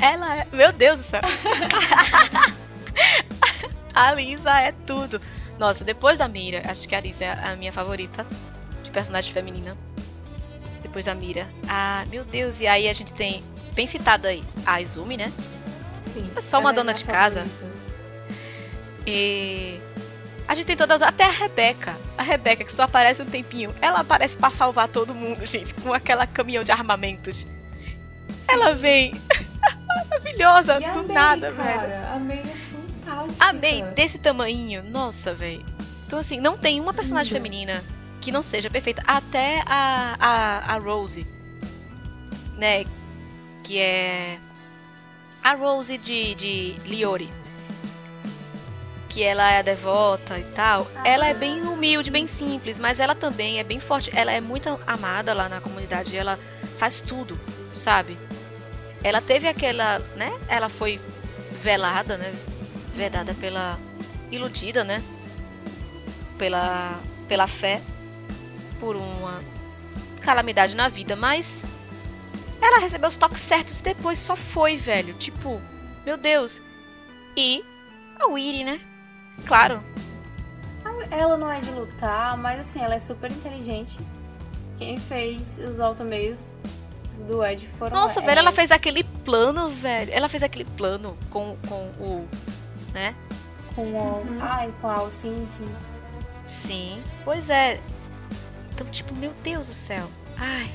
Ela 0.00 0.38
é. 0.38 0.46
Meu 0.52 0.72
Deus 0.72 0.98
do 0.98 1.04
céu. 1.04 1.20
a 3.94 4.12
Lisa 4.12 4.60
é 4.60 4.72
tudo. 4.86 5.20
Nossa, 5.58 5.84
depois 5.84 6.18
da 6.18 6.28
Mira, 6.28 6.62
acho 6.70 6.88
que 6.88 6.94
a 6.94 7.00
Lisa 7.00 7.24
é 7.24 7.32
a 7.32 7.56
minha 7.56 7.72
favorita 7.72 8.26
de 8.82 8.90
personagem 8.90 9.32
feminina. 9.32 9.76
Depois 10.82 11.04
da 11.04 11.14
Mira. 11.14 11.48
Ah, 11.68 12.04
meu 12.08 12.24
Deus, 12.24 12.60
e 12.60 12.66
aí 12.66 12.88
a 12.88 12.94
gente 12.94 13.12
tem, 13.12 13.42
bem 13.74 13.86
citada 13.86 14.28
aí, 14.28 14.42
a 14.64 14.80
Izumi, 14.80 15.16
né? 15.16 15.32
Sim. 16.06 16.30
É 16.36 16.40
só 16.40 16.60
uma 16.60 16.70
ela 16.70 16.76
dona 16.76 16.92
minha 16.92 17.04
de 17.04 17.04
casa. 17.04 17.44
favorita. 17.44 17.78
E 19.04 19.80
a 20.46 20.54
gente 20.54 20.66
tem 20.66 20.76
todas, 20.76 21.02
até 21.02 21.24
a 21.24 21.30
Rebeca. 21.30 21.96
A 22.16 22.22
Rebeca, 22.22 22.64
que 22.64 22.72
só 22.72 22.84
aparece 22.84 23.20
um 23.20 23.26
tempinho. 23.26 23.74
Ela 23.80 24.00
aparece 24.00 24.36
pra 24.36 24.50
salvar 24.50 24.88
todo 24.88 25.14
mundo, 25.14 25.44
gente, 25.44 25.74
com 25.74 25.92
aquela 25.92 26.26
caminhão 26.26 26.62
de 26.62 26.70
armamentos. 26.70 27.46
Ela 28.46 28.74
vem 28.74 29.12
maravilhosa, 30.04 30.76
E 30.80 30.90
do 30.92 31.04
May, 31.04 31.14
nada, 31.14 31.52
cara, 31.52 31.86
velho. 31.86 32.06
A 32.14 32.18
May 32.18 32.38
é 32.38 32.44
fantástica. 32.44 33.44
A 33.44 33.52
May 33.52 33.82
desse 33.94 34.18
tamanho, 34.18 34.82
nossa, 34.82 35.34
velho. 35.34 35.64
Então, 36.06 36.18
assim, 36.18 36.40
não 36.40 36.56
tem 36.56 36.80
uma 36.80 36.94
personagem 36.94 37.32
feminina 37.32 37.82
que 38.20 38.32
não 38.32 38.42
seja 38.42 38.70
perfeita. 38.70 39.02
Até 39.06 39.62
a, 39.66 40.16
a, 40.18 40.74
a 40.74 40.78
Rose, 40.78 41.26
né? 42.56 42.84
Que 43.62 43.78
é. 43.78 44.38
A 45.42 45.54
Rose 45.54 45.98
de, 45.98 46.34
de 46.34 46.76
Liori. 46.84 47.30
Que 49.08 49.22
ela 49.22 49.50
é 49.52 49.62
devota 49.62 50.38
e 50.38 50.44
tal. 50.54 50.86
Ah, 50.96 51.02
ela 51.06 51.26
é 51.26 51.34
bem 51.34 51.62
humilde, 51.62 52.10
bem 52.10 52.26
simples, 52.26 52.78
mas 52.78 53.00
ela 53.00 53.14
também 53.14 53.58
é 53.58 53.64
bem 53.64 53.80
forte. 53.80 54.10
Ela 54.14 54.32
é 54.32 54.40
muito 54.40 54.78
amada 54.86 55.32
lá 55.32 55.48
na 55.48 55.60
comunidade. 55.60 56.16
Ela 56.16 56.38
faz 56.78 57.00
tudo, 57.00 57.38
sabe? 57.74 58.18
Ela 59.02 59.20
teve 59.20 59.46
aquela, 59.46 59.98
né? 60.16 60.36
Ela 60.48 60.68
foi 60.68 61.00
velada, 61.62 62.16
né? 62.16 62.34
Vedada 62.94 63.34
pela. 63.34 63.78
iludida, 64.30 64.84
né? 64.84 65.02
Pela. 66.36 66.98
pela 67.28 67.46
fé. 67.46 67.80
Por 68.80 68.96
uma 68.96 69.40
calamidade 70.20 70.74
na 70.74 70.88
vida, 70.88 71.16
mas. 71.16 71.62
Ela 72.60 72.78
recebeu 72.78 73.08
os 73.08 73.16
toques 73.16 73.40
certos 73.40 73.78
e 73.78 73.82
depois 73.82 74.18
só 74.18 74.34
foi, 74.34 74.76
velho. 74.76 75.14
Tipo, 75.14 75.60
meu 76.04 76.16
Deus. 76.16 76.60
E. 77.36 77.64
A 78.18 78.26
Weary, 78.26 78.64
né? 78.64 78.80
Claro. 79.46 79.82
Ela 81.10 81.36
não 81.36 81.50
é 81.50 81.60
de 81.60 81.70
lutar, 81.70 82.36
mas 82.36 82.60
assim, 82.60 82.80
ela 82.80 82.94
é 82.94 82.98
super 82.98 83.30
inteligente. 83.30 83.98
Quem 84.76 84.98
fez 84.98 85.58
os 85.58 85.80
automeios 85.80 86.54
do 87.24 87.44
Ed 87.44 87.66
foram. 87.78 87.96
Nossa, 87.96 88.20
é, 88.20 88.24
velho, 88.24 88.38
ela 88.40 88.52
fez 88.52 88.70
aquele 88.70 89.04
plano, 89.04 89.68
velho. 89.68 90.10
Ela 90.12 90.28
fez 90.28 90.42
aquele 90.42 90.64
plano 90.64 91.16
com, 91.30 91.56
com 91.68 91.84
o. 92.00 92.28
né? 92.92 93.14
Com 93.74 93.82
o. 93.92 94.18
Uhum. 94.22 94.38
Ai, 94.40 94.72
com 94.80 94.88
a. 94.90 95.10
Sim, 95.10 95.46
sim. 95.48 95.68
Sim. 96.66 97.02
Pois 97.24 97.48
é. 97.50 97.80
Então, 98.72 98.86
tipo, 98.88 99.14
meu 99.16 99.32
Deus 99.42 99.66
do 99.66 99.74
céu. 99.74 100.08
Ai. 100.36 100.70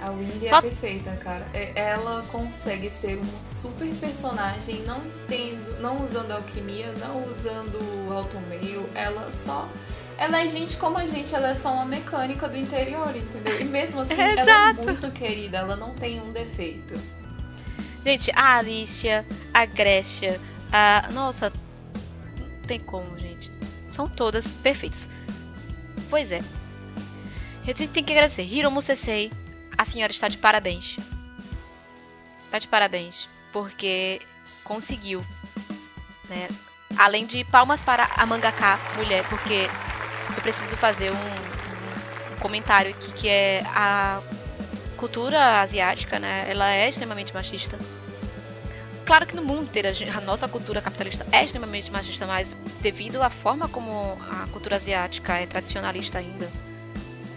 A 0.00 0.10
Windy 0.10 0.48
Só- 0.48 0.58
é 0.58 0.62
perfeita, 0.62 1.16
cara. 1.16 1.46
É- 1.54 1.72
Ela 1.74 2.24
consegue 2.30 2.90
ser 2.90 3.18
um 3.18 3.44
super 3.44 3.88
personagem, 3.96 4.82
não 4.82 5.00
tendo, 5.28 5.80
não 5.80 6.04
usando 6.04 6.32
alquimia, 6.32 6.92
não 6.98 7.24
usando 7.24 7.78
automeio. 8.12 8.88
Ela 8.94 9.30
só. 9.32 9.68
Ela 10.16 10.42
é 10.42 10.48
gente 10.48 10.76
como 10.76 10.96
a 10.96 11.06
gente, 11.06 11.34
ela 11.34 11.48
é 11.48 11.54
só 11.54 11.72
uma 11.72 11.84
mecânica 11.84 12.48
do 12.48 12.56
interior, 12.56 13.14
entendeu? 13.14 13.60
E 13.60 13.64
mesmo 13.64 14.00
assim, 14.00 14.14
ela 14.14 14.70
é 14.70 14.72
muito 14.72 15.10
querida, 15.10 15.58
ela 15.58 15.76
não 15.76 15.94
tem 15.94 16.20
um 16.20 16.32
defeito. 16.32 16.94
Gente, 18.04 18.30
a 18.34 18.58
Alicia, 18.58 19.26
a 19.52 19.64
Grécia, 19.64 20.40
a. 20.70 21.08
Nossa, 21.12 21.50
não 22.38 22.66
tem 22.66 22.78
como, 22.78 23.18
gente. 23.18 23.50
São 23.88 24.08
todas 24.08 24.46
perfeitas. 24.46 25.08
Pois 26.10 26.30
é. 26.30 26.40
A 27.62 27.66
gente 27.66 27.88
tem 27.88 28.04
que 28.04 28.12
agradecer. 28.12 28.42
Hiromu 28.42 28.82
Sensei, 28.82 29.32
a 29.76 29.84
senhora 29.84 30.12
está 30.12 30.28
de 30.28 30.36
parabéns. 30.36 30.96
Está 32.44 32.58
de 32.58 32.68
parabéns. 32.68 33.26
Porque 33.52 34.20
conseguiu. 34.62 35.24
Né? 36.28 36.48
Além 36.98 37.26
de 37.26 37.42
palmas 37.44 37.82
para 37.82 38.08
a 38.16 38.26
mangaka 38.26 38.78
mulher, 38.96 39.26
porque 39.28 39.68
eu 40.36 40.42
preciso 40.42 40.76
fazer 40.76 41.10
um, 41.10 41.14
um- 41.14 42.38
comentário 42.40 42.90
aqui 42.90 43.12
que 43.12 43.28
é 43.28 43.62
a 43.66 44.20
cultura 44.96 45.60
asiática, 45.62 46.18
né? 46.18 46.44
Ela 46.48 46.70
é 46.74 46.88
extremamente 46.88 47.32
machista. 47.32 47.78
Claro 49.06 49.26
que 49.26 49.36
no 49.36 49.42
mundo 49.42 49.64
inteiro 49.64 49.88
a 50.16 50.20
nossa 50.20 50.48
cultura 50.48 50.80
capitalista 50.80 51.26
é 51.30 51.44
extremamente 51.44 51.90
machista, 51.90 52.26
mas 52.26 52.54
devido 52.80 53.22
à 53.22 53.28
forma 53.30 53.68
como 53.68 54.18
a 54.30 54.46
cultura 54.48 54.76
asiática 54.76 55.34
é 55.34 55.46
tradicionalista 55.46 56.18
ainda, 56.18 56.50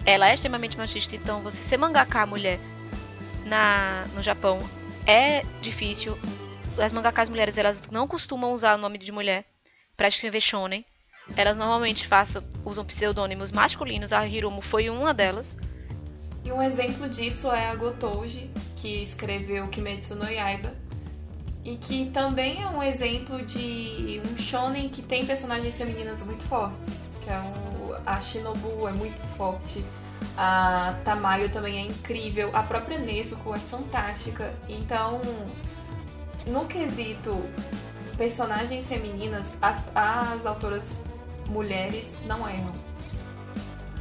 ela 0.06 0.30
é 0.30 0.34
extremamente 0.34 0.78
machista. 0.78 1.16
Então, 1.16 1.42
você 1.42 1.62
ser 1.62 1.78
mangaka 1.78 2.26
mulher 2.26 2.60
na 3.46 4.06
no 4.14 4.22
Japão 4.22 4.60
é 5.06 5.44
difícil. 5.62 6.18
As 6.78 6.94
mangakas 6.94 7.28
mulheres 7.30 7.58
elas 7.58 7.82
não 7.92 8.08
costumam 8.08 8.54
usar 8.54 8.76
o 8.76 8.82
nome 8.82 8.98
de 8.98 9.12
mulher 9.12 9.44
para 9.98 10.08
escrever 10.08 10.42
shonen. 10.42 10.86
Elas 11.36 11.58
normalmente 11.58 12.08
façam, 12.08 12.44
usam 12.64 12.86
pseudônimos 12.86 13.52
masculinos, 13.52 14.12
a 14.14 14.26
Hiromu 14.26 14.62
foi 14.62 14.90
uma 14.90 15.14
delas. 15.14 15.58
E 16.44 16.52
um 16.52 16.62
exemplo 16.62 17.10
disso 17.10 17.52
é 17.52 17.70
a 17.70 17.76
Gotouji, 17.76 18.50
que 18.76 19.04
escreveu 19.04 19.68
Kimetsu 19.68 20.16
no 20.16 20.30
Yaiba. 20.30 20.74
E 21.66 21.76
que 21.76 22.10
também 22.12 22.64
é 22.64 22.68
um 22.68 22.82
exemplo 22.82 23.42
de 23.46 24.22
um 24.26 24.38
shonen 24.38 24.88
que 24.88 25.02
tem 25.02 25.26
personagens 25.26 25.78
femininas 25.78 26.24
muito 26.24 26.44
fortes. 26.46 26.88
Que 27.22 27.30
é 27.30 27.40
o, 27.42 27.96
a 28.06 28.22
Shinobu 28.22 28.88
é 28.88 28.92
muito 28.92 29.22
forte. 29.36 29.84
A 30.38 30.98
Tamayo 31.04 31.50
também 31.50 31.80
é 31.80 31.82
incrível. 31.82 32.50
A 32.54 32.64
própria 32.64 32.98
Nezuko 32.98 33.54
é 33.54 33.60
fantástica. 33.60 34.54
Então, 34.70 35.20
no 36.46 36.66
quesito 36.66 37.38
personagens 38.18 38.88
femininas, 38.88 39.58
as, 39.62 39.84
as 39.94 40.46
autoras 40.46 41.02
mulheres 41.48 42.06
não 42.26 42.48
erram. 42.48 42.74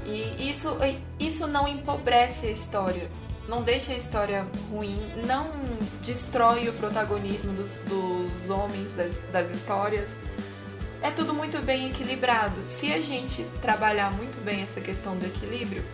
E 0.05 0.49
isso, 0.49 0.77
isso 1.19 1.47
não 1.49 1.67
empobrece 1.67 2.47
a 2.47 2.51
história, 2.51 3.11
não 3.49 3.63
deixa 3.63 3.93
a 3.93 3.97
história 3.97 4.47
ruim, 4.71 4.99
não 5.27 5.51
destrói 6.03 6.69
o 6.69 6.73
protagonismo 6.75 7.53
dos, 7.55 7.79
dos 7.81 8.51
homens 8.51 8.93
das, 8.93 9.21
das 9.33 9.51
histórias. 9.51 10.09
É 11.03 11.11
tudo 11.11 11.35
muito 11.35 11.61
bem 11.63 11.89
equilibrado. 11.91 12.63
Se 12.67 12.93
a 12.93 13.01
gente 13.01 13.45
trabalhar 13.61 14.11
muito 14.13 14.43
bem 14.45 14.63
essa 14.63 14.81
questão 14.81 15.17
do 15.17 15.27
equilíbrio, 15.27 15.85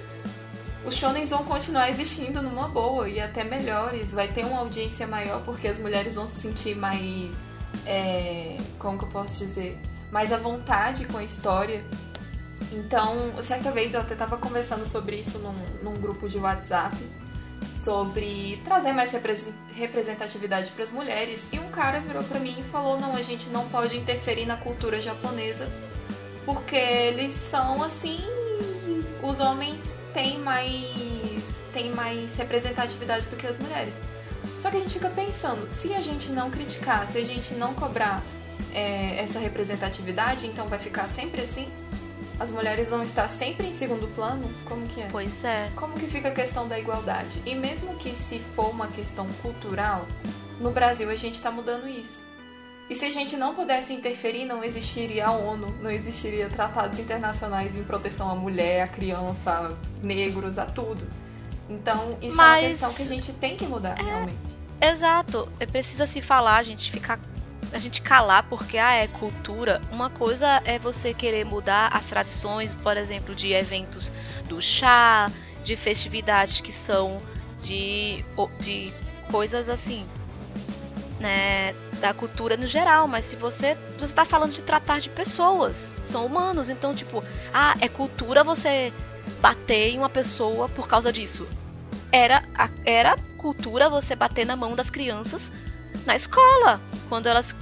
os 0.85 0.95
shonens 0.95 1.31
vão 1.31 1.45
continuar 1.45 1.91
existindo 1.91 2.43
numa 2.43 2.69
boa 2.69 3.09
e 3.09 3.21
até 3.21 3.45
melhores. 3.45 4.11
Vai 4.11 4.29
ter 4.29 4.45
uma 4.45 4.59
audiência 4.59 5.07
maior 5.07 5.43
porque 5.43 5.69
as 5.69 5.79
mulheres 5.79 6.17
vão 6.17 6.27
se 6.27 6.41
sentir 6.41 6.77
mais. 6.77 7.31
É, 7.87 8.59
como 8.79 8.99
que 8.99 9.05
eu 9.05 9.09
posso 9.09 9.39
dizer? 9.39 9.79
Mais 10.13 10.33
à 10.33 10.37
vontade 10.37 11.07
com 11.07 11.19
a 11.19 11.25
história. 11.25 11.83
Então, 12.71 13.43
certa 13.43 13.73
vez 13.73 13.95
eu 13.95 14.01
até 14.01 14.13
estava 14.13 14.37
conversando 14.37 14.87
sobre 14.87 15.17
isso 15.17 15.39
num, 15.39 15.55
num 15.83 15.95
grupo 15.95 16.29
de 16.29 16.39
WhatsApp 16.39 16.97
sobre 17.83 18.61
trazer 18.65 18.93
mais 18.93 19.11
representatividade 19.75 20.71
para 20.71 20.85
as 20.85 20.93
mulheres 20.93 21.47
e 21.53 21.59
um 21.59 21.69
cara 21.69 22.01
virou 22.01 22.23
para 22.23 22.39
mim 22.39 22.57
e 22.59 22.63
falou: 22.63 22.99
"Não, 23.01 23.15
a 23.17 23.23
gente 23.23 23.49
não 23.49 23.69
pode 23.69 23.97
interferir 23.97 24.47
na 24.47 24.57
cultura 24.57 25.01
japonesa 25.01 25.69
porque 26.45 26.77
eles 26.77 27.33
são 27.33 27.83
assim, 27.83 28.21
os 29.23 29.41
homens 29.41 29.97
têm 30.13 30.39
mais 30.39 31.43
têm 31.73 31.93
mais 31.93 32.35
representatividade 32.37 33.27
do 33.27 33.37
que 33.37 33.47
as 33.47 33.59
mulheres". 33.59 34.01
Só 34.61 34.71
que 34.71 34.77
a 34.77 34.81
gente 34.81 34.95
fica 34.95 35.11
pensando, 35.11 35.73
se 35.73 35.93
a 35.95 36.01
gente 36.01 36.31
não 36.31 36.51
criticar, 36.51 37.07
se 37.09 37.19
a 37.19 37.25
gente 37.25 37.55
não 37.55 37.75
cobrar 37.75 38.23
é, 38.73 39.19
essa 39.23 39.39
representatividade, 39.39 40.47
então 40.47 40.69
vai 40.69 40.79
ficar 40.79 41.09
sempre 41.09 41.43
assim? 41.43 41.71
as 42.43 42.51
mulheres 42.51 42.91
vão 42.91 43.05
estar 43.05 43.29
sempre 43.29 43.69
em 43.69 43.73
segundo 43.73 44.13
plano? 44.17 44.53
Como 44.65 44.85
que 44.89 45.01
é? 45.01 45.09
Pois 45.13 45.45
é. 45.45 45.71
Como 45.77 45.95
que 45.95 46.09
fica 46.09 46.29
a 46.29 46.33
questão 46.33 46.67
da 46.67 46.77
igualdade? 46.77 47.41
E 47.47 47.55
mesmo 47.55 47.95
que 47.95 48.17
se 48.17 48.41
for 48.41 48.71
uma 48.71 48.89
questão 48.89 49.29
cultural, 49.41 50.09
no 50.59 50.73
Brasil 50.73 51.09
a 51.09 51.15
gente 51.15 51.35
está 51.35 51.53
mudando 51.53 51.89
isso. 51.89 52.27
E 52.91 52.97
se 52.97 53.05
a 53.05 53.11
gente 53.11 53.37
não 53.37 53.55
pudesse 53.55 53.93
interferir, 53.93 54.45
não 54.45 54.65
existiria 54.65 55.27
a 55.27 55.31
ONU, 55.31 55.73
não 55.81 55.91
existiria 55.91 56.49
tratados 56.49 56.99
internacionais 56.99 57.77
em 57.77 57.85
proteção 57.85 58.29
à 58.29 58.35
mulher, 58.35 58.83
à 58.83 58.89
criança, 58.89 59.51
a 59.51 60.05
negros, 60.05 60.59
a 60.59 60.67
tudo. 60.67 61.07
Então, 61.71 62.19
isso 62.21 62.37
Mas... 62.37 62.65
é 62.65 62.67
uma 62.67 62.71
questão 62.71 62.93
que 62.93 63.03
a 63.03 63.07
gente 63.07 63.33
tem 63.35 63.57
que 63.57 63.67
mudar, 63.67 63.99
é... 63.99 64.03
realmente. 64.03 64.63
Exato. 64.81 65.49
É 65.61 65.65
precisa 65.65 66.07
se 66.07 66.21
falar, 66.21 66.57
a 66.57 66.63
gente 66.65 66.91
ficar 66.91 67.21
a 67.73 67.79
gente 67.79 68.03
calar 68.03 68.45
porque 68.45 68.79
ah, 68.79 68.95
é 68.95 69.09
cultura. 69.09 69.81
Uma 69.91 70.11
coisa 70.11 70.61
é 70.65 70.79
você 70.79 71.15
querer 71.15 71.45
mudar 71.45 71.89
as 71.89 72.05
tradições, 72.05 72.75
por 72.75 72.97
exemplo, 72.97 73.35
de 73.35 73.53
eventos 73.53 74.13
do 74.49 74.61
chá, 74.61 75.31
de 75.65 75.77
festividades 75.77 76.61
que 76.61 76.73
são 76.73 77.23
de, 77.61 78.25
de 78.61 78.93
coisas 79.31 79.69
assim, 79.69 80.07
né, 81.19 81.73
da 82.01 82.13
cultura 82.13 82.57
no 82.57 82.67
geral, 82.67 83.07
mas 83.07 83.25
se 83.25 83.37
você 83.37 83.77
você 83.97 84.13
está 84.13 84.25
falando 84.25 84.53
de 84.53 84.63
tratar 84.63 84.99
de 84.99 85.09
pessoas, 85.09 85.97
são 86.03 86.27
humanos, 86.27 86.69
então 86.69 86.93
tipo, 86.93 87.23
ah, 87.55 87.77
é 87.81 87.89
cultura 87.89 88.43
você 88.43 88.93
bater 89.41 89.91
em 89.91 89.99
uma 89.99 90.11
pessoa 90.11 90.69
por 90.69 90.89
causa 90.89 91.13
disso. 91.13 91.47
Era 92.11 92.43
era 92.85 93.17
cultura 93.39 93.89
você 93.89 94.15
bater 94.15 94.45
na 94.45 94.57
mão 94.57 94.75
das 94.75 94.91
crianças 94.91 95.51
na 96.07 96.17
escola, 96.17 96.81
quando 97.09 97.27
elas 97.27 97.55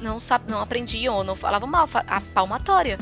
não, 0.00 0.18
sab, 0.18 0.50
não 0.50 0.60
aprendiam 0.60 1.14
ou 1.14 1.24
não 1.24 1.36
falavam 1.36 1.68
mal, 1.68 1.88
a 2.06 2.20
palmatória. 2.20 2.98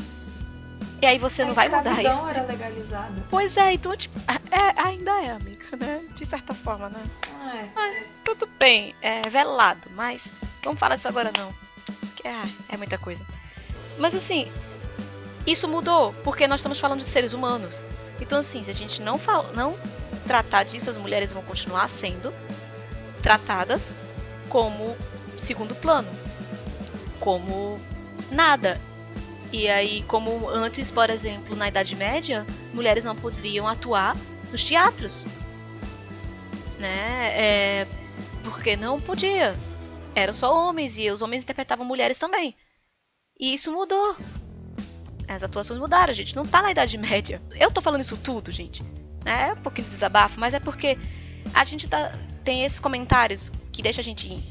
E 1.01 1.05
aí 1.05 1.17
você 1.17 1.41
a 1.41 1.47
não 1.47 1.53
vai 1.53 1.67
mudar 1.67 1.99
isso. 1.99 2.27
era 2.27 2.43
legalizada. 2.43 3.23
Pois 3.29 3.57
é, 3.57 3.73
então, 3.73 3.95
tipo, 3.97 4.19
é, 4.51 4.79
ainda 4.79 5.11
é, 5.21 5.31
amiga, 5.31 5.75
né? 5.75 6.03
De 6.13 6.25
certa 6.25 6.53
forma, 6.53 6.89
né? 6.89 7.03
Ah, 7.39 7.55
é. 7.55 7.69
Mas, 7.73 8.05
tudo 8.23 8.47
bem, 8.59 8.95
é 9.01 9.27
velado, 9.27 9.89
mas 9.95 10.23
vamos 10.63 10.79
falar 10.79 10.95
disso 10.95 11.07
agora 11.07 11.31
não. 11.35 11.51
Que, 12.15 12.27
ah, 12.27 12.45
é 12.69 12.77
muita 12.77 12.99
coisa. 12.99 13.25
Mas 13.97 14.13
assim, 14.13 14.51
isso 15.45 15.67
mudou, 15.67 16.13
porque 16.23 16.47
nós 16.47 16.59
estamos 16.59 16.79
falando 16.79 16.99
de 16.99 17.07
seres 17.07 17.33
humanos. 17.33 17.81
Então, 18.19 18.39
assim, 18.39 18.61
se 18.61 18.69
a 18.69 18.73
gente 18.73 19.01
não, 19.01 19.17
fala, 19.17 19.51
não 19.53 19.75
tratar 20.27 20.63
disso, 20.63 20.89
as 20.89 20.97
mulheres 20.97 21.33
vão 21.33 21.41
continuar 21.41 21.89
sendo 21.89 22.31
tratadas 23.23 23.95
como 24.51 24.97
segundo 25.37 25.73
plano, 25.73 26.09
como 27.21 27.79
nada. 28.29 28.79
E 29.51 29.67
aí, 29.67 30.03
como 30.03 30.49
antes, 30.49 30.91
por 30.91 31.09
exemplo, 31.09 31.55
na 31.55 31.69
Idade 31.69 31.95
Média, 31.95 32.45
mulheres 32.73 33.03
não 33.05 33.15
poderiam 33.15 33.67
atuar 33.67 34.15
nos 34.51 34.63
teatros, 34.63 35.25
né? 36.77 37.31
É, 37.33 37.87
porque 38.43 38.75
não 38.75 38.99
podia. 38.99 39.55
Eram 40.13 40.33
só 40.33 40.53
homens 40.53 40.97
e 40.97 41.09
os 41.09 41.21
homens 41.21 41.43
interpretavam 41.43 41.85
mulheres 41.85 42.17
também. 42.17 42.55
E 43.39 43.53
isso 43.53 43.71
mudou. 43.71 44.17
As 45.27 45.43
atuações 45.43 45.79
mudaram, 45.79 46.13
gente 46.13 46.35
não 46.35 46.45
tá 46.45 46.61
na 46.61 46.71
Idade 46.71 46.97
Média. 46.97 47.41
Eu 47.55 47.71
tô 47.71 47.81
falando 47.81 48.01
isso 48.01 48.17
tudo, 48.17 48.51
gente. 48.51 48.83
É 49.23 49.53
um 49.53 49.61
pouquinho 49.61 49.87
de 49.87 49.93
desabafo, 49.93 50.39
mas 50.39 50.53
é 50.53 50.59
porque 50.59 50.97
a 51.53 51.63
gente 51.63 51.87
tá, 51.87 52.11
tem 52.43 52.65
esses 52.65 52.79
comentários 52.79 53.49
que 53.71 53.81
deixa 53.81 54.01
a 54.01 54.03
gente 54.03 54.43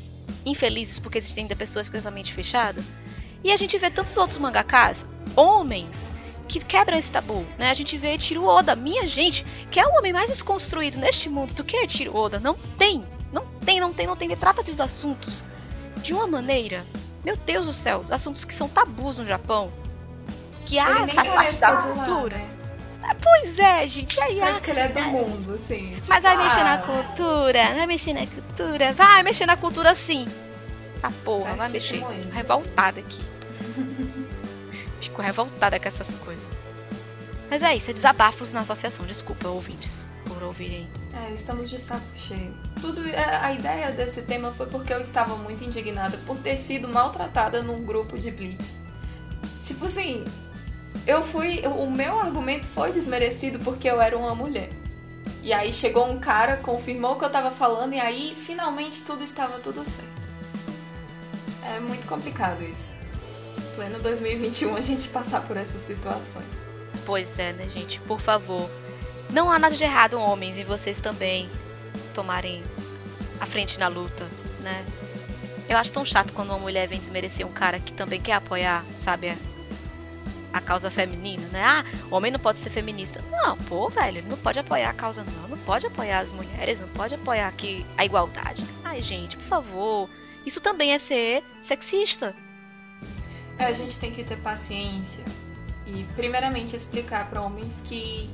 infelizes 0.44 0.98
porque 0.98 1.18
existem 1.18 1.42
ainda 1.42 1.56
pessoas 1.56 1.88
com 1.88 1.96
essa 1.96 2.10
mente 2.10 2.32
fechada. 2.32 2.82
E 3.42 3.50
a 3.50 3.56
gente 3.56 3.76
vê 3.78 3.90
tantos 3.90 4.16
outros 4.16 4.38
mangakas, 4.38 5.06
homens, 5.34 6.12
que 6.48 6.60
quebram 6.60 6.98
esse 6.98 7.10
tabu, 7.10 7.44
né? 7.56 7.70
A 7.70 7.74
gente 7.74 7.96
vê 7.96 8.18
Tiro 8.18 8.44
Oda, 8.44 8.74
minha 8.74 9.06
gente, 9.06 9.44
que 9.70 9.78
é 9.78 9.86
o 9.86 9.98
homem 9.98 10.12
mais 10.12 10.30
desconstruído 10.30 10.98
neste 10.98 11.28
mundo 11.28 11.54
do 11.54 11.64
que 11.64 11.76
é 11.76 11.86
Tiro 11.86 12.14
Oda. 12.14 12.40
Não 12.40 12.54
tem, 12.76 13.06
não 13.32 13.46
tem, 13.64 13.80
não 13.80 13.92
tem, 13.92 14.06
não 14.06 14.16
tem. 14.16 14.28
Ele 14.28 14.36
trata 14.36 14.62
dos 14.62 14.80
assuntos 14.80 15.42
de 16.02 16.12
uma 16.12 16.26
maneira, 16.26 16.84
meu 17.24 17.36
Deus 17.36 17.66
do 17.66 17.72
céu, 17.72 18.04
assuntos 18.10 18.44
que 18.44 18.54
são 18.54 18.68
tabus 18.68 19.18
no 19.18 19.26
Japão, 19.26 19.72
que 20.66 20.78
ah, 20.78 21.06
faz 21.08 21.30
parte 21.30 21.56
da 21.56 21.76
cultura. 21.76 22.36
Lá, 22.36 22.42
né? 22.42 22.59
Ah, 23.02 23.14
pois 23.14 23.58
é, 23.58 23.86
gente. 23.86 24.20
Aí, 24.20 24.40
ah, 24.40 24.60
que 24.60 24.70
ele 24.70 24.80
é 24.80 24.88
do 24.88 25.02
mundo, 25.02 25.54
assim. 25.54 25.94
Tipo, 25.94 26.08
mas 26.08 26.22
vai 26.22 26.34
ah, 26.34 26.42
mexer 26.42 26.64
na 26.64 26.78
cultura, 26.78 27.74
vai 27.74 27.86
mexer 27.86 28.12
na 28.12 28.26
cultura, 28.26 28.92
vai 28.92 29.22
mexer 29.22 29.46
na 29.46 29.56
cultura 29.56 29.94
sim. 29.94 30.26
Ah, 31.02 31.10
porra, 31.24 31.54
vai 31.54 31.70
mexer. 31.70 32.02
Revoltada 32.32 33.00
aqui. 33.00 33.22
Fico 35.00 35.22
revoltada 35.22 35.80
com 35.80 35.88
essas 35.88 36.14
coisas. 36.16 36.44
Mas 37.50 37.62
é 37.62 37.74
isso, 37.74 37.90
é 37.90 37.94
desabafos 37.94 38.52
na 38.52 38.60
associação. 38.60 39.06
Desculpa, 39.06 39.48
ouvintes, 39.48 40.06
por 40.26 40.42
ouvirem. 40.42 40.88
É, 41.12 41.32
estamos 41.32 41.68
de 41.68 41.80
saco 41.80 42.06
cheio. 42.14 42.54
Tudo, 42.80 43.06
é, 43.08 43.36
a 43.36 43.52
ideia 43.52 43.90
desse 43.90 44.22
tema 44.22 44.52
foi 44.52 44.66
porque 44.66 44.92
eu 44.92 45.00
estava 45.00 45.36
muito 45.36 45.64
indignada 45.64 46.16
por 46.18 46.38
ter 46.38 46.56
sido 46.56 46.86
maltratada 46.88 47.62
num 47.62 47.82
grupo 47.82 48.18
de 48.18 48.30
Bleach. 48.30 48.76
Tipo 49.64 49.86
assim, 49.86 50.24
eu 51.06 51.22
fui. 51.22 51.62
O 51.66 51.90
meu 51.90 52.18
argumento 52.18 52.66
foi 52.66 52.92
desmerecido 52.92 53.58
porque 53.58 53.88
eu 53.88 54.00
era 54.00 54.16
uma 54.16 54.34
mulher. 54.34 54.70
E 55.42 55.52
aí 55.52 55.72
chegou 55.72 56.10
um 56.10 56.18
cara, 56.18 56.58
confirmou 56.58 57.12
o 57.12 57.18
que 57.18 57.24
eu 57.24 57.30
tava 57.30 57.50
falando, 57.50 57.94
e 57.94 58.00
aí 58.00 58.34
finalmente 58.36 59.02
tudo 59.02 59.24
estava 59.24 59.58
tudo 59.58 59.82
certo. 59.84 60.20
É 61.64 61.80
muito 61.80 62.06
complicado 62.06 62.62
isso. 62.62 62.90
Pleno 63.74 63.98
2021 64.00 64.76
a 64.76 64.80
gente 64.82 65.08
passar 65.08 65.42
por 65.46 65.56
essas 65.56 65.80
situações. 65.86 66.46
Pois 67.06 67.38
é, 67.38 67.52
né, 67.52 67.68
gente? 67.68 67.98
Por 68.00 68.20
favor. 68.20 68.68
Não 69.30 69.50
há 69.50 69.58
nada 69.58 69.76
de 69.76 69.84
errado, 69.84 70.20
homens, 70.20 70.58
e 70.58 70.64
vocês 70.64 71.00
também 71.00 71.48
tomarem 72.14 72.62
a 73.40 73.46
frente 73.46 73.78
na 73.78 73.88
luta, 73.88 74.28
né? 74.60 74.84
Eu 75.68 75.78
acho 75.78 75.92
tão 75.92 76.04
chato 76.04 76.32
quando 76.32 76.50
uma 76.50 76.58
mulher 76.58 76.88
vem 76.88 76.98
desmerecer 76.98 77.46
um 77.46 77.52
cara 77.52 77.78
que 77.78 77.92
também 77.92 78.20
quer 78.20 78.32
apoiar, 78.32 78.84
sabe, 79.04 79.38
a 80.52 80.60
causa 80.60 80.90
feminina, 80.90 81.46
né? 81.48 81.62
Ah, 81.62 81.84
homem 82.10 82.30
não 82.30 82.38
pode 82.38 82.58
ser 82.58 82.70
feminista. 82.70 83.22
Não, 83.30 83.56
pô, 83.56 83.88
velho, 83.88 84.18
ele 84.18 84.28
não 84.28 84.36
pode 84.36 84.58
apoiar 84.58 84.90
a 84.90 84.94
causa, 84.94 85.24
não. 85.24 85.48
Não 85.48 85.58
pode 85.58 85.86
apoiar 85.86 86.20
as 86.20 86.32
mulheres, 86.32 86.80
não 86.80 86.88
pode 86.88 87.14
apoiar 87.14 87.48
aqui 87.48 87.86
a 87.96 88.04
igualdade. 88.04 88.64
Ai, 88.84 89.00
gente, 89.00 89.36
por 89.36 89.46
favor. 89.46 90.10
Isso 90.44 90.60
também 90.60 90.92
é 90.92 90.98
ser 90.98 91.44
sexista. 91.62 92.34
É, 93.58 93.66
a 93.66 93.72
gente 93.72 93.98
tem 93.98 94.10
que 94.10 94.24
ter 94.24 94.38
paciência 94.38 95.22
E 95.86 96.06
primeiramente 96.16 96.74
explicar 96.74 97.28
para 97.28 97.42
homens 97.42 97.82
que 97.84 98.30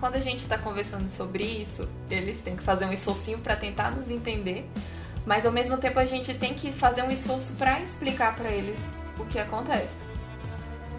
quando 0.00 0.16
a 0.16 0.20
gente 0.20 0.40
está 0.40 0.58
conversando 0.58 1.08
sobre 1.08 1.44
isso, 1.44 1.88
eles 2.10 2.40
têm 2.42 2.56
que 2.56 2.62
fazer 2.62 2.84
um 2.84 2.92
esforcinho 2.92 3.38
para 3.38 3.56
tentar 3.56 3.90
nos 3.90 4.10
entender, 4.10 4.68
mas 5.24 5.46
ao 5.46 5.52
mesmo 5.52 5.78
tempo 5.78 5.98
a 5.98 6.04
gente 6.04 6.34
tem 6.34 6.54
que 6.54 6.72
fazer 6.72 7.02
um 7.02 7.10
esforço 7.10 7.54
para 7.54 7.80
explicar 7.80 8.34
para 8.36 8.50
eles 8.50 8.92
o 9.18 9.24
que 9.24 9.38
acontece. 9.38 10.04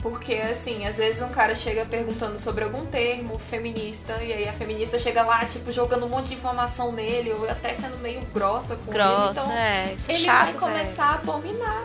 Porque, 0.06 0.36
assim, 0.36 0.86
às 0.86 0.98
vezes 0.98 1.20
um 1.24 1.30
cara 1.30 1.56
chega 1.56 1.84
perguntando 1.84 2.38
sobre 2.38 2.64
algum 2.64 2.86
termo 2.86 3.40
feminista, 3.40 4.22
e 4.22 4.32
aí 4.32 4.48
a 4.48 4.54
feminista 4.54 5.00
chega 5.00 5.24
lá, 5.24 5.44
tipo, 5.46 5.72
jogando 5.72 6.06
um 6.06 6.10
monte 6.10 6.28
de 6.28 6.34
informação 6.36 6.92
nele, 6.92 7.32
ou 7.34 7.50
até 7.50 7.74
sendo 7.74 7.98
meio 7.98 8.22
grossa 8.32 8.76
com 8.76 8.92
Grossa, 8.92 9.24
ele. 9.24 9.32
Então, 9.32 9.52
é. 9.52 9.96
É 10.08 10.14
ele 10.14 10.26
chato, 10.26 10.44
vai 10.44 10.54
começar 10.54 11.06
a 11.06 11.14
abominar 11.16 11.84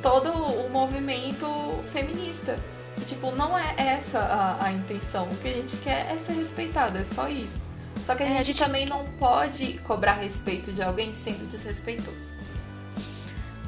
todo 0.00 0.32
o 0.32 0.70
movimento 0.70 1.46
feminista. 1.92 2.58
E, 2.96 3.02
tipo, 3.04 3.30
não 3.32 3.58
é 3.58 3.74
essa 3.76 4.20
a, 4.20 4.64
a 4.64 4.72
intenção. 4.72 5.28
O 5.28 5.36
que 5.36 5.48
a 5.48 5.52
gente 5.52 5.76
quer 5.76 6.10
é 6.10 6.16
ser 6.16 6.32
respeitada, 6.32 7.00
é 7.00 7.04
só 7.04 7.28
isso. 7.28 7.60
Só 8.06 8.14
que 8.14 8.22
a, 8.22 8.26
É, 8.26 8.30
a 8.30 8.32
gente, 8.36 8.46
gente- 8.46 8.58
também 8.64 8.86
não 8.86 9.04
pode 9.18 9.74
cobrar 9.80 10.14
respeito 10.14 10.72
de 10.72 10.82
alguém 10.82 11.12
sendo 11.12 11.46
desrespeitoso. 11.46 12.32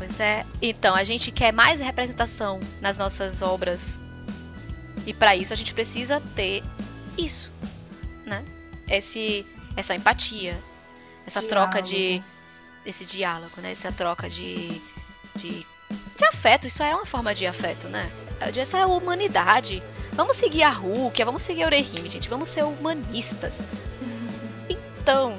Pois 0.04 0.18
é. 0.18 0.44
Então, 0.60 0.96
a 0.96 1.04
gente 1.04 1.30
quer 1.30 1.52
mais 1.52 1.78
representação 1.78 2.58
nas 2.80 2.98
nossas 2.98 3.40
obras. 3.40 4.00
E 5.06 5.14
para 5.14 5.36
isso 5.36 5.52
a 5.52 5.56
gente 5.56 5.72
precisa 5.72 6.20
ter 6.34 6.60
isso, 7.16 7.48
né? 8.26 8.44
Esse, 8.88 9.46
essa 9.76 9.94
empatia, 9.94 10.58
essa 11.24 11.40
troca 11.40 11.80
de 11.80 12.18
Diálogo. 12.18 12.24
esse 12.84 13.04
diálogo, 13.04 13.60
né? 13.60 13.70
Essa 13.70 13.92
troca 13.92 14.28
de, 14.28 14.82
de 15.36 15.64
de 16.16 16.24
afeto. 16.24 16.66
Isso 16.66 16.82
é 16.82 16.92
uma 16.92 17.06
forma 17.06 17.32
de 17.32 17.46
afeto, 17.46 17.86
né? 17.86 18.10
Essa 18.40 18.78
é 18.78 18.82
a 18.82 18.86
humanidade. 18.88 19.80
Vamos 20.12 20.36
seguir 20.36 20.64
a 20.64 20.70
Rukia, 20.70 21.24
vamos 21.24 21.42
seguir 21.42 21.62
a 21.62 21.66
Orehime, 21.66 22.08
gente. 22.08 22.28
Vamos 22.28 22.48
ser 22.48 22.64
humanistas. 22.64 23.54
Então, 25.02 25.36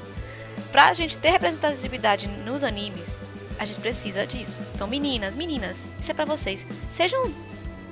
pra 0.74 0.92
gente 0.92 1.18
ter 1.18 1.30
representatividade 1.30 2.28
nos 2.28 2.66
animes, 2.66 3.13
a 3.60 3.66
gente 3.66 3.80
precisa 3.80 4.26
disso. 4.26 4.60
Então, 4.76 4.88
meninas, 4.88 5.36
meninas, 5.36 5.78
isso 6.02 6.12
é 6.12 6.14
pra 6.14 6.26
vocês. 6.26 6.66
Sejam, 6.96 7.34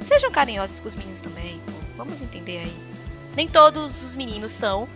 sejam 0.05 0.31
carinhosos 0.31 0.79
com 0.79 0.87
os 0.87 0.95
meninos 0.95 1.19
também. 1.19 1.59
pô. 1.65 1.71
Vamos 1.97 2.21
entender 2.21 2.59
aí. 2.59 2.75
Nem 3.35 3.47
todos 3.47 4.03
os 4.03 4.15
meninos 4.15 4.51
são 4.51 4.87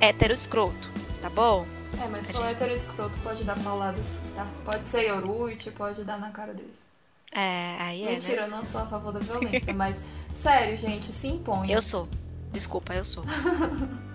heteroescroto, 0.00 0.90
tá 1.20 1.28
bom? 1.28 1.66
É, 2.00 2.06
mas 2.08 2.28
A 2.30 2.32
for 2.32 2.42
gente- 2.42 2.50
hétero 2.52 2.74
escroto, 2.74 3.18
pode 3.18 3.42
dar 3.44 3.58
paulada 3.58 3.98
sim, 4.02 4.20
tá? 4.36 4.46
Pode 4.64 4.86
ser 4.86 5.08
Yoruichi, 5.08 5.70
pode 5.72 6.04
dar 6.04 6.18
na 6.18 6.30
cara 6.30 6.52
deles. 6.54 6.86
É, 7.32 7.76
aí 7.80 8.04
é, 8.06 8.10
Mentira, 8.12 8.42
né? 8.42 8.46
eu 8.46 8.50
não 8.58 8.64
sou 8.64 8.80
a 8.82 8.86
favor 8.86 9.12
da 9.12 9.18
violência, 9.18 9.74
mas 9.74 9.96
sério, 10.40 10.78
gente, 10.78 11.06
se 11.12 11.26
impõe. 11.28 11.70
Eu 11.72 11.82
sou. 11.82 12.08
Desculpa, 12.52 12.94
eu 12.94 13.04
sou. 13.04 13.24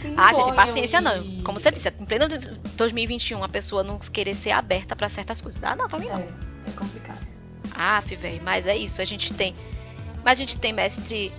Se 0.00 0.14
Ah, 0.16 0.32
gente, 0.32 0.52
paciência 0.54 1.00
não. 1.00 1.42
Como 1.42 1.58
você 1.58 1.70
disse, 1.70 1.88
em 1.88 2.04
pleno 2.04 2.26
2021, 2.76 3.42
a 3.42 3.48
pessoa 3.48 3.82
não 3.82 3.98
querer 3.98 4.34
ser 4.34 4.52
aberta 4.52 4.94
pra 4.94 5.08
certas 5.08 5.40
coisas. 5.40 5.60
Dá 5.60 5.74
não 5.74 5.88
pra 5.88 5.98
mim 5.98 6.06
não. 6.06 6.20
É, 6.20 6.28
é 6.68 6.70
complicado. 6.76 7.26
Aff, 7.74 8.14
velho, 8.16 8.40
mas 8.42 8.66
é 8.66 8.76
isso, 8.76 9.00
a 9.00 9.04
gente 9.04 9.34
tem. 9.34 9.56
Mas 10.24 10.38
a 10.38 10.40
gente 10.40 10.58
tem 10.58 10.72
mestre, 10.72 11.32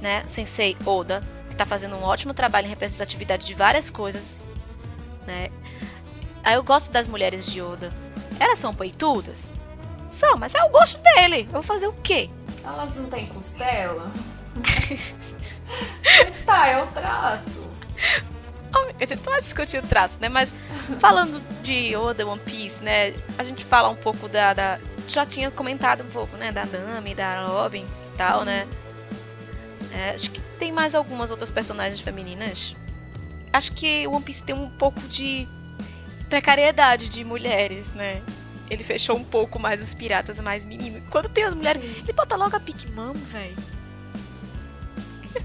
né, 0.00 0.24
Sensei 0.26 0.76
Oda, 0.84 1.22
que 1.50 1.56
tá 1.56 1.64
fazendo 1.64 1.96
um 1.96 2.02
ótimo 2.02 2.34
trabalho 2.34 2.66
em 2.66 2.70
representatividade 2.70 3.46
de 3.46 3.54
várias 3.54 3.90
coisas, 3.90 4.40
né? 5.26 5.50
Aí 6.42 6.54
eu 6.54 6.62
gosto 6.62 6.90
das 6.90 7.06
mulheres 7.06 7.46
de 7.46 7.60
Oda. 7.60 7.90
Elas 8.38 8.58
são 8.58 8.74
peitudas? 8.74 9.50
São, 10.10 10.36
mas 10.36 10.54
é 10.54 10.62
o 10.64 10.70
gosto 10.70 11.00
dele. 11.00 11.46
Eu 11.46 11.54
vou 11.54 11.62
fazer 11.62 11.86
o 11.86 11.92
quê? 11.92 12.30
Elas 12.62 12.96
não 12.96 13.06
têm 13.06 13.26
costela? 13.26 14.10
mas 16.24 16.44
tá, 16.44 16.66
é 16.68 16.82
o 16.82 16.86
traço. 16.88 17.73
A 19.00 19.04
gente 19.04 19.16
não 19.24 19.32
vai 19.32 19.40
discutir 19.40 19.78
o 19.78 19.86
traço, 19.86 20.14
né? 20.20 20.28
Mas 20.28 20.50
falando 20.98 21.40
de 21.62 21.94
Oda, 21.94 22.26
One 22.26 22.40
Piece, 22.40 22.82
né? 22.82 23.14
A 23.38 23.44
gente 23.44 23.64
fala 23.64 23.88
um 23.88 23.94
pouco 23.96 24.28
da. 24.28 24.52
da- 24.52 24.80
já 25.06 25.24
tinha 25.24 25.50
comentado 25.50 26.02
um 26.02 26.08
pouco, 26.10 26.36
né? 26.36 26.50
Da 26.50 26.64
Nami, 26.64 27.14
da 27.14 27.44
Robin 27.46 27.84
e 27.84 28.16
tal, 28.16 28.44
né? 28.44 28.66
É, 29.92 30.10
acho 30.10 30.30
que 30.30 30.40
tem 30.58 30.72
mais 30.72 30.94
algumas 30.94 31.30
outras 31.30 31.50
personagens 31.50 32.00
femininas. 32.00 32.74
Acho 33.52 33.72
que 33.72 34.06
o 34.08 34.12
One 34.14 34.24
Piece 34.24 34.42
tem 34.42 34.54
um 34.54 34.68
pouco 34.70 35.00
de 35.02 35.46
precariedade 36.28 37.08
de 37.08 37.22
mulheres, 37.22 37.86
né? 37.94 38.22
Ele 38.68 38.82
fechou 38.82 39.16
um 39.16 39.24
pouco 39.24 39.58
mais 39.58 39.80
os 39.80 39.94
piratas 39.94 40.40
mais 40.40 40.64
meninos. 40.64 41.02
Quando 41.10 41.28
tem 41.28 41.44
as 41.44 41.54
mulheres, 41.54 41.82
ele 41.82 42.12
bota 42.12 42.34
logo 42.34 42.56
a 42.56 42.60
Mom, 42.92 43.12
velho. 43.12 43.54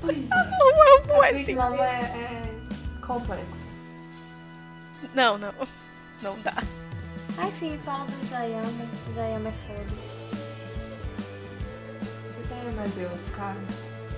Pois 0.01 0.17
é. 0.17 1.07
Não 1.07 1.21
A 1.21 1.27
é 1.27 1.33
Big 1.33 1.43
assim. 1.43 1.55
Mom 1.55 1.83
é, 1.83 1.99
é 2.01 2.59
complexa. 3.05 3.69
Não, 5.13 5.37
não. 5.37 5.53
Não 6.21 6.39
dá. 6.41 6.53
Ai, 7.37 7.51
sim, 7.57 7.79
fala 7.83 8.05
do 8.05 8.21
Isayama. 8.21 8.87
Isayama 9.11 9.49
é 9.49 9.51
foda. 9.51 9.85
Ai, 12.51 12.71
meu 12.71 12.89
Deus, 12.89 13.19
cara. 13.35 13.57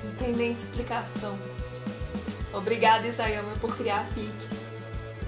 Não 0.03 0.15
tem 0.15 0.33
nem 0.33 0.51
explicação. 0.51 1.37
Obrigada, 2.53 3.07
Isayama, 3.07 3.53
por 3.57 3.77
criar 3.77 4.01
a 4.01 4.03
Pique. 4.13 4.61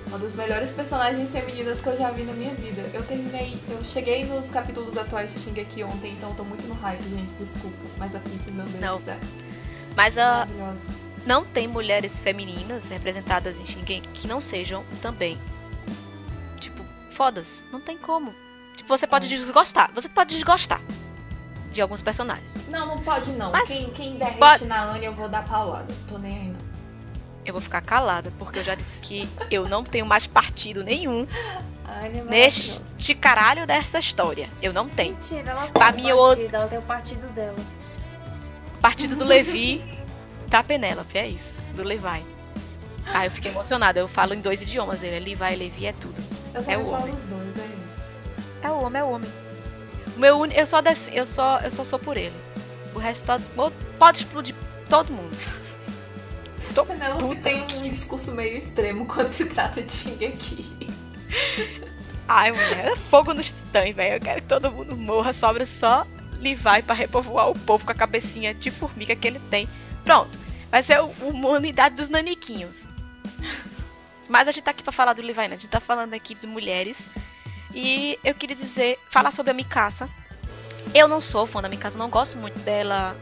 Uma 0.08 0.20
das 0.20 0.36
melhores 0.36 0.72
personagens 0.72 1.32
femininas 1.32 1.80
que 1.80 1.88
eu 1.88 1.98
já 1.98 2.12
vi 2.12 2.24
na 2.24 2.34
minha 2.34 2.54
vida. 2.56 2.82
Eu 2.94 3.04
terminei, 3.04 3.58
eu 3.70 3.84
cheguei 3.86 4.26
nos 4.26 4.50
capítulos 4.50 4.98
atuais 4.98 5.32
de 5.34 5.40
Shingeki 5.40 5.84
ontem, 5.84 6.14
então 6.14 6.30
eu 6.30 6.36
tô 6.36 6.44
muito 6.44 6.68
no 6.68 6.76
hype, 6.76 7.04
gente. 7.04 7.32
Desculpa. 7.40 7.78
Mas 7.98 8.16
a 8.16 8.20
Pique, 8.20 8.52
meu 8.52 8.66
Deus 8.66 8.82
Não. 8.82 9.00
Mas 9.96 10.18
a, 10.18 10.48
não 11.26 11.46
tem 11.46 11.68
mulheres 11.68 12.20
femininas 12.20 12.88
representadas 12.90 13.60
em 13.60 13.66
Shingeki 13.66 14.08
que 14.14 14.28
não 14.28 14.42
sejam 14.42 14.84
também. 15.02 15.38
Tipo, 16.60 16.84
fodas. 17.12 17.64
Não 17.72 17.80
tem 17.80 17.98
como. 17.98 18.34
Tipo, 18.76 18.90
você 18.90 19.06
pode 19.08 19.26
É. 19.34 19.38
desgostar. 19.38 19.92
Você 19.94 20.10
pode 20.10 20.34
desgostar 20.34 20.82
de 21.72 21.82
alguns 21.82 22.02
personagens. 22.02 22.68
Não, 22.68 22.86
não 22.88 23.00
pode 23.00 23.32
não. 23.34 23.52
Mas 23.52 23.68
quem, 23.68 23.90
quem 23.92 24.18
derrete 24.18 24.38
pode- 24.40 24.66
na 24.66 24.84
Anne 24.84 25.06
eu 25.06 25.14
vou 25.14 25.30
dar 25.30 25.44
paulada. 25.46 25.94
Tô 26.08 26.18
nem 26.18 26.38
aí 26.38 26.48
não. 26.50 26.74
Eu 27.46 27.54
vou 27.54 27.62
ficar 27.62 27.82
calada, 27.82 28.32
porque 28.40 28.60
eu 28.60 28.64
já 28.64 28.74
disse 28.74 29.00
que 29.00 29.28
eu 29.52 29.68
não 29.68 29.84
tenho 29.84 30.06
mais 30.06 30.26
partido 30.26 30.82
nenhum 30.82 31.28
Anne 31.86 32.20
é 32.20 32.24
neste 32.24 33.14
caralho 33.16 33.68
dessa 33.68 34.00
história. 34.00 34.50
Eu 34.62 34.72
não 34.72 34.88
tenho. 34.88 35.14
Mentira, 35.16 35.52
ela 35.52 35.68
tem 35.68 36.06
um 36.06 36.10
eu- 36.10 36.18
partido, 36.18 36.56
ela 36.56 36.68
tem 36.68 36.80
o 36.80 36.82
partido 36.84 37.28
dela. 37.34 37.56
Partido 38.84 39.16
do 39.16 39.24
Levi 39.24 39.82
da 40.48 40.62
Penélope, 40.62 41.18
é 41.18 41.30
isso. 41.30 41.54
Do 41.74 41.84
Levi. 41.84 42.24
Ah, 43.14 43.26
eu 43.26 43.32
fiquei 43.32 43.50
emocionada. 43.50 43.98
Eu 44.00 44.10
falo 44.10 44.34
em 44.34 44.42
dois 44.42 44.62
idiomas. 44.62 45.02
Ele 45.02 45.16
é 45.16 45.20
Levi 45.20 45.54
e 45.54 45.56
Levi 45.56 45.86
é 45.86 45.94
tudo. 45.94 46.22
Eu 46.54 46.62
também 46.62 46.78
o 46.78 46.88
homem. 46.90 47.16
dois, 47.16 47.58
é 47.58 47.70
isso. 47.90 48.16
É 48.62 48.70
o 48.70 48.82
homem, 48.84 49.00
é 49.02 49.04
o 49.06 49.10
homem. 49.10 49.30
O 50.16 50.20
meu 50.20 50.38
uni- 50.38 50.56
eu 50.56 50.66
só 50.66 50.82
def... 50.82 51.00
eu 51.14 51.26
só 51.26 51.60
eu 51.60 51.72
só 51.72 51.86
sou 51.86 51.98
por 51.98 52.18
ele. 52.18 52.36
O 52.94 53.00
resto 53.00 53.26
todo... 53.26 53.74
pode 53.98 54.18
explodir 54.20 54.54
todo 54.90 55.12
mundo. 55.12 55.36
Tô 56.76 56.86
Penelope 56.86 57.24
puta 57.24 57.42
tem 57.42 57.62
um 57.62 57.82
discurso 57.84 58.34
meio 58.34 58.58
extremo 58.58 59.06
quando 59.06 59.32
se 59.32 59.46
trata 59.46 59.82
de 59.82 59.92
Shingeki. 59.92 60.90
Ai, 62.28 62.52
mulher, 62.52 62.92
é 62.92 62.96
fogo 63.10 63.34
nos 63.34 63.46
titãs, 63.48 63.96
velho. 63.96 64.16
Eu 64.16 64.20
quero 64.20 64.42
que 64.42 64.48
todo 64.48 64.70
mundo 64.72 64.96
morra, 64.98 65.32
sobra 65.34 65.66
só 65.66 66.06
Levi 66.44 66.84
pra 66.86 66.94
repovoar 66.94 67.50
o 67.50 67.58
povo 67.58 67.86
com 67.86 67.92
a 67.92 67.96
cabecinha 67.96 68.54
de 68.54 68.70
formiga 68.70 69.16
que 69.16 69.28
ele 69.28 69.40
tem. 69.50 69.68
Pronto. 70.04 70.38
Vai 70.70 70.84
ser 70.84 71.00
uma 71.02 71.50
unidade 71.50 71.96
dos 71.96 72.10
naniquinhos. 72.10 72.86
Mas 74.30 74.48
a 74.48 74.52
gente 74.52 74.64
tá 74.64 74.72
aqui 74.72 74.84
pra 74.84 74.92
falar 74.92 75.14
do 75.14 75.22
Levi, 75.22 75.48
né? 75.48 75.56
A 75.56 75.58
gente 75.58 75.68
tá 75.68 75.80
falando 75.80 76.14
aqui 76.14 76.36
de 76.36 76.48
mulheres. 76.48 76.98
E 77.74 78.20
eu 78.24 78.36
queria 78.36 78.56
dizer, 78.56 79.00
falar 79.10 79.32
sobre 79.32 79.52
a 79.52 79.54
Mikasa. 79.54 80.10
Eu 80.94 81.08
não 81.08 81.22
sou 81.22 81.48
fã 81.48 81.62
da 81.62 81.70
Mikasa, 81.70 81.98
não 81.98 82.10
gosto 82.10 82.38
muito 82.38 82.60
dela 82.60 83.16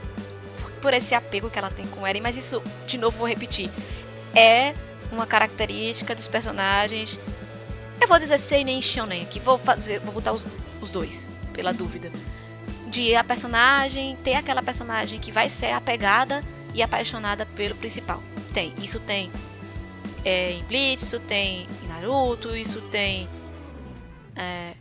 por 0.82 0.94
esse 0.94 1.14
apego 1.14 1.50
que 1.50 1.60
ela 1.60 1.70
tem 1.70 1.86
com 1.88 2.08
Eren, 2.08 2.22
mas 2.22 2.36
isso, 2.36 2.62
de 2.88 2.98
novo, 2.98 3.20
vou 3.20 3.28
repetir. 3.28 3.70
É 4.34 4.74
uma 5.12 5.28
característica 5.28 6.16
dos 6.16 6.28
personagens 6.28 7.18
eu 8.02 8.08
vou 8.08 8.18
dizer 8.18 8.40
Seinen 8.40 8.80
e 8.80 8.82
Shonen 8.82 9.22
aqui. 9.22 9.40
Vou, 9.40 9.60
fazer, 9.60 10.00
vou 10.00 10.12
botar 10.12 10.34
os, 10.34 10.44
os 10.82 10.90
dois, 10.90 11.30
pela 11.54 11.72
dúvida. 11.72 12.12
De 12.92 13.16
a 13.16 13.24
personagem, 13.24 14.18
ter 14.18 14.36
aquela 14.36 14.62
personagem 14.62 15.20
que 15.20 15.32
vai 15.32 15.50
ser 15.50 15.72
apegada 15.72 16.44
e 16.74 16.84
apaixonada 16.84 17.46
pelo 17.46 17.74
principal. 17.76 18.22
Tem, 18.54 18.74
isso 18.78 19.00
tem 19.00 19.32
é, 20.24 20.52
em 20.52 20.64
Bleach, 20.66 21.04
isso 21.04 21.20
tem 21.22 21.68
em 21.84 21.88
Naruto, 21.88 22.56
isso 22.56 22.82
tem. 22.90 23.28
É, 24.36 24.74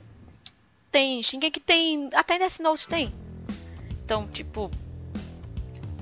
tem 0.90 1.22
Shingeki, 1.22 1.60
tem. 1.60 2.10
Até 2.14 2.38
Death 2.38 2.58
Note 2.60 2.88
tem. 2.88 3.12
Então, 4.04 4.26
tipo. 4.28 4.70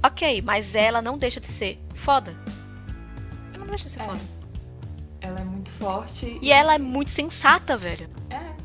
Ok, 0.03 0.43
mas 0.43 0.75
ela 0.75 1.03
não 1.03 1.19
deixa 1.19 1.41
de 1.41 1.49
ser 1.49 1.79
foda. 1.95 2.35
Ela 3.53 3.59
não 3.59 3.67
deixa 3.67 3.85
de 3.85 3.91
ser 3.91 4.01
É. 4.01 4.07
foda. 4.07 4.21
Ela 5.21 5.41
é 5.41 5.45
muito 5.45 5.71
forte. 5.73 6.39
E 6.41 6.53
ela 6.53 6.75
é 6.75 6.79
muito 6.79 7.11
sensata, 7.11 7.77
velho. 7.77 8.09
É. 8.31 8.58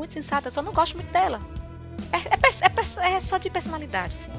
Muito 0.00 0.14
sensata. 0.14 0.48
Eu 0.48 0.50
só 0.50 0.62
não 0.62 0.72
gosto 0.72 0.94
muito 0.94 1.12
dela. 1.12 1.38
É, 2.10 2.16
é 2.16 3.10
é 3.10 3.16
é 3.16 3.20
só 3.20 3.36
de 3.36 3.50
personalidade, 3.50 4.14
assim. 4.14 4.32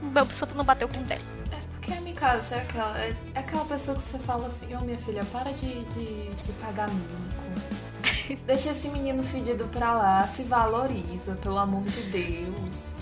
meu 0.00 0.24
santo 0.30 0.56
não 0.56 0.64
bateu 0.64 0.88
com 0.88 0.98
o 0.98 1.02
dela. 1.04 1.20
É 1.52 1.60
porque 1.72 1.92
a 1.92 2.00
Mikasa 2.00 2.54
é 2.54 2.62
aquela, 2.62 2.98
é, 2.98 3.14
é 3.34 3.38
aquela 3.38 3.66
pessoa 3.66 3.98
que 3.98 4.02
você 4.02 4.18
fala 4.20 4.46
assim, 4.46 4.74
ô 4.74 4.80
minha 4.80 4.96
filha, 4.96 5.22
para 5.26 5.52
de, 5.52 5.84
de, 5.84 6.30
de 6.30 6.52
pagar 6.52 6.88
mico. 6.88 8.40
Deixa 8.46 8.70
esse 8.70 8.88
menino 8.88 9.22
fedido 9.22 9.66
pra 9.66 9.92
lá, 9.92 10.26
se 10.26 10.42
valoriza, 10.44 11.34
pelo 11.34 11.58
amor 11.58 11.84
de 11.84 12.00
Deus. 12.04 12.96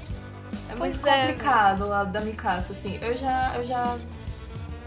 É 0.69 0.75
muito 0.75 0.99
Pois 0.99 1.15
é, 1.15 1.21
complicado 1.29 1.83
o 1.83 1.89
lado 1.89 2.11
da 2.11 2.21
Mikasa, 2.21 2.73
assim. 2.73 2.99
Eu 3.01 3.17
já. 3.17 3.55
Eu 3.55 3.65
já. 3.65 3.97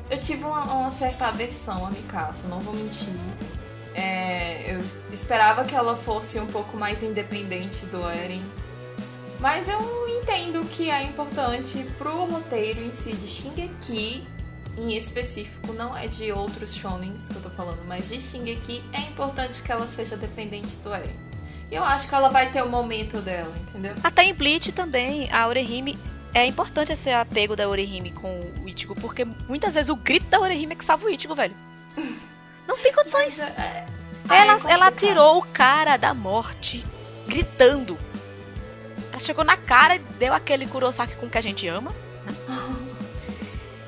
Eu 0.09 0.19
tive 0.19 0.43
uma, 0.43 0.65
uma 0.65 0.91
certa 0.91 1.27
aversão 1.27 1.85
à 1.85 1.91
Mikasa, 1.91 2.45
não 2.49 2.59
vou 2.59 2.73
mentir. 2.73 3.13
É, 3.99 4.75
eu 4.75 4.79
esperava 5.11 5.65
que 5.65 5.75
ela 5.75 5.93
fosse 5.93 6.39
um 6.39 6.47
pouco 6.47 6.77
mais 6.77 7.03
independente 7.03 7.85
do 7.87 7.97
Eren. 8.09 8.41
Mas 9.41 9.67
eu 9.67 10.07
entendo 10.07 10.65
que 10.69 10.89
é 10.89 11.03
importante 11.03 11.85
pro 11.97 12.25
roteiro 12.25 12.81
em 12.81 12.93
si 12.93 13.11
de 13.11 13.27
Shingeki, 13.27 14.25
em 14.77 14.95
específico, 14.95 15.73
não 15.73 15.95
é 15.95 16.07
de 16.07 16.31
outros 16.31 16.73
shonens 16.73 17.27
que 17.27 17.35
eu 17.35 17.41
tô 17.41 17.49
falando, 17.49 17.79
mas 17.85 18.07
de 18.07 18.21
Shingeki, 18.21 18.81
é 18.93 19.01
importante 19.01 19.61
que 19.61 19.71
ela 19.71 19.85
seja 19.87 20.15
dependente 20.15 20.75
do 20.77 20.93
Eren. 20.93 21.15
E 21.69 21.75
eu 21.75 21.83
acho 21.83 22.07
que 22.07 22.15
ela 22.15 22.29
vai 22.29 22.49
ter 22.51 22.63
o 22.63 22.69
momento 22.69 23.17
dela, 23.17 23.53
entendeu? 23.67 23.95
Até 24.01 24.23
em 24.23 24.33
Bleach 24.33 24.71
também, 24.71 25.29
a 25.31 25.47
Orihime. 25.47 25.97
É 26.33 26.45
importante 26.45 26.93
esse 26.93 27.09
apego 27.09 27.55
da 27.55 27.67
Orihime 27.67 28.11
com 28.11 28.39
o 28.63 28.69
Ichigo, 28.69 28.95
porque 28.95 29.25
muitas 29.25 29.73
vezes 29.73 29.89
o 29.89 29.95
grito 29.95 30.27
da 30.27 30.39
Orihime 30.39 30.73
é 30.73 30.75
que 30.75 30.85
salva 30.85 31.05
o 31.05 31.09
Ichigo, 31.09 31.35
velho. 31.35 31.55
Tem 32.81 32.93
condições. 32.93 33.37
Mas 33.37 33.39
é- 33.57 33.61
é- 33.61 33.85
Ela, 34.41 34.53
é 34.69 34.71
ela 34.73 34.91
tirou 34.91 35.39
o 35.39 35.45
cara 35.45 35.97
da 35.97 36.13
morte 36.13 36.83
gritando. 37.27 37.97
Ela 39.11 39.19
chegou 39.19 39.43
na 39.43 39.57
cara 39.57 39.95
e 39.95 39.99
deu 40.19 40.33
aquele 40.33 40.67
Kurosaki 40.67 41.15
com 41.15 41.29
que 41.29 41.37
a 41.37 41.41
gente 41.41 41.67
ama. 41.67 41.91
né? 42.25 42.33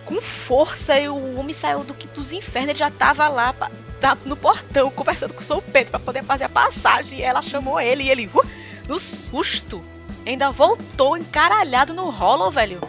Com 0.05 0.19
força, 0.21 0.99
e 0.99 1.07
o 1.07 1.39
homem 1.39 1.55
saiu 1.55 1.85
do 1.85 1.93
que 1.93 2.05
dos 2.07 2.33
infernos, 2.33 2.71
ele 2.71 2.79
já 2.79 2.91
tava 2.91 3.29
lá 3.29 3.53
pa- 3.53 3.71
tá 4.01 4.17
no 4.25 4.35
portão 4.35 4.89
conversando 4.91 5.33
com 5.33 5.39
o 5.39 5.43
Sou 5.43 5.61
Pedro 5.61 5.91
pra 5.91 5.99
poder 5.99 6.21
fazer 6.23 6.45
a 6.45 6.49
passagem. 6.49 7.19
E 7.19 7.23
ela 7.23 7.41
chamou 7.41 7.79
ele 7.79 8.03
e 8.03 8.09
ele, 8.09 8.27
uh, 8.33 8.45
no 8.89 8.99
susto, 8.99 9.81
ainda 10.25 10.51
voltou 10.51 11.15
encaralhado 11.15 11.93
no 11.93 12.09
rolo, 12.09 12.51
velho. 12.51 12.81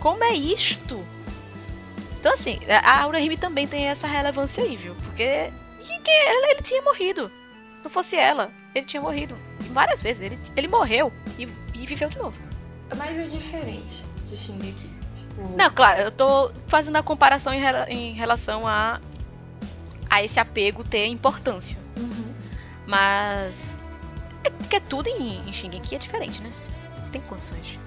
Como 0.00 0.22
é 0.22 0.32
isto? 0.34 1.02
Então, 2.28 2.34
assim, 2.38 2.58
a 2.68 3.00
Aurahime 3.04 3.38
também 3.38 3.66
tem 3.66 3.86
essa 3.86 4.06
relevância 4.06 4.62
aí, 4.62 4.76
viu? 4.76 4.94
Porque 4.96 5.50
que, 5.80 5.98
que 5.98 6.10
ele, 6.10 6.52
ele 6.52 6.62
tinha 6.62 6.82
morrido. 6.82 7.32
Se 7.74 7.82
não 7.82 7.90
fosse 7.90 8.16
ela, 8.16 8.52
ele 8.74 8.84
tinha 8.84 9.00
morrido. 9.00 9.34
E 9.64 9.68
várias 9.70 10.02
vezes. 10.02 10.20
Ele, 10.20 10.38
ele 10.54 10.68
morreu 10.68 11.10
e, 11.38 11.48
e 11.72 11.86
viveu 11.86 12.10
de 12.10 12.18
novo. 12.18 12.36
Mas 12.98 13.18
é 13.18 13.24
diferente 13.28 14.04
de 14.26 14.36
Shingeki. 14.36 14.90
Tipo, 15.16 15.56
Não, 15.56 15.70
claro, 15.70 16.02
eu 16.02 16.10
tô 16.12 16.52
fazendo 16.66 16.96
a 16.96 17.02
comparação 17.02 17.50
em, 17.54 17.62
em 17.88 18.12
relação 18.12 18.68
a, 18.68 19.00
a 20.10 20.22
esse 20.22 20.38
apego 20.38 20.84
ter 20.84 21.06
importância. 21.06 21.78
Uhum. 21.96 22.34
Mas. 22.86 23.54
É 24.44 24.50
porque 24.50 24.80
tudo 24.80 25.08
em, 25.08 25.48
em 25.48 25.52
Shingeki 25.54 25.94
é 25.94 25.98
diferente, 25.98 26.42
né? 26.42 26.52
Tem 27.10 27.22
condições. 27.22 27.78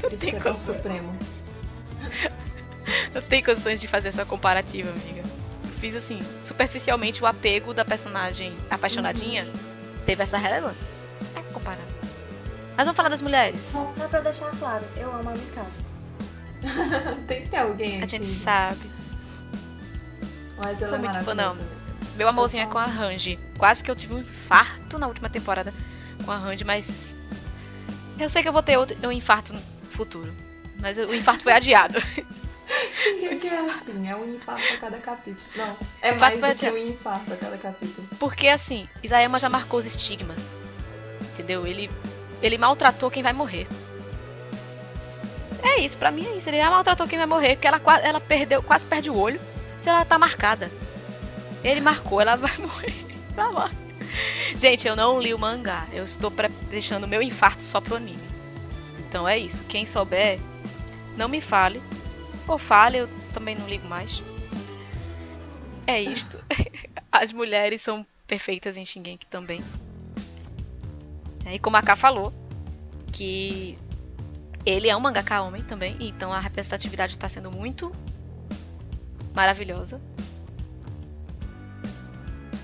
Por 0.00 0.12
isso 0.12 0.22
que 0.22 0.36
é 0.36 0.40
condições. 0.40 0.76
supremo. 0.76 1.41
Não 3.14 3.22
tem 3.22 3.42
condições 3.42 3.80
de 3.80 3.88
fazer 3.88 4.08
essa 4.08 4.24
comparativa, 4.24 4.90
amiga. 4.90 5.22
Fiz 5.80 5.94
assim, 5.94 6.20
superficialmente 6.42 7.22
o 7.22 7.26
apego 7.26 7.74
da 7.74 7.84
personagem 7.84 8.56
apaixonadinha 8.70 9.50
teve 10.06 10.22
essa 10.22 10.38
relevância. 10.38 10.88
É 11.34 11.40
comparar. 11.52 11.86
Mas 12.76 12.86
vamos 12.86 12.96
falar 12.96 13.08
das 13.08 13.20
mulheres. 13.20 13.58
Só 13.96 14.08
pra 14.08 14.20
deixar 14.20 14.50
claro, 14.58 14.84
eu 14.96 15.12
amo 15.14 15.30
a 15.30 15.32
Mikasa. 15.32 15.92
Tem 17.26 17.42
que 17.42 17.48
ter 17.48 17.56
alguém 17.56 18.02
A 18.02 18.06
gente 18.06 18.32
sabe. 18.38 18.90
Mas 20.56 20.80
ela 20.80 20.90
Sou 20.90 20.98
é 20.98 21.00
muito 21.00 21.24
fã, 21.24 21.34
maravilhosa. 21.34 21.82
Meu 22.16 22.28
amorzinho 22.28 22.62
é 22.62 22.66
com 22.66 22.78
a 22.78 22.84
Ranji. 22.84 23.38
Quase 23.58 23.82
que 23.82 23.90
eu 23.90 23.96
tive 23.96 24.14
um 24.14 24.18
infarto 24.18 24.98
na 24.98 25.08
última 25.08 25.28
temporada 25.28 25.72
com 26.24 26.30
a 26.30 26.36
Ranji, 26.36 26.64
mas. 26.64 27.16
Eu 28.18 28.28
sei 28.28 28.42
que 28.42 28.48
eu 28.48 28.52
vou 28.52 28.62
ter 28.62 28.76
outro, 28.76 28.96
um 29.06 29.12
infarto 29.12 29.52
no 29.52 29.60
futuro. 29.90 30.32
Mas 30.82 30.98
o 30.98 31.14
infarto 31.14 31.44
foi 31.44 31.52
adiado. 31.52 32.00
Shingeki 32.92 33.46
é 33.46 33.60
assim, 33.70 34.08
é 34.08 34.16
um 34.16 34.34
infarto 34.34 34.74
a 34.74 34.76
cada 34.78 34.98
capítulo. 34.98 35.46
Não, 35.54 35.76
é 36.02 36.12
mais 36.12 36.40
do 36.40 36.54
que 36.56 36.68
um 36.68 36.76
infarto 36.76 37.32
a 37.32 37.36
cada 37.36 37.56
capítulo. 37.56 38.08
Porque 38.18 38.48
assim, 38.48 38.88
Isayama 39.02 39.38
já 39.38 39.48
marcou 39.48 39.78
os 39.78 39.86
estigmas. 39.86 40.40
Entendeu? 41.20 41.64
Ele, 41.64 41.88
ele 42.42 42.58
maltratou 42.58 43.10
quem 43.12 43.22
vai 43.22 43.32
morrer. 43.32 43.68
É 45.62 45.80
isso, 45.80 45.96
pra 45.96 46.10
mim 46.10 46.26
é 46.26 46.36
isso. 46.36 46.50
Ele 46.50 46.58
já 46.58 46.68
maltratou 46.68 47.06
quem 47.06 47.18
vai 47.18 47.26
morrer, 47.26 47.54
porque 47.54 47.68
ela, 47.68 47.80
ela 48.02 48.20
perdeu, 48.20 48.60
quase 48.60 48.84
perde 48.86 49.08
o 49.08 49.16
olho 49.16 49.40
se 49.82 49.88
ela 49.88 50.04
tá 50.04 50.18
marcada. 50.18 50.68
Ele 51.62 51.80
marcou, 51.80 52.20
ela 52.20 52.36
vai 52.36 52.56
morrer. 52.58 52.92
Tá 53.34 53.48
lá. 53.48 53.70
Gente, 54.56 54.86
eu 54.86 54.94
não 54.94 55.18
li 55.18 55.32
o 55.32 55.38
mangá. 55.38 55.86
Eu 55.90 56.04
estou 56.04 56.30
deixando 56.68 57.04
o 57.04 57.08
meu 57.08 57.22
infarto 57.22 57.62
só 57.62 57.80
pro 57.80 57.96
anime. 57.96 58.20
Então 58.98 59.26
é 59.26 59.38
isso. 59.38 59.64
Quem 59.64 59.86
souber, 59.86 60.38
não 61.16 61.28
me 61.28 61.40
fale. 61.40 61.82
Ou 62.46 62.58
fale, 62.58 62.98
eu 62.98 63.08
também 63.32 63.54
não 63.54 63.68
ligo 63.68 63.86
mais. 63.86 64.22
É 65.86 66.00
isto. 66.00 66.38
As 67.10 67.32
mulheres 67.32 67.82
são 67.82 68.06
perfeitas 68.26 68.76
em 68.76 68.86
Shingeki 68.86 69.26
também. 69.26 69.62
É, 71.44 71.54
E 71.54 71.58
como 71.58 71.76
a 71.76 71.82
Ká 71.82 71.96
falou, 71.96 72.32
que 73.12 73.78
ele 74.64 74.88
é 74.88 74.96
um 74.96 75.00
mangaka 75.00 75.42
homem 75.42 75.62
também, 75.62 75.96
então 76.00 76.32
a 76.32 76.40
representatividade 76.40 77.12
está 77.14 77.28
sendo 77.28 77.50
muito 77.50 77.92
maravilhosa. 79.34 80.00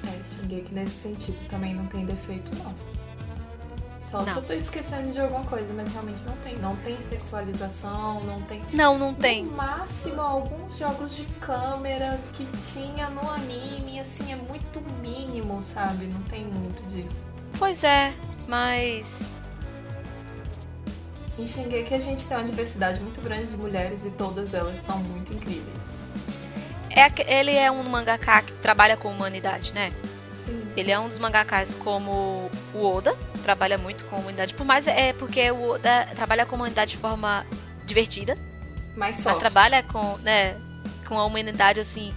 É, 0.07 0.25
Shingeki 0.25 0.75
nesse 0.75 1.03
sentido 1.03 1.49
também 1.49 1.75
não 1.75 1.87
tem 1.87 2.07
defeito, 2.07 2.55
não. 2.57 2.98
Só 4.11 4.21
se 4.21 4.27
Não. 4.31 4.37
eu 4.37 4.43
tô 4.43 4.53
esquecendo 4.55 5.13
de 5.13 5.21
alguma 5.21 5.45
coisa, 5.45 5.71
mas 5.75 5.93
realmente 5.93 6.23
não 6.25 6.33
tem. 6.39 6.57
Não 6.57 6.77
tem 6.77 7.01
sexualização, 7.03 8.21
não 8.25 8.41
tem. 8.43 8.63
Não, 8.73 8.99
não 8.99 9.13
tem. 9.13 9.45
No 9.45 9.53
máximo, 9.53 10.21
alguns 10.21 10.79
jogos 10.79 11.15
de 11.15 11.25
câmera 11.41 12.19
que 12.33 12.47
tinha 12.73 13.11
no 13.11 13.29
anime, 13.31 14.01
assim, 14.01 14.33
é 14.33 14.37
muito 14.37 14.81
mínimo, 15.03 15.63
sabe? 15.63 16.07
Não 16.07 16.23
tem 16.23 16.45
muito 16.47 16.83
disso. 16.89 17.27
Pois 17.59 17.85
é, 17.85 18.15
mas 18.47 19.07
Em 21.39 21.47
Shingeki 21.47 21.95
a 21.95 22.01
gente 22.01 22.27
tem 22.27 22.37
uma 22.37 22.45
diversidade 22.47 23.01
muito 23.01 23.21
grande 23.21 23.47
de 23.49 23.57
mulheres 23.57 24.05
e 24.07 24.11
todas 24.11 24.55
elas 24.55 24.81
são 24.87 24.99
muito 24.99 25.33
incríveis. 25.35 25.93
é, 26.91 27.39
ele 27.39 27.55
é 27.55 27.71
um 27.71 27.83
mangaka 27.83 28.43
que 28.43 28.53
trabalha 28.55 28.97
com 28.97 29.09
humanidade, 29.11 29.73
né? 29.73 29.93
Sim. 30.39 30.63
Ele 30.77 30.91
é 30.91 30.99
um 30.99 31.09
dos 31.09 31.19
mangakas 31.19 31.75
como 31.75 32.51
o 32.75 32.85
Oda, 32.87 33.17
trabalha 33.49 33.79
muito 33.79 34.05
com 34.05 34.16
a 34.16 34.19
humanidade, 34.19 34.53
por 34.53 34.66
mais 34.66 34.87
é 34.87 35.15
porque 35.15 35.51
o 35.51 35.70
Oda 35.70 36.07
trabalha 36.15 36.45
com 36.45 36.55
a 36.55 36.59
humanidade 36.59 36.91
de 36.91 36.99
forma 36.99 37.47
divertida, 37.87 38.37
Mais 38.95 39.16
mas 39.16 39.25
soft. 39.25 39.39
trabalha 39.39 39.83
com, 39.83 40.19
né, 40.19 40.55
com 41.07 41.19
a 41.19 41.25
humanidade 41.25 41.81
assim, 41.81 42.12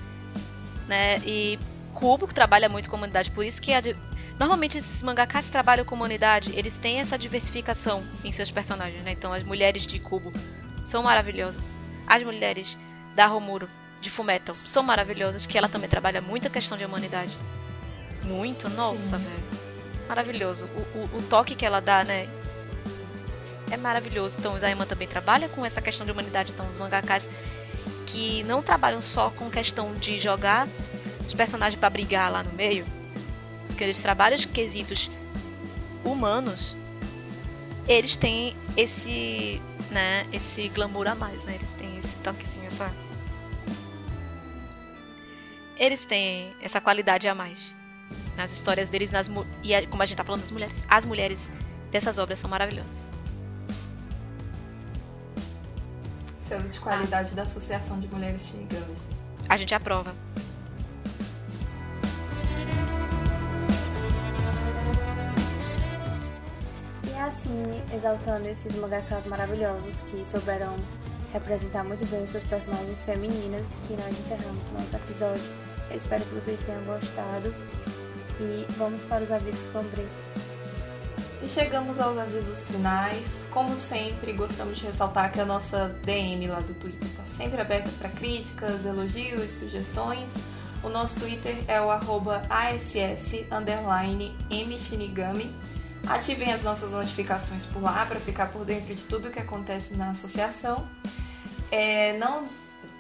né, 0.90 1.20
e 1.20 1.58
Kubo 1.94 2.28
que 2.28 2.34
trabalha 2.34 2.68
muito 2.68 2.90
com 2.90 2.98
a 2.98 3.00
humanidade, 3.00 3.32
por 3.32 3.46
isso 3.46 3.62
que 3.62 3.74
a 3.74 3.82
normalmente 4.38 4.78
esses 4.78 5.02
mangakas 5.02 5.46
que 5.46 5.52
trabalham 5.52 5.86
com 5.86 5.96
a 5.96 5.98
humanidade, 6.00 6.52
eles 6.54 6.76
têm 6.76 7.00
essa 7.00 7.18
diversificação 7.18 8.04
em 8.26 8.34
seus 8.34 8.52
personagens, 8.52 9.02
né? 9.04 9.12
Então 9.12 9.32
as 9.32 9.44
mulheres 9.44 9.84
de 9.84 10.00
Kubo 10.00 10.34
são 10.84 11.04
maravilhosas. 11.04 11.70
As 12.08 12.24
mulheres 12.24 12.76
da 13.16 13.28
Romuro 13.28 13.70
de 14.02 14.10
Fullmetal 14.10 14.56
são 14.66 14.82
maravilhosas, 14.82 15.46
que 15.46 15.58
ela 15.58 15.70
também 15.70 15.88
trabalha 15.88 16.22
muito 16.22 16.48
a 16.48 16.50
questão 16.50 16.76
de 16.78 16.84
humanidade. 16.84 17.38
Muito, 18.24 18.68
nossa, 18.68 19.18
Sim. 19.18 19.24
velho. 19.24 19.71
Maravilhoso. 20.12 20.66
O, 20.66 20.98
o, 20.98 21.20
o 21.20 21.22
toque 21.30 21.56
que 21.56 21.66
ela 21.66 21.80
dá, 21.80 22.04
né? 22.04 22.28
É 23.72 23.78
maravilhoso. 23.78 24.36
Então, 24.38 24.58
Isayama 24.58 24.86
também 24.86 25.08
trabalha 25.08 25.48
com 25.48 25.66
essa 25.66 25.82
questão 25.82 26.06
de 26.06 26.12
humanidade. 26.12 26.52
Então, 26.52 26.70
os 26.70 26.78
mangakas 26.78 27.26
que 28.06 28.44
não 28.44 28.62
trabalham 28.62 29.02
só 29.02 29.30
com 29.30 29.50
questão 29.50 29.96
de 29.96 30.20
jogar 30.20 30.68
os 31.26 31.34
personagens 31.34 31.80
pra 31.80 31.90
brigar 31.90 32.30
lá 32.30 32.44
no 32.44 32.52
meio, 32.52 32.86
que 33.78 33.82
eles 33.86 34.02
trabalham 34.02 34.38
os 34.38 34.44
quesitos 34.44 35.10
humanos, 36.04 36.76
eles 37.88 38.18
têm 38.18 38.54
esse, 38.76 39.62
né, 39.90 40.28
esse 40.34 40.68
glamour 40.68 41.08
a 41.08 41.16
mais, 41.16 41.42
né? 41.46 41.56
Eles 41.56 41.72
têm 41.78 42.00
esse 42.00 42.16
toquezinho, 42.18 42.68
essa 42.68 42.94
eles 45.78 46.06
têm 46.06 46.54
essa 46.62 46.82
qualidade 46.82 47.30
a 47.30 47.34
mais 47.34 47.74
nas 48.36 48.52
histórias 48.52 48.90
deles 48.90 49.12
nas 49.12 49.28
e 49.64 49.88
como 49.88 50.02
a 50.02 50.06
gente 50.06 50.18
tá 50.18 50.24
falando 50.24 50.42
das 50.42 50.52
mulheres, 50.52 50.76
as 50.88 51.06
mulheres 51.06 51.52
dessas 51.92 52.18
obras 52.18 52.40
são 52.40 52.50
maravilhosas. 52.50 52.92
Selo 56.42 56.68
de 56.70 56.80
qualidade 56.80 57.34
da 57.34 57.44
Associação 57.44 58.00
de 58.00 58.08
Mulheres 58.08 58.48
Shinigamis. 58.48 59.00
A 59.48 59.58
gente 59.58 59.74
aprova. 59.74 60.14
E 67.08 67.14
a 67.16 67.26
assim 67.26 67.64
exaltando 67.94 68.48
esses 68.48 68.76
mangakas 68.76 69.26
maravilhosos 69.26 70.02
que 70.04 70.26
souberam 70.26 70.76
representar 71.32 71.84
muito 71.84 72.06
bem 72.08 72.26
suas 72.26 72.44
personagens 72.44 73.02
femininas 73.04 73.78
que 73.88 73.94
nós 73.94 74.10
encerramos 74.20 74.72
nosso 74.74 74.96
episódio. 74.96 75.44
Eu 75.90 75.96
espero 75.96 76.24
que 76.26 76.36
vocês 76.36 76.60
tenham 76.62 76.84
gostado 76.84 77.54
e 78.42 78.66
vamos 78.78 79.04
para 79.04 79.24
os 79.24 79.32
avisos 79.32 79.68
com 79.68 79.84
E 81.44 81.48
chegamos 81.48 82.00
aos 82.00 82.18
avisos 82.18 82.70
finais. 82.70 83.28
Como 83.52 83.78
sempre, 83.78 84.34
gostamos 84.34 84.80
de 84.80 84.86
ressaltar 84.86 85.32
que 85.32 85.40
a 85.40 85.46
nossa 85.46 85.90
DM 86.04 86.48
lá 86.48 86.60
do 86.60 86.74
Twitter 86.74 87.08
está 87.08 87.24
sempre 87.38 87.62
aberta 87.62 87.90
para 88.00 88.10
críticas, 88.10 88.86
elogios, 88.86 89.52
sugestões. 89.52 90.30
O 90.84 90.90
nosso 90.90 91.20
Twitter 91.20 91.64
é 91.68 91.80
o 91.80 91.92
arroba. 91.92 92.42
Ativem 96.08 96.52
as 96.52 96.64
nossas 96.64 96.94
notificações 96.94 97.66
por 97.66 97.84
lá 97.84 98.06
para 98.08 98.20
ficar 98.20 98.48
por 98.48 98.66
dentro 98.66 98.94
de 98.96 99.06
tudo 99.06 99.30
que 99.30 99.40
acontece 99.40 99.96
na 99.96 100.12
associação. 100.12 100.88
É, 101.70 102.18
não 102.18 102.44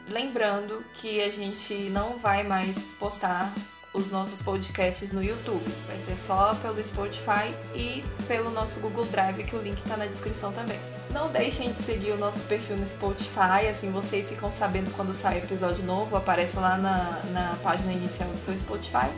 lembrando 0.09 0.85
que 0.93 1.21
a 1.21 1.29
gente 1.29 1.73
não 1.89 2.17
vai 2.19 2.43
mais 2.43 2.77
postar 2.99 3.51
os 3.93 4.09
nossos 4.09 4.41
podcasts 4.41 5.11
no 5.11 5.23
YouTube. 5.23 5.63
Vai 5.87 5.99
ser 5.99 6.15
só 6.15 6.55
pelo 6.55 6.83
Spotify 6.83 7.53
e 7.75 8.03
pelo 8.27 8.49
nosso 8.49 8.79
Google 8.79 9.05
Drive, 9.05 9.43
que 9.43 9.55
o 9.55 9.61
link 9.61 9.77
está 9.77 9.97
na 9.97 10.05
descrição 10.05 10.51
também. 10.53 10.79
Não 11.11 11.29
deixem 11.29 11.73
de 11.73 11.83
seguir 11.83 12.11
o 12.11 12.17
nosso 12.17 12.39
perfil 12.41 12.77
no 12.77 12.87
Spotify, 12.87 13.67
assim 13.69 13.91
vocês 13.91 14.29
ficam 14.29 14.49
sabendo 14.49 14.89
quando 14.95 15.13
sai 15.13 15.39
episódio 15.39 15.83
novo, 15.83 16.15
aparece 16.15 16.55
lá 16.55 16.77
na, 16.77 17.21
na 17.31 17.57
página 17.61 17.91
inicial 17.91 18.29
do 18.29 18.39
seu 18.39 18.57
Spotify. 18.57 19.09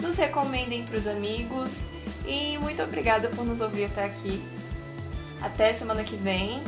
Nos 0.00 0.16
recomendem 0.16 0.84
para 0.84 0.96
os 0.96 1.06
amigos 1.06 1.82
e 2.26 2.58
muito 2.58 2.82
obrigada 2.82 3.28
por 3.28 3.44
nos 3.44 3.60
ouvir 3.60 3.84
até 3.84 4.04
aqui. 4.04 4.42
Até 5.40 5.72
semana 5.72 6.02
que 6.02 6.16
vem. 6.16 6.62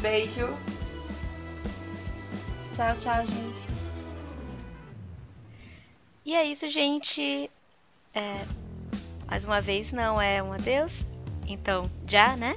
Beijo. 0.00 0.54
Tchau, 2.74 2.96
tchau, 2.96 3.26
gente. 3.26 3.91
E 6.24 6.34
é 6.34 6.44
isso, 6.44 6.68
gente. 6.68 7.50
É, 8.14 8.44
mais 9.26 9.44
uma 9.44 9.60
vez, 9.60 9.90
não 9.90 10.20
é 10.20 10.42
um 10.42 10.52
adeus. 10.52 10.92
Então, 11.46 11.90
já, 12.06 12.36
né? 12.36 12.56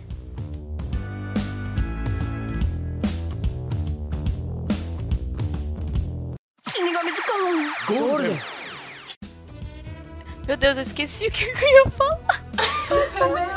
Gorda. 7.87 8.41
Meu 10.47 10.57
Deus, 10.57 10.77
eu 10.77 10.81
esqueci 10.83 11.27
o 11.27 11.31
que 11.31 11.45
eu 11.45 11.57
ia 11.57 11.89
falar. 11.91 12.45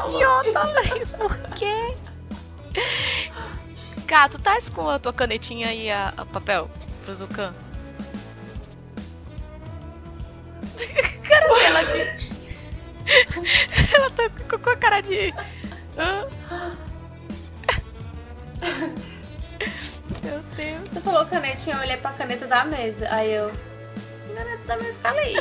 Idiota, 0.09 0.66
velho. 0.72 1.06
Por 1.09 1.39
quê? 1.55 1.94
Gato, 4.06 4.39
tá 4.39 4.59
com 4.74 4.89
a 4.89 4.98
tua 4.98 5.12
canetinha 5.12 5.72
e 5.74 5.90
a, 5.90 6.14
a 6.16 6.24
papel 6.24 6.70
pro 7.05 7.14
Zucan? 7.14 7.55
cara 11.28 11.55
dela 11.55 11.82
de. 11.92 12.28
Ela 13.94 14.10
tá 14.10 14.30
com- 14.50 14.59
com 14.59 14.70
a 14.70 14.76
cara 14.76 15.00
de. 15.00 15.32
Meu 20.22 20.40
Deus. 20.56 20.88
Tu 20.88 21.00
falou 21.00 21.26
canetinha, 21.26 21.76
eu 21.76 21.80
olhei 21.80 21.96
pra 21.96 22.12
caneta 22.12 22.46
da 22.46 22.64
mesa. 22.64 23.09
Aí 23.10 23.32
eu. 23.32 23.50
Caneta 24.34 24.64
da 24.66 24.76
mesa 24.78 24.98
tá 25.02 25.10
ali. 25.10 25.34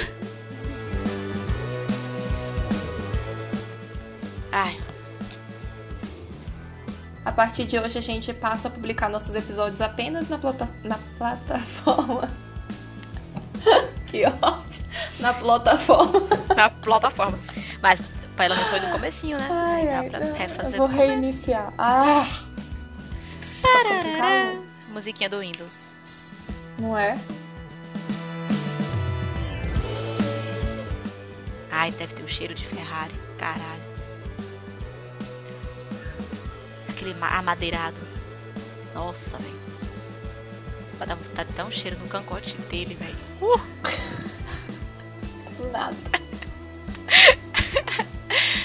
Ai, 4.52 4.80
A 7.26 7.32
partir 7.32 7.66
de 7.66 7.78
hoje 7.78 7.98
a 7.98 8.02
gente 8.02 8.34
passa 8.34 8.70
a 8.70 8.72
publicar 8.72 9.10
nossos 9.10 9.36
episódios 9.36 9.82
apenas 9.82 10.30
na, 10.30 10.38
plata 10.38 10.70
na 10.84 10.98
plataforma. 11.18 12.32
que 14.08 14.26
ótimo! 14.26 14.88
Na 15.20 15.34
plataforma. 15.34 16.22
na 16.56 16.70
plataforma. 16.70 17.40
Mas 17.82 18.00
pelo 18.36 18.56
menos 18.56 18.70
foi 18.70 18.80
no 18.80 18.92
comecinho, 18.92 19.38
né? 19.38 19.48
Aí 19.50 20.10
dá 20.10 20.20
pra 20.20 20.34
refazer 20.34 20.74
eu 20.74 20.78
vou 20.78 20.88
começo. 20.90 20.98
reiniciar. 21.10 21.74
Ah! 21.78 22.26
Calor. 24.18 24.64
Musiquinha 24.90 25.30
do 25.30 25.40
Windows. 25.40 26.00
Não 26.80 26.98
é? 26.98 27.18
Ai, 31.72 31.92
deve 31.92 32.14
ter 32.16 32.24
o 32.24 32.28
cheiro 32.30 32.54
de 32.56 32.66
Ferrari. 32.66 33.14
Caralho. 33.38 33.88
Aquele 36.90 37.14
ma- 37.16 37.38
amadeirado. 37.38 37.96
Nossa, 38.96 39.38
velho. 39.38 39.67
Vai 40.98 41.08
dar 41.08 41.16
vontade 41.16 41.50
de 41.50 41.56
dar 41.56 41.66
um 41.66 41.72
cheiro 41.72 41.98
no 42.00 42.08
cangote 42.08 42.58
dele, 42.64 42.96
velho. 42.96 43.16
Uh! 43.42 43.62
Nada. 45.72 45.96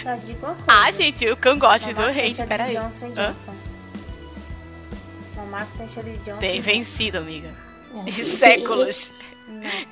Só 0.03 0.15
digo 0.17 0.47
uma 0.47 0.55
coisa. 0.55 0.65
Ah, 0.67 0.91
gente, 0.91 1.29
o 1.31 1.37
cangote 1.37 1.93
do 1.93 2.07
rei. 2.09 2.35
Peraí. 2.35 2.75
de 2.75 2.81
Johnson 2.81 3.13
tem 5.77 5.89
cheiro 5.89 6.11
de 6.11 6.19
Johnson. 6.19 6.39
Tem 6.39 6.61
vencido, 6.61 7.19
amiga. 7.19 7.51
De 8.05 8.25
séculos. 8.37 9.11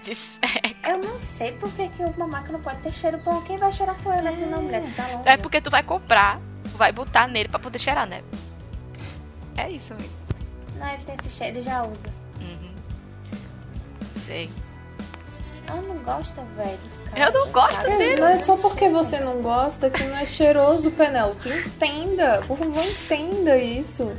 De 0.03 0.15
séculos. 0.15 0.77
Eu 0.87 0.99
não 0.99 1.19
sei 1.19 1.53
por 1.53 1.71
que, 1.73 1.83
o 1.83 2.19
mamaco 2.19 2.53
não 2.53 2.61
pode 2.61 2.81
ter 2.81 2.93
cheiro 2.93 3.19
bom. 3.19 3.41
Quem 3.43 3.59
vai 3.59 3.71
cheirar 3.73 3.99
sou 3.99 4.13
eu, 4.13 4.23
né? 4.23 4.35
Tu 4.39 4.47
não, 4.47 4.63
mulher, 4.63 4.83
tu 4.83 4.95
tá 4.95 5.07
longe. 5.09 5.29
É 5.29 5.37
porque 5.37 5.61
tu 5.61 5.71
vai 5.71 5.83
comprar, 5.83 6.41
tu 6.65 6.77
vai 6.77 6.93
botar 6.93 7.27
nele 7.27 7.49
pra 7.49 7.59
poder 7.59 7.79
cheirar, 7.79 8.09
né? 8.09 8.23
É 9.57 9.71
isso, 9.71 9.93
amigo. 9.93 10.13
Não, 10.79 10.89
ele 10.89 11.05
tem 11.05 11.15
esse 11.21 11.31
cheiro, 11.31 11.57
ele 11.57 11.61
já 11.61 11.83
usa. 11.83 12.11
Sei. 14.27 14.51
Eu 15.69 15.83
não 15.83 15.97
gosto, 15.99 16.41
velho. 16.57 16.79
Eu 17.15 17.33
não 17.33 17.53
gosto 17.53 17.77
Cara, 17.77 17.97
dele. 17.97 18.21
Não 18.21 18.29
é 18.29 18.39
só 18.39 18.57
porque 18.57 18.89
você 18.89 19.21
não 19.21 19.41
gosta 19.41 19.89
que 19.89 20.03
não 20.03 20.17
é 20.17 20.27
cheiroso, 20.27 20.91
Penélope. 20.91 21.49
Entenda. 21.49 22.43
Por 22.47 22.59
favor, 22.59 22.83
entenda 22.85 23.57
isso. 23.57 24.11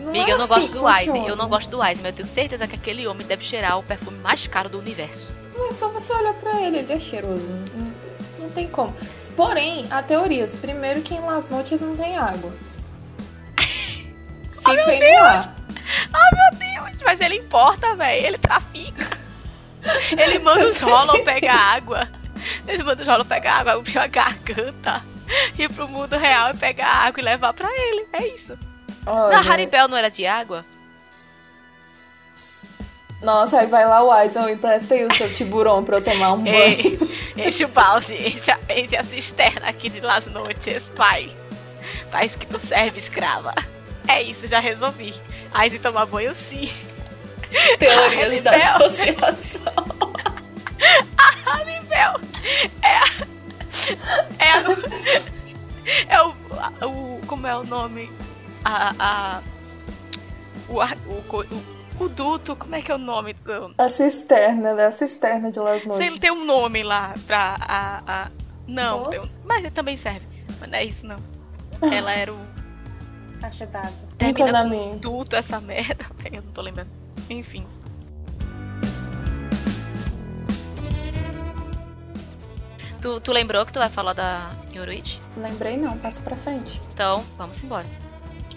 Não 0.00 0.08
Amiga, 0.08 0.30
é 0.30 0.34
eu 0.34 0.38
não 0.38 0.44
assim 0.44 0.54
gosto 0.54 0.72
do 0.72 0.90
Ice. 0.90 0.98
funciona. 1.06 1.28
Eu 1.28 1.36
não 1.36 1.48
gosto 1.48 1.70
do 1.70 1.84
Ice, 1.84 1.96
mas 1.96 2.06
eu 2.06 2.12
tenho 2.12 2.28
certeza 2.28 2.66
que 2.66 2.74
aquele 2.74 3.06
homem 3.06 3.26
deve 3.26 3.44
cheirar 3.44 3.78
o 3.78 3.82
perfume 3.82 4.18
mais 4.18 4.46
caro 4.46 4.68
do 4.68 4.78
universo. 4.78 5.32
Não 5.56 5.68
é 5.68 5.72
só 5.72 5.88
você 5.88 6.12
olhar 6.12 6.34
pra 6.34 6.60
ele, 6.60 6.78
ele 6.78 6.92
é 6.92 6.98
cheiroso. 6.98 7.42
Não, 7.46 7.92
não 8.44 8.50
tem 8.50 8.68
como. 8.68 8.94
Porém, 9.36 9.86
há 9.90 10.02
teorias. 10.02 10.54
Primeiro 10.56 11.02
que 11.02 11.14
em 11.14 11.20
Las 11.20 11.48
Noites 11.50 11.80
não 11.80 11.96
tem 11.96 12.16
água. 12.16 12.52
Fica 14.58 14.70
aí 14.90 15.18
no 15.18 15.24
ar. 15.24 15.57
Mas 17.18 17.20
ele 17.20 17.36
importa, 17.36 17.94
velho. 17.96 18.26
Ele 18.26 18.38
trafica. 18.38 19.18
Ele 20.16 20.38
manda 20.38 20.68
os 20.68 20.80
Hollow 20.80 21.24
pegar 21.24 21.54
água. 21.54 22.08
Ele 22.66 22.82
manda 22.82 23.02
os 23.02 23.08
Hollow 23.08 23.24
pegar 23.24 23.60
água, 23.60 23.72
abrir 23.74 23.98
a 23.98 24.06
garganta. 24.06 25.02
Ir 25.58 25.72
pro 25.72 25.88
mundo 25.88 26.16
real 26.16 26.50
e 26.50 26.56
pegar 26.56 26.88
água 26.88 27.20
e 27.20 27.24
levar 27.24 27.52
pra 27.52 27.68
ele. 27.70 28.06
É 28.12 28.26
isso. 28.28 28.58
Olha, 29.06 29.36
Na 29.36 29.52
Haribel 29.52 29.88
não 29.88 29.96
era 29.96 30.10
de 30.10 30.26
água? 30.26 30.64
Nossa, 33.20 33.60
aí 33.60 33.66
vai 33.66 33.84
lá 33.84 34.02
o 34.02 34.12
Aison, 34.12 34.48
empresta 34.48 34.94
aí 34.94 35.04
o 35.04 35.12
seu 35.14 35.32
tiburão 35.32 35.82
pra 35.82 35.96
eu 35.96 36.04
tomar 36.04 36.32
um 36.32 36.44
banho. 36.44 36.54
Ei, 36.54 36.98
enche 37.36 37.64
o 37.64 37.68
balde, 37.68 38.14
enche 38.14 38.50
a, 38.50 38.58
enche 38.68 38.96
a 38.96 39.02
cisterna 39.02 39.68
aqui 39.68 39.90
de 39.90 40.00
Las 40.00 40.26
Noites, 40.26 40.84
pai. 40.96 41.30
Faz 42.10 42.36
que 42.36 42.46
tu 42.46 42.58
serve, 42.58 43.00
escrava. 43.00 43.52
É 44.06 44.22
isso, 44.22 44.46
já 44.46 44.60
resolvi. 44.60 45.14
Se 45.70 45.78
tomar 45.78 46.06
banho, 46.06 46.34
sim. 46.48 46.70
Teorias 47.78 48.42
da 48.42 48.50
associação. 48.52 49.72
A 51.18 51.50
Haribel 51.52 52.20
é 52.82 52.96
a... 52.96 53.04
É 54.38 54.50
a... 54.52 54.64
É 56.08 56.22
o... 56.22 56.34
o 57.16 57.20
como 57.26 57.46
é 57.46 57.56
o 57.56 57.64
nome? 57.64 58.10
A... 58.64 58.94
a 58.98 59.42
o, 60.68 60.80
ar- 60.80 60.98
o, 61.06 61.22
co- 61.22 61.44
o, 61.98 62.04
o 62.04 62.08
duto, 62.08 62.54
como 62.54 62.74
é 62.76 62.82
que 62.82 62.92
é 62.92 62.94
o 62.94 62.98
nome 62.98 63.32
do... 63.32 63.74
A 63.78 63.88
cisterna, 63.88 64.74
né? 64.74 64.86
A 64.86 64.92
cisterna 64.92 65.50
de 65.50 65.58
Las 65.58 65.84
Noites. 65.86 66.06
ele 66.12 66.20
tem 66.20 66.30
um 66.30 66.44
nome 66.44 66.82
lá 66.82 67.14
pra 67.26 67.56
a. 67.58 68.02
a... 68.06 68.30
Não, 68.66 69.04
tem 69.08 69.18
um... 69.20 69.28
mas 69.46 69.58
ele 69.58 69.70
também 69.70 69.96
serve. 69.96 70.26
Mas 70.60 70.70
não 70.70 70.78
é 70.78 70.84
isso, 70.84 71.06
não. 71.06 71.16
Ela 71.90 72.12
era 72.12 72.32
o. 72.32 72.38
D'água. 73.70 73.92
Termina 74.18 74.68
com 74.68 74.98
duto 74.98 75.36
essa 75.36 75.60
merda. 75.60 76.04
Eu 76.30 76.42
não 76.42 76.52
tô 76.52 76.60
lembrando. 76.60 76.90
Enfim. 77.30 77.66
Tu, 83.00 83.20
tu 83.20 83.32
lembrou 83.32 83.64
que 83.64 83.72
tu 83.72 83.78
vai 83.78 83.88
falar 83.88 84.12
da 84.12 84.50
Yoruichi? 84.74 85.20
Lembrei 85.36 85.76
não, 85.76 85.96
passa 85.98 86.20
pra 86.20 86.34
frente. 86.34 86.80
Então, 86.92 87.24
vamos 87.36 87.62
embora. 87.62 87.86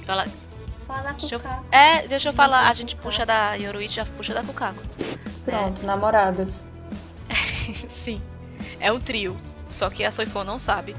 Fala... 0.05 0.25
Fala 0.88 1.13
com 1.13 1.19
Deixa 1.19 1.35
eu... 1.35 1.41
É, 1.71 2.07
deixa 2.07 2.29
eu 2.29 2.33
falar. 2.33 2.67
A 2.67 2.73
gente 2.73 2.95
puxa 2.95 3.25
da 3.25 3.53
Yoruichi, 3.53 3.97
já 3.97 4.05
puxa 4.05 4.33
da 4.33 4.43
Kukako. 4.43 4.81
Pronto, 5.45 5.85
namoradas. 5.85 6.65
Sim. 8.03 8.21
É 8.79 8.91
um 8.91 8.99
trio. 8.99 9.38
Só 9.69 9.89
que 9.89 10.03
a 10.03 10.11
Soifon 10.11 10.43
não 10.43 10.57
sabe. 10.57 10.95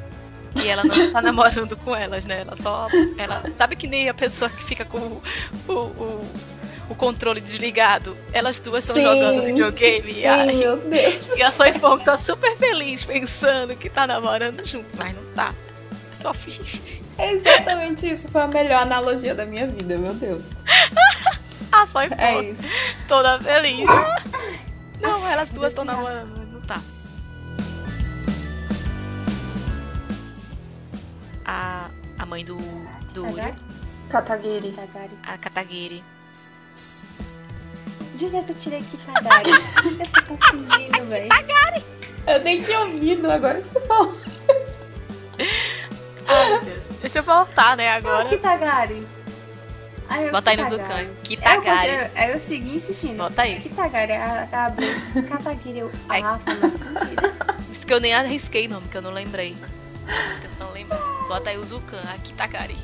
E 0.62 0.68
ela 0.68 0.84
não 0.84 1.12
tá 1.12 1.20
namorando 1.22 1.76
com 1.76 1.94
elas, 1.94 2.24
né? 2.24 2.42
Ela 2.42 2.56
só. 2.56 2.86
Ela, 3.18 3.42
sabe 3.58 3.76
que 3.76 3.86
nem 3.86 4.08
a 4.08 4.14
pessoa 4.14 4.48
que 4.48 4.62
fica 4.64 4.84
com 4.84 4.98
o, 4.98 5.22
o, 5.68 5.72
o, 5.72 6.30
o 6.92 6.94
controle 6.94 7.40
desligado? 7.40 8.16
Elas 8.32 8.58
duas 8.60 8.84
estão 8.84 9.00
jogando 9.00 9.42
videogame. 9.42 10.14
Sim, 10.14 10.20
e, 10.20 10.26
a, 10.26 10.46
meu 10.46 10.76
Deus. 10.76 11.38
e 11.38 11.42
a 11.42 11.50
Soifong 11.50 12.04
tá 12.04 12.16
super 12.16 12.56
feliz 12.58 13.04
pensando 13.04 13.74
que 13.76 13.88
tá 13.90 14.06
namorando 14.06 14.64
junto, 14.66 14.88
mas 14.96 15.14
não 15.14 15.24
tá. 15.34 15.52
É 16.18 16.22
só 16.22 16.32
finge. 16.34 17.02
É 17.18 17.32
exatamente 17.32 18.10
isso. 18.10 18.28
Foi 18.28 18.42
a 18.42 18.46
melhor 18.46 18.82
analogia 18.82 19.34
da 19.34 19.44
minha 19.44 19.66
vida, 19.66 19.96
meu 19.98 20.14
Deus. 20.14 20.42
A 21.72 21.86
Soifong 21.86 22.20
É 22.20 22.42
isso. 22.42 22.62
toda 23.08 23.40
feliz. 23.40 23.86
Não, 25.00 25.26
elas 25.26 25.48
duas 25.50 25.72
estão 25.72 25.84
namorando, 25.84 26.32
mas 26.38 26.48
não 26.52 26.60
tá. 26.60 26.80
A, 31.44 31.90
a 32.18 32.26
mãe 32.26 32.44
do, 32.44 32.56
do? 33.12 33.24
Katagiri. 34.08 34.74
A 35.24 35.38
Katagiri, 35.38 36.04
De 38.22 38.26
onde 38.26 38.36
é 38.36 38.42
que 38.44 38.50
eu 38.52 38.54
tirei 38.54 38.82
Kitagari? 38.82 39.50
eu 39.50 40.06
tô 40.22 40.36
confundindo, 40.36 41.04
velho. 41.06 41.28
Eu 42.24 42.40
nem 42.44 42.60
tinha 42.60 42.78
ouvido 42.82 43.28
agora 43.28 43.60
que 43.60 43.66
você 43.68 43.80
falou. 43.80 44.16
Ai, 46.28 46.48
meu 46.50 46.60
Deus. 46.62 46.78
Deixa 47.00 47.18
eu 47.18 47.22
voltar, 47.24 47.76
né, 47.76 47.88
Ah, 47.88 47.96
agora. 47.96 48.28
Kitagari. 48.28 49.04
Aí 50.08 50.26
eu 50.26 50.30
Bota 50.30 50.50
aí 50.50 50.56
no 50.56 50.64
Kitagari. 50.66 50.82
Zucan. 50.82 50.94
Aí 51.00 51.06
eu, 51.08 51.14
Kitagari. 51.24 51.64
continuo- 51.90 52.10
aí 52.14 52.30
eu 52.32 52.38
segui 52.38 52.76
insistindo. 52.76 53.16
Bota 53.16 53.42
aí. 53.42 53.60
Kitagari, 53.60 54.12
a, 54.12 54.48
a, 54.52 54.66
a 54.66 55.22
Katagiri, 55.22 55.78
eu... 55.80 55.90
Ah, 56.08 56.38
faz 56.38 56.60
mais 56.60 56.74
sentido. 56.74 57.22
Por 57.66 57.72
isso 57.72 57.84
que 57.86 57.92
eu 57.94 57.98
nem 58.00 58.14
arrisquei 58.14 58.68
nome, 58.68 58.86
que 58.88 58.96
eu 58.96 59.02
não 59.02 59.10
lembrei. 59.10 59.56
Tô 59.56 60.48
Tentando 60.48 60.72
lembrar. 60.74 61.00
Bota 61.26 61.50
aí 61.50 61.56
o 61.58 61.64
Zucan, 61.64 62.02
a 62.02 62.18
Kitagari. 62.18 62.78